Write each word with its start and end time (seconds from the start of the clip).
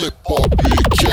Lepopcast. 0.00 1.10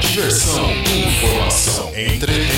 Diversão, 0.00 0.70
informação, 0.70 1.88
entretenimento. 1.90 2.49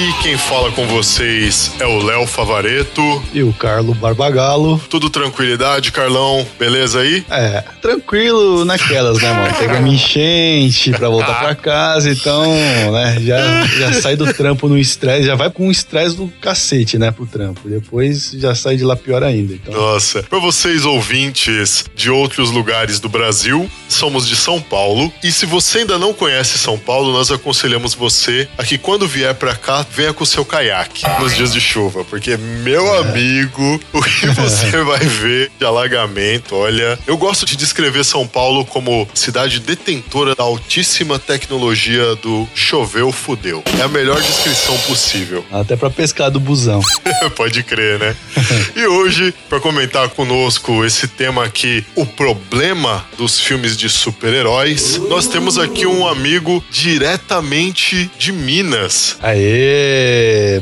Aqui 0.00 0.22
quem 0.22 0.38
fala 0.38 0.72
com 0.72 0.86
vocês 0.86 1.72
é 1.78 1.84
o 1.84 2.02
Léo 2.02 2.26
Favareto. 2.26 3.02
E 3.34 3.42
o 3.42 3.52
Carlo 3.52 3.92
Barbagalo. 3.92 4.80
Tudo 4.88 5.10
tranquilidade, 5.10 5.92
Carlão? 5.92 6.46
Beleza 6.58 7.00
aí? 7.00 7.22
É, 7.28 7.62
tranquilo 7.82 8.64
naquelas, 8.64 9.20
né, 9.20 9.30
mano? 9.30 9.54
Pegamos 9.58 9.92
enchente 9.92 10.90
pra 10.92 11.10
voltar 11.10 11.38
pra 11.40 11.54
casa, 11.54 12.10
então, 12.10 12.50
né, 12.92 13.18
já, 13.20 13.66
já 13.66 13.92
sai 13.92 14.16
do 14.16 14.32
trampo 14.32 14.68
no 14.68 14.78
estresse, 14.78 15.26
já 15.26 15.34
vai 15.34 15.50
com 15.50 15.66
um 15.66 15.70
estresse 15.70 16.16
do 16.16 16.32
cacete, 16.40 16.96
né, 16.96 17.10
pro 17.10 17.26
trampo. 17.26 17.68
Depois 17.68 18.30
já 18.30 18.54
sai 18.54 18.76
de 18.76 18.84
lá 18.84 18.96
pior 18.96 19.22
ainda. 19.22 19.52
Então, 19.52 19.74
Nossa, 19.74 20.22
para 20.22 20.38
vocês 20.38 20.86
ouvintes 20.86 21.84
de 21.94 22.10
outros 22.10 22.50
lugares 22.50 23.00
do 23.00 23.08
Brasil, 23.10 23.70
somos 23.86 24.26
de 24.26 24.34
São 24.34 24.62
Paulo. 24.62 25.12
E 25.22 25.30
se 25.30 25.44
você 25.44 25.80
ainda 25.80 25.98
não 25.98 26.14
conhece 26.14 26.56
São 26.56 26.78
Paulo, 26.78 27.12
nós 27.12 27.30
aconselhamos 27.30 27.92
você 27.92 28.48
a 28.56 28.64
que 28.64 28.78
quando 28.78 29.06
vier 29.06 29.34
pra 29.34 29.54
cá, 29.54 29.84
venha 29.90 30.12
com 30.12 30.24
o 30.24 30.26
seu 30.26 30.44
caiaque 30.44 31.04
nos 31.20 31.34
dias 31.34 31.52
de 31.52 31.60
chuva, 31.60 32.04
porque 32.04 32.36
meu 32.36 32.94
amigo, 33.00 33.80
o 33.92 34.02
que 34.02 34.26
você 34.34 34.82
vai 34.82 35.00
ver 35.00 35.50
de 35.58 35.64
alagamento, 35.64 36.54
olha, 36.54 36.98
eu 37.06 37.16
gosto 37.16 37.44
de 37.44 37.56
descrever 37.56 38.04
São 38.04 38.26
Paulo 38.26 38.64
como 38.64 39.08
cidade 39.14 39.60
detentora 39.60 40.34
da 40.34 40.44
altíssima 40.44 41.18
tecnologia 41.18 42.14
do 42.16 42.48
choveu 42.54 43.12
fudeu. 43.12 43.62
É 43.78 43.82
a 43.82 43.88
melhor 43.88 44.20
descrição 44.20 44.76
possível. 44.78 45.44
até 45.50 45.76
pra 45.76 45.90
pescar 45.90 46.30
do 46.30 46.40
busão. 46.40 46.80
Pode 47.36 47.62
crer, 47.62 47.98
né? 47.98 48.16
e 48.76 48.86
hoje, 48.86 49.34
para 49.48 49.60
comentar 49.60 50.08
conosco 50.10 50.84
esse 50.84 51.08
tema 51.08 51.44
aqui, 51.44 51.84
o 51.94 52.06
problema 52.06 53.04
dos 53.16 53.40
filmes 53.40 53.76
de 53.76 53.88
super-heróis, 53.88 54.98
nós 55.08 55.26
temos 55.26 55.58
aqui 55.58 55.86
um 55.86 56.06
amigo 56.06 56.62
diretamente 56.70 58.10
de 58.18 58.32
Minas. 58.32 59.16
Aê, 59.22 59.69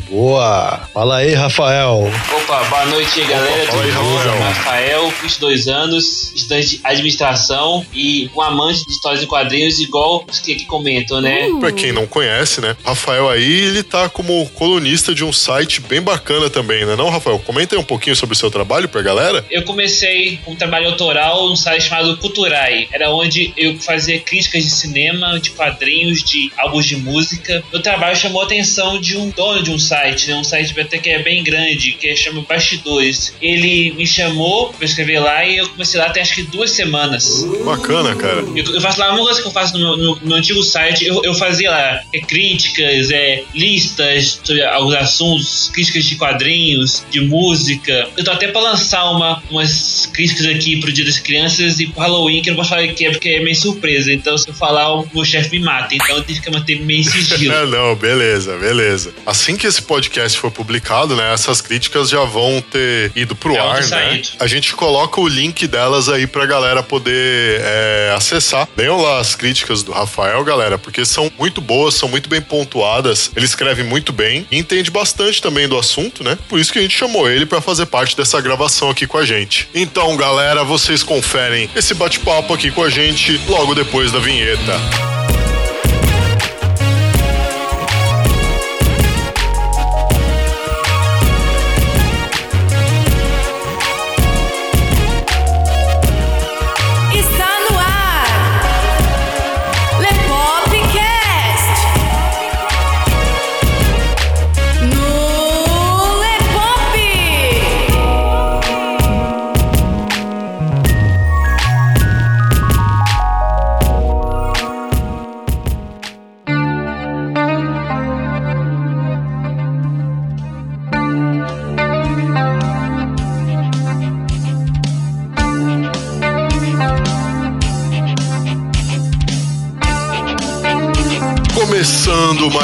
boa. 0.09 0.81
Fala 0.93 1.17
aí, 1.19 1.35
Rafael. 1.35 2.11
Opa, 2.37 2.65
boa 2.65 2.87
noite 2.87 3.21
aí, 3.21 3.27
galera. 3.27 3.55
aí, 3.63 3.67
Tudo 3.67 3.95
bom? 3.95 4.17
Rafael. 4.17 4.35
É 4.35 4.49
Rafael, 4.49 5.13
22 5.23 5.69
anos, 5.69 6.33
estudante 6.35 6.69
de 6.69 6.81
administração 6.85 7.85
e 7.93 8.31
um 8.35 8.41
amante 8.41 8.85
de 8.85 8.93
histórias 8.93 9.23
em 9.23 9.27
quadrinhos, 9.27 9.81
igual 9.81 10.25
os 10.29 10.39
que 10.39 10.53
aqui 10.53 10.65
comentam, 10.65 11.21
né? 11.21 11.49
Pra 11.61 11.73
quem 11.73 11.93
não 11.93 12.07
conhece, 12.07 12.61
né? 12.61 12.77
Rafael 12.85 13.29
aí, 13.29 13.43
ele 13.69 13.83
tá 13.83 14.09
como 14.09 14.47
colunista 14.51 15.15
de 15.15 15.25
um 15.25 15.33
site 15.33 15.81
bem 15.81 16.01
bacana 16.01 16.49
também, 16.51 16.85
né? 16.85 16.97
Não, 16.97 17.09
Rafael? 17.11 17.39
Comenta 17.39 17.75
aí 17.75 17.81
um 17.81 17.85
pouquinho 17.85 18.17
sobre 18.17 18.35
o 18.35 18.39
seu 18.39 18.51
trabalho 18.51 18.89
pra 18.89 19.03
galera. 19.03 19.45
Eu 19.51 19.63
comecei 19.65 20.39
com 20.45 20.53
um 20.53 20.57
trabalho 20.57 20.89
autoral 20.89 21.49
num 21.49 21.57
site 21.57 21.89
chamado 21.89 22.17
Culturai. 22.19 22.89
Era 22.93 23.11
onde 23.11 23.53
eu 23.57 23.79
fazia 23.79 24.19
críticas 24.21 24.65
de 24.65 24.71
cinema, 24.71 25.39
de 25.39 25.51
quadrinhos, 25.51 26.23
de 26.23 26.53
álbuns 26.57 26.87
de 26.87 26.97
música. 26.97 27.63
Meu 27.73 27.83
trabalho 27.83 28.17
chamou 28.17 28.43
a 28.43 28.45
atenção 28.45 28.98
de 29.01 29.17
um 29.17 29.31
dono 29.31 29.63
de 29.63 29.71
um 29.71 29.79
site, 29.79 30.29
né? 30.29 30.35
Um 30.35 30.45
site 30.45 30.79
até 30.79 30.99
que 30.99 31.09
é 31.11 31.23
bem 31.23 31.43
grande, 31.43 31.93
que 31.93 32.15
chama 32.17 32.45
Bastidores. 32.49 33.35
Ele 33.41 33.93
me 33.93 34.07
chamou 34.07 34.73
pra 34.73 34.85
escrever 34.85 35.19
lá 35.21 35.45
e 35.45 35.59
eu 35.59 35.69
comecei 35.69 35.99
lá 36.01 36.11
tem 36.11 36.23
acho 36.23 36.35
que 36.35 36.43
duas 36.43 36.71
semanas. 36.71 37.45
Bacana, 37.65 38.15
cara. 38.15 38.45
Eu, 38.55 38.65
eu 38.75 38.81
faço 38.81 39.01
lá 39.01 39.11
uma 39.15 39.25
coisa 39.25 39.41
que 39.41 39.47
eu 39.49 39.53
faço 39.53 39.77
no 39.77 39.79
meu, 39.81 39.97
no- 39.97 40.21
no 40.23 40.35
antigo 40.35 40.63
site, 40.63 41.05
eu, 41.07 41.23
eu 41.25 41.35
fazia 41.35 41.71
lá 41.71 42.01
é, 42.13 42.21
críticas, 42.21 43.11
é, 43.11 43.43
listas 43.55 44.41
sobre 44.43 44.63
alguns 44.65 44.95
assuntos, 44.95 45.71
críticas 45.73 46.05
de 46.05 46.17
quadrinhos, 46.17 47.05
de 47.11 47.21
música. 47.21 48.09
Eu 48.17 48.25
tô 48.25 48.31
até 48.31 48.49
pra 48.49 48.61
lançar 48.61 49.11
uma, 49.11 49.43
umas 49.51 50.07
críticas 50.13 50.47
aqui 50.47 50.77
pro 50.81 50.93
Dia 50.93 51.05
das 51.05 51.19
Crianças 51.19 51.79
e 51.81 51.87
pro 51.87 52.01
Halloween, 52.01 52.43
que 52.43 52.51
eu 52.51 52.53
não 52.55 52.59
posso 52.59 52.71
falar 52.71 52.87
que 52.89 53.05
é 53.07 53.11
porque 53.11 53.29
é 53.31 53.41
meio 53.41 53.57
surpresa. 53.57 54.13
Então, 54.13 54.37
se 54.37 54.49
eu 54.49 54.55
falar, 54.55 54.93
o 54.95 55.09
meu 55.15 55.25
chefe 55.25 55.51
me 55.59 55.65
mata. 55.65 55.95
Então, 55.95 56.17
eu 56.17 56.25
tive 56.25 56.41
que 56.41 56.51
manter 56.51 56.81
meio 56.83 57.05
sigilo. 57.05 57.55
Não, 57.69 57.95
beleza, 57.95 58.57
beleza. 58.57 58.88
Assim 59.27 59.57
que 59.57 59.67
esse 59.67 59.83
podcast 59.83 60.39
for 60.39 60.51
publicado, 60.51 61.17
né, 61.17 61.33
essas 61.33 61.61
críticas 61.61 62.09
já 62.09 62.25
vão 62.25 62.61
ter 62.61 63.13
ido 63.15 63.35
pro 63.35 63.55
vão 63.55 63.71
ar, 63.71 63.83
né? 63.87 64.23
A 64.39 64.47
gente 64.47 64.75
coloca 64.75 65.21
o 65.21 65.29
link 65.29 65.67
delas 65.67 66.09
aí 66.09 66.27
pra 66.27 66.47
galera 66.47 66.83
poder 66.83 67.61
é, 67.63 68.15
acessar. 68.17 68.69
Leiam 68.77 69.01
lá 69.01 69.19
as 69.19 69.35
críticas 69.35 69.83
do 69.83 69.93
Rafael, 69.93 70.43
galera, 70.45 70.79
porque 70.79 71.05
são 71.05 71.31
muito 71.39 71.61
boas, 71.61 71.95
são 71.95 72.09
muito 72.09 72.29
bem 72.29 72.41
pontuadas. 72.41 73.31
Ele 73.37 73.47
escreve 73.47 73.83
muito 73.83 74.13
bem 74.13 74.47
e 74.51 74.59
entende 74.59 74.91
bastante 74.91 75.41
também 75.43 75.69
do 75.69 75.79
assunto, 75.79 76.23
né? 76.25 76.39
Por 76.49 76.59
isso 76.59 76.73
que 76.73 76.79
a 76.79 76.83
gente 76.83 76.97
chamou 76.97 77.29
ele 77.29 77.47
pra 77.47 77.61
fazer 77.61 77.87
parte 77.87 78.17
dessa 78.17 78.41
gravação 78.41 78.91
aqui 78.91 79.07
com 79.07 79.19
a 79.19 79.25
gente. 79.25 79.69
Então, 79.75 80.17
galera, 80.17 80.65
vocês 80.65 81.03
conferem 81.03 81.69
esse 81.75 81.95
bate-papo 81.95 82.53
aqui 82.55 82.71
com 82.71 82.83
a 82.83 82.91
gente 82.91 83.41
logo 83.49 83.75
depois 83.75 84.13
da 84.13 84.19
vinheta. 84.19 85.38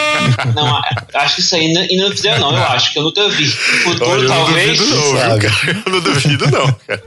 Não, 0.54 0.82
acho 1.14 1.36
que 1.36 1.42
isso 1.42 1.56
aí 1.56 1.74
não, 1.74 1.84
e 1.84 1.98
não 1.98 2.12
fizeram, 2.12 2.52
não. 2.52 2.58
Eu 2.58 2.64
acho 2.64 2.94
que 2.94 3.00
eu 3.00 3.04
nunca 3.04 3.28
vi. 3.30 3.46
No 3.46 3.52
futuro, 3.52 4.10
Olha, 4.10 4.22
eu 4.24 4.30
não 4.30 4.36
talvez. 4.36 4.78
duvido 4.78 4.96
não, 4.96 5.12
viu, 5.12 5.50
cara? 5.50 5.84
Eu 5.86 5.92
não 5.92 6.00
duvido 6.02 6.52
não, 6.52 6.74
cara. 6.88 7.04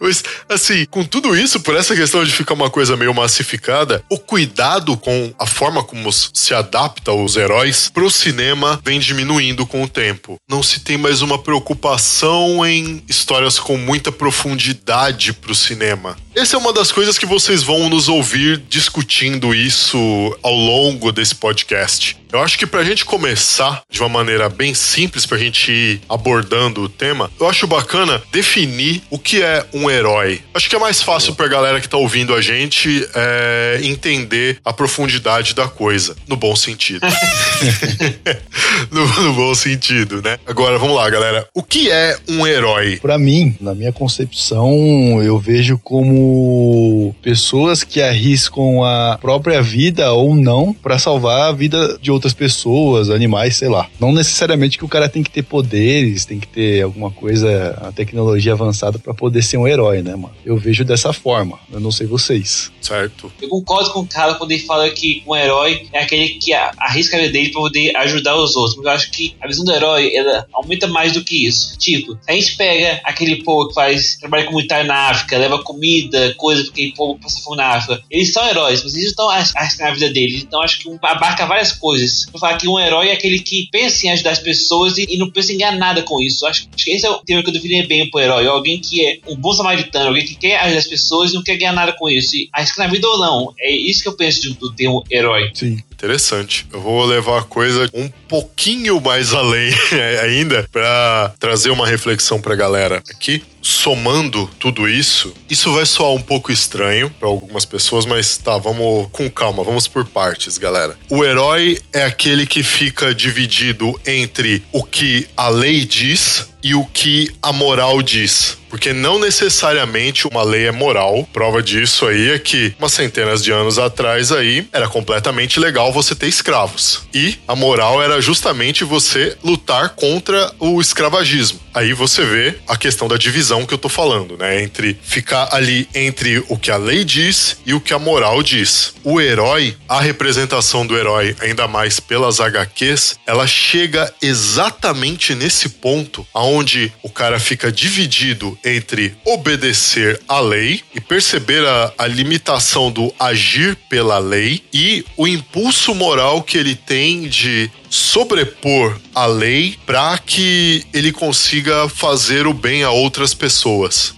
Mas, 0.00 0.24
assim, 0.48 0.84
com 0.86 1.04
tudo 1.04 1.36
isso, 1.36 1.60
por 1.60 1.76
essa 1.76 1.94
questão 1.94 2.24
de 2.24 2.32
ficar 2.32 2.54
uma 2.54 2.70
coisa 2.70 2.96
meio 2.96 3.14
massificada, 3.14 4.02
o 4.08 4.18
cuidado 4.18 4.96
com 4.96 5.32
a 5.38 5.46
forma 5.46 5.82
como 5.82 6.12
se 6.12 6.54
adapta 6.54 7.12
os 7.12 7.36
heróis 7.36 7.90
pro 7.92 8.10
cinema 8.10 8.80
vem 8.84 8.98
diminuindo 8.98 9.66
com 9.66 9.82
o 9.82 9.88
tempo. 9.88 10.36
Não 10.48 10.62
se 10.62 10.80
tem 10.80 10.96
mais 10.96 11.22
uma 11.22 11.38
preocupação 11.38 12.64
em 12.66 13.02
histórias 13.08 13.58
com 13.58 13.76
muita 13.76 14.10
profundidade 14.12 15.32
pro 15.32 15.54
cinema. 15.54 16.16
Essa 16.34 16.56
é 16.56 16.58
uma 16.58 16.72
das 16.72 16.90
coisas 16.90 17.16
que 17.18 17.26
vocês 17.26 17.62
vão 17.62 17.88
nos 17.88 18.08
ouvir 18.08 18.62
discutindo 18.68 19.54
isso 19.54 19.98
ao 20.42 20.54
longo 20.54 21.12
desse 21.12 21.34
podcast. 21.34 22.16
Eu 22.34 22.40
acho 22.40 22.58
que 22.58 22.66
pra 22.66 22.82
gente 22.82 23.04
começar 23.04 23.84
de 23.88 24.00
uma 24.00 24.08
maneira 24.08 24.48
bem 24.48 24.74
simples, 24.74 25.24
pra 25.24 25.38
gente 25.38 25.70
ir 25.70 26.00
abordando 26.08 26.82
o 26.82 26.88
tema, 26.88 27.30
eu 27.38 27.48
acho 27.48 27.64
bacana 27.64 28.20
definir 28.32 29.02
o 29.08 29.20
que 29.20 29.40
é 29.40 29.64
um 29.72 29.88
herói. 29.88 30.40
Acho 30.52 30.68
que 30.68 30.74
é 30.74 30.78
mais 30.80 31.00
fácil 31.00 31.36
pra 31.36 31.46
galera 31.46 31.80
que 31.80 31.88
tá 31.88 31.96
ouvindo 31.96 32.34
a 32.34 32.42
gente 32.42 33.08
é, 33.14 33.78
entender 33.84 34.58
a 34.64 34.72
profundidade 34.72 35.54
da 35.54 35.68
coisa, 35.68 36.16
no 36.26 36.34
bom 36.34 36.56
sentido. 36.56 37.06
no, 38.90 39.06
no 39.22 39.32
bom 39.34 39.54
sentido, 39.54 40.20
né? 40.22 40.38
Agora, 40.46 40.78
vamos 40.78 40.96
lá, 40.96 41.08
galera. 41.08 41.46
O 41.54 41.62
que 41.62 41.90
é 41.90 42.16
um 42.28 42.46
herói? 42.46 42.98
Pra 43.00 43.18
mim, 43.18 43.56
na 43.60 43.74
minha 43.74 43.92
concepção, 43.92 45.22
eu 45.22 45.38
vejo 45.38 45.78
como 45.78 47.14
pessoas 47.22 47.84
que 47.84 48.00
arriscam 48.00 48.82
a 48.82 49.18
própria 49.20 49.62
vida 49.62 50.12
ou 50.12 50.34
não 50.34 50.72
pra 50.72 50.98
salvar 50.98 51.48
a 51.48 51.52
vida 51.52 51.98
de 52.00 52.10
outras 52.10 52.23
pessoas, 52.32 53.10
animais, 53.10 53.56
sei 53.56 53.68
lá. 53.68 53.88
Não 54.00 54.12
necessariamente 54.12 54.78
que 54.78 54.84
o 54.84 54.88
cara 54.88 55.08
tem 55.08 55.22
que 55.22 55.30
ter 55.30 55.42
poderes, 55.42 56.24
tem 56.24 56.38
que 56.40 56.46
ter 56.46 56.82
alguma 56.82 57.10
coisa, 57.10 57.78
a 57.82 57.92
tecnologia 57.92 58.52
avançada 58.52 58.98
pra 58.98 59.12
poder 59.12 59.42
ser 59.42 59.56
um 59.58 59.66
herói, 59.68 60.02
né, 60.02 60.14
mano? 60.16 60.34
Eu 60.44 60.56
vejo 60.56 60.84
dessa 60.84 61.12
forma. 61.12 61.58
Eu 61.72 61.80
não 61.80 61.90
sei 61.90 62.06
vocês. 62.06 62.70
Certo? 62.80 63.32
Eu 63.40 63.48
concordo 63.48 63.90
com 63.90 64.00
o 64.00 64.06
cara 64.06 64.34
quando 64.34 64.52
ele 64.52 64.62
fala 64.62 64.88
que 64.90 65.22
um 65.26 65.34
herói 65.34 65.86
é 65.92 66.00
aquele 66.02 66.28
que 66.30 66.52
arrisca 66.52 67.16
a 67.16 67.20
vida 67.20 67.32
dele 67.32 67.50
pra 67.50 67.60
poder 67.60 67.96
ajudar 67.96 68.36
os 68.36 68.54
outros. 68.56 68.76
Mas 68.76 68.84
eu 68.86 68.90
acho 68.92 69.10
que 69.10 69.34
a 69.40 69.46
visão 69.46 69.64
do 69.64 69.72
herói, 69.72 70.14
ela 70.14 70.46
aumenta 70.54 70.86
mais 70.86 71.12
do 71.12 71.24
que 71.24 71.46
isso. 71.46 71.76
Tipo, 71.78 72.18
a 72.28 72.32
gente 72.32 72.56
pega 72.56 73.00
aquele 73.04 73.42
povo 73.42 73.68
que 73.68 73.74
faz 73.74 74.16
trabalho 74.16 74.46
comunitário 74.46 74.86
na 74.86 75.08
África, 75.10 75.36
leva 75.38 75.62
comida, 75.62 76.34
coisa 76.36 76.62
porque 76.64 76.82
aquele 76.82 76.94
povo 76.94 77.18
passa 77.20 77.40
fome 77.42 77.56
na 77.56 77.68
África. 77.68 78.02
Eles 78.10 78.32
são 78.32 78.46
heróis, 78.46 78.82
mas 78.82 78.92
eles 78.94 79.04
não 79.06 79.10
estão 79.10 79.30
arris- 79.30 79.56
arriscando 79.56 79.90
a 79.90 79.94
vida 79.94 80.10
deles. 80.12 80.42
Então 80.42 80.60
acho 80.62 80.78
que 80.80 80.88
um 80.88 80.98
abarca 81.02 81.46
várias 81.46 81.72
coisas. 81.72 82.13
Eu 82.32 82.38
falar 82.38 82.56
que 82.56 82.68
um 82.68 82.78
herói 82.78 83.08
é 83.08 83.12
aquele 83.12 83.38
que 83.38 83.68
pensa 83.70 84.06
em 84.06 84.10
ajudar 84.10 84.30
as 84.30 84.38
pessoas 84.38 84.98
e, 84.98 85.06
e 85.08 85.16
não 85.16 85.30
pensa 85.30 85.52
em 85.52 85.58
ganhar 85.58 85.72
nada 85.72 86.02
com 86.02 86.20
isso. 86.20 86.46
Acho, 86.46 86.66
acho 86.74 86.84
que 86.84 86.90
esse 86.90 87.06
é 87.06 87.10
o 87.10 87.18
termo 87.18 87.42
que 87.42 87.48
eu 87.48 87.54
definiria 87.54 87.86
bem 87.86 88.08
pro 88.10 88.20
herói. 88.20 88.46
Alguém 88.46 88.80
que 88.80 89.04
é 89.04 89.18
um 89.28 89.36
bom 89.36 89.52
samaritano, 89.52 90.08
alguém 90.08 90.24
que 90.24 90.34
quer 90.34 90.58
ajudar 90.60 90.78
as 90.78 90.86
pessoas 90.86 91.30
e 91.30 91.34
não 91.34 91.42
quer 91.42 91.56
ganhar 91.56 91.72
nada 91.72 91.92
com 91.92 92.08
isso. 92.08 92.36
E 92.36 92.48
arriscar 92.52 92.86
na 92.86 92.92
vida 92.92 93.06
ou 93.08 93.18
não. 93.18 93.54
É 93.58 93.70
isso 93.70 94.02
que 94.02 94.08
eu 94.08 94.16
penso 94.16 94.42
do, 94.42 94.54
do 94.54 94.72
termo 94.74 95.04
herói. 95.10 95.50
Sim. 95.54 95.78
Interessante. 95.94 96.66
Eu 96.70 96.80
vou 96.82 97.04
levar 97.04 97.38
a 97.38 97.42
coisa 97.42 97.88
um 97.94 98.10
pouquinho 98.28 99.00
mais 99.00 99.32
além 99.32 99.72
ainda 100.22 100.68
pra 100.70 101.34
trazer 101.38 101.70
uma 101.70 101.86
reflexão 101.86 102.40
pra 102.40 102.54
galera 102.54 103.02
aqui. 103.08 103.42
Somando 103.64 104.48
tudo 104.58 104.86
isso, 104.86 105.32
isso 105.48 105.72
vai 105.72 105.86
soar 105.86 106.10
um 106.10 106.20
pouco 106.20 106.52
estranho 106.52 107.10
pra 107.18 107.28
algumas 107.28 107.64
pessoas, 107.64 108.04
mas 108.04 108.36
tá, 108.36 108.58
vamos 108.58 109.08
com 109.10 109.30
calma, 109.30 109.64
vamos 109.64 109.88
por 109.88 110.04
partes, 110.04 110.58
galera. 110.58 110.98
O 111.08 111.24
herói 111.24 111.80
é 111.90 112.04
aquele 112.04 112.46
que 112.46 112.62
fica 112.62 113.14
dividido 113.14 113.98
entre 114.06 114.62
o 114.70 114.84
que 114.84 115.26
a 115.34 115.48
lei 115.48 115.86
diz 115.86 116.46
e 116.64 116.74
o 116.74 116.84
que 116.86 117.30
a 117.42 117.52
moral 117.52 118.00
diz. 118.00 118.56
Porque 118.70 118.92
não 118.92 119.20
necessariamente 119.20 120.26
uma 120.26 120.42
lei 120.42 120.66
é 120.66 120.72
moral. 120.72 121.28
Prova 121.32 121.62
disso 121.62 122.06
aí 122.06 122.30
é 122.30 122.38
que 122.38 122.74
umas 122.78 122.92
centenas 122.92 123.44
de 123.44 123.52
anos 123.52 123.78
atrás 123.78 124.32
aí 124.32 124.66
era 124.72 124.88
completamente 124.88 125.60
legal 125.60 125.92
você 125.92 126.14
ter 126.14 126.26
escravos. 126.26 127.02
E 127.14 127.36
a 127.46 127.54
moral 127.54 128.02
era 128.02 128.20
justamente 128.20 128.82
você 128.82 129.36
lutar 129.44 129.90
contra 129.90 130.50
o 130.58 130.80
escravagismo. 130.80 131.60
Aí 131.72 131.92
você 131.92 132.24
vê 132.24 132.54
a 132.66 132.76
questão 132.76 133.06
da 133.06 133.16
divisão 133.16 133.53
que 133.66 133.74
eu 133.74 133.78
tô 133.78 133.88
falando, 133.88 134.36
né? 134.36 134.62
Entre 134.62 134.98
ficar 135.02 135.48
ali 135.52 135.88
entre 135.94 136.42
o 136.48 136.58
que 136.58 136.70
a 136.70 136.76
lei 136.76 137.04
diz 137.04 137.58
e 137.64 137.74
o 137.74 137.80
que 137.80 137.94
a 137.94 137.98
moral 137.98 138.42
diz. 138.42 138.94
O 139.04 139.20
herói, 139.20 139.76
a 139.88 140.00
representação 140.00 140.86
do 140.86 140.96
herói, 140.96 141.36
ainda 141.40 141.68
mais 141.68 142.00
pelas 142.00 142.40
HQs, 142.40 143.18
ela 143.26 143.46
chega 143.46 144.12
exatamente 144.20 145.34
nesse 145.34 145.68
ponto 145.68 146.26
aonde 146.32 146.92
o 147.02 147.10
cara 147.10 147.38
fica 147.38 147.70
dividido 147.70 148.58
entre 148.64 149.14
obedecer 149.24 150.20
à 150.28 150.40
lei 150.40 150.82
e 150.94 151.00
perceber 151.00 151.64
a, 151.64 151.92
a 151.98 152.06
limitação 152.06 152.90
do 152.90 153.12
agir 153.18 153.76
pela 153.88 154.18
lei 154.18 154.62
e 154.72 155.04
o 155.16 155.26
impulso 155.26 155.94
moral 155.94 156.42
que 156.42 156.58
ele 156.58 156.74
tem 156.74 157.28
de 157.28 157.70
sobrepor 157.94 158.98
a 159.14 159.26
lei 159.26 159.76
para 159.86 160.18
que 160.18 160.84
ele 160.92 161.12
consiga 161.12 161.88
fazer 161.88 162.46
o 162.46 162.52
bem 162.52 162.82
a 162.82 162.90
outras 162.90 163.32
pessoas. 163.32 163.43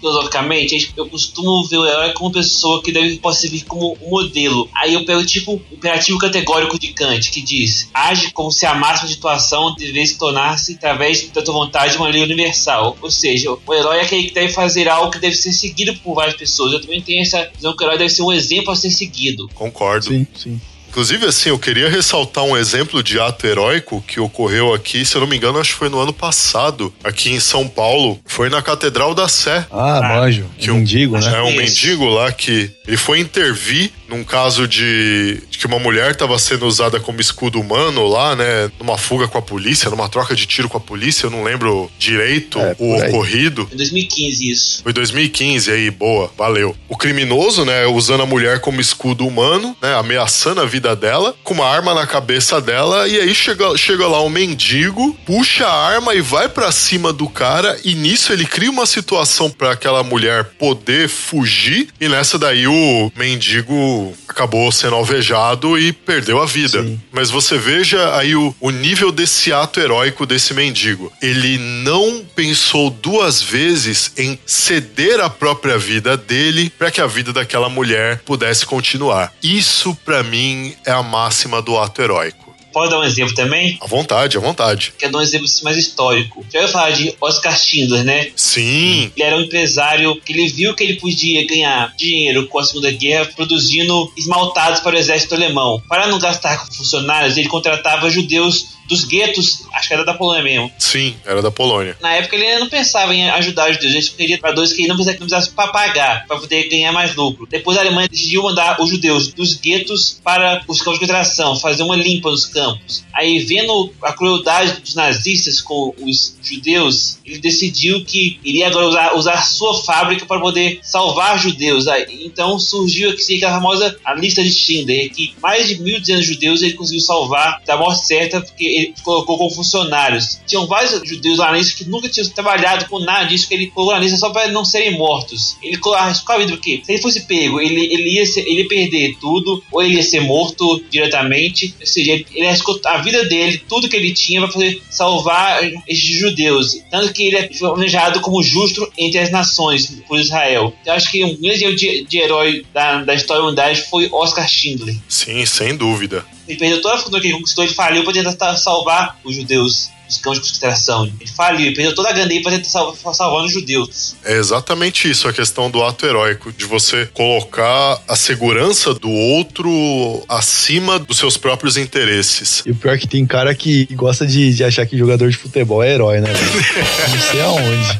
Filosoficamente, 0.01 0.93
eu 0.97 1.09
costumo 1.09 1.65
ver 1.67 1.79
o 1.79 1.87
herói 1.87 2.13
como 2.13 2.33
pessoa 2.33 2.83
que 2.83 2.93
deve 2.93 3.17
pode 3.19 3.39
servir 3.39 3.65
como 3.65 3.97
um 4.03 4.11
modelo. 4.11 4.69
Aí 4.75 4.95
eu 4.95 5.05
pego 5.05 5.25
tipo 5.25 5.55
o 5.55 5.63
imperativo 5.75 6.19
categórico 6.19 6.79
de 6.79 6.89
Kant, 6.89 7.31
que 7.31 7.41
diz: 7.41 7.89
age 7.93 8.33
como 8.33 8.51
se 8.51 8.67
a 8.67 8.75
máxima 8.75 9.09
situação 9.09 9.75
devesse 9.75 10.19
tornar-se, 10.19 10.75
através 10.75 11.29
da 11.31 11.43
tua 11.43 11.55
vontade, 11.55 11.97
uma 11.97 12.09
lei 12.09 12.23
universal. 12.23 12.97
Ou 13.01 13.11
seja, 13.11 13.51
o 13.51 13.75
herói 13.75 13.99
é 13.99 14.03
aquele 14.03 14.25
que 14.25 14.35
deve 14.35 14.53
fazer 14.53 14.89
algo 14.89 15.11
que 15.11 15.19
deve 15.19 15.37
ser 15.37 15.53
seguido 15.53 15.95
por 15.97 16.15
várias 16.15 16.37
pessoas. 16.37 16.73
Eu 16.73 16.81
também 16.81 17.01
tenho 17.01 17.23
essa 17.23 17.51
visão 17.55 17.77
que 17.77 17.83
o 17.83 17.87
herói 17.87 17.99
deve 17.99 18.11
ser 18.11 18.23
um 18.23 18.33
exemplo 18.33 18.73
a 18.73 18.77
ser 18.77 18.91
seguido. 18.91 19.49
Concordo. 19.55 20.07
Sim, 20.07 20.27
sim. 20.37 20.61
Inclusive, 20.97 21.27
assim, 21.27 21.51
eu 21.51 21.59
queria 21.59 21.91
ressaltar 21.91 22.43
um 22.43 22.57
exemplo 22.57 23.03
de 23.03 23.21
ato 23.21 23.47
heróico 23.47 24.03
que 24.09 24.19
ocorreu 24.19 24.73
aqui, 24.73 25.05
se 25.05 25.15
eu 25.15 25.21
não 25.21 25.29
me 25.29 25.37
engano, 25.37 25.61
acho 25.61 25.73
que 25.73 25.79
foi 25.79 25.91
no 25.91 26.01
ano 26.01 26.11
passado, 26.11 26.91
aqui 27.05 27.31
em 27.31 27.39
São 27.39 27.69
Paulo. 27.69 28.19
Foi 28.25 28.49
na 28.49 28.63
Catedral 28.63 29.15
da 29.15 29.29
Sé. 29.29 29.67
Ah, 29.71 30.01
manjo. 30.01 30.47
Que 30.57 30.71
um 30.71 30.79
mendigo, 30.79 31.19
né? 31.19 31.37
É 31.37 31.43
um 31.43 31.55
mendigo 31.55 32.07
lá 32.07 32.33
que 32.33 32.71
ele 32.89 32.97
foi 32.97 33.21
intervir 33.21 33.93
num 34.09 34.25
caso 34.25 34.67
de, 34.69 35.43
de 35.51 35.59
que 35.59 35.67
uma 35.67 35.79
mulher 35.79 36.13
estava 36.13 36.39
sendo 36.39 36.67
usada 36.67 37.01
como 37.01 37.21
escudo 37.21 37.61
humano 37.61 38.07
lá, 38.07 38.35
né? 38.37 38.71
Numa 38.79 38.99
fuga 38.99 39.29
com 39.29 39.39
a 39.39 39.43
polícia, 39.43 39.91
numa 39.91 40.09
troca 40.09 40.35
de 40.35 40.47
tiro 40.47 40.69
com 40.69 40.77
a 40.77 40.81
polícia, 40.81 41.27
eu 41.27 41.31
não 41.31 41.43
lembro 41.43 41.91
direito 41.99 42.59
É, 42.59 42.77
o 42.79 42.97
ocorrido. 42.97 43.69
Em 43.73 43.77
2015 43.77 44.51
isso. 44.51 44.83
Foi 44.83 44.93
2015 44.93 45.71
aí, 45.71 45.91
boa, 45.91 46.31
valeu. 46.37 46.77
O 46.89 46.97
criminoso, 46.97 47.65
né, 47.65 47.87
usando 47.87 48.23
a 48.23 48.27
mulher 48.27 48.61
como 48.61 48.81
escudo 48.81 49.27
humano, 49.27 49.77
né, 49.83 49.95
ameaçando 49.95 50.61
a 50.61 50.65
vida 50.65 50.95
dela, 50.95 51.35
com 51.43 51.55
uma 51.55 51.67
arma 51.67 51.95
na 51.95 52.07
cabeça 52.07 52.61
dela, 52.61 53.09
e 53.09 53.19
aí 53.19 53.35
chega, 53.35 53.77
chega 53.77 54.07
lá 54.07 54.23
um 54.23 54.29
mendigo, 54.29 55.17
puxa 55.25 55.67
a 55.67 55.87
arma 55.89 56.15
e 56.15 56.21
vai 56.21 56.49
pra 56.49 56.71
cima 56.71 57.13
do 57.13 57.29
cara, 57.29 57.79
e 57.85 57.95
nisso 57.95 58.33
ele 58.33 58.47
cria 58.47 58.71
uma 58.71 58.87
situação 58.87 59.51
pra 59.51 59.73
aquela 59.73 60.03
mulher 60.03 60.45
poder 60.59 61.09
fugir, 61.09 61.89
e 62.01 62.09
nessa 62.09 62.39
daí 62.39 62.67
o 62.67 63.13
mendigo 63.17 63.96
acabou 64.29 64.71
sendo 64.71 64.97
alvejado 64.97 65.79
e 65.79 65.93
perdeu 65.93 66.41
a 66.43 66.47
vida. 66.47 66.83
Sim. 66.83 67.01
Mas 67.13 67.31
você 67.31 67.57
veja 67.59 68.17
aí 68.17 68.35
o, 68.35 68.55
o 68.61 68.71
nível 68.71 69.11
desse 69.11 69.53
ato 69.53 69.81
heróico 69.81 70.27
desse 70.27 70.53
mendigo. 70.55 71.13
Ele 71.23 71.59
não 71.59 72.25
pensou 72.35 72.91
duas 72.91 73.41
vezes 73.43 74.13
em 74.17 74.39
ceder 74.45 75.21
a 75.21 75.31
própria 75.31 75.79
vida 75.79 76.17
dele 76.17 76.71
para 76.71 76.91
que 76.91 77.01
a 77.01 77.07
vida 77.07 77.33
daquela 77.33 77.69
mulher 77.69 78.21
pudesse 78.25 78.67
continuar. 78.67 79.33
Isso, 79.43 79.97
pra 80.05 80.23
mim, 80.23 80.75
é 80.85 80.93
a 80.93 81.03
máxima 81.03 81.63
do 81.63 81.79
ato 81.79 82.03
heróico. 82.03 82.46
Pode 82.77 82.91
dar 82.91 83.01
um 83.01 83.05
exemplo 83.05 83.35
também? 83.35 83.79
À 83.81 83.87
vontade, 83.87 84.37
à 84.37 84.41
vontade. 84.41 84.93
Quer 84.99 85.09
dar 85.11 85.17
um 85.17 85.23
exemplo 85.23 85.47
assim, 85.47 85.65
mais 85.65 85.79
histórico. 85.79 86.45
Já 86.53 86.59
ouviu 86.61 86.73
falar 86.75 86.91
de 86.91 87.15
Oscar 87.19 87.59
Schindler, 87.59 88.05
né? 88.05 88.29
Sim, 88.37 89.11
Ele 89.17 89.25
era 89.27 89.35
um 89.35 89.41
empresário 89.41 90.15
que 90.21 90.31
ele 90.35 90.47
viu 90.49 90.75
que 90.75 90.85
ele 90.85 90.97
podia 91.01 91.47
ganhar 91.47 91.95
dinheiro 91.97 92.47
com 92.49 92.59
a 92.59 92.65
Segunda 92.65 92.91
Guerra 92.91 93.31
produzindo 93.35 94.13
esmaltados 94.15 94.81
para 94.81 94.95
o 94.95 94.99
exército 94.99 95.35
alemão. 95.35 95.83
Para 95.89 96.07
não 96.07 96.19
gastar 96.19 96.67
com 96.67 96.75
funcionários, 96.75 97.39
ele 97.39 97.49
contratava 97.49 98.11
judeus 98.11 98.77
dos 98.87 99.03
guetos, 99.05 99.65
acho 99.73 99.89
que 99.89 99.95
era 99.95 100.05
da 100.05 100.15
Polônia 100.15 100.45
mesmo. 100.45 100.71
sim, 100.79 101.17
era 101.25 101.43
da 101.43 101.51
Polônia. 101.51 101.97
Na 102.01 102.13
época 102.15 102.37
ele 102.37 102.61
não 102.61 102.69
pensava 102.69 103.13
em 103.13 103.29
ajudar 103.31 103.69
os 103.69 103.75
judeus, 103.77 103.93
ele 103.95 104.09
queria 104.17 104.37
trabalhadores 104.39 104.73
que 104.73 104.83
ele 104.83 104.89
não 104.89 104.95
precisasse, 104.95 105.19
não 105.21 105.27
precisasse 105.27 105.55
pa- 105.57 105.73
pagar 105.73 106.25
para 106.29 106.39
poder 106.39 106.69
ganhar 106.69 106.93
mais 106.93 107.17
lucro. 107.17 107.49
Depois 107.51 107.77
a 107.77 107.81
Alemanha 107.81 108.07
decidiu 108.09 108.45
mandar 108.45 108.81
os 108.81 108.89
judeus 108.89 109.27
dos 109.33 109.55
guetos 109.57 110.21
para 110.23 110.63
os 110.69 110.79
campos 110.79 111.01
de 111.01 111.07
concentração, 111.07 111.57
fazer 111.59 111.83
uma 111.83 111.97
limpa 111.97 112.31
nos 112.31 112.47
campos. 112.47 112.66
Aí, 113.13 113.39
vendo 113.41 113.93
a 114.03 114.13
crueldade 114.13 114.81
dos 114.81 114.95
nazistas 114.95 115.61
com 115.61 115.95
os 116.01 116.37
judeus, 116.43 117.19
ele 117.25 117.39
decidiu 117.39 118.05
que 118.05 118.39
iria 118.45 118.69
agora 118.69 118.87
usar, 118.89 119.15
usar 119.17 119.43
sua 119.47 119.75
fábrica 119.83 120.27
para 120.27 120.41
poder 120.41 120.79
salvar 120.83 121.39
judeus. 121.39 121.87
Aí, 121.89 122.23
então 122.25 122.59
surgiu 122.59 123.11
aqui 123.11 123.37
aquela 123.37 123.55
famosa 123.55 123.97
a 124.05 124.15
lista 124.15 124.43
de 124.43 124.51
Schindler, 124.53 125.13
que 125.13 125.35
mais 125.43 125.69
de 125.69 125.77
1.200 125.77 126.23
judeus 126.23 126.63
ele 126.63 126.75
conseguiu 126.75 127.01
salvar 127.01 127.61
da 127.67 127.77
morte 127.77 128.07
certa, 128.07 128.41
porque 128.41 128.65
ele 128.65 128.95
colocou 129.03 129.39
como 129.39 129.51
funcionários. 129.51 130.39
Tinham 130.47 130.67
vários 130.67 131.01
judeus 131.09 131.39
lá 131.39 131.53
lista 131.53 131.77
que 131.77 131.89
nunca 131.89 132.09
tinham 132.09 132.29
trabalhado 132.31 132.87
com 132.89 132.99
nada 133.01 133.25
disso, 133.27 133.49
que 133.49 133.55
ele 133.55 133.67
colocou 133.69 133.95
na 133.95 134.01
lista 134.01 134.17
só 134.19 134.31
para 134.31 134.49
não 134.53 134.65
serem 134.65 134.97
mortos. 134.97 135.57
Ele 135.63 135.77
colocou 135.79 135.97
arriscou 136.03 136.35
a 136.35 136.39
vida, 136.39 136.53
porque 136.53 136.83
se 136.85 136.93
ele 136.93 137.03
fosse 137.03 137.21
pego, 137.27 137.61
ele, 137.61 137.87
ele, 137.93 138.11
ia 138.11 138.27
ser- 138.27 138.41
ele 138.47 138.63
ia 138.63 138.69
perder 138.69 139.17
tudo, 139.21 139.63
ou 139.73 139.83
ele 139.83 139.95
ia 139.97 140.03
ser 140.03 140.21
morto 140.21 140.83
diretamente, 140.91 141.75
ou 141.81 141.87
seja, 141.87 142.13
ele, 142.13 142.27
ele 142.35 142.47
arriscou 142.57 142.81
a 142.87 142.99
vida 142.99 143.25
dele, 143.27 143.63
tudo 143.69 143.89
que 143.89 143.97
ele 143.97 144.13
tinha, 144.13 144.41
para 144.41 144.51
poder 144.53 144.83
salvar 144.91 145.63
esses 145.87 146.05
judeus. 146.05 146.79
Tanto 146.91 147.13
que 147.13 147.25
ele 147.25 147.55
foi 147.55 147.69
planejado 147.71 148.21
como 148.21 148.43
justo 148.43 148.91
entre 148.99 149.19
as 149.19 149.31
nações, 149.31 150.03
por 150.09 150.19
Israel. 150.19 150.75
Eu 150.85 150.93
acho 150.93 151.11
que 151.11 151.25
um 151.25 151.37
grande 151.37 151.75
de, 151.75 152.05
de 152.05 152.19
herói 152.19 152.65
da, 152.73 153.03
da 153.03 153.15
história 153.15 153.41
da 153.41 153.49
humanidade 153.49 153.83
foi 153.83 154.09
Oscar 154.13 154.49
Schindler. 154.49 154.97
Sim, 155.09 155.45
sem 155.47 155.77
dúvida. 155.77 156.25
Ele 156.49 156.59
perdeu 156.59 156.81
toda 156.81 156.95
a 156.95 156.99
fortuna 156.99 157.21
que 157.21 157.27
ele 157.29 157.37
conquistou, 157.39 157.65
ele 157.65 157.75
faliu 157.75 158.05
para 158.05 158.13
tentar 158.13 158.33
ta- 158.35 158.57
salvar 158.57 159.19
os 159.25 159.35
judeus 159.35 159.91
dos 160.07 160.19
campos 160.19 160.41
de 160.41 160.49
concentração. 160.49 161.05
Ele 161.21 161.31
faliu, 161.31 161.67
ele 161.67 161.75
perdeu 161.75 161.95
toda 161.95 162.11
a 162.11 162.13
grana 162.13 162.29
dele 162.29 162.43
para 162.43 162.53
tentar 162.53 162.69
salvar, 162.69 163.15
salvar 163.15 163.45
os 163.45 163.53
judeus. 163.53 164.17
É 164.25 164.37
exatamente 164.37 165.11
isso, 165.11 165.29
a 165.29 165.33
questão 165.33 165.71
do 165.71 165.83
ato 165.83 166.07
heróico, 166.07 166.53
de 166.53 166.65
você 166.65 167.07
colocar 167.07 168.01
a 168.07 168.17
segurança 168.17 168.95
do 168.95 169.11
outro 169.11 170.25
acima 170.29 170.99
dos 170.99 171.19
seus 171.19 171.37
próprios 171.37 171.77
interesses. 171.77 172.63
E 172.67 172.71
o 172.71 172.75
pior 172.75 172.95
é 172.95 172.99
que 172.99 173.07
tem 173.07 173.27
cara 173.27 173.55
que 173.55 173.87
gosta 173.93 174.27
de, 174.27 174.55
de 174.55 174.65
achar 174.65 174.87
que 174.87 174.97
jogador 174.97 175.31
de 175.31 175.37
futebol 175.37 175.83
é 175.83 175.95
herói, 175.95 176.21
né? 176.21 176.33
velho? 176.33 176.67
Eu 177.03 177.09
não 177.09 177.21
sei 177.21 177.41
aonde. 177.41 177.99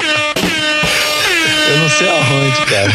Eu 1.69 1.79
não 1.79 1.91
sei 1.91 2.09
aonde, 2.09 2.67
cara. 2.67 2.93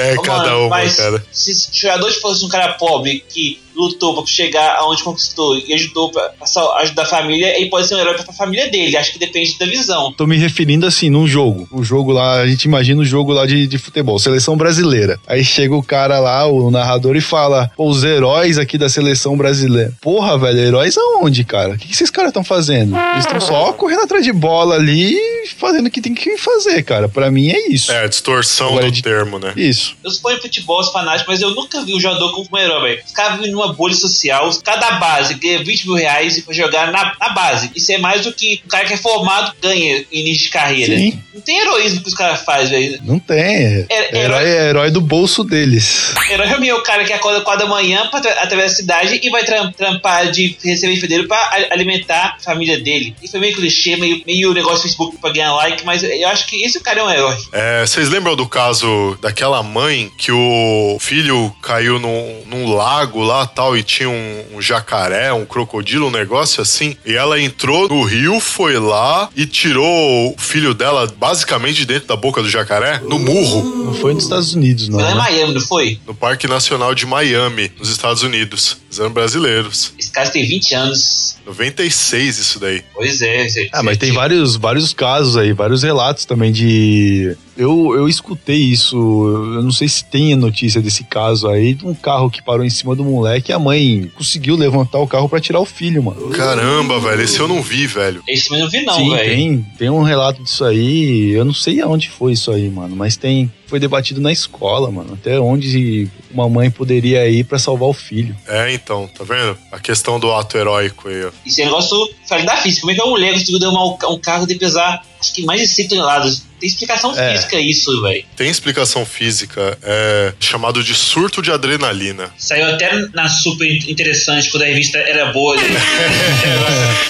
É, 0.00 0.14
Ô, 0.14 0.22
cada 0.22 0.44
mano, 0.44 0.60
uma, 0.60 0.68
mas 0.70 0.96
cara. 0.96 1.22
Se 1.30 1.52
o 1.52 1.74
jogador 1.74 2.10
fosse 2.12 2.44
um 2.44 2.48
cara 2.48 2.72
pobre 2.74 3.22
que 3.28 3.60
lutou 3.80 4.14
para 4.14 4.26
chegar 4.26 4.76
aonde 4.76 5.02
conquistou 5.02 5.58
e 5.58 5.72
ajudou 5.74 6.10
para 6.10 6.32
ajudar 6.80 7.02
a 7.02 7.06
família, 7.06 7.56
ele 7.58 7.68
pode 7.70 7.86
ser 7.88 7.94
um 7.94 7.98
herói 7.98 8.14
para 8.14 8.24
a 8.28 8.32
família 8.32 8.68
dele. 8.70 8.96
Acho 8.96 9.12
que 9.12 9.18
depende 9.18 9.56
da 9.58 9.66
visão. 9.66 10.12
Tô 10.12 10.26
me 10.26 10.36
referindo 10.36 10.86
assim, 10.86 11.10
num 11.10 11.26
jogo. 11.26 11.68
O 11.70 11.82
jogo 11.82 12.12
lá, 12.12 12.40
a 12.40 12.46
gente 12.46 12.64
imagina 12.64 13.00
o 13.00 13.04
jogo 13.04 13.32
lá 13.32 13.46
de, 13.46 13.66
de 13.66 13.78
futebol, 13.78 14.18
seleção 14.18 14.56
brasileira. 14.56 15.18
Aí 15.26 15.44
chega 15.44 15.74
o 15.74 15.82
cara 15.82 16.18
lá, 16.18 16.46
o 16.46 16.70
narrador, 16.70 17.16
e 17.16 17.20
fala: 17.20 17.70
Pô, 17.76 17.88
os 17.88 18.04
heróis 18.04 18.58
aqui 18.58 18.76
da 18.78 18.88
seleção 18.88 19.36
brasileira. 19.36 19.92
Porra, 20.00 20.38
velho, 20.38 20.58
heróis 20.58 20.96
aonde, 20.98 21.44
cara? 21.44 21.74
O 21.74 21.78
que, 21.78 21.86
que 21.86 21.92
esses 21.94 22.10
caras 22.10 22.30
estão 22.30 22.44
fazendo? 22.44 22.96
Eles 23.12 23.24
estão 23.24 23.40
só 23.40 23.72
correndo 23.72 24.02
atrás 24.02 24.24
de 24.24 24.32
bola 24.32 24.74
ali 24.76 25.14
e 25.14 25.48
fazendo 25.56 25.86
o 25.86 25.90
que 25.90 26.00
tem 26.00 26.14
que 26.14 26.36
fazer, 26.36 26.82
cara. 26.82 27.08
Pra 27.08 27.30
mim 27.30 27.48
é 27.50 27.68
isso. 27.68 27.90
É, 27.92 28.04
a 28.04 28.06
distorção 28.08 28.68
Agora, 28.68 28.86
do 28.86 28.92
de- 28.92 29.02
termo, 29.02 29.38
né? 29.38 29.52
Isso. 29.56 29.94
Eu 30.04 30.10
suponho 30.10 30.40
futebol, 30.40 30.80
os 30.80 30.90
fanáticos, 30.90 31.26
mas 31.28 31.40
eu 31.40 31.50
nunca 31.54 31.82
vi 31.84 31.94
um 31.94 32.00
jogador 32.00 32.32
como 32.32 32.48
um 32.52 32.58
herói, 32.58 32.82
velho. 32.90 33.02
Os 33.06 33.12
caras 33.12 33.36
vivem 33.38 33.54
numa 33.70 33.76
bolha 33.76 33.94
social, 33.94 34.50
cada 34.62 34.92
base 34.92 35.34
ganha 35.34 35.62
20 35.64 35.86
mil 35.86 35.96
reais 35.96 36.36
e 36.36 36.42
pra 36.42 36.54
jogar 36.54 36.90
na, 36.92 37.14
na 37.18 37.28
base. 37.30 37.70
Isso 37.74 37.90
é 37.92 37.98
mais 37.98 38.22
do 38.22 38.32
que 38.32 38.60
o 38.64 38.68
cara 38.68 38.84
que 38.84 38.94
é 38.94 38.96
formado 38.96 39.52
ganha 39.62 40.04
início 40.12 40.44
de 40.44 40.50
carreira. 40.50 40.96
Sim. 40.96 41.18
Não 41.32 41.40
tem 41.40 41.58
heroísmo 41.60 42.02
que 42.02 42.08
os 42.08 42.14
caras 42.14 42.42
fazem, 42.42 42.90
velho. 42.90 43.00
Não 43.04 43.18
tem. 43.18 43.38
É, 43.40 43.86
É- 43.88 44.24
herói 44.24 44.44
é 44.44 44.68
herói 44.68 44.90
do 44.90 45.00
bolso 45.00 45.42
deles. 45.42 46.12
Herói 46.30 46.68
é 46.68 46.74
o 46.74 46.82
cara 46.82 47.04
que 47.04 47.12
acorda 47.12 47.40
4 47.40 47.64
da 47.64 47.70
manhã 47.70 48.06
pra 48.08 48.20
tra- 48.20 48.42
através 48.42 48.72
da 48.72 48.76
cidade 48.76 49.20
e 49.22 49.30
vai 49.30 49.44
tram- 49.44 49.72
trampar 49.72 50.30
de 50.30 50.56
receber 50.62 50.94
dinheiro 51.00 51.26
pra 51.26 51.36
a- 51.38 51.72
alimentar 51.72 52.36
a 52.38 52.42
família 52.42 52.78
dele. 52.78 53.14
E 53.22 53.28
foi 53.28 53.40
meio 53.40 53.54
clichê, 53.54 53.96
meio, 53.96 54.22
meio 54.26 54.52
negócio 54.52 54.78
do 54.78 54.82
Facebook 54.82 55.16
pra 55.16 55.30
pra 55.30 55.36
ganhar 55.36 55.54
like, 55.54 55.84
mas 55.84 56.02
eu 56.02 56.28
acho 56.28 56.44
que 56.48 56.64
esse 56.64 56.80
cara 56.80 56.98
é 57.00 57.04
um 57.04 57.10
herói. 57.10 57.36
É, 57.52 57.86
vocês 57.86 58.08
lembram 58.08 58.34
do 58.34 58.48
caso 58.48 59.16
daquela 59.22 59.62
mãe 59.62 60.10
que 60.18 60.32
o 60.32 60.96
filho 61.00 61.54
caiu 61.62 62.00
num, 62.00 62.42
num 62.46 62.72
lago 62.74 63.22
lá 63.22 63.46
tal 63.54 63.76
e 63.76 63.82
tinha 63.82 64.08
um, 64.08 64.44
um 64.54 64.62
jacaré, 64.62 65.32
um 65.32 65.44
crocodilo, 65.44 66.06
um 66.08 66.10
negócio 66.10 66.62
assim? 66.62 66.96
E 67.04 67.14
ela 67.14 67.40
entrou 67.40 67.88
no 67.88 68.02
rio, 68.02 68.40
foi 68.40 68.78
lá 68.78 69.28
e 69.36 69.46
tirou 69.46 70.32
o 70.32 70.34
filho 70.38 70.74
dela 70.74 71.06
basicamente 71.16 71.78
de 71.78 71.86
dentro 71.86 72.08
da 72.08 72.16
boca 72.16 72.42
do 72.42 72.48
jacaré, 72.48 73.00
no 73.04 73.18
murro, 73.18 73.84
Não 73.84 73.94
foi 73.94 74.14
nos 74.14 74.24
Estados 74.24 74.54
Unidos, 74.54 74.88
não. 74.88 74.98
Lá 74.98 75.10
em 75.10 75.14
né? 75.14 75.20
Miami, 75.20 75.54
não 75.54 75.60
foi? 75.60 75.98
no 76.06 76.14
Parque 76.14 76.46
Nacional 76.46 76.94
de 76.94 77.06
Miami, 77.06 77.72
nos 77.78 77.88
Estados 77.88 78.22
Unidos. 78.22 78.78
Eles 78.90 78.98
eram 78.98 79.12
brasileiros. 79.12 79.92
Esse 79.96 80.10
cara 80.10 80.28
tem 80.30 80.44
20 80.44 80.74
anos. 80.74 81.36
96 81.46 82.38
isso 82.38 82.58
daí. 82.58 82.82
Pois 82.92 83.22
é. 83.22 83.46
esse- 83.46 83.70
Ah, 83.72 83.82
mas 83.84 83.96
tem 83.96 84.10
vários, 84.12 84.56
vários 84.56 84.92
casos 84.92 85.36
aí, 85.36 85.52
vários 85.52 85.84
relatos 85.84 86.24
também 86.24 86.50
de. 86.50 87.36
Eu, 87.56 87.92
eu 87.94 88.08
escutei 88.08 88.56
isso, 88.56 88.96
eu 88.96 89.62
não 89.62 89.70
sei 89.70 89.86
se 89.88 90.04
tem 90.04 90.32
a 90.32 90.36
notícia 90.36 90.80
desse 90.80 91.04
caso 91.04 91.46
aí, 91.48 91.74
de 91.74 91.86
um 91.86 91.94
carro 91.94 92.30
que 92.30 92.42
parou 92.42 92.64
em 92.64 92.70
cima 92.70 92.96
do 92.96 93.04
moleque 93.04 93.52
e 93.52 93.54
a 93.54 93.58
mãe 93.58 94.10
conseguiu 94.16 94.56
levantar 94.56 94.98
o 94.98 95.06
carro 95.06 95.28
pra 95.28 95.40
tirar 95.40 95.60
o 95.60 95.66
filho, 95.66 96.02
mano. 96.02 96.28
Caramba, 96.30 96.98
velho, 96.98 97.20
esse 97.22 97.38
eu 97.38 97.46
não 97.46 97.62
vi, 97.62 97.86
velho. 97.86 98.22
Esse 98.26 98.48
também 98.48 98.62
não 98.64 98.70
vi, 98.70 98.82
não, 98.82 98.94
Sim, 98.94 99.10
velho. 99.10 99.30
tem, 99.36 99.66
tem 99.78 99.90
um 99.90 100.02
relato 100.02 100.42
disso 100.42 100.64
aí, 100.64 101.30
eu 101.32 101.44
não 101.44 101.52
sei 101.54 101.80
aonde 101.80 102.08
foi 102.08 102.32
isso 102.32 102.50
aí, 102.50 102.68
mano, 102.70 102.96
mas 102.96 103.16
tem. 103.16 103.52
Foi 103.70 103.78
debatido 103.78 104.20
na 104.20 104.32
escola, 104.32 104.90
mano, 104.90 105.14
até 105.14 105.38
onde 105.38 106.10
uma 106.28 106.48
mãe 106.48 106.68
poderia 106.68 107.28
ir 107.28 107.44
pra 107.44 107.56
salvar 107.56 107.88
o 107.88 107.92
filho. 107.92 108.36
É, 108.48 108.74
então, 108.74 109.08
tá 109.16 109.22
vendo? 109.22 109.56
A 109.70 109.78
questão 109.78 110.18
do 110.18 110.32
ato 110.32 110.58
heróico 110.58 111.08
aí, 111.08 111.24
ó. 111.24 111.30
Isso 111.46 111.60
é 111.60 111.66
negócio 111.66 111.96
falei 112.26 112.44
da 112.44 112.56
física. 112.56 112.80
Como 112.80 112.90
é 112.90 112.94
que 112.96 113.00
uma 113.00 113.10
mulher 113.10 113.32
conseguiu 113.32 113.60
derrubar 113.60 113.84
um, 113.84 114.14
um 114.14 114.18
carro 114.18 114.44
de 114.44 114.56
pesar 114.56 115.00
acho 115.20 115.34
que 115.34 115.44
mais 115.44 115.60
de 115.60 115.66
100 115.68 115.88
toneladas? 115.88 116.42
Tem 116.60 116.68
explicação 116.68 117.18
É. 117.18 117.32
física 117.32 117.58
isso, 117.58 118.02
velho. 118.02 118.22
Tem 118.36 118.50
explicação 118.50 119.06
física, 119.06 119.78
é 119.82 120.34
chamado 120.38 120.84
de 120.84 120.94
surto 120.94 121.40
de 121.40 121.50
adrenalina. 121.50 122.30
Saiu 122.36 122.66
até 122.66 122.92
na 123.14 123.30
super 123.30 123.66
interessante 123.88 124.50
quando 124.50 124.64
a 124.64 124.66
revista 124.66 124.98
era 124.98 125.32
boa. 125.32 125.56
né? 125.56 125.62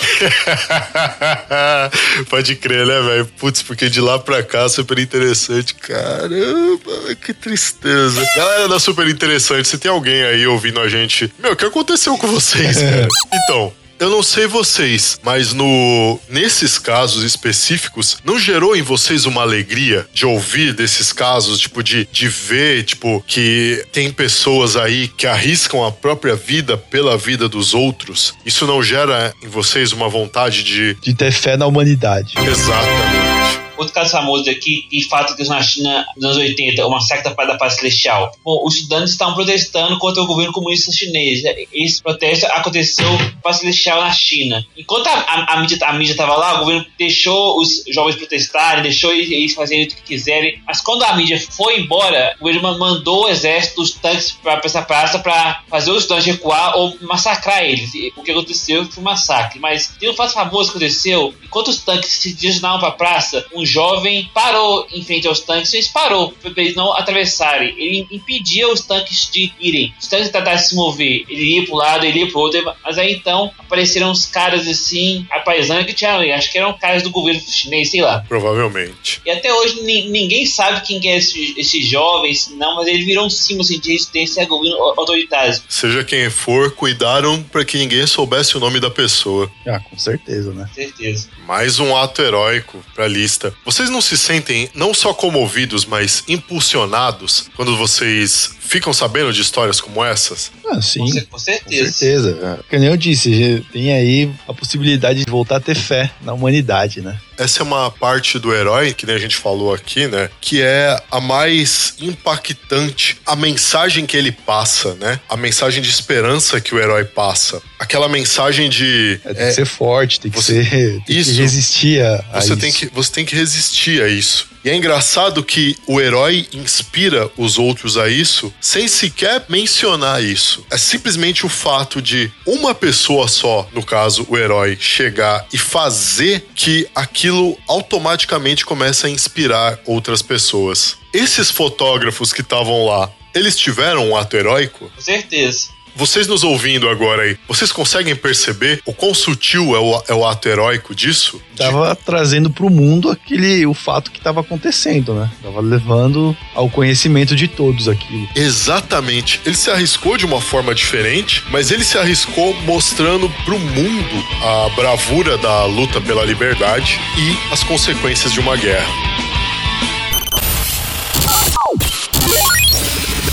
Pode 2.28 2.54
crer, 2.56 2.86
né, 2.86 3.00
velho? 3.00 3.26
Putz, 3.38 3.62
porque 3.62 3.88
de 3.88 4.00
lá 4.00 4.18
pra 4.18 4.42
cá, 4.42 4.68
super 4.68 4.98
interessante. 4.98 5.74
Caramba, 5.74 7.14
que 7.24 7.32
tristeza. 7.32 8.22
Galera 8.36 8.68
da 8.68 8.78
Super 8.78 9.08
Interessante, 9.08 9.66
se 9.66 9.78
tem 9.78 9.90
alguém 9.90 10.22
aí 10.22 10.46
ouvindo 10.46 10.78
a 10.80 10.88
gente, 10.88 11.32
meu, 11.38 11.52
o 11.52 11.56
que 11.56 11.64
aconteceu 11.64 12.16
com 12.18 12.26
vocês, 12.28 12.76
cara? 12.82 13.08
Então. 13.32 13.72
Eu 14.00 14.08
não 14.08 14.22
sei 14.22 14.46
vocês, 14.46 15.20
mas 15.22 15.52
no 15.52 16.18
nesses 16.26 16.78
casos 16.78 17.22
específicos, 17.22 18.16
não 18.24 18.38
gerou 18.38 18.74
em 18.74 18.80
vocês 18.80 19.26
uma 19.26 19.42
alegria 19.42 20.06
de 20.14 20.24
ouvir 20.24 20.72
desses 20.72 21.12
casos, 21.12 21.60
tipo, 21.60 21.82
de, 21.82 22.08
de 22.10 22.26
ver, 22.26 22.84
tipo, 22.84 23.22
que 23.26 23.84
tem 23.92 24.10
pessoas 24.10 24.74
aí 24.74 25.06
que 25.06 25.26
arriscam 25.26 25.84
a 25.84 25.92
própria 25.92 26.34
vida 26.34 26.78
pela 26.78 27.18
vida 27.18 27.46
dos 27.46 27.74
outros? 27.74 28.32
Isso 28.46 28.66
não 28.66 28.82
gera 28.82 29.34
em 29.42 29.48
vocês 29.48 29.92
uma 29.92 30.08
vontade 30.08 30.64
de 30.64 30.94
De 31.02 31.12
ter 31.12 31.30
fé 31.30 31.58
na 31.58 31.66
humanidade. 31.66 32.32
Exatamente. 32.38 33.69
Outro 33.80 33.94
caso 33.94 34.10
famoso 34.10 34.50
aqui, 34.50 34.86
e 34.92 35.02
fato 35.04 35.34
que 35.34 35.42
na 35.44 35.62
China 35.62 36.04
nos 36.14 36.24
anos 36.24 36.36
80, 36.36 36.86
o 36.86 36.90
massacre 36.90 37.24
da 37.24 37.30
Paz 37.34 37.48
da 37.48 37.70
Celestial. 37.70 38.30
Bom, 38.44 38.60
os 38.62 38.74
estudantes 38.74 39.12
estavam 39.12 39.34
protestando 39.34 39.98
contra 39.98 40.22
o 40.22 40.26
governo 40.26 40.52
comunista 40.52 40.92
chinês. 40.92 41.42
Esse 41.72 42.02
protesto 42.02 42.44
aconteceu 42.46 43.06
Paz 43.42 43.56
Celestial 43.56 44.02
na 44.02 44.12
China. 44.12 44.66
Enquanto 44.76 45.06
a, 45.06 45.12
a, 45.12 45.54
a 45.54 45.60
mídia 45.60 45.78
a 45.80 45.94
mídia 45.94 46.12
estava 46.12 46.36
lá, 46.36 46.56
o 46.56 46.58
governo 46.60 46.84
deixou 46.98 47.58
os 47.58 47.82
jovens 47.88 48.16
protestarem, 48.16 48.82
deixou 48.82 49.14
eles, 49.14 49.54
fazerem 49.54 49.84
o 49.84 49.88
que 49.88 50.02
quiserem. 50.02 50.60
Mas 50.66 50.82
quando 50.82 51.02
a 51.04 51.16
mídia 51.16 51.40
foi 51.40 51.80
embora, 51.80 52.36
o 52.38 52.44
governo 52.44 52.78
mandou 52.78 53.24
o 53.24 53.28
exército, 53.28 53.80
os 53.80 53.92
tanques 53.92 54.32
para 54.42 54.60
essa 54.62 54.82
praça 54.82 55.18
para 55.18 55.62
fazer 55.70 55.90
os 55.90 56.02
estudantes 56.02 56.26
recuar 56.26 56.76
ou 56.76 56.94
massacrar 57.00 57.64
eles. 57.64 57.90
O 58.14 58.22
que 58.22 58.30
aconteceu 58.30 58.84
foi 58.84 59.00
um 59.00 59.04
massacre. 59.04 59.58
Mas 59.58 59.88
tem 59.98 60.10
um 60.10 60.14
fato 60.14 60.34
famoso 60.34 60.72
que 60.72 60.76
aconteceu. 60.76 61.34
Enquanto 61.42 61.68
os 61.68 61.78
tanques 61.78 62.10
se 62.10 62.34
direcionavam 62.34 62.80
para 62.80 62.88
a 62.88 62.92
praça, 62.92 63.46
um 63.54 63.64
jovem 63.70 64.30
parou 64.34 64.86
em 64.92 65.02
frente 65.04 65.26
aos 65.26 65.40
tanques, 65.40 65.72
eles 65.74 65.88
parou 65.88 66.32
para 66.32 66.52
eles 66.56 66.74
não 66.74 66.92
atravessarem. 66.92 67.74
Ele 67.78 68.06
impedia 68.10 68.68
os 68.68 68.80
tanques 68.82 69.30
de 69.32 69.52
irem. 69.60 69.94
Os 70.00 70.08
tanques 70.08 70.28
tentavam 70.30 70.58
se 70.58 70.74
mover. 70.74 71.24
Ele 71.28 71.56
ia 71.56 71.64
para 71.64 71.74
um 71.74 71.76
lado, 71.78 72.04
ele 72.06 72.20
ia 72.20 72.26
para 72.28 72.38
o 72.38 72.40
outro. 72.40 72.72
Mas 72.84 72.98
aí 72.98 73.12
então 73.14 73.50
apareceram 73.58 74.10
uns 74.10 74.26
caras 74.26 74.66
assim, 74.66 75.26
a 75.30 75.40
paisana 75.40 75.84
que 75.84 75.92
tinha, 75.94 76.10
acho 76.36 76.50
que 76.50 76.58
eram 76.58 76.72
caras 76.76 77.02
do 77.02 77.10
governo 77.10 77.40
chinês, 77.40 77.90
sei 77.90 78.02
lá. 78.02 78.24
Provavelmente. 78.28 79.20
E 79.24 79.30
até 79.30 79.52
hoje 79.52 79.80
ni- 79.82 80.08
ninguém 80.10 80.44
sabe 80.46 80.86
quem 80.86 81.00
que 81.00 81.08
é 81.08 81.16
esse, 81.16 81.54
esses 81.56 81.86
jovens, 81.86 82.48
não, 82.56 82.76
mas 82.76 82.86
ele 82.88 83.04
virou 83.04 83.26
um 83.26 83.30
símbolo 83.30 83.62
assim, 83.62 83.78
de 83.78 83.92
resistência 83.92 84.42
a 84.42 84.46
governo 84.46 84.76
autoritário. 84.98 85.60
Seja 85.68 86.04
quem 86.04 86.28
for, 86.30 86.70
cuidaram 86.72 87.42
para 87.42 87.64
que 87.64 87.78
ninguém 87.78 88.06
soubesse 88.06 88.56
o 88.56 88.60
nome 88.60 88.80
da 88.80 88.90
pessoa. 88.90 89.50
Ah, 89.66 89.78
com 89.80 89.96
certeza, 89.98 90.52
né? 90.52 90.68
Certeza. 90.74 91.28
Mais 91.46 91.78
um 91.78 91.96
ato 91.96 92.22
heróico 92.22 92.84
pra 92.94 93.06
lista. 93.06 93.54
Vocês 93.64 93.90
não 93.90 94.00
se 94.00 94.16
sentem 94.16 94.70
não 94.74 94.94
só 94.94 95.12
comovidos, 95.12 95.84
mas 95.84 96.24
impulsionados 96.26 97.50
quando 97.54 97.76
vocês 97.76 98.56
ficam 98.70 98.92
sabendo 98.92 99.32
de 99.32 99.40
histórias 99.42 99.80
como 99.80 100.04
essas? 100.04 100.52
Ah, 100.70 100.80
sim. 100.80 101.00
Com, 101.00 101.06
cer- 101.08 101.24
com 101.24 101.30
Com 101.32 101.38
certeza. 101.38 101.92
certeza. 101.92 102.60
Que 102.70 102.78
nem 102.78 102.88
eu 102.88 102.96
disse, 102.96 103.64
tem 103.72 103.92
aí 103.92 104.30
a 104.46 104.54
possibilidade 104.54 105.24
de 105.24 105.30
voltar 105.30 105.56
a 105.56 105.60
ter 105.60 105.74
fé 105.74 106.10
na 106.22 106.32
humanidade, 106.32 107.00
né? 107.00 107.18
Essa 107.36 107.60
é 107.60 107.62
uma 107.64 107.90
parte 107.90 108.38
do 108.38 108.54
herói, 108.54 108.92
que 108.94 109.06
nem 109.06 109.16
a 109.16 109.18
gente 109.18 109.34
falou 109.36 109.72
aqui, 109.74 110.06
né? 110.06 110.28
Que 110.40 110.60
é 110.62 110.96
a 111.10 111.20
mais 111.20 111.94
impactante. 111.98 113.16
A 113.26 113.34
mensagem 113.34 114.06
que 114.06 114.16
ele 114.16 114.30
passa, 114.30 114.94
né? 114.94 115.18
A 115.28 115.36
mensagem 115.36 115.82
de 115.82 115.88
esperança 115.88 116.60
que 116.60 116.74
o 116.74 116.78
herói 116.78 117.04
passa. 117.04 117.60
Aquela 117.78 118.08
mensagem 118.08 118.68
de. 118.68 119.18
É, 119.24 119.34
tem 119.34 119.42
é, 119.44 119.48
que 119.48 119.54
ser 119.54 119.64
forte, 119.66 120.20
tem 120.20 120.30
que 120.30 120.36
você- 120.40 120.62
ser. 120.64 121.00
Tem 121.06 121.18
Isso. 121.18 121.30
que 121.32 121.36
resistir 121.40 122.02
a, 122.04 122.24
a 122.32 122.40
Você 122.40 122.46
isso. 122.52 122.56
tem, 122.58 122.72
que, 122.72 122.86
você 122.92 123.10
tem 123.12 123.24
que 123.24 123.34
resistir 123.34 124.02
a 124.02 124.08
isso. 124.08 124.48
E 124.64 124.68
é 124.68 124.76
engraçado 124.76 125.42
que 125.42 125.76
o 125.86 126.00
herói 126.00 126.46
inspira 126.52 127.30
os 127.36 127.58
outros 127.58 127.96
a 127.96 128.08
isso 128.08 128.52
sem 128.60 128.88
sequer 128.88 129.44
mencionar 129.48 130.22
isso. 130.22 130.64
É 130.70 130.76
simplesmente 130.76 131.46
o 131.46 131.48
fato 131.48 132.02
de 132.02 132.30
uma 132.46 132.74
pessoa 132.74 133.26
só, 133.26 133.68
no 133.72 133.82
caso 133.82 134.26
o 134.28 134.36
herói, 134.36 134.76
chegar 134.78 135.46
e 135.52 135.56
fazer 135.56 136.46
que 136.54 136.86
aquilo 136.94 137.56
automaticamente 137.66 138.66
começa 138.66 139.06
a 139.06 139.10
inspirar 139.10 139.78
outras 139.86 140.20
pessoas. 140.20 140.96
Esses 141.12 141.50
fotógrafos 141.50 142.32
que 142.32 142.42
estavam 142.42 142.84
lá, 142.84 143.10
eles 143.34 143.56
tiveram 143.56 144.10
um 144.10 144.16
ato 144.16 144.36
heróico? 144.36 144.90
Com 144.94 145.00
certeza. 145.00 145.70
Vocês 145.94 146.26
nos 146.26 146.44
ouvindo 146.44 146.88
agora 146.88 147.22
aí, 147.22 147.36
vocês 147.46 147.72
conseguem 147.72 148.16
perceber 148.16 148.80
o 148.86 148.92
quão 148.92 149.14
sutil 149.14 149.74
é 149.74 149.78
o, 149.78 150.02
é 150.08 150.14
o 150.14 150.26
ato 150.26 150.48
heróico 150.48 150.94
disso? 150.94 151.40
De 151.52 151.58
Tava 151.58 151.94
trazendo 151.94 152.50
pro 152.50 152.70
mundo 152.70 153.10
aquele 153.10 153.66
o 153.66 153.74
fato 153.74 154.10
que 154.10 154.20
tava 154.20 154.40
acontecendo, 154.40 155.14
né? 155.14 155.30
Tava 155.42 155.60
levando 155.60 156.36
ao 156.54 156.68
conhecimento 156.70 157.36
de 157.36 157.48
todos 157.48 157.88
aquilo. 157.88 158.28
Exatamente. 158.34 159.40
Ele 159.44 159.56
se 159.56 159.70
arriscou 159.70 160.16
de 160.16 160.24
uma 160.24 160.40
forma 160.40 160.74
diferente, 160.74 161.44
mas 161.50 161.70
ele 161.70 161.84
se 161.84 161.98
arriscou 161.98 162.54
mostrando 162.62 163.28
pro 163.44 163.58
mundo 163.58 164.24
a 164.42 164.68
bravura 164.74 165.36
da 165.38 165.64
luta 165.64 166.00
pela 166.00 166.24
liberdade 166.24 166.98
e 167.18 167.52
as 167.52 167.62
consequências 167.62 168.32
de 168.32 168.40
uma 168.40 168.56
guerra. 168.56 168.88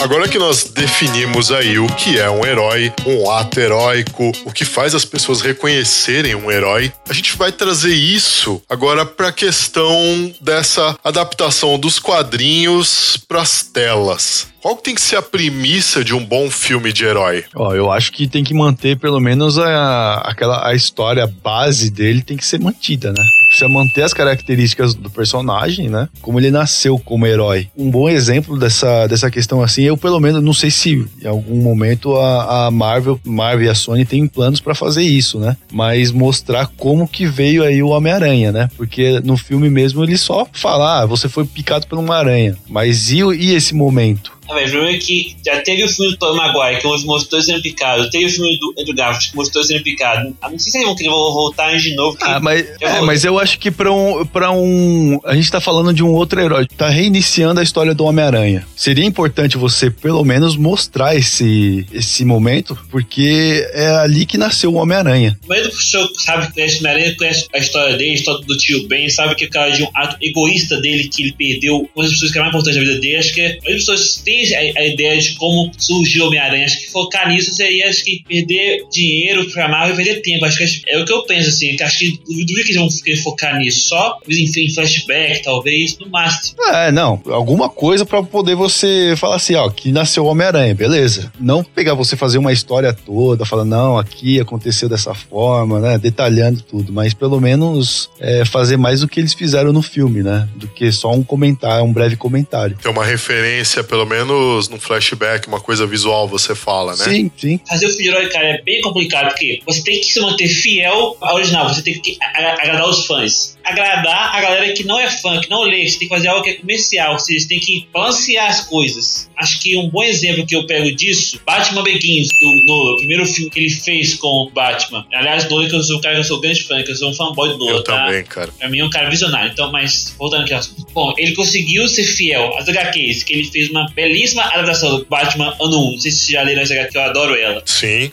agora 0.00 0.28
que 0.28 0.38
nós 0.38 0.64
definimos 0.64 1.52
aí 1.52 1.78
o 1.78 1.86
que 1.86 2.18
é 2.18 2.30
um 2.30 2.44
herói, 2.44 2.92
um 3.06 3.30
ato 3.30 3.60
heróico, 3.60 4.32
o 4.44 4.52
que 4.52 4.64
faz 4.64 4.94
as 4.94 5.04
pessoas 5.04 5.42
reconhecerem 5.42 6.34
um 6.34 6.50
herói, 6.50 6.92
a 7.08 7.12
gente 7.12 7.36
vai 7.36 7.52
trazer 7.52 7.94
isso 7.94 8.62
agora 8.68 9.04
para 9.04 9.28
a 9.28 9.32
questão 9.32 10.32
dessa 10.40 10.98
adaptação 11.04 11.78
dos 11.78 11.98
quadrinhos 11.98 13.18
para 13.28 13.42
as 13.42 13.62
telas. 13.62 14.48
Qual 14.60 14.76
tem 14.76 14.94
que 14.94 15.00
ser 15.00 15.16
a 15.16 15.22
premissa 15.22 16.04
de 16.04 16.14
um 16.14 16.24
bom 16.24 16.50
filme 16.50 16.92
de 16.92 17.04
herói? 17.04 17.44
Ó, 17.54 17.74
eu 17.74 17.90
acho 17.90 18.12
que 18.12 18.28
tem 18.28 18.44
que 18.44 18.52
manter 18.52 18.98
pelo 18.98 19.20
menos 19.20 19.58
a, 19.58 20.16
aquela 20.24 20.66
a 20.66 20.74
história 20.74 21.26
base 21.26 21.90
dele 21.90 22.22
tem 22.22 22.36
que 22.36 22.44
ser 22.44 22.60
mantida, 22.60 23.12
né? 23.12 23.22
Precisa 23.50 23.68
manter 23.68 24.02
as 24.02 24.14
características 24.14 24.94
do 24.94 25.10
personagem, 25.10 25.88
né? 25.88 26.08
Como 26.22 26.38
ele 26.38 26.52
nasceu 26.52 26.96
como 26.98 27.26
herói. 27.26 27.68
Um 27.76 27.90
bom 27.90 28.08
exemplo 28.08 28.56
dessa, 28.56 29.08
dessa 29.08 29.28
questão 29.28 29.60
assim, 29.60 29.82
eu 29.82 29.96
pelo 29.96 30.20
menos 30.20 30.40
não 30.42 30.52
sei 30.52 30.70
se 30.70 31.04
em 31.20 31.26
algum 31.26 31.60
momento 31.60 32.16
a, 32.16 32.66
a 32.66 32.70
Marvel, 32.70 33.20
Marvel 33.24 33.66
e 33.66 33.68
a 33.68 33.74
Sony 33.74 34.04
têm 34.04 34.28
planos 34.28 34.60
pra 34.60 34.74
fazer 34.74 35.02
isso, 35.02 35.40
né? 35.40 35.56
Mas 35.72 36.12
mostrar 36.12 36.68
como 36.76 37.08
que 37.08 37.26
veio 37.26 37.64
aí 37.64 37.82
o 37.82 37.88
Homem-Aranha, 37.88 38.52
né? 38.52 38.70
Porque 38.76 39.18
no 39.20 39.36
filme 39.36 39.68
mesmo 39.68 40.04
ele 40.04 40.16
só 40.16 40.46
fala, 40.52 41.02
ah, 41.02 41.06
você 41.06 41.28
foi 41.28 41.44
picado 41.44 41.88
por 41.88 41.98
uma 41.98 42.16
aranha. 42.16 42.56
Mas 42.68 43.10
e, 43.10 43.18
e 43.18 43.54
esse 43.54 43.74
momento? 43.74 44.39
Velho, 44.54 44.66
o 44.66 44.70
problema 44.70 44.96
é 44.96 44.98
que 44.98 45.36
já 45.44 45.60
teve 45.60 45.84
o 45.84 45.88
filme 45.88 46.12
do 46.12 46.18
Tom 46.18 46.34
Maguire, 46.34 46.80
que 46.80 46.86
mostrou 47.06 47.40
sendo 47.42 47.62
picado. 47.62 48.08
Teve 48.10 48.26
o 48.26 48.30
filme 48.30 48.58
do 48.58 48.74
Andrew 48.80 48.94
Garfield, 48.94 49.30
que 49.30 49.36
mostrou 49.36 49.64
sendo 49.64 49.82
picado. 49.82 50.36
Ah, 50.42 50.50
não 50.50 50.58
sei 50.58 50.70
se 50.72 50.78
eles 50.78 50.86
vão 50.88 50.96
querer 50.96 51.10
voltar 51.10 51.76
de 51.76 51.94
novo. 51.94 52.16
que- 52.16 52.24
Ah, 52.24 52.40
mas, 52.40 52.66
Eu 52.80 52.88
é, 52.88 53.00
mas 53.00 53.24
eu 53.24 53.38
acho 53.38 53.58
que 53.58 53.70
pra 53.70 53.92
um, 53.92 54.24
pra 54.26 54.50
um. 54.52 55.20
A 55.24 55.34
gente 55.34 55.50
tá 55.50 55.60
falando 55.60 55.92
de 55.92 56.02
um 56.02 56.12
outro 56.12 56.40
herói. 56.40 56.66
Tá 56.76 56.88
reiniciando 56.88 57.60
a 57.60 57.62
história 57.62 57.94
do 57.94 58.04
Homem-Aranha. 58.04 58.66
Seria 58.76 59.04
importante 59.04 59.56
você, 59.56 59.90
pelo 59.90 60.24
menos, 60.24 60.56
mostrar 60.56 61.14
esse, 61.16 61.86
esse 61.92 62.24
momento, 62.24 62.76
porque 62.90 63.66
é 63.72 63.88
ali 63.96 64.26
que 64.26 64.36
nasceu 64.38 64.72
o 64.72 64.76
Homem-Aranha. 64.76 65.38
Maioria 65.48 65.70
do 65.70 65.76
show 65.76 66.08
sabe, 66.18 66.52
conhece 66.52 66.76
o 66.76 66.78
Homem-Aranha, 66.80 67.14
conhece 67.16 67.46
a 67.54 67.58
história 67.58 67.96
dele, 67.96 68.10
a 68.10 68.14
história 68.14 68.44
do 68.46 68.56
tio 68.56 68.86
Ben, 68.88 69.08
sabe 69.08 69.34
que 69.34 69.48
é 69.56 69.70
de 69.70 69.82
um 69.82 69.88
ato 69.94 70.16
egoísta 70.22 70.80
dele 70.80 71.08
que 71.08 71.22
ele 71.22 71.32
perdeu 71.32 71.88
uma 71.94 72.04
das 72.04 72.12
pessoas 72.12 72.32
que 72.32 72.38
é 72.38 72.40
mais 72.40 72.52
importante 72.54 72.74
na 72.76 72.80
vida 72.84 73.00
dele. 73.00 73.16
Acho 73.16 73.34
que 73.34 73.42
as 73.44 73.62
pessoas 73.62 74.14
têm 74.24 74.39
a, 74.54 74.80
a 74.80 74.86
ideia 74.86 75.20
de 75.20 75.32
como 75.32 75.70
surgiu 75.76 76.24
o 76.24 76.26
Homem-Aranha. 76.28 76.66
Acho 76.66 76.80
que 76.80 76.90
focar 76.90 77.28
nisso 77.28 77.52
seria 77.54 77.88
acho 77.88 78.04
que 78.04 78.22
perder 78.26 78.84
dinheiro 78.90 79.48
pra 79.50 79.68
Marvel 79.68 79.94
e 79.94 79.96
perder 79.96 80.22
tempo. 80.22 80.44
Acho 80.44 80.58
que 80.58 80.82
é 80.88 80.98
o 80.98 81.04
que 81.04 81.12
eu 81.12 81.22
penso, 81.24 81.48
assim. 81.48 81.76
Acho 81.80 81.98
que 81.98 82.20
duvido 82.26 82.54
que 82.54 82.72
eles 82.72 82.76
vão 82.76 82.88
querer 82.88 83.16
focar 83.16 83.58
nisso. 83.58 83.88
Só 83.88 84.18
em, 84.28 84.44
em 84.44 84.74
flashback, 84.74 85.42
talvez, 85.42 85.98
no 85.98 86.08
máximo. 86.08 86.56
É, 86.72 86.90
não. 86.92 87.20
Alguma 87.26 87.68
coisa 87.68 88.04
pra 88.04 88.22
poder 88.22 88.54
você 88.54 89.14
falar 89.16 89.36
assim, 89.36 89.54
ó, 89.54 89.68
que 89.68 89.92
nasceu 89.92 90.24
o 90.24 90.26
Homem-Aranha, 90.26 90.74
beleza. 90.74 91.32
Não 91.38 91.62
pegar 91.62 91.94
você 91.94 92.16
fazer 92.16 92.38
uma 92.38 92.52
história 92.52 92.92
toda, 92.92 93.44
falando, 93.44 93.70
não, 93.70 93.98
aqui 93.98 94.40
aconteceu 94.40 94.88
dessa 94.88 95.14
forma, 95.14 95.80
né? 95.80 95.98
Detalhando 95.98 96.62
tudo. 96.62 96.92
Mas 96.92 97.14
pelo 97.14 97.40
menos 97.40 98.10
é, 98.18 98.44
fazer 98.44 98.76
mais 98.76 99.00
do 99.00 99.08
que 99.08 99.20
eles 99.20 99.34
fizeram 99.34 99.72
no 99.72 99.82
filme, 99.82 100.22
né? 100.22 100.48
Do 100.56 100.68
que 100.68 100.90
só 100.92 101.12
um 101.12 101.22
comentário, 101.22 101.84
um 101.84 101.92
breve 101.92 102.16
comentário. 102.16 102.76
Tem 102.82 102.90
uma 102.90 103.04
referência, 103.04 103.82
pelo 103.82 104.06
menos 104.06 104.29
no 104.68 104.78
flashback, 104.80 105.48
uma 105.48 105.60
coisa 105.60 105.86
visual, 105.86 106.26
você 106.28 106.54
fala, 106.54 106.92
né? 106.96 107.04
Sim, 107.04 107.30
sim. 107.36 107.60
Fazer 107.68 107.86
o 107.86 107.90
filme 107.90 108.04
de 108.04 108.08
herói, 108.10 108.28
cara, 108.28 108.46
é 108.46 108.62
bem 108.62 108.80
complicado, 108.80 109.28
porque 109.28 109.60
você 109.66 109.82
tem 109.82 110.00
que 110.00 110.06
se 110.06 110.20
manter 110.20 110.48
fiel 110.48 111.16
ao 111.20 111.36
original, 111.36 111.68
você 111.68 111.82
tem 111.82 112.00
que 112.00 112.16
agradar 112.20 112.88
os 112.88 113.06
fãs. 113.06 113.58
Agradar 113.64 114.34
a 114.34 114.40
galera 114.40 114.72
que 114.72 114.84
não 114.84 114.98
é 114.98 115.08
fã, 115.08 115.40
que 115.40 115.50
não 115.50 115.62
lê, 115.62 115.88
você 115.88 115.98
tem 115.98 116.08
que 116.08 116.14
fazer 116.14 116.28
algo 116.28 116.42
que 116.42 116.50
é 116.50 116.54
comercial, 116.54 117.18
você 117.18 117.36
tem 117.46 117.60
que 117.60 117.86
balancear 117.92 118.48
as 118.48 118.62
coisas. 118.66 119.30
Acho 119.36 119.60
que 119.60 119.76
um 119.76 119.88
bom 119.88 120.02
exemplo 120.02 120.46
que 120.46 120.56
eu 120.56 120.66
pego 120.66 120.94
disso, 120.94 121.40
Batman 121.46 121.82
Begins, 121.82 122.28
do 122.40 122.64
Nolan, 122.66 122.92
o 122.92 122.96
primeiro 122.96 123.26
filme 123.26 123.50
que 123.50 123.60
ele 123.60 123.70
fez 123.70 124.14
com 124.14 124.26
o 124.26 124.50
Batman. 124.50 125.06
Aliás, 125.12 125.48
Nolan, 125.48 125.68
que 125.68 125.76
eu 125.76 125.82
sou 125.82 125.98
um 125.98 126.00
cara 126.00 126.14
que 126.14 126.20
eu 126.20 126.24
sou 126.24 126.40
grande 126.40 126.62
fã, 126.62 126.82
que 126.82 126.90
eu 126.90 126.96
sou 126.96 127.10
um 127.10 127.14
fanboy 127.14 127.50
do 127.50 127.58
Nolan, 127.58 127.72
Eu 127.72 127.84
tá? 127.84 128.04
também, 128.04 128.24
cara. 128.24 128.52
Pra 128.58 128.68
mim 128.68 128.78
é 128.80 128.84
um 128.84 128.90
cara 128.90 129.08
visionário. 129.08 129.50
Então, 129.52 129.70
mas 129.70 130.14
voltando 130.18 130.42
aqui 130.42 130.52
ao 130.52 130.60
assunto. 130.60 130.86
Bom, 130.92 131.14
ele 131.16 131.34
conseguiu 131.34 131.86
ser 131.88 132.04
fiel 132.04 132.56
às 132.58 132.68
HQs, 132.68 133.22
que 133.22 133.32
ele 133.32 133.44
fez 133.44 133.70
uma 133.70 133.86
belíssima 133.94 134.19
adaptação 134.26 134.98
do 134.98 135.06
Batman 135.08 135.54
ano 135.60 135.88
1. 135.88 135.92
Não 135.92 136.00
sei 136.00 136.10
se 136.10 136.32
já 136.32 136.42
leram 136.42 136.62
essa 136.62 136.74
HQ, 136.74 136.96
eu 136.96 137.02
adoro 137.02 137.34
ela. 137.36 137.62
Sim. 137.64 138.10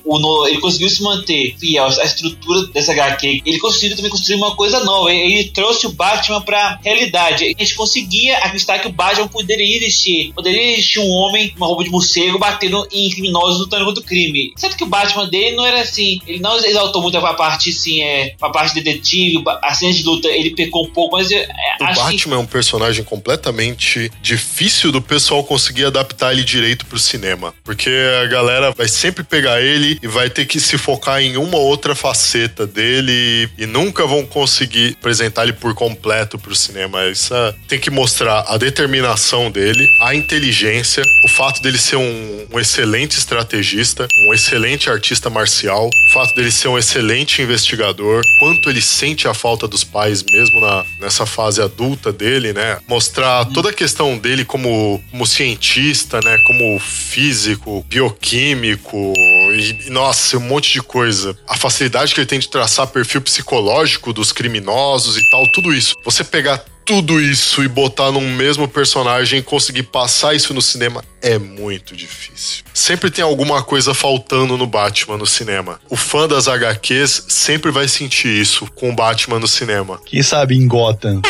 Ele 0.47 0.59
conseguiu 0.59 0.89
se 0.89 1.01
manter 1.01 1.55
fiel 1.59 1.85
à 1.85 2.03
estrutura 2.03 2.67
dessa 2.67 2.91
HQ. 2.91 3.41
Ele 3.45 3.59
conseguiu 3.59 3.95
também 3.95 4.11
construir 4.11 4.37
uma 4.37 4.55
coisa 4.55 4.83
nova. 4.83 5.11
Ele 5.11 5.45
trouxe 5.45 5.87
o 5.87 5.91
Batman 5.91 6.41
pra 6.41 6.79
realidade. 6.83 7.45
A 7.45 7.63
gente 7.63 7.75
conseguia 7.75 8.37
acreditar 8.37 8.79
que 8.79 8.87
o 8.87 8.91
Batman 8.91 9.27
poderia 9.27 9.77
existir. 9.77 10.31
Poderia 10.33 10.73
existir 10.73 10.99
um 10.99 11.09
homem 11.09 11.53
uma 11.55 11.67
roupa 11.67 11.83
de 11.83 11.89
morcego 11.89 12.39
batendo 12.39 12.87
em 12.91 13.09
criminosos 13.09 13.59
lutando 13.59 13.85
contra 13.85 14.01
o 14.01 14.05
crime. 14.05 14.53
Certo 14.55 14.77
que 14.77 14.83
o 14.83 14.87
Batman 14.87 15.27
dele 15.27 15.55
não 15.55 15.65
era 15.65 15.81
assim. 15.81 16.19
Ele 16.27 16.39
não 16.39 16.57
exaltou 16.57 17.01
muito 17.01 17.17
a 17.17 17.33
parte, 17.33 17.69
assim, 17.69 18.01
é, 18.01 18.35
a 18.41 18.49
parte 18.49 18.75
detetive, 18.75 19.43
a 19.61 19.73
cena 19.73 19.93
de 19.93 20.03
luta, 20.03 20.27
ele 20.27 20.51
pecou 20.51 20.85
um 20.85 20.89
pouco, 20.89 21.17
mas 21.17 21.31
eu, 21.31 21.39
é, 21.39 21.47
O 21.81 21.83
acho 21.85 21.93
que 21.93 22.11
Batman 22.11 22.35
é 22.35 22.39
um 22.39 22.45
personagem 22.45 23.03
completamente 23.03 24.11
difícil 24.21 24.91
do 24.91 25.01
pessoal 25.01 25.43
conseguir 25.43 25.85
adaptar 25.87 26.33
ele 26.33 26.43
direito 26.43 26.85
pro 26.85 26.99
cinema. 26.99 27.53
Porque 27.63 27.89
a 28.23 28.27
galera 28.27 28.71
vai 28.71 28.87
sempre 28.87 29.23
pegar 29.23 29.61
ele 29.61 29.97
e 30.01 30.07
vai 30.07 30.29
ter 30.29 30.45
que 30.45 30.59
se 30.59 30.77
focar 30.77 31.21
em 31.21 31.37
uma 31.37 31.57
outra 31.57 31.95
faceta 31.95 32.65
dele 32.65 33.49
e 33.57 33.65
nunca 33.65 34.05
vão 34.05 34.25
conseguir 34.25 34.95
apresentar 34.99 35.43
ele 35.43 35.53
por 35.53 35.73
completo 35.73 36.37
pro 36.37 36.55
cinema. 36.55 37.05
Isso 37.07 37.33
é- 37.33 37.53
tem 37.67 37.79
que 37.79 37.89
mostrar 37.89 38.45
a 38.47 38.57
determinação 38.57 39.49
dele, 39.51 39.87
a 40.01 40.13
inteligência, 40.15 41.03
o 41.25 41.29
fato 41.29 41.61
dele 41.61 41.77
ser 41.77 41.95
um, 41.97 42.47
um 42.53 42.59
excelente 42.59 43.17
estrategista, 43.17 44.07
um 44.27 44.33
excelente 44.33 44.89
artista 44.89 45.29
marcial, 45.29 45.87
o 45.87 46.13
fato 46.13 46.35
dele 46.35 46.51
ser 46.51 46.67
um 46.67 46.77
excelente 46.77 47.41
investigador, 47.41 48.21
quanto 48.39 48.69
ele 48.69 48.81
sente 48.81 49.27
a 49.27 49.33
falta 49.33 49.67
dos 49.67 49.83
pais 49.83 50.23
mesmo 50.23 50.59
na, 50.59 50.85
nessa 50.99 51.25
fase 51.25 51.61
adulta 51.61 52.11
dele, 52.11 52.53
né? 52.53 52.77
Mostrar 52.87 53.45
toda 53.45 53.69
a 53.69 53.73
questão 53.73 54.17
dele 54.17 54.45
como, 54.45 55.03
como 55.11 55.25
cientista, 55.25 55.76
né? 56.23 56.37
Como 56.45 56.79
físico, 56.79 57.85
bioquímico 57.87 59.13
e, 59.53 59.89
nossa, 59.89 60.37
um 60.37 60.41
monte 60.41 60.73
de 60.73 60.81
coisa. 60.81 61.37
A 61.47 61.55
facilidade 61.55 62.13
que 62.13 62.19
ele 62.19 62.27
tem 62.27 62.39
de 62.39 62.49
traçar 62.49 62.87
perfil 62.87 63.21
psicológico 63.21 64.11
dos 64.11 64.31
criminosos 64.31 65.17
e 65.17 65.29
tal, 65.29 65.51
tudo 65.51 65.73
isso. 65.73 65.95
Você 66.03 66.23
pegar 66.23 66.63
tudo 66.87 67.19
isso 67.19 67.61
e 67.63 67.67
botar 67.67 68.11
num 68.13 68.33
mesmo 68.33 68.65
personagem 68.65 69.39
e 69.39 69.43
conseguir 69.43 69.83
passar 69.83 70.33
isso 70.33 70.53
no 70.53 70.61
cinema 70.61 71.03
é 71.21 71.37
muito 71.37 71.97
difícil. 71.97 72.63
Sempre 72.73 73.11
tem 73.11 73.23
alguma 73.23 73.61
coisa 73.61 73.93
faltando 73.93 74.57
no 74.57 74.65
Batman 74.65 75.17
no 75.17 75.25
cinema. 75.25 75.81
O 75.89 75.97
fã 75.97 76.29
das 76.29 76.47
HQs 76.47 77.25
sempre 77.27 77.71
vai 77.71 77.89
sentir 77.89 78.29
isso 78.29 78.65
com 78.73 78.89
o 78.89 78.95
Batman 78.95 79.37
no 79.37 79.49
cinema. 79.49 79.99
Quem 80.05 80.23
sabe 80.23 80.55
em 80.55 80.65
Gotham 80.65 81.21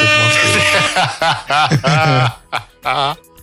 alguma 0.00 0.30
coisa. 2.82 3.24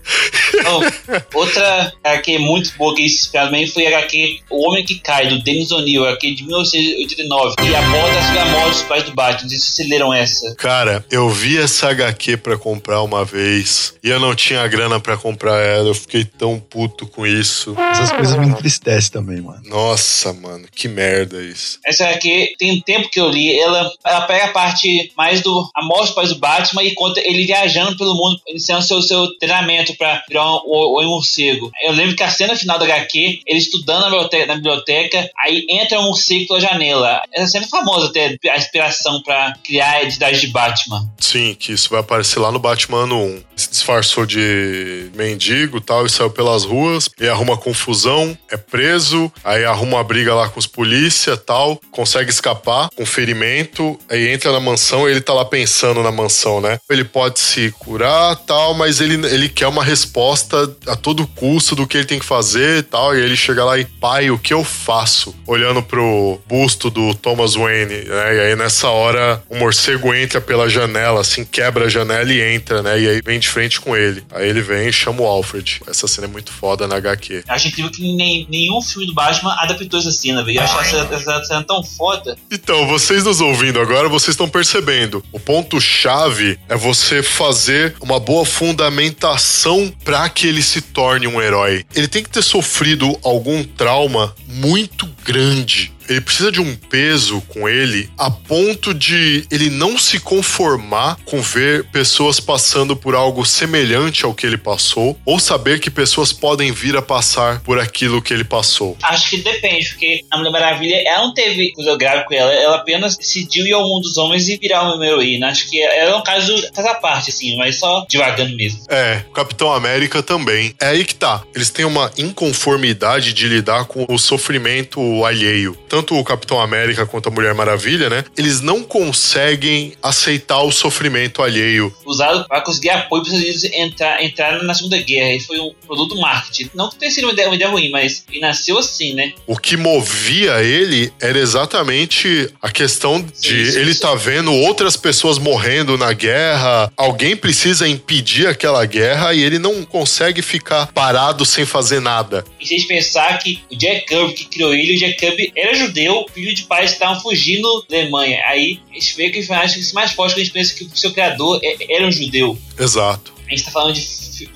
Oh, 0.65 1.37
outra 1.37 1.93
HQ 2.03 2.39
muito 2.39 2.73
boa 2.77 2.95
que 2.95 3.03
isso 3.03 3.31
também 3.31 3.65
foi 3.67 3.85
a 3.87 3.97
HQ 3.97 4.41
O 4.49 4.67
Homem 4.67 4.85
que 4.85 4.99
Cai, 4.99 5.27
do 5.27 5.41
Dennis 5.41 5.71
O'Neill, 5.71 6.05
HQ 6.05 6.35
de 6.35 6.43
1989, 6.43 7.55
e 7.63 7.75
aborda 7.75 8.21
sobre 8.21 8.39
a 8.39 8.45
morte 8.45 8.69
dos 8.71 8.83
pais 8.83 9.03
do 9.03 9.13
Batman. 9.13 9.43
Não 9.43 9.49
sei 9.49 9.59
se 9.59 9.71
vocês 9.71 9.89
leram 9.89 10.13
essa. 10.13 10.55
Cara, 10.55 11.03
eu 11.09 11.29
vi 11.29 11.57
essa 11.57 11.89
HQ 11.89 12.37
pra 12.37 12.57
comprar 12.57 13.01
uma 13.01 13.25
vez 13.25 13.93
e 14.03 14.09
eu 14.09 14.19
não 14.19 14.35
tinha 14.35 14.67
grana 14.67 14.99
pra 14.99 15.17
comprar 15.17 15.57
ela. 15.59 15.87
Eu 15.87 15.95
fiquei 15.95 16.23
tão 16.23 16.59
puto 16.59 17.07
com 17.07 17.25
isso. 17.25 17.75
Essas 17.91 18.11
coisas 18.11 18.37
me 18.37 18.47
entristecem 18.47 19.11
também, 19.11 19.41
mano. 19.41 19.61
Nossa, 19.65 20.33
mano, 20.33 20.67
que 20.73 20.87
merda 20.87 21.41
isso. 21.41 21.79
Essa 21.85 22.05
HQ 22.05 22.55
tem 22.57 22.71
um 22.71 22.81
tempo 22.81 23.09
que 23.09 23.19
eu 23.19 23.29
li, 23.29 23.57
ela, 23.59 23.91
ela 24.05 24.21
pega 24.21 24.45
a 24.45 24.51
parte 24.51 25.11
mais 25.15 25.41
do 25.41 25.69
a 25.75 25.83
morte 25.85 26.07
dos 26.07 26.15
pais 26.15 26.29
do 26.29 26.39
Batman 26.39 26.83
e 26.83 26.93
conta 26.93 27.19
ele 27.21 27.45
viajando 27.45 27.97
pelo 27.97 28.15
mundo, 28.15 28.39
iniciando 28.47 28.83
seu, 28.83 29.01
seu 29.01 29.37
treinamento 29.37 29.95
pra 30.01 30.23
virar 30.27 30.43
um, 30.55 30.61
um, 30.65 30.99
um 30.99 31.09
morcego. 31.09 31.71
Eu 31.83 31.91
lembro 31.91 32.15
que 32.15 32.23
a 32.23 32.29
cena 32.29 32.55
final 32.55 32.79
da 32.79 32.85
HQ, 32.85 33.41
ele 33.45 33.59
estudando 33.59 34.01
na 34.01 34.09
biblioteca, 34.09 34.45
na 34.47 34.55
biblioteca 34.55 35.29
aí 35.39 35.63
entra 35.69 35.99
um 35.99 36.05
morcego 36.05 36.47
pela 36.47 36.59
janela. 36.59 37.21
Essa 37.31 37.51
cena 37.51 37.65
é 37.65 37.69
famosa 37.69 38.07
até, 38.07 38.35
a 38.49 38.57
inspiração 38.57 39.21
pra 39.21 39.53
criar 39.63 39.91
a 39.91 40.01
identidade 40.01 40.41
de 40.41 40.47
Batman. 40.47 41.07
Sim, 41.19 41.53
que 41.53 41.71
isso 41.71 41.87
vai 41.91 41.99
aparecer 41.99 42.39
lá 42.39 42.51
no 42.51 42.57
Batman 42.57 43.03
ano 43.03 43.23
1. 43.23 43.43
Se 43.55 43.69
disfarçou 43.69 44.25
de 44.25 45.11
mendigo 45.13 45.79
tal 45.79 46.07
e 46.07 46.09
saiu 46.09 46.31
pelas 46.31 46.63
ruas 46.63 47.07
e 47.19 47.27
arruma 47.27 47.55
confusão, 47.55 48.35
é 48.49 48.57
preso, 48.57 49.31
aí 49.43 49.63
arruma 49.63 49.97
uma 49.97 50.03
briga 50.03 50.33
lá 50.33 50.49
com 50.49 50.59
os 50.59 50.65
polícia 50.65 51.37
tal, 51.37 51.79
consegue 51.91 52.31
escapar 52.31 52.89
com 52.95 53.05
ferimento, 53.05 53.99
aí 54.09 54.29
entra 54.29 54.51
na 54.51 54.59
mansão 54.59 55.07
e 55.07 55.11
ele 55.11 55.21
tá 55.21 55.33
lá 55.33 55.45
pensando 55.45 56.01
na 56.01 56.11
mansão, 56.11 56.59
né? 56.59 56.79
Ele 56.89 57.03
pode 57.03 57.39
se 57.39 57.71
curar 57.77 58.35
tal, 58.37 58.73
mas 58.73 59.01
ele, 59.01 59.13
ele 59.27 59.49
quer 59.49 59.67
uma 59.67 59.83
resposta 59.91 60.73
a 60.87 60.95
todo 60.95 61.27
custo 61.27 61.75
do 61.75 61.85
que 61.85 61.97
ele 61.97 62.05
tem 62.05 62.19
que 62.19 62.25
fazer 62.25 62.79
e 62.79 62.83
tal, 62.83 63.15
e 63.15 63.19
ele 63.19 63.35
chega 63.35 63.63
lá 63.63 63.77
e, 63.77 63.85
pai, 63.85 64.31
o 64.31 64.39
que 64.39 64.53
eu 64.53 64.63
faço? 64.63 65.35
Olhando 65.45 65.83
pro 65.83 66.39
busto 66.47 66.89
do 66.89 67.13
Thomas 67.13 67.55
Wayne, 67.55 68.05
né? 68.05 68.35
E 68.35 68.39
aí 68.39 68.55
nessa 68.55 68.89
hora 68.89 69.43
o 69.49 69.55
morcego 69.57 70.13
entra 70.13 70.39
pela 70.39 70.69
janela, 70.69 71.21
assim, 71.21 71.43
quebra 71.43 71.85
a 71.85 71.89
janela 71.89 72.31
e 72.31 72.41
entra, 72.55 72.81
né? 72.81 72.99
E 72.99 73.07
aí 73.07 73.21
vem 73.23 73.39
de 73.39 73.49
frente 73.49 73.79
com 73.79 73.95
ele. 73.95 74.23
Aí 74.31 74.47
ele 74.47 74.61
vem 74.61 74.87
e 74.87 74.93
chama 74.93 75.21
o 75.21 75.25
Alfred. 75.25 75.81
Essa 75.87 76.07
cena 76.07 76.27
é 76.27 76.29
muito 76.29 76.51
foda 76.51 76.87
na 76.87 76.95
HQ. 76.95 77.43
Acho 77.47 77.67
incrível 77.67 77.91
que 77.91 78.01
nem, 78.15 78.47
nenhum 78.49 78.81
filme 78.81 79.07
do 79.07 79.13
Batman 79.13 79.55
adaptou 79.59 79.99
essa 79.99 80.11
cena, 80.11 80.43
velho. 80.43 80.57
Eu 80.57 80.63
acho 80.63 80.79
essa, 80.79 81.13
essa 81.13 81.43
cena 81.43 81.63
tão 81.63 81.83
foda. 81.83 82.37
Então, 82.51 82.87
vocês 82.87 83.23
nos 83.23 83.41
ouvindo 83.41 83.79
agora, 83.79 84.07
vocês 84.07 84.29
estão 84.29 84.47
percebendo. 84.47 85.23
O 85.31 85.39
ponto-chave 85.39 86.57
é 86.69 86.75
você 86.75 87.21
fazer 87.21 87.95
uma 88.01 88.19
boa 88.19 88.45
fundamentação 88.45 89.80
para 89.89 90.29
que 90.29 90.47
ele 90.47 90.61
se 90.61 90.81
torne 90.81 91.27
um 91.27 91.41
herói. 91.41 91.85
Ele 91.95 92.07
tem 92.07 92.23
que 92.23 92.29
ter 92.29 92.41
sofrido 92.41 93.17
algum 93.23 93.63
trauma 93.63 94.35
muito 94.47 95.07
grande. 95.23 95.91
Ele 96.11 96.21
precisa 96.21 96.51
de 96.51 96.59
um 96.59 96.75
peso 96.75 97.41
com 97.47 97.69
ele 97.69 98.09
a 98.17 98.29
ponto 98.29 98.93
de 98.93 99.45
ele 99.49 99.69
não 99.69 99.97
se 99.97 100.19
conformar 100.19 101.17
com 101.25 101.41
ver 101.41 101.85
pessoas 101.85 102.39
passando 102.39 102.95
por 102.95 103.15
algo 103.15 103.45
semelhante 103.45 104.25
ao 104.25 104.33
que 104.33 104.45
ele 104.45 104.57
passou, 104.57 105.17
ou 105.25 105.39
saber 105.39 105.79
que 105.79 105.89
pessoas 105.89 106.33
podem 106.33 106.71
vir 106.71 106.97
a 106.97 107.01
passar 107.01 107.61
por 107.61 107.79
aquilo 107.79 108.21
que 108.21 108.33
ele 108.33 108.43
passou. 108.43 108.97
Acho 109.01 109.29
que 109.29 109.37
depende, 109.37 109.87
porque 109.89 110.25
a 110.29 110.37
Mulher 110.37 110.51
Maravilha, 110.51 111.01
ela 111.05 111.23
não 111.23 111.33
teve 111.33 111.71
coisa 111.71 111.95
grave 111.95 112.25
com 112.25 112.33
ela, 112.33 112.51
ela 112.53 112.75
apenas 112.77 113.15
decidiu 113.15 113.65
ir 113.65 113.73
ao 113.73 113.87
mundo 113.87 114.03
dos 114.03 114.17
homens 114.17 114.49
e 114.49 114.57
virar 114.57 114.93
uma 114.93 115.05
heroína. 115.05 115.47
Acho 115.47 115.69
que 115.69 115.81
ela 115.81 116.11
é 116.11 116.15
um 116.15 116.23
caso, 116.23 116.53
à 116.75 116.93
parte, 116.95 117.29
assim, 117.29 117.55
mas 117.57 117.77
só 117.77 118.05
devagando 118.09 118.55
mesmo. 118.55 118.81
É, 118.89 119.23
o 119.29 119.31
Capitão 119.31 119.71
América 119.73 120.21
também. 120.21 120.75
É 120.79 120.87
aí 120.87 121.05
que 121.05 121.15
tá. 121.15 121.43
Eles 121.55 121.69
têm 121.69 121.85
uma 121.85 122.11
inconformidade 122.17 123.33
de 123.33 123.47
lidar 123.47 123.85
com 123.85 124.05
o 124.09 124.17
sofrimento 124.17 125.23
alheio. 125.23 125.77
Tanto 125.87 126.00
o 126.09 126.23
Capitão 126.23 126.59
América 126.59 127.05
quanto 127.05 127.29
a 127.29 127.31
Mulher 127.31 127.53
Maravilha, 127.53 128.09
né? 128.09 128.23
Eles 128.37 128.61
não 128.61 128.83
conseguem 128.83 129.93
aceitar 130.01 130.61
o 130.61 130.71
sofrimento 130.71 131.41
alheio. 131.41 131.93
Usado 132.05 132.47
para 132.47 132.61
conseguir 132.61 132.89
apoio 132.89 133.23
para 133.23 133.31
os 133.31 133.39
Estados 133.39 133.63
Unidos 133.63 133.77
entrar, 133.77 134.23
entrar 134.23 134.63
na 134.63 134.73
Segunda 134.73 134.97
Guerra. 134.99 135.29
Ele 135.29 135.39
foi 135.39 135.59
um 135.59 135.73
produto 135.85 136.15
marketing. 136.19 136.69
Não 136.73 136.89
que 136.89 136.97
tenha 136.97 137.11
sido 137.11 137.25
uma 137.25 137.33
ideia, 137.33 137.47
uma 137.47 137.55
ideia 137.55 137.69
ruim, 137.69 137.89
mas 137.89 138.23
ele 138.29 138.39
nasceu 138.39 138.77
assim, 138.77 139.13
né? 139.13 139.33
O 139.47 139.57
que 139.57 139.77
movia 139.77 140.61
ele 140.63 141.11
era 141.21 141.37
exatamente 141.39 142.49
a 142.61 142.71
questão 142.71 143.21
de 143.21 143.65
Sim, 143.65 143.71
sim, 143.71 143.79
ele 143.79 143.93
sim. 143.93 144.01
tá 144.01 144.15
vendo 144.15 144.53
outras 144.53 144.95
pessoas 144.97 145.37
morrendo 145.37 145.97
na 145.97 146.13
guerra, 146.13 146.91
alguém 146.97 147.35
precisa 147.35 147.87
impedir 147.87 148.47
aquela 148.47 148.85
guerra 148.85 149.33
e 149.33 149.43
ele 149.43 149.59
não 149.59 149.83
consegue 149.83 150.41
ficar 150.41 150.87
parado 150.87 151.45
sem 151.45 151.65
fazer 151.65 151.99
nada. 151.99 152.43
E 152.59 152.65
se 152.65 152.73
a 152.73 152.77
gente 152.77 152.87
pensar 152.87 153.37
que 153.39 153.61
o 153.71 153.75
Jack 153.75 154.05
Kirby 154.07 154.33
que 154.33 154.45
criou 154.45 154.73
ele, 154.73 154.95
o 154.95 154.99
Jack 154.99 155.15
Kirby 155.15 155.51
era 155.55 155.75
judeu, 155.87 156.25
filho 156.33 156.53
de 156.53 156.63
pais 156.63 156.91
que 156.91 156.95
estavam 156.95 157.21
fugindo 157.21 157.85
da 157.89 157.97
Alemanha. 157.97 158.41
Aí 158.47 158.79
a 158.91 158.93
gente 158.93 159.15
vê 159.15 159.29
que 159.29 159.39
que 159.39 159.39
isso 159.79 159.91
é 159.91 159.93
mais 159.93 160.11
forte 160.11 160.33
quando 160.33 160.41
a 160.41 160.43
gente 160.43 160.53
pensa 160.53 160.73
que 160.73 160.83
o 160.85 160.97
seu 160.97 161.11
criador 161.11 161.59
é- 161.63 161.95
era 161.95 162.07
um 162.07 162.11
judeu. 162.11 162.57
Exato. 162.79 163.33
A 163.47 163.49
gente 163.51 163.63
tá 163.65 163.71
falando 163.71 163.93
de 163.93 164.01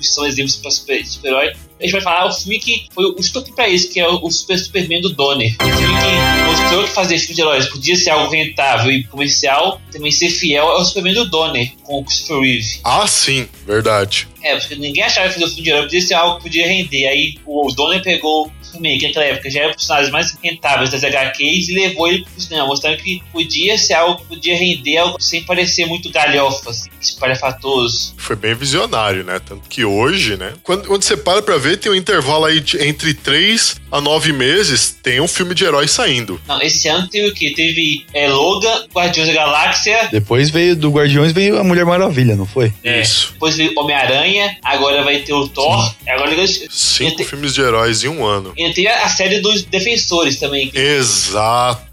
são 0.00 0.26
exemplos 0.26 0.56
para 0.56 0.70
super- 0.70 1.06
super-herói. 1.06 1.52
A 1.78 1.82
gente 1.82 1.92
vai 1.92 2.00
falar 2.00 2.26
o 2.26 2.32
filme 2.32 2.58
que 2.58 2.86
foi 2.94 3.04
o 3.04 3.16
estopim 3.18 3.52
pra 3.52 3.68
isso, 3.68 3.90
que 3.90 4.00
é 4.00 4.08
o, 4.08 4.24
o 4.24 4.30
Super 4.30 4.58
Superman 4.58 5.00
do 5.00 5.10
Donner. 5.10 5.54
Um 5.60 5.76
filme 5.76 5.94
que 6.00 6.46
mostrou 6.46 6.84
que 6.84 6.90
fazer 6.90 7.18
filme 7.18 7.34
de 7.34 7.40
heróis 7.42 7.66
podia 7.66 7.96
ser 7.96 8.10
algo 8.10 8.30
rentável 8.30 8.90
e 8.90 9.04
comercial, 9.04 9.80
também 9.92 10.10
ser 10.10 10.30
fiel 10.30 10.66
ao 10.66 10.84
Superman 10.84 11.14
do 11.14 11.28
Donner, 11.28 11.72
com 11.82 12.00
o 12.00 12.04
Christopher 12.04 12.40
Reeve. 12.40 12.80
Ah, 12.82 13.06
sim, 13.06 13.48
verdade. 13.66 14.26
É, 14.42 14.56
porque 14.56 14.76
ninguém 14.76 15.02
achava 15.02 15.26
que 15.26 15.34
fazer 15.34 15.44
o 15.44 15.48
filme 15.48 15.62
de 15.64 15.70
herói 15.70 15.82
podia 15.82 16.00
ser 16.00 16.14
algo 16.14 16.36
que 16.36 16.42
podia 16.44 16.68
render. 16.68 17.08
Aí 17.08 17.34
o 17.44 17.72
Donner 17.72 18.00
pegou 18.00 18.46
o 18.46 18.64
Superman, 18.64 18.98
que 18.98 19.08
naquela 19.08 19.26
época 19.26 19.50
já 19.50 19.60
era 19.60 19.68
um 19.68 19.72
dos 19.72 19.78
personagens 19.78 20.12
mais 20.12 20.38
rentáveis 20.42 20.90
das 20.90 21.02
HQs, 21.02 21.68
e 21.68 21.74
levou 21.74 22.06
ele 22.06 22.24
pro 22.24 22.40
cinema, 22.40 22.66
mostrando 22.66 22.96
que 22.98 23.20
podia 23.32 23.76
ser 23.76 23.94
algo 23.94 24.20
que 24.20 24.28
podia 24.28 24.56
render 24.56 24.98
algo 24.98 25.20
sem 25.20 25.42
parecer 25.42 25.86
muito 25.86 26.10
galhofa, 26.10 26.70
assim, 26.70 26.88
espalhafatoso. 27.00 28.14
Foi 28.16 28.36
bem 28.36 28.54
visionário, 28.54 29.24
né? 29.24 29.40
Tanto 29.40 29.68
que 29.68 29.84
hoje, 29.84 30.36
né? 30.36 30.52
Quando, 30.62 30.86
quando 30.86 31.02
você 31.02 31.16
para 31.16 31.42
pra 31.42 31.58
ver, 31.58 31.65
tem 31.74 31.90
um 31.90 31.94
intervalo 31.94 32.44
aí 32.44 32.60
de, 32.60 32.76
entre 32.86 33.14
3 33.14 33.76
a 33.90 33.98
9 33.98 34.30
meses, 34.34 34.94
tem 35.02 35.22
um 35.22 35.26
filme 35.28 35.54
de 35.54 35.64
herói 35.64 35.88
saindo. 35.88 36.38
Não, 36.46 36.60
esse 36.60 36.86
ano 36.86 37.08
teve 37.08 37.28
o 37.28 37.32
quê? 37.34 37.54
Teve 37.56 38.04
é, 38.12 38.28
Logan, 38.28 38.84
Guardiões 38.94 39.28
da 39.28 39.34
Galáxia, 39.34 40.08
Depois 40.12 40.50
veio 40.50 40.76
do 40.76 40.90
Guardiões 40.90 41.32
veio 41.32 41.58
a 41.58 41.64
Mulher 41.64 41.86
Maravilha, 41.86 42.36
não 42.36 42.44
foi? 42.44 42.74
é, 42.84 43.00
Isso. 43.00 43.30
depois 43.32 43.56
veio 43.56 43.72
Homem-Aranha, 43.78 44.58
agora 44.62 45.02
vai 45.02 45.20
ter 45.20 45.32
o 45.32 45.48
Thor, 45.48 45.94
agora 46.06 46.36
Cinco 46.46 47.12
Ente- 47.12 47.24
filmes 47.24 47.54
de 47.54 47.62
heróis 47.62 48.04
em 48.04 48.08
um 48.08 48.26
ano. 48.26 48.52
e 48.56 48.70
tem 48.74 48.86
a 48.88 49.08
série 49.08 49.40
dos 49.40 49.62
Defensores 49.62 50.38
também. 50.38 50.70
Exato, 50.74 51.85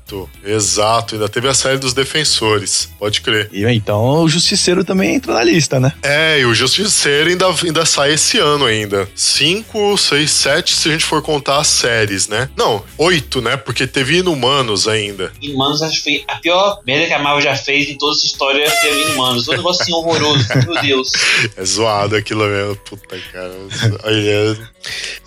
exato. 0.44 1.16
Ainda 1.16 1.30
teve 1.30 1.48
a 1.48 1.54
série 1.54 1.78
dos 1.78 1.94
defensores, 1.94 2.90
pode 3.00 3.22
crer. 3.22 3.50
E 3.52 3.64
então 3.66 4.24
o 4.24 4.30
Justiceiro 4.30 4.84
também 4.84 5.16
entra 5.16 5.34
na 5.34 5.44
lista, 5.44 5.80
né? 5.80 5.94
É, 6.02 6.40
e 6.40 6.46
o 6.46 6.54
Justiceiro 6.54 7.30
ainda, 7.30 7.46
ainda 7.64 7.86
sai 7.86 8.14
esse 8.14 8.38
ano 8.38 8.66
ainda. 8.66 9.08
Cinco, 9.16 9.98
seis, 9.98 10.32
sete, 10.32 10.76
se 10.76 10.90
a 10.90 10.92
gente 10.92 11.06
for 11.06 11.22
contar 11.22 11.60
as 11.60 11.68
séries, 11.68 12.28
né? 12.28 12.50
Não, 12.58 12.84
oito, 12.98 13.42
né? 13.42 13.58
Porque 13.58 13.88
teve 13.88 14.18
Inumanos 14.18 14.88
ainda. 14.88 15.32
Inumanos 15.42 15.82
acho 15.82 16.04
que 16.04 16.04
foi 16.04 16.24
a 16.28 16.40
pior 16.40 16.80
merda 16.86 17.08
que 17.08 17.14
a 17.14 17.20
Marvel 17.20 17.42
já 17.42 17.56
fez 17.56 17.90
em 17.90 17.98
toda 17.98 18.16
essa 18.16 18.26
história 18.26 18.70
teve 18.82 19.02
Inumanos. 19.04 19.48
Um 19.48 19.52
negócio 19.54 19.82
assim 19.82 19.94
horroroso, 19.94 20.48
meu 20.68 20.82
Deus. 20.82 21.12
É 21.56 21.66
zoado 21.66 22.16
aquilo 22.16 22.46
mesmo. 22.46 22.76
Puta, 22.78 23.18
cara. 23.32 23.52
Olha. 24.04 24.73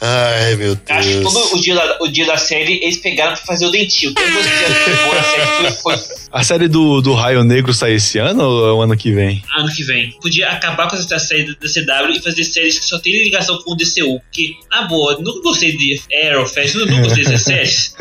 Ai, 0.01 0.55
meu 0.57 0.73
Eu 0.73 0.79
Acho 0.89 1.09
que 1.09 1.15
Deus. 1.17 1.33
todo 1.33 1.55
o 1.57 1.61
dia, 1.61 1.75
da, 1.75 1.99
o 2.03 2.09
dia 2.09 2.27
da 2.27 2.37
série 2.37 2.75
eles 2.83 2.99
pegaram 2.99 3.35
pra 3.35 3.45
fazer 3.45 3.67
o 3.67 3.71
dentinho. 3.71 4.15
Que 4.15 4.23
já 4.23 4.31
boa 4.31 5.15
na 5.15 5.23
série 5.23 5.73
foi, 5.83 5.97
foi 5.97 6.16
A 6.37 6.43
série 6.45 6.69
do, 6.69 7.01
do 7.01 7.15
Raio 7.15 7.43
Negro 7.45 7.73
sai 7.73 7.95
esse 7.95 8.19
ano 8.19 8.43
ou 8.45 8.69
é 8.69 8.73
o 8.75 8.83
ano 8.83 8.95
que 8.95 9.11
vem? 9.11 9.43
ano 9.57 9.75
que 9.75 9.83
vem. 9.83 10.11
Podia 10.21 10.51
acabar 10.51 10.87
com 10.87 10.95
essa 10.95 11.19
série 11.19 11.45
da 11.47 11.53
CW 11.67 12.13
e 12.15 12.23
fazer 12.23 12.45
séries 12.45 12.79
que 12.79 12.85
só 12.85 12.99
tem 12.99 13.23
ligação 13.25 13.57
com 13.63 13.73
o 13.73 13.75
DCU. 13.75 14.21
Porque, 14.21 14.53
na 14.71 14.83
boa, 14.83 15.17
nunca 15.19 15.41
gostei 15.41 15.75
de 15.75 15.99
Arrow, 16.27 16.47
Flash, 16.47 16.75
nunca 16.75 16.95
gostei 17.01 17.25
dessas 17.25 17.41
séries. 17.43 17.95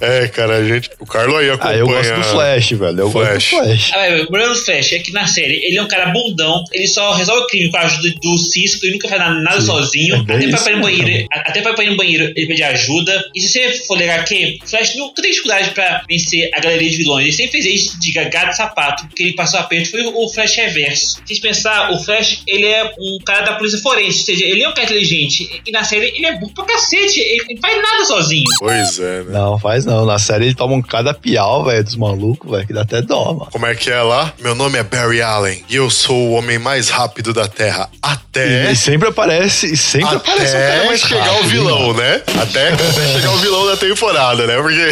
É, 0.00 0.28
cara, 0.28 0.58
a 0.58 0.64
gente. 0.64 0.90
O 1.00 1.06
Carlos 1.06 1.36
aí 1.38 1.50
acompanha. 1.50 1.74
Ah, 1.74 1.78
eu 1.78 1.86
gosto 1.86 2.14
do 2.14 2.22
Flash, 2.22 2.70
velho. 2.72 3.00
Eu 3.00 3.10
Flash. 3.10 3.50
gosto 3.50 3.50
do 3.50 3.64
Flash. 3.64 3.90
Ah, 3.92 4.14
o 4.22 4.26
problema 4.26 4.52
do 4.54 4.58
Flash 4.60 4.92
é 4.92 4.98
que 5.00 5.12
na 5.12 5.26
série 5.26 5.64
ele 5.64 5.76
é 5.78 5.82
um 5.82 5.88
cara 5.88 6.06
bundão, 6.12 6.62
ele 6.72 6.86
só 6.86 7.12
resolve 7.14 7.42
o 7.42 7.46
crime 7.48 7.70
com 7.70 7.78
a 7.78 7.80
ajuda 7.80 8.08
do 8.22 8.38
Cisco, 8.38 8.84
ele 8.86 8.92
nunca 8.94 9.08
faz 9.08 9.20
nada, 9.20 9.60
Sim, 9.60 9.66
sozinho. 9.66 10.14
é 10.16 10.18
até 10.20 10.38
pra 10.38 10.58
isso 10.58 10.68
ir 10.70 10.76
no 10.76 10.82
banheiro, 10.82 11.26
até 11.32 11.62
pra 11.62 11.84
ir 11.84 11.90
no 11.90 11.96
banheiro 11.96 12.32
ele 12.36 12.46
pede 12.46 12.62
ajuda. 12.62 13.24
E 13.34 13.40
se 13.40 13.48
você 13.48 13.72
for 13.86 13.98
ligar 13.98 14.20
aqui, 14.20 14.58
o 14.62 14.68
Flash 14.68 14.94
nunca 14.96 15.20
tem 15.20 15.30
dificuldade 15.30 15.70
pra 15.70 16.02
vencer 16.08 16.43
a 16.54 16.60
galeria 16.60 16.90
de 16.90 16.96
vilões. 16.96 17.24
Ele 17.24 17.32
sempre 17.32 17.62
fez 17.62 17.82
isso 17.82 18.00
de 18.00 18.12
gato 18.12 18.50
de 18.50 18.56
sapato, 18.56 19.06
porque 19.06 19.22
ele 19.22 19.32
passou 19.34 19.60
apenas 19.60 19.88
foi 19.90 20.02
o 20.02 20.28
Flash 20.28 20.56
reverso. 20.56 21.06
Se 21.16 21.22
vocês 21.26 21.38
pensar, 21.40 21.90
o 21.92 21.98
Flash 22.02 22.42
ele 22.46 22.66
é 22.66 22.84
um 22.98 23.18
cara 23.24 23.42
da 23.42 23.52
polícia 23.54 23.78
forense, 23.80 24.18
ou 24.20 24.24
seja, 24.24 24.44
ele 24.44 24.62
é 24.62 24.68
um 24.68 24.72
cara 24.72 24.84
inteligente. 24.84 25.62
E 25.66 25.70
na 25.70 25.84
série 25.84 26.06
ele 26.16 26.26
é 26.26 26.32
burro 26.38 26.52
pra 26.54 26.64
cacete, 26.64 27.20
ele 27.20 27.54
não 27.54 27.60
faz 27.60 27.76
nada 27.82 28.04
sozinho. 28.04 28.44
Pois 28.58 28.98
é, 28.98 29.22
né? 29.22 29.32
Não, 29.32 29.58
faz 29.58 29.84
não. 29.84 30.04
Na 30.04 30.18
série 30.18 30.46
ele 30.46 30.54
toma 30.54 30.74
um 30.74 30.82
cada 30.82 31.14
piau, 31.14 31.64
velho, 31.64 31.84
dos 31.84 31.96
malucos, 31.96 32.50
velho, 32.50 32.66
que 32.66 32.72
dá 32.72 32.82
até 32.82 33.00
dó, 33.02 33.32
mano. 33.32 33.48
Como 33.50 33.66
é 33.66 33.74
que 33.74 33.90
é 33.90 34.00
lá? 34.02 34.32
Meu 34.40 34.54
nome 34.54 34.78
é 34.78 34.82
Barry 34.82 35.20
Allen 35.22 35.64
e 35.68 35.76
eu 35.76 35.90
sou 35.90 36.16
o 36.28 36.32
homem 36.32 36.58
mais 36.58 36.88
rápido 36.88 37.32
da 37.32 37.46
Terra. 37.48 37.88
Até. 38.02 38.70
E 38.72 38.76
sempre 38.76 39.08
aparece, 39.08 39.72
e 39.72 39.76
sempre 39.76 40.16
aparece 40.16 40.56
um 40.56 40.60
cara 40.60 40.76
Até 40.76 40.86
mais 40.86 41.00
chegar 41.00 41.30
o 41.30 41.34
rápido, 41.34 41.48
vilão, 41.48 41.78
mano. 41.88 41.94
né? 41.94 42.22
Até, 42.42 42.68
até 42.72 43.12
chegar 43.12 43.30
o 43.32 43.38
vilão 43.38 43.66
da 43.66 43.76
temporada, 43.76 44.46
né? 44.46 44.56
Porque. 44.56 44.90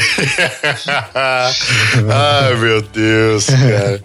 Ai, 2.11 2.55
meu 2.57 2.83
Deus, 2.83 3.47
cara. 3.47 4.03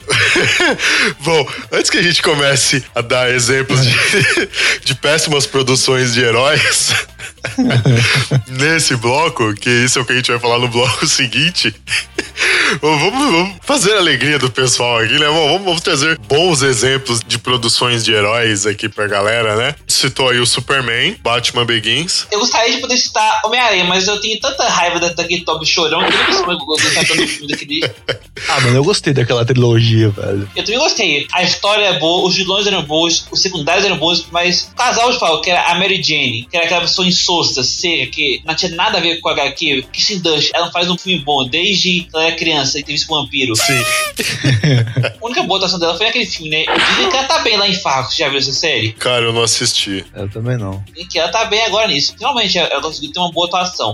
Bom, 1.21 1.47
antes 1.71 1.89
que 1.89 1.97
a 1.97 2.03
gente 2.03 2.21
comece 2.21 2.83
a 2.95 3.01
dar 3.01 3.29
exemplos 3.31 3.85
de, 3.85 3.93
de 4.85 4.95
péssimas 4.95 5.45
produções 5.45 6.13
de 6.13 6.21
heróis. 6.21 6.93
Nesse 8.47 8.95
bloco, 8.95 9.53
que 9.55 9.69
isso 9.69 9.99
é 9.99 10.01
o 10.01 10.05
que 10.05 10.13
a 10.13 10.15
gente 10.15 10.31
vai 10.31 10.39
falar 10.39 10.59
no 10.59 10.67
bloco 10.67 11.05
seguinte. 11.07 11.73
Vamos, 12.81 13.01
vamos 13.31 13.55
fazer 13.63 13.93
a 13.93 13.99
alegria 13.99 14.37
do 14.37 14.49
pessoal 14.51 14.99
aqui, 14.99 15.13
né? 15.17 15.25
Vamos, 15.25 15.63
vamos 15.63 15.81
trazer 15.81 16.17
bons 16.27 16.61
exemplos 16.61 17.21
de 17.25 17.39
produções 17.39 18.03
de 18.03 18.13
heróis 18.13 18.65
aqui 18.65 18.89
pra 18.89 19.07
galera, 19.07 19.55
né? 19.55 19.75
Citou 19.87 20.29
aí 20.29 20.39
o 20.39 20.45
Superman, 20.45 21.17
Batman 21.23 21.65
Begins. 21.65 22.27
Eu 22.31 22.39
gostaria 22.39 22.75
de 22.75 22.81
poder 22.81 22.97
citar 22.97 23.41
Homem-Aranha, 23.45 23.85
mas 23.85 24.07
eu 24.07 24.19
tenho 24.19 24.39
tanta 24.39 24.67
raiva 24.67 24.99
da- 24.99 25.09
daquele 25.13 25.43
Toby 25.45 25.65
chorão 25.65 26.03
que 26.05 26.13
eu 26.13 26.17
não 26.19 26.43
consigo 26.43 26.65
gostar 26.65 27.05
Ah, 28.49 28.61
mano, 28.61 28.77
eu 28.77 28.83
gostei 28.83 29.13
daquela 29.13 29.43
trilogia, 29.43 30.09
velho. 30.09 30.49
Eu 30.55 30.63
também 30.63 30.79
gostei. 30.79 31.27
A 31.33 31.43
história 31.43 31.85
é 31.85 31.99
boa, 31.99 32.27
os 32.27 32.35
vilões 32.35 32.67
eram 32.67 32.83
bons, 32.83 33.27
os 33.31 33.41
secundários 33.41 33.83
eram 33.83 33.97
bons, 33.97 34.27
mas 34.31 34.69
o 34.71 34.75
casal 34.75 35.11
de 35.11 35.19
fala, 35.19 35.41
que 35.41 35.49
era 35.49 35.63
a 35.63 35.75
Mary 35.75 36.01
Jane, 36.01 36.47
que 36.49 36.55
era 36.55 36.65
aquela 36.65 36.81
pessoa 36.81 37.07
insossa, 37.07 37.63
seca, 37.63 38.11
que 38.11 38.41
não 38.45 38.55
tinha 38.55 38.71
nada 38.71 38.99
a 38.99 39.01
ver 39.01 39.19
com 39.19 39.29
a 39.29 39.31
HQ, 39.33 39.87
Kirsten 39.91 40.19
Dunst, 40.19 40.51
ela 40.53 40.65
não 40.67 40.71
faz 40.71 40.89
um 40.89 40.97
filme 40.97 41.19
bom 41.23 41.47
desde 41.47 42.01
que 42.03 42.09
ela 42.13 42.25
era 42.25 42.35
criança 42.35 42.79
e 42.79 42.83
teve 42.83 42.93
isso 42.93 43.07
com 43.07 43.15
um 43.15 43.23
vampiro. 43.23 43.55
Sim. 43.55 43.73
A 45.21 45.25
única 45.25 45.43
boa 45.43 45.57
atuação 45.57 45.79
dela 45.79 45.97
foi 45.97 46.05
naquele 46.05 46.25
filme, 46.25 46.49
né? 46.49 46.65
Dizem 46.91 47.09
que 47.09 47.17
ela 47.17 47.27
tá 47.27 47.39
bem 47.39 47.57
lá 47.57 47.67
em 47.67 47.73
Fargo, 47.73 48.09
você 48.09 48.17
já 48.17 48.29
viu 48.29 48.37
essa 48.37 48.51
série? 48.51 48.93
Cara, 48.93 49.25
eu 49.25 49.33
não 49.33 49.43
assisti. 49.43 50.05
Eu 50.15 50.29
também 50.29 50.57
não. 50.57 50.83
E 50.95 51.05
que 51.05 51.19
ela 51.19 51.29
tá 51.29 51.45
bem 51.45 51.61
agora 51.63 51.87
nisso. 51.87 52.13
Finalmente 52.17 52.57
ela 52.57 52.81
conseguiu 52.81 53.11
ter 53.11 53.19
uma 53.19 53.31
boa 53.31 53.47
atuação. 53.47 53.93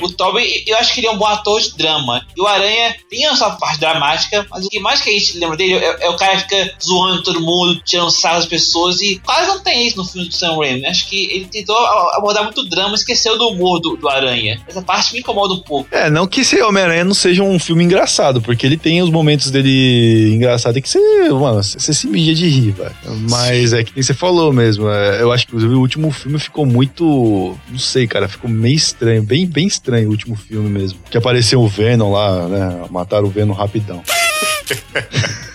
O 0.00 0.08
Toby, 0.10 0.64
eu 0.66 0.76
acho 0.76 0.94
que 0.94 1.00
ele 1.00 1.06
é 1.06 1.10
um 1.10 1.18
bom 1.18 1.26
ator 1.26 1.60
de 1.60 1.76
drama. 1.76 2.24
E 2.36 2.40
o 2.40 2.46
Aranha 2.52 2.96
tem 3.08 3.26
a 3.26 3.36
sua 3.36 3.50
parte 3.50 3.80
dramática, 3.80 4.46
mas 4.50 4.64
o 4.64 4.68
que 4.68 4.80
mais 4.80 5.00
que 5.00 5.10
a 5.10 5.12
gente 5.12 5.38
lembra 5.38 5.56
dele 5.56 5.74
é, 5.74 6.06
é 6.06 6.10
o 6.10 6.16
cara 6.16 6.36
que 6.36 6.42
fica 6.42 6.74
zoando 6.82 7.22
todo 7.22 7.40
mundo, 7.40 7.80
tirando 7.84 8.10
sarro 8.10 8.36
das 8.36 8.46
pessoas, 8.46 9.00
e 9.00 9.20
quase 9.24 9.48
não 9.48 9.60
tem 9.60 9.86
isso 9.86 9.96
no 9.96 10.04
filme 10.04 10.28
do 10.28 10.34
Sam 10.34 10.56
Raimi. 10.56 10.86
Acho 10.86 11.08
que 11.08 11.30
ele 11.32 11.46
tentou 11.46 11.76
abordar 11.76 12.44
muito 12.44 12.68
drama 12.68 12.94
esqueceu 12.94 13.38
do 13.38 13.48
humor 13.48 13.80
do, 13.80 13.96
do 13.96 14.08
Aranha. 14.08 14.60
Essa 14.66 14.82
parte 14.82 15.12
me 15.12 15.20
incomoda 15.20 15.54
um 15.54 15.60
pouco. 15.60 15.88
É, 15.90 16.10
não 16.10 16.26
que 16.26 16.40
esse 16.40 16.60
Homem-Aranha 16.62 17.04
não 17.04 17.14
seja 17.14 17.42
um 17.42 17.58
filme 17.58 17.84
engraçado, 17.84 18.40
porque 18.40 18.66
ele 18.66 18.76
tem 18.76 19.02
os 19.02 19.10
momentos 19.10 19.50
dele 19.50 20.32
engraçado 20.34 20.80
que 20.80 20.88
você, 20.88 20.98
mano, 21.30 21.62
você 21.62 21.92
se 21.92 22.06
mija 22.06 22.34
de 22.34 22.48
rir, 22.48 22.72
velho. 22.72 22.94
Mas 23.28 23.72
é 23.72 23.82
que 23.84 24.02
você 24.02 24.14
falou 24.14 24.52
mesmo. 24.52 24.88
é, 24.88 25.22
eu 25.22 25.32
acho 25.32 25.46
que 25.46 25.50
inclusive, 25.50 25.74
o 25.74 25.80
último 25.80 26.10
filme 26.10 26.38
ficou 26.38 26.64
muito. 26.64 27.56
Não 27.68 27.78
sei, 27.78 28.06
cara, 28.06 28.28
ficou 28.28 28.48
meio 28.48 28.76
estranho, 28.76 29.22
bem, 29.22 29.46
bem 29.46 29.66
estranho 29.66 30.08
o 30.08 30.10
último 30.10 30.36
filme 30.36 30.68
mesmo. 30.68 30.98
Que 31.10 31.18
apareceu 31.18 31.60
o 31.60 31.68
Venom 31.68 32.12
lá, 32.12 32.39
né? 32.48 32.86
Mataram 32.90 33.26
o 33.26 33.30
Venom 33.30 33.52
rapidão. 33.52 34.02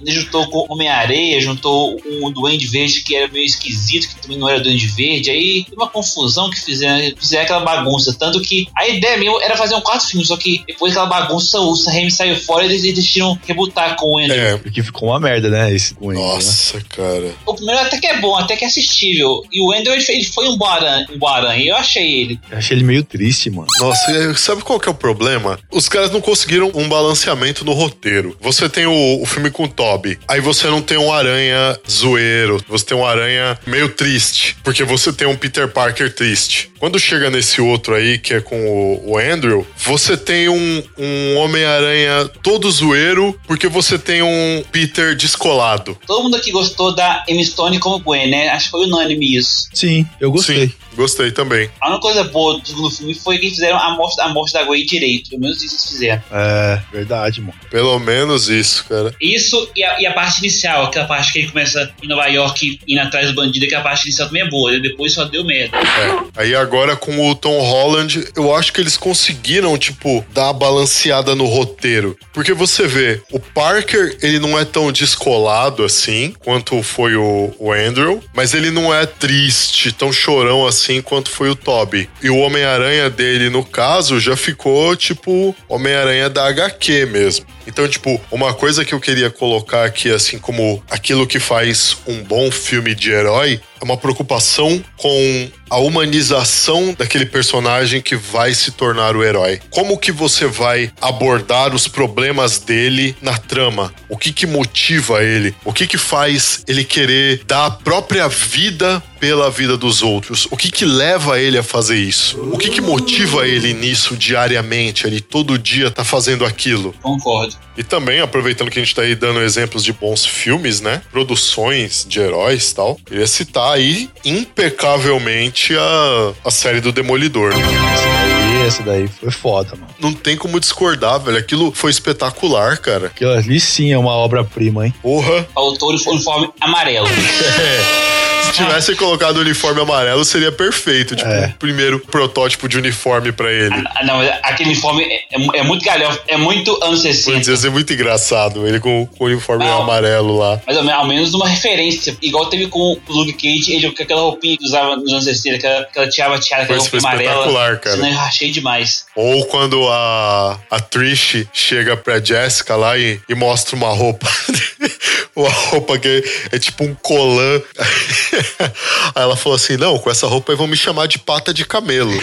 Ele 0.00 0.20
juntou 0.20 0.46
com 0.48 0.72
Homem-Areia, 0.72 1.40
juntou 1.40 2.00
um 2.04 2.30
Duende 2.30 2.66
Verde 2.66 3.02
que 3.02 3.14
era 3.14 3.30
meio 3.30 3.44
esquisito, 3.44 4.08
que 4.08 4.22
também 4.22 4.38
não 4.38 4.48
era 4.48 4.60
Duende 4.60 4.86
Verde. 4.88 5.30
Aí 5.30 5.66
uma 5.76 5.88
confusão 5.88 6.50
que 6.50 6.60
fizeram, 6.60 7.14
fizeram 7.18 7.44
aquela 7.44 7.60
bagunça. 7.60 8.14
Tanto 8.18 8.40
que 8.40 8.68
a 8.76 8.88
ideia 8.88 9.16
mesmo 9.16 9.40
era 9.40 9.56
fazer 9.56 9.74
um 9.74 9.80
quarto 9.80 10.08
filme, 10.08 10.24
só 10.24 10.36
que 10.36 10.62
depois 10.66 10.94
daquela 10.94 11.06
bagunça 11.06 11.60
o 11.60 11.74
Sam 11.74 12.10
saiu 12.10 12.36
fora 12.36 12.64
e 12.64 12.68
eles 12.68 12.82
decidiram 12.82 13.38
rebutar 13.46 13.96
com 13.96 14.14
o 14.14 14.18
Andrew. 14.18 14.36
É. 14.36 14.56
Porque 14.56 14.82
ficou 14.82 15.08
uma 15.08 15.20
merda, 15.20 15.48
né? 15.48 15.72
Esse 15.72 15.94
ele. 15.94 16.14
Né? 16.14 16.20
Nossa, 16.20 16.80
cara. 16.88 17.34
O 17.46 17.54
primeiro 17.54 17.80
até 17.80 17.98
que 17.98 18.06
é 18.06 18.20
bom, 18.20 18.36
até 18.36 18.56
que 18.56 18.64
é 18.64 18.68
assistível. 18.68 19.42
E 19.52 19.60
o 19.60 19.72
Andrew 19.72 19.94
ele 19.94 20.24
foi, 20.24 20.48
um 20.48 20.64
aranha, 20.64 21.06
um. 21.10 21.52
Eu 21.52 21.76
achei 21.76 22.20
ele. 22.20 22.40
Eu 22.50 22.58
achei 22.58 22.76
ele 22.76 22.84
meio 22.84 23.02
triste, 23.02 23.50
mano. 23.50 23.66
Nossa, 23.80 24.34
sabe 24.34 24.62
qual 24.62 24.78
que 24.78 24.88
é 24.88 24.92
o 24.92 24.94
problema? 24.94 25.58
Os 25.70 25.88
caras 25.88 26.10
não 26.10 26.20
conseguiram 26.20 26.70
um 26.74 26.88
balanceamento 26.88 27.64
no 27.64 27.72
roteiro. 27.72 28.36
Você 28.40 28.68
tem 28.68 28.86
o, 28.86 29.22
o 29.22 29.26
filme 29.32 29.50
com 29.50 29.64
o 29.64 29.68
Toby, 29.68 30.18
aí 30.28 30.40
você 30.40 30.66
não 30.66 30.82
tem 30.82 30.98
um 30.98 31.12
aranha 31.12 31.78
zoeiro, 31.90 32.62
você 32.68 32.84
tem 32.84 32.96
um 32.96 33.06
aranha 33.06 33.58
meio 33.66 33.88
triste, 33.88 34.56
porque 34.62 34.84
você 34.84 35.12
tem 35.12 35.26
um 35.26 35.36
Peter 35.36 35.68
Parker 35.68 36.14
triste. 36.14 36.70
Quando 36.78 36.98
chega 36.98 37.30
nesse 37.30 37.60
outro 37.60 37.94
aí, 37.94 38.18
que 38.18 38.34
é 38.34 38.40
com 38.40 38.56
o, 38.68 39.12
o 39.12 39.18
Andrew, 39.18 39.66
você 39.76 40.16
tem 40.16 40.48
um, 40.48 40.82
um 40.98 41.36
Homem-Aranha 41.36 42.28
todo 42.42 42.70
zoeiro, 42.70 43.38
porque 43.46 43.68
você 43.68 43.98
tem 43.98 44.20
um 44.20 44.64
Peter 44.70 45.14
descolado. 45.14 45.96
Todo 46.06 46.24
mundo 46.24 46.36
aqui 46.36 46.50
gostou 46.50 46.94
da 46.94 47.24
Emma 47.28 47.44
Stone 47.44 47.78
como 47.78 48.00
Gwen, 48.00 48.28
né? 48.28 48.48
Acho 48.48 48.66
que 48.66 48.70
foi 48.72 48.86
unânime 48.86 49.36
isso. 49.36 49.68
Sim, 49.72 50.04
eu 50.20 50.30
gostei. 50.32 50.66
Sim, 50.66 50.74
gostei 50.94 51.30
também. 51.30 51.70
A 51.80 51.88
única 51.88 52.02
coisa 52.02 52.24
boa 52.24 52.58
do 52.60 52.66
segundo 52.66 52.90
filme 52.90 53.14
foi 53.14 53.38
que 53.38 53.46
eles 53.46 53.54
fizeram 53.54 53.78
a 53.78 53.96
morte, 53.96 54.20
a 54.20 54.28
morte 54.28 54.52
da 54.52 54.62
Gwen 54.64 54.84
direito. 54.84 55.30
Pelo 55.30 55.42
menos 55.42 55.62
isso 55.62 55.74
eles 55.74 55.88
fizeram. 55.90 56.22
É, 56.30 56.80
verdade, 56.92 57.40
mano. 57.40 57.54
Pelo 57.70 57.98
menos 57.98 58.48
isso, 58.48 58.84
cara. 58.88 59.14
Isso 59.20 59.70
e 59.76 59.82
a, 59.84 60.00
e 60.00 60.06
a 60.06 60.12
parte 60.12 60.38
inicial, 60.40 60.84
aquela 60.84 61.06
parte 61.06 61.32
que 61.32 61.38
ele 61.40 61.48
começa 61.48 61.90
em 62.02 62.08
Nova 62.08 62.26
York 62.26 62.78
indo 62.86 63.00
atrás 63.00 63.28
do 63.28 63.34
bandido, 63.34 63.66
que 63.66 63.74
a 63.74 63.80
parte 63.80 64.04
inicial 64.04 64.28
também 64.28 64.42
é 64.42 64.48
boa. 64.48 64.72
né? 64.72 64.78
Depois 64.80 65.12
só 65.12 65.24
deu 65.24 65.44
merda. 65.44 65.76
É. 65.76 66.42
Aí 66.42 66.54
agora 66.54 66.96
com 66.96 67.30
o 67.30 67.34
Tom 67.34 67.60
Holland, 67.60 68.28
eu 68.36 68.54
acho 68.54 68.72
que 68.72 68.80
eles 68.80 68.96
conseguiram, 68.96 69.76
tipo, 69.78 70.24
dar 70.32 70.44
uma 70.44 70.52
balanceada 70.52 71.34
no 71.34 71.46
roteiro. 71.46 72.16
Porque 72.32 72.52
você 72.52 72.86
vê, 72.86 73.20
o 73.30 73.38
Parker, 73.38 74.16
ele 74.22 74.38
não 74.38 74.58
é 74.58 74.64
tão 74.64 74.90
descolado 74.90 75.84
assim 75.84 76.34
quanto 76.40 76.82
foi 76.82 77.16
o, 77.16 77.52
o 77.58 77.72
Andrew, 77.72 78.22
mas 78.34 78.54
ele 78.54 78.70
não 78.70 78.92
é 78.92 79.06
triste, 79.06 79.92
tão 79.92 80.12
chorão 80.12 80.66
assim 80.66 80.81
quanto 81.02 81.30
foi 81.30 81.50
o 81.50 81.56
Toby. 81.56 82.08
E 82.22 82.30
o 82.30 82.38
Homem-Aranha 82.38 83.08
dele, 83.08 83.50
no 83.50 83.64
caso, 83.64 84.18
já 84.18 84.36
ficou, 84.36 84.96
tipo, 84.96 85.54
Homem-Aranha 85.68 86.28
da 86.28 86.46
HQ 86.48 87.06
mesmo. 87.06 87.46
Então, 87.66 87.86
tipo, 87.88 88.20
uma 88.30 88.54
coisa 88.54 88.84
que 88.84 88.92
eu 88.92 89.00
queria 89.00 89.30
colocar 89.30 89.84
aqui, 89.84 90.10
assim, 90.10 90.38
como 90.38 90.82
aquilo 90.90 91.26
que 91.26 91.38
faz 91.38 91.96
um 92.06 92.22
bom 92.22 92.50
filme 92.50 92.94
de 92.94 93.10
herói, 93.10 93.60
é 93.80 93.84
uma 93.84 93.96
preocupação 93.96 94.82
com 94.96 95.50
a 95.68 95.78
humanização 95.78 96.94
daquele 96.96 97.26
personagem 97.26 98.00
que 98.00 98.14
vai 98.14 98.54
se 98.54 98.70
tornar 98.70 99.16
o 99.16 99.24
herói. 99.24 99.60
Como 99.70 99.98
que 99.98 100.12
você 100.12 100.46
vai 100.46 100.92
abordar 101.00 101.74
os 101.74 101.88
problemas 101.88 102.58
dele 102.58 103.16
na 103.20 103.36
trama? 103.36 103.92
O 104.08 104.16
que 104.16 104.32
que 104.32 104.46
motiva 104.46 105.24
ele? 105.24 105.52
O 105.64 105.72
que 105.72 105.86
que 105.88 105.98
faz 105.98 106.62
ele 106.68 106.84
querer 106.84 107.42
dar 107.44 107.66
a 107.66 107.70
própria 107.70 108.28
vida 108.28 109.02
pela 109.18 109.50
vida 109.50 109.76
dos 109.76 110.02
outros? 110.02 110.46
O 110.50 110.56
que 110.56 110.70
que 110.70 110.84
leva 110.84 111.40
ele 111.40 111.58
a 111.58 111.62
fazer 111.62 111.96
isso? 111.96 112.38
O 112.52 112.58
que 112.58 112.70
que 112.70 112.80
motiva 112.80 113.48
ele 113.48 113.72
nisso 113.72 114.16
diariamente? 114.16 115.06
Ele 115.06 115.20
todo 115.20 115.58
dia 115.58 115.90
tá 115.90 116.04
fazendo 116.04 116.44
aquilo? 116.44 116.94
Concordo. 117.02 117.51
E 117.76 117.82
também, 117.82 118.20
aproveitando 118.20 118.70
que 118.70 118.78
a 118.78 118.82
gente 118.82 118.94
tá 118.94 119.02
aí 119.02 119.14
dando 119.14 119.40
exemplos 119.40 119.82
de 119.82 119.92
bons 119.92 120.26
filmes, 120.26 120.80
né? 120.80 121.00
Produções 121.10 122.04
de 122.08 122.20
heróis 122.20 122.70
e 122.70 122.74
tal. 122.74 123.00
Eu 123.10 123.20
ia 123.20 123.26
citar 123.26 123.72
aí 123.72 124.10
impecavelmente 124.24 125.74
a, 125.76 126.32
a 126.44 126.50
série 126.50 126.80
do 126.80 126.92
Demolidor. 126.92 127.52
Daí, 127.52 128.66
esse 128.66 128.82
daí 128.82 129.08
foi 129.08 129.30
foda, 129.30 129.70
mano. 129.74 129.88
Não 129.98 130.12
tem 130.12 130.36
como 130.36 130.60
discordar, 130.60 131.18
velho. 131.20 131.38
Aquilo 131.38 131.72
foi 131.72 131.90
espetacular, 131.90 132.76
cara. 132.78 133.06
Aquilo 133.06 133.32
ali 133.32 133.58
sim 133.58 133.92
é 133.92 133.98
uma 133.98 134.12
obra-prima, 134.12 134.86
hein? 134.86 134.94
Porra. 135.00 135.46
Autor 135.54 135.96
de 135.96 136.08
uniforme 136.08 136.50
amarelo. 136.60 137.08
Se 138.42 138.52
tivesse 138.52 138.94
colocado 138.96 139.38
o 139.38 139.40
uniforme 139.40 139.80
amarelo, 139.80 140.24
seria 140.24 140.52
perfeito. 140.52 141.16
Tipo, 141.16 141.28
É. 141.30 141.46
o 141.46 141.58
primeiro 141.58 141.98
protótipo 142.00 142.68
de 142.68 142.76
uniforme 142.76 143.32
pra 143.32 143.50
ele. 143.50 143.74
Ah, 143.94 144.04
não, 144.04 144.20
aquele 144.42 144.70
uniforme 144.70 145.04
é, 145.04 145.14
é- 145.30 145.58
é 145.60 145.62
muito 145.62 145.84
galhofa, 145.84 146.20
é 146.28 146.36
muito 146.36 146.72
anos 146.84 147.02
Putz, 147.02 147.16
60. 147.24 147.50
ia 147.50 147.56
ser 147.56 147.70
muito 147.70 147.92
engraçado. 147.92 148.66
Ele 148.66 148.78
com, 148.80 149.06
com 149.06 149.24
o 149.24 149.26
uniforme 149.28 149.64
Não. 149.64 149.82
amarelo 149.82 150.36
lá. 150.36 150.60
Mas 150.66 150.76
ao, 150.76 150.84
me- 150.84 150.92
ao 150.92 151.06
menos 151.06 151.32
uma 151.34 151.48
referência. 151.48 152.16
Igual 152.20 152.46
teve 152.46 152.66
com 152.66 152.78
o 153.08 153.12
Luke 153.12 153.32
Cage, 153.32 153.72
ele 153.72 153.90
com 153.92 154.02
aquela 154.02 154.20
roupinha 154.20 154.56
que 154.58 154.64
usava 154.64 154.96
nos 154.96 155.12
anos 155.12 155.24
60, 155.24 155.56
aquela, 155.56 155.80
aquela 155.80 156.08
tiara 156.08 156.38
tiara, 156.38 156.62
aquela 156.64 156.80
Foi- 156.80 156.88
foi 156.90 157.00
roupinha 157.00 157.12
amarela. 157.30 157.46
espetacular, 157.46 157.80
cara. 157.80 157.96
Senão 157.96 158.08
eu 158.08 158.14
rachei 158.16 158.50
demais. 158.50 159.06
Ou 159.16 159.46
quando 159.46 159.88
a, 159.88 160.58
a 160.70 160.80
Trish 160.80 161.46
chega 161.52 161.96
pra 161.96 162.20
Jessica 162.22 162.76
lá 162.76 162.98
e, 162.98 163.20
e 163.28 163.34
mostra 163.34 163.74
uma 163.76 163.88
roupa. 163.88 164.28
uma 165.34 165.48
roupa 165.48 165.98
que 165.98 166.24
é, 166.50 166.58
tipo 166.58 166.84
um 166.84 166.94
colã. 166.94 167.60
Aí 169.14 169.22
ela 169.22 169.36
falou 169.36 169.56
assim: 169.56 169.76
não, 169.76 169.98
com 169.98 170.10
essa 170.10 170.26
roupa 170.26 170.52
aí 170.52 170.58
vão 170.58 170.66
me 170.66 170.76
chamar 170.76 171.06
de 171.06 171.18
pata 171.18 171.52
de 171.52 171.64
camelo. 171.64 172.12